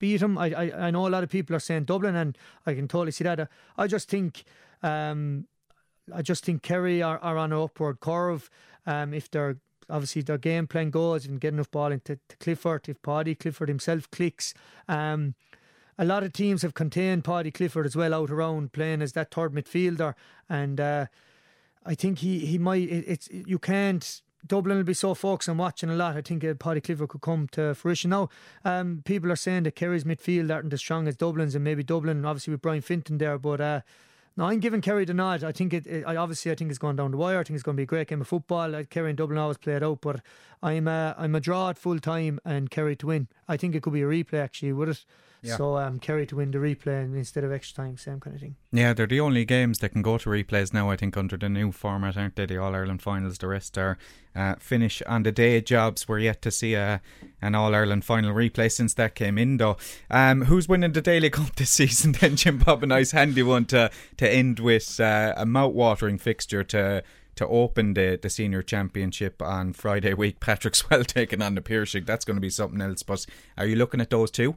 beat 0.00 0.20
him. 0.20 0.36
I, 0.36 0.46
I 0.52 0.86
I 0.86 0.90
know 0.90 1.06
a 1.06 1.10
lot 1.10 1.22
of 1.22 1.30
people 1.30 1.54
are 1.54 1.60
saying 1.60 1.84
Dublin, 1.84 2.16
and 2.16 2.36
I 2.66 2.74
can 2.74 2.88
totally 2.88 3.12
see 3.12 3.22
that. 3.24 3.48
I 3.76 3.86
just 3.86 4.08
think 4.08 4.42
um, 4.82 5.46
I 6.14 6.22
just 6.22 6.44
think 6.44 6.62
Kerry 6.62 7.02
are, 7.02 7.18
are 7.18 7.36
on 7.36 7.52
an 7.52 7.58
upward 7.58 8.00
curve. 8.00 8.50
Um, 8.86 9.12
if 9.12 9.30
they're 9.30 9.56
obviously 9.88 10.22
their 10.22 10.38
game 10.38 10.66
plan 10.66 10.90
goes 10.90 11.26
and 11.26 11.40
get 11.40 11.52
enough 11.52 11.70
ball 11.70 11.92
into 11.92 12.18
Clifford, 12.40 12.88
if 12.88 13.00
Paudie 13.02 13.34
Clifford 13.34 13.68
himself 13.68 14.10
clicks. 14.10 14.54
Um, 14.88 15.34
a 15.98 16.04
lot 16.04 16.22
of 16.22 16.32
teams 16.32 16.62
have 16.62 16.74
contained 16.74 17.24
Paudie 17.24 17.50
Clifford 17.50 17.86
as 17.86 17.96
well 17.96 18.12
out 18.12 18.30
around 18.30 18.72
playing 18.72 19.00
as 19.00 19.12
that 19.12 19.30
third 19.32 19.52
midfielder, 19.52 20.14
and 20.48 20.78
uh, 20.80 21.06
I 21.84 21.94
think 21.94 22.18
he 22.18 22.40
he 22.40 22.58
might. 22.58 22.88
It, 22.88 23.04
it's 23.06 23.28
you 23.30 23.58
can't. 23.58 24.22
Dublin 24.46 24.76
will 24.76 24.84
be 24.84 24.94
so 24.94 25.14
focused 25.14 25.48
on 25.48 25.56
watching 25.56 25.90
a 25.90 25.96
lot. 25.96 26.16
I 26.16 26.20
think 26.20 26.44
uh, 26.44 26.54
Paudie 26.54 26.82
Clifford 26.82 27.08
could 27.08 27.22
come 27.22 27.48
to 27.52 27.74
fruition. 27.74 28.10
Now, 28.10 28.28
um, 28.64 29.02
people 29.04 29.32
are 29.32 29.36
saying 29.36 29.64
that 29.64 29.74
Kerry's 29.74 30.04
midfield 30.04 30.54
aren't 30.54 30.72
as 30.72 30.80
strong 30.80 31.08
as 31.08 31.16
Dublin's, 31.16 31.54
and 31.54 31.64
maybe 31.64 31.82
Dublin, 31.82 32.24
obviously 32.24 32.52
with 32.52 32.62
Brian 32.62 32.82
Fenton 32.82 33.18
there, 33.18 33.38
but. 33.38 33.60
Uh, 33.60 33.80
no, 34.36 34.44
I'm 34.44 34.60
giving 34.60 34.82
Kerry 34.82 35.04
the 35.06 35.14
nod. 35.14 35.42
I 35.42 35.52
think 35.52 35.72
it, 35.72 35.86
it, 35.86 36.04
I 36.06 36.16
obviously 36.16 36.52
I 36.52 36.54
think 36.54 36.70
it's 36.70 36.78
going 36.78 36.96
down 36.96 37.10
the 37.10 37.16
wire. 37.16 37.40
I 37.40 37.42
think 37.42 37.54
it's 37.54 37.62
going 37.62 37.74
to 37.74 37.80
be 37.80 37.84
a 37.84 37.86
great 37.86 38.08
game 38.08 38.20
of 38.20 38.28
football. 38.28 38.84
Kerry 38.84 39.10
and 39.10 39.16
Dublin 39.16 39.38
always 39.38 39.56
play 39.56 39.74
it 39.74 39.82
out, 39.82 40.00
but 40.02 40.20
I'm 40.62 40.86
a, 40.88 41.14
I'm 41.16 41.34
a 41.34 41.40
draw 41.40 41.70
at 41.70 41.78
full 41.78 41.98
time 41.98 42.38
and 42.44 42.70
Kerry 42.70 42.96
to 42.96 43.06
win. 43.06 43.28
I 43.48 43.56
think 43.56 43.74
it 43.74 43.82
could 43.82 43.94
be 43.94 44.02
a 44.02 44.06
replay 44.06 44.40
actually, 44.40 44.72
would 44.72 44.90
it? 44.90 45.04
Yeah. 45.42 45.56
So 45.56 45.76
um, 45.76 45.98
Kerry 45.98 46.26
to 46.26 46.36
win 46.36 46.50
the 46.50 46.58
replay 46.58 47.02
instead 47.04 47.44
of 47.44 47.52
extra 47.52 47.84
time, 47.84 47.96
same 47.96 48.20
kind 48.20 48.34
of 48.34 48.40
thing. 48.40 48.56
Yeah, 48.72 48.92
they're 48.92 49.06
the 49.06 49.20
only 49.20 49.44
games 49.44 49.78
that 49.78 49.90
can 49.90 50.02
go 50.02 50.18
to 50.18 50.28
replays 50.28 50.72
now. 50.72 50.90
I 50.90 50.96
think 50.96 51.16
under 51.16 51.36
the 51.36 51.48
new 51.48 51.72
format, 51.72 52.16
aren't 52.16 52.36
they? 52.36 52.46
The 52.46 52.58
All 52.58 52.74
Ireland 52.74 53.02
finals. 53.02 53.38
The 53.38 53.48
rest 53.48 53.78
are 53.78 53.98
uh, 54.34 54.56
finish 54.58 55.02
on 55.02 55.22
the 55.22 55.32
day. 55.32 55.60
Jobs 55.60 56.08
we're 56.08 56.18
yet 56.18 56.42
to 56.42 56.50
see 56.50 56.74
a, 56.74 57.00
an 57.40 57.54
All 57.54 57.74
Ireland 57.74 58.04
final 58.04 58.34
replay 58.34 58.70
since 58.70 58.94
that 58.94 59.14
came 59.14 59.38
in. 59.38 59.56
Though, 59.58 59.76
um, 60.10 60.46
who's 60.46 60.68
winning 60.68 60.92
the 60.92 61.02
Daily 61.02 61.30
Cup 61.30 61.54
this 61.56 61.70
season? 61.82 62.12
Then 62.12 62.36
Jim 62.36 62.58
Bob, 62.58 62.82
a 62.82 62.86
nice 62.86 63.12
handy 63.12 63.42
one 63.42 63.66
to 63.66 63.90
to 64.16 64.28
end 64.28 64.58
with 64.58 64.98
uh, 65.00 65.34
a 65.36 65.46
mouth-watering 65.46 66.18
fixture 66.18 66.64
to 66.64 67.02
to 67.36 67.46
open 67.46 67.94
the, 67.94 68.18
the 68.20 68.30
senior 68.30 68.62
championship 68.62 69.40
on 69.42 69.74
Friday 69.74 70.14
week. 70.14 70.40
Patrickswell 70.40 71.06
taking 71.06 71.42
on 71.42 71.54
the 71.54 71.60
Piarsaigh. 71.60 72.00
That's 72.00 72.24
going 72.24 72.36
to 72.36 72.40
be 72.40 72.50
something 72.50 72.80
else. 72.80 73.02
But 73.02 73.26
are 73.56 73.66
you 73.66 73.76
looking 73.76 74.00
at 74.00 74.10
those 74.10 74.30
two? 74.30 74.56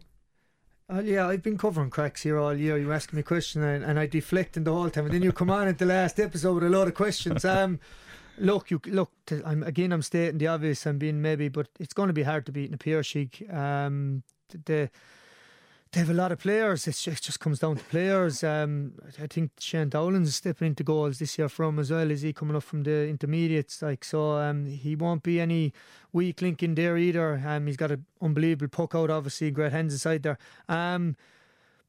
Uh, 0.92 1.02
yeah, 1.02 1.28
I've 1.28 1.44
been 1.44 1.58
covering 1.58 1.92
cracks 1.92 2.24
here 2.24 2.40
all 2.40 2.56
year. 2.56 2.76
You 2.76 2.92
ask 2.92 3.14
me 3.14 3.20
a 3.20 3.24
question 3.24 3.62
and, 3.62 3.84
and 3.84 4.00
I 4.00 4.08
deflecting 4.08 4.64
the 4.64 4.74
whole 4.74 4.90
time, 4.90 5.06
and 5.06 5.14
then 5.14 5.22
you 5.22 5.32
come 5.32 5.52
on 5.52 5.68
at 5.68 5.78
the 5.78 5.86
last 5.86 6.20
episode 6.20 6.56
with 6.56 6.64
a 6.64 6.70
lot 6.70 6.88
of 6.88 6.96
questions. 6.96 7.46
Um, 7.46 7.80
look, 8.40 8.72
you 8.72 8.82
look. 8.88 9.12
To, 9.28 9.44
I'm 9.46 9.62
again. 9.62 9.92
I'm 9.92 10.02
stating 10.02 10.40
the 10.40 10.48
obvious. 10.48 10.88
I'm 10.88 10.98
being 10.98 11.22
maybe, 11.22 11.48
but 11.48 11.68
it's 11.80 11.94
going 11.94 12.08
to 12.08 12.14
be 12.14 12.24
hard 12.24 12.48
to 12.48 12.52
beat 12.52 12.70
in 12.70 12.74
a 12.74 12.78
Piarsaigh. 12.78 13.30
Um, 13.52 14.24
the 14.66 14.90
they 15.92 16.02
have 16.02 16.10
a 16.10 16.14
lot 16.14 16.32
of 16.32 16.40
players. 16.40 16.88
It's 16.88 17.02
just, 17.04 17.22
it 17.22 17.26
just 17.26 17.40
comes 17.40 17.60
down 17.60 17.78
to 17.78 17.84
players. 17.86 18.44
Um, 18.44 18.94
I 19.22 19.26
think 19.26 19.52
Shane 19.60 19.90
Dowling's 19.90 20.36
stepping 20.36 20.68
into 20.68 20.84
goals 20.84 21.18
this 21.18 21.38
year 21.38 21.50
from 21.50 21.80
as 21.80 21.90
well. 21.90 22.12
Is 22.12 22.22
he 22.22 22.32
coming 22.32 22.56
up 22.56 22.64
from 22.64 22.84
the 22.84 23.08
intermediates? 23.08 23.82
Like 23.82 24.04
so, 24.04 24.34
um, 24.34 24.66
he 24.68 24.96
won't 24.96 25.24
be 25.24 25.40
any 25.40 25.74
weak 26.14 26.42
link 26.44 26.62
in 26.62 26.76
there 26.76 26.96
either. 26.98 27.42
Um, 27.44 27.66
he's 27.66 27.78
got 27.78 27.92
an 27.92 28.06
unbelievable 28.22 28.68
puck 28.68 28.94
out, 28.94 29.10
obviously, 29.10 29.50
great 29.50 29.72
hands 29.72 29.94
inside 29.94 30.22
there. 30.22 30.38
Um, 30.68 31.16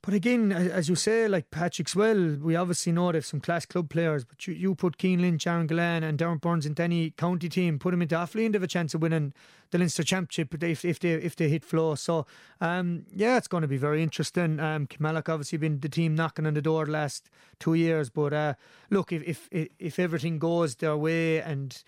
but 0.02 0.14
again, 0.14 0.50
as 0.50 0.88
you 0.88 0.94
say, 0.94 1.28
like 1.28 1.50
Patrickswell, 1.50 2.40
we 2.40 2.56
obviously 2.56 2.90
know 2.90 3.12
they 3.12 3.18
have 3.18 3.26
some 3.26 3.40
class 3.40 3.66
club 3.66 3.90
players, 3.90 4.24
but 4.24 4.46
you, 4.46 4.54
you 4.54 4.74
put 4.74 4.96
Cian 4.98 5.20
Lynch, 5.20 5.46
Aaron 5.46 5.68
Gillane, 5.68 6.02
and 6.02 6.18
Diarmaid 6.18 6.40
Byrnes 6.40 6.64
into 6.64 6.82
any 6.82 7.10
county 7.10 7.50
team, 7.50 7.78
put 7.78 7.90
them 7.90 8.00
into 8.00 8.14
Offaly, 8.14 8.50
they 8.50 8.56
have 8.56 8.62
a 8.62 8.66
chance 8.66 8.94
of 8.94 9.02
winning 9.02 9.34
the 9.70 9.78
Leinster 9.78 10.02
Championship 10.02 10.62
if, 10.62 10.84
if 10.86 10.98
they 11.00 11.12
if 11.12 11.36
they 11.36 11.48
hit 11.50 11.64
flow. 11.64 11.94
So, 11.96 12.26
um, 12.62 13.04
yeah, 13.14 13.36
it's 13.36 13.48
going 13.48 13.62
to 13.62 13.68
be 13.68 13.76
very 13.76 14.02
interesting. 14.02 14.58
Um, 14.58 14.88
obviously 15.04 15.58
been 15.58 15.80
the 15.80 15.88
team 15.88 16.14
knocking 16.14 16.46
on 16.46 16.54
the 16.54 16.62
door 16.62 16.86
the 16.86 16.92
last 16.92 17.28
two 17.58 17.74
years, 17.74 18.08
but 18.08 18.32
uh, 18.32 18.54
look, 18.88 19.12
if, 19.12 19.48
if 19.50 19.68
if 19.78 19.98
everything 19.98 20.38
goes 20.38 20.76
their 20.76 20.96
way 20.96 21.42
and 21.42 21.82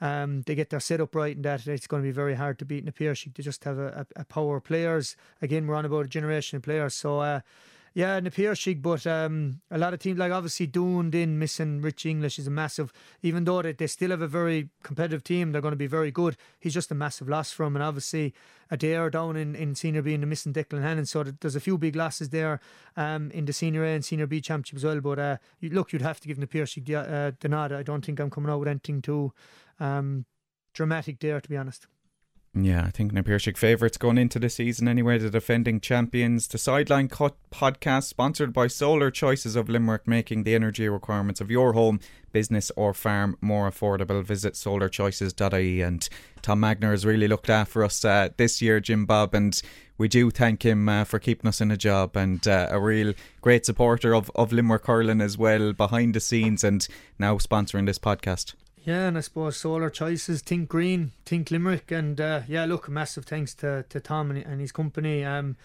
um, 0.00 0.42
they 0.42 0.54
get 0.54 0.70
their 0.70 0.80
setup 0.80 1.14
right 1.14 1.36
and 1.36 1.44
that 1.44 1.66
it's 1.66 1.86
going 1.86 2.02
to 2.02 2.06
be 2.06 2.12
very 2.12 2.34
hard 2.34 2.58
to 2.58 2.64
beat 2.64 2.82
in 2.82 2.88
a 2.88 2.92
Piarsaigh. 2.92 3.32
They 3.34 3.42
just 3.42 3.64
have 3.64 3.78
a, 3.78 4.06
a, 4.16 4.20
a, 4.20 4.24
power 4.24 4.56
of 4.56 4.64
players. 4.64 5.16
Again, 5.40 5.66
we're 5.66 5.74
on 5.74 5.84
about 5.84 6.06
a 6.06 6.08
generation 6.08 6.56
of 6.56 6.62
players. 6.62 6.94
So, 6.94 7.20
uh, 7.20 7.40
yeah, 7.96 8.18
in 8.18 8.24
the 8.24 8.30
Piarsaigh, 8.30 8.74
but 8.74 9.06
um, 9.06 9.62
a 9.70 9.78
lot 9.78 9.94
of 9.94 10.00
teams, 10.00 10.18
like 10.18 10.30
obviously 10.30 10.66
Doon 10.66 11.14
in 11.14 11.38
missing 11.38 11.80
Rich 11.80 12.04
English 12.04 12.38
is 12.38 12.46
a 12.46 12.50
massive, 12.50 12.92
even 13.22 13.44
though 13.44 13.62
they, 13.62 13.72
they 13.72 13.86
still 13.86 14.10
have 14.10 14.20
a 14.20 14.28
very 14.28 14.68
competitive 14.82 15.24
team, 15.24 15.50
they're 15.50 15.62
going 15.62 15.72
to 15.72 15.78
be 15.78 15.86
very 15.86 16.10
good. 16.10 16.36
He's 16.60 16.74
just 16.74 16.90
a 16.90 16.94
massive 16.94 17.26
loss 17.26 17.52
for 17.52 17.64
them. 17.64 17.74
And 17.74 17.82
obviously, 17.82 18.34
Adare 18.70 19.10
down 19.10 19.36
in, 19.36 19.54
in 19.54 19.74
senior 19.74 20.02
B 20.02 20.12
and 20.12 20.22
the 20.22 20.26
missing 20.26 20.52
Declan 20.52 20.82
Hannon. 20.82 21.06
So 21.06 21.22
there's 21.22 21.56
a 21.56 21.60
few 21.60 21.78
big 21.78 21.96
losses 21.96 22.28
there 22.28 22.60
um, 22.98 23.30
in 23.30 23.46
the 23.46 23.54
senior 23.54 23.82
A 23.82 23.94
and 23.94 24.04
senior 24.04 24.26
B 24.26 24.42
championship 24.42 24.76
as 24.76 24.84
well. 24.84 25.00
But 25.00 25.18
uh, 25.18 25.36
you, 25.60 25.70
look, 25.70 25.94
you'd 25.94 26.02
have 26.02 26.20
to 26.20 26.28
give 26.28 26.38
Piarsaigh 26.50 26.82
the, 26.82 26.96
uh, 26.96 27.32
the 27.40 27.48
nod. 27.48 27.72
I 27.72 27.82
don't 27.82 28.04
think 28.04 28.20
I'm 28.20 28.28
coming 28.28 28.52
out 28.52 28.58
with 28.58 28.68
anything 28.68 29.00
too 29.00 29.32
um, 29.80 30.26
dramatic 30.74 31.18
there, 31.20 31.40
to 31.40 31.48
be 31.48 31.56
honest. 31.56 31.86
Yeah, 32.58 32.84
I 32.86 32.90
think 32.90 33.12
Na 33.12 33.20
favourites 33.22 33.98
going 33.98 34.16
into 34.16 34.38
the 34.38 34.48
season 34.48 34.88
anyway, 34.88 35.18
the 35.18 35.28
defending 35.28 35.78
champions. 35.78 36.48
The 36.48 36.56
Sideline 36.56 37.08
Cut 37.08 37.34
podcast, 37.50 38.04
sponsored 38.04 38.54
by 38.54 38.66
Solar 38.66 39.10
Choices 39.10 39.56
of 39.56 39.68
Limerick, 39.68 40.08
making 40.08 40.44
the 40.44 40.54
energy 40.54 40.88
requirements 40.88 41.42
of 41.42 41.50
your 41.50 41.74
home, 41.74 42.00
business, 42.32 42.72
or 42.74 42.94
farm 42.94 43.36
more 43.42 43.70
affordable. 43.70 44.24
Visit 44.24 44.54
solarchoices.ie. 44.54 45.82
And 45.82 46.08
Tom 46.40 46.62
Magner 46.62 46.92
has 46.92 47.04
really 47.04 47.28
looked 47.28 47.50
after 47.50 47.84
us 47.84 48.02
uh, 48.06 48.30
this 48.38 48.62
year, 48.62 48.80
Jim 48.80 49.04
Bob, 49.04 49.34
and 49.34 49.60
we 49.98 50.08
do 50.08 50.30
thank 50.30 50.64
him 50.64 50.88
uh, 50.88 51.04
for 51.04 51.18
keeping 51.18 51.48
us 51.48 51.60
in 51.60 51.70
a 51.70 51.76
job 51.76 52.16
and 52.16 52.48
uh, 52.48 52.68
a 52.70 52.80
real 52.80 53.12
great 53.42 53.66
supporter 53.66 54.14
of, 54.14 54.30
of 54.34 54.50
Limerick 54.50 54.86
Hurling 54.86 55.20
as 55.20 55.36
well, 55.36 55.74
behind 55.74 56.14
the 56.14 56.20
scenes, 56.20 56.64
and 56.64 56.88
now 57.18 57.36
sponsoring 57.36 57.84
this 57.84 57.98
podcast. 57.98 58.54
Yeah, 58.86 59.08
and 59.08 59.18
I 59.18 59.20
suppose 59.20 59.56
solar 59.56 59.90
choices, 59.90 60.42
think 60.42 60.68
green, 60.68 61.10
think 61.24 61.50
Limerick, 61.50 61.90
and 61.90 62.20
uh, 62.20 62.42
yeah, 62.46 62.66
look, 62.66 62.88
massive 62.88 63.24
thanks 63.24 63.52
to, 63.54 63.84
to 63.88 63.98
Tom 63.98 64.30
and, 64.30 64.38
and 64.46 64.60
his 64.60 64.70
company. 64.70 65.24
Um, 65.24 65.56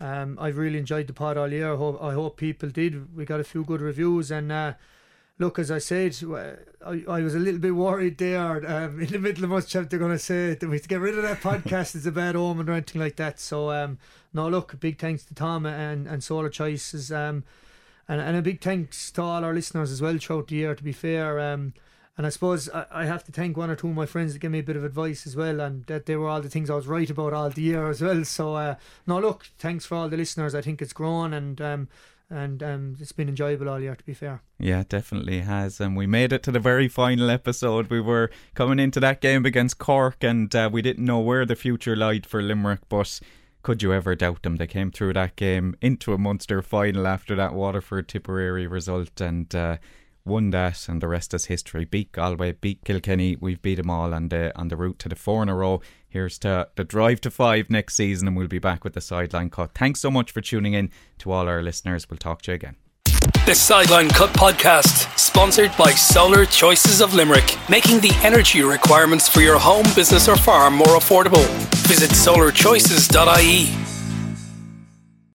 um, 0.00 0.38
I've 0.40 0.58
really 0.58 0.78
enjoyed 0.78 1.08
the 1.08 1.12
pod 1.12 1.36
all 1.36 1.50
year. 1.50 1.72
I 1.72 1.76
hope, 1.76 2.00
I 2.00 2.12
hope 2.12 2.36
people 2.36 2.68
did. 2.68 3.16
We 3.16 3.24
got 3.24 3.40
a 3.40 3.44
few 3.44 3.64
good 3.64 3.80
reviews, 3.80 4.30
and 4.30 4.52
uh, 4.52 4.74
look, 5.40 5.58
as 5.58 5.72
I 5.72 5.78
said, 5.78 6.16
I, 6.86 7.02
I 7.08 7.20
was 7.20 7.34
a 7.34 7.40
little 7.40 7.58
bit 7.58 7.74
worried 7.74 8.16
there 8.18 8.64
um, 8.70 9.00
in 9.00 9.08
the 9.08 9.18
middle 9.18 9.42
of 9.42 9.50
much. 9.50 9.72
They're 9.72 9.84
going 9.84 10.12
to 10.12 10.18
say 10.20 10.54
that 10.54 10.68
we 10.68 10.78
to 10.78 10.88
get 10.88 11.00
rid 11.00 11.16
of 11.16 11.24
that 11.24 11.40
podcast. 11.40 11.96
it's 11.96 12.06
a 12.06 12.12
bad 12.12 12.36
omen 12.36 12.68
or 12.68 12.74
anything 12.74 13.02
like 13.02 13.16
that. 13.16 13.40
So, 13.40 13.72
um, 13.72 13.98
no, 14.32 14.48
look, 14.48 14.78
big 14.78 15.00
thanks 15.00 15.24
to 15.24 15.34
Tom 15.34 15.66
and, 15.66 16.06
and 16.06 16.22
Solar 16.22 16.48
Choices, 16.48 17.10
um, 17.10 17.42
and, 18.06 18.20
and 18.20 18.36
a 18.36 18.42
big 18.42 18.60
thanks 18.60 19.10
to 19.10 19.22
all 19.22 19.44
our 19.44 19.52
listeners 19.52 19.90
as 19.90 20.00
well 20.00 20.16
throughout 20.16 20.46
the 20.46 20.54
year. 20.54 20.76
To 20.76 20.84
be 20.84 20.92
fair, 20.92 21.40
um, 21.40 21.74
and 22.18 22.26
I 22.26 22.30
suppose 22.30 22.68
I, 22.70 22.84
I 22.90 23.04
have 23.06 23.22
to 23.24 23.32
thank 23.32 23.56
one 23.56 23.70
or 23.70 23.76
two 23.76 23.88
of 23.88 23.94
my 23.94 24.04
friends 24.04 24.32
that 24.32 24.40
gave 24.40 24.50
me 24.50 24.58
a 24.58 24.64
bit 24.64 24.76
of 24.76 24.82
advice 24.84 25.24
as 25.24 25.36
well, 25.36 25.60
and 25.60 25.86
that 25.86 26.06
they 26.06 26.16
were 26.16 26.28
all 26.28 26.42
the 26.42 26.50
things 26.50 26.68
I 26.68 26.74
was 26.74 26.88
right 26.88 27.08
about 27.08 27.32
all 27.32 27.48
the 27.48 27.62
year 27.62 27.88
as 27.88 28.02
well. 28.02 28.24
So, 28.24 28.56
uh, 28.56 28.74
no, 29.06 29.20
look, 29.20 29.46
thanks 29.56 29.86
for 29.86 29.94
all 29.94 30.08
the 30.08 30.16
listeners. 30.16 30.52
I 30.52 30.60
think 30.60 30.82
it's 30.82 30.92
grown 30.92 31.32
and 31.32 31.60
um, 31.60 31.88
and 32.28 32.60
um, 32.62 32.96
it's 33.00 33.12
been 33.12 33.28
enjoyable 33.28 33.68
all 33.68 33.80
year. 33.80 33.94
To 33.94 34.04
be 34.04 34.14
fair, 34.14 34.42
yeah, 34.58 34.82
definitely 34.88 35.40
has. 35.42 35.80
And 35.80 35.96
we 35.96 36.08
made 36.08 36.32
it 36.32 36.42
to 36.42 36.50
the 36.50 36.58
very 36.58 36.88
final 36.88 37.30
episode. 37.30 37.88
We 37.88 38.00
were 38.00 38.30
coming 38.54 38.80
into 38.80 38.98
that 38.98 39.20
game 39.20 39.46
against 39.46 39.78
Cork, 39.78 40.16
and 40.24 40.52
uh, 40.54 40.68
we 40.70 40.82
didn't 40.82 41.04
know 41.04 41.20
where 41.20 41.46
the 41.46 41.56
future 41.56 41.96
lied 41.96 42.26
for 42.26 42.42
Limerick, 42.42 42.80
but. 42.88 43.20
Could 43.60 43.82
you 43.82 43.92
ever 43.92 44.14
doubt 44.14 44.44
them? 44.44 44.56
They 44.56 44.68
came 44.68 44.92
through 44.92 45.14
that 45.14 45.34
game 45.34 45.76
into 45.82 46.14
a 46.14 46.18
Munster 46.18 46.62
final 46.62 47.08
after 47.08 47.34
that 47.34 47.52
Waterford 47.52 48.08
Tipperary 48.08 48.68
result, 48.68 49.20
and 49.20 49.52
uh, 49.52 49.78
won 50.28 50.50
that, 50.50 50.88
and 50.88 51.00
the 51.00 51.08
rest 51.08 51.34
is 51.34 51.46
history. 51.46 51.84
Beat 51.84 52.12
Galway, 52.12 52.52
beat 52.52 52.84
Kilkenny, 52.84 53.36
we've 53.40 53.60
beat 53.60 53.76
them 53.76 53.90
all 53.90 54.14
on 54.14 54.28
the 54.28 54.56
on 54.56 54.68
the 54.68 54.76
route 54.76 54.98
to 55.00 55.08
the 55.08 55.16
four 55.16 55.42
in 55.42 55.48
a 55.48 55.54
row. 55.54 55.80
Here's 56.08 56.38
to 56.40 56.68
the 56.76 56.84
drive 56.84 57.20
to 57.22 57.30
five 57.30 57.68
next 57.70 57.94
season, 57.96 58.28
and 58.28 58.36
we'll 58.36 58.46
be 58.46 58.58
back 58.58 58.84
with 58.84 58.94
the 58.94 59.00
sideline 59.00 59.50
cut. 59.50 59.72
Thanks 59.74 60.00
so 60.00 60.10
much 60.10 60.30
for 60.30 60.40
tuning 60.40 60.74
in 60.74 60.90
to 61.18 61.32
all 61.32 61.48
our 61.48 61.62
listeners. 61.62 62.08
We'll 62.08 62.18
talk 62.18 62.42
to 62.42 62.52
you 62.52 62.56
again. 62.56 62.76
The 63.46 63.54
Sideline 63.54 64.10
Cut 64.10 64.30
podcast, 64.34 65.18
sponsored 65.18 65.72
by 65.78 65.92
Solar 65.92 66.44
Choices 66.44 67.00
of 67.00 67.14
Limerick, 67.14 67.56
making 67.70 68.00
the 68.00 68.12
energy 68.22 68.62
requirements 68.62 69.26
for 69.28 69.40
your 69.40 69.58
home, 69.58 69.86
business, 69.96 70.28
or 70.28 70.36
farm 70.36 70.74
more 70.74 70.98
affordable. 70.98 71.46
Visit 71.88 72.10
solarchoices.ie. 72.10 73.97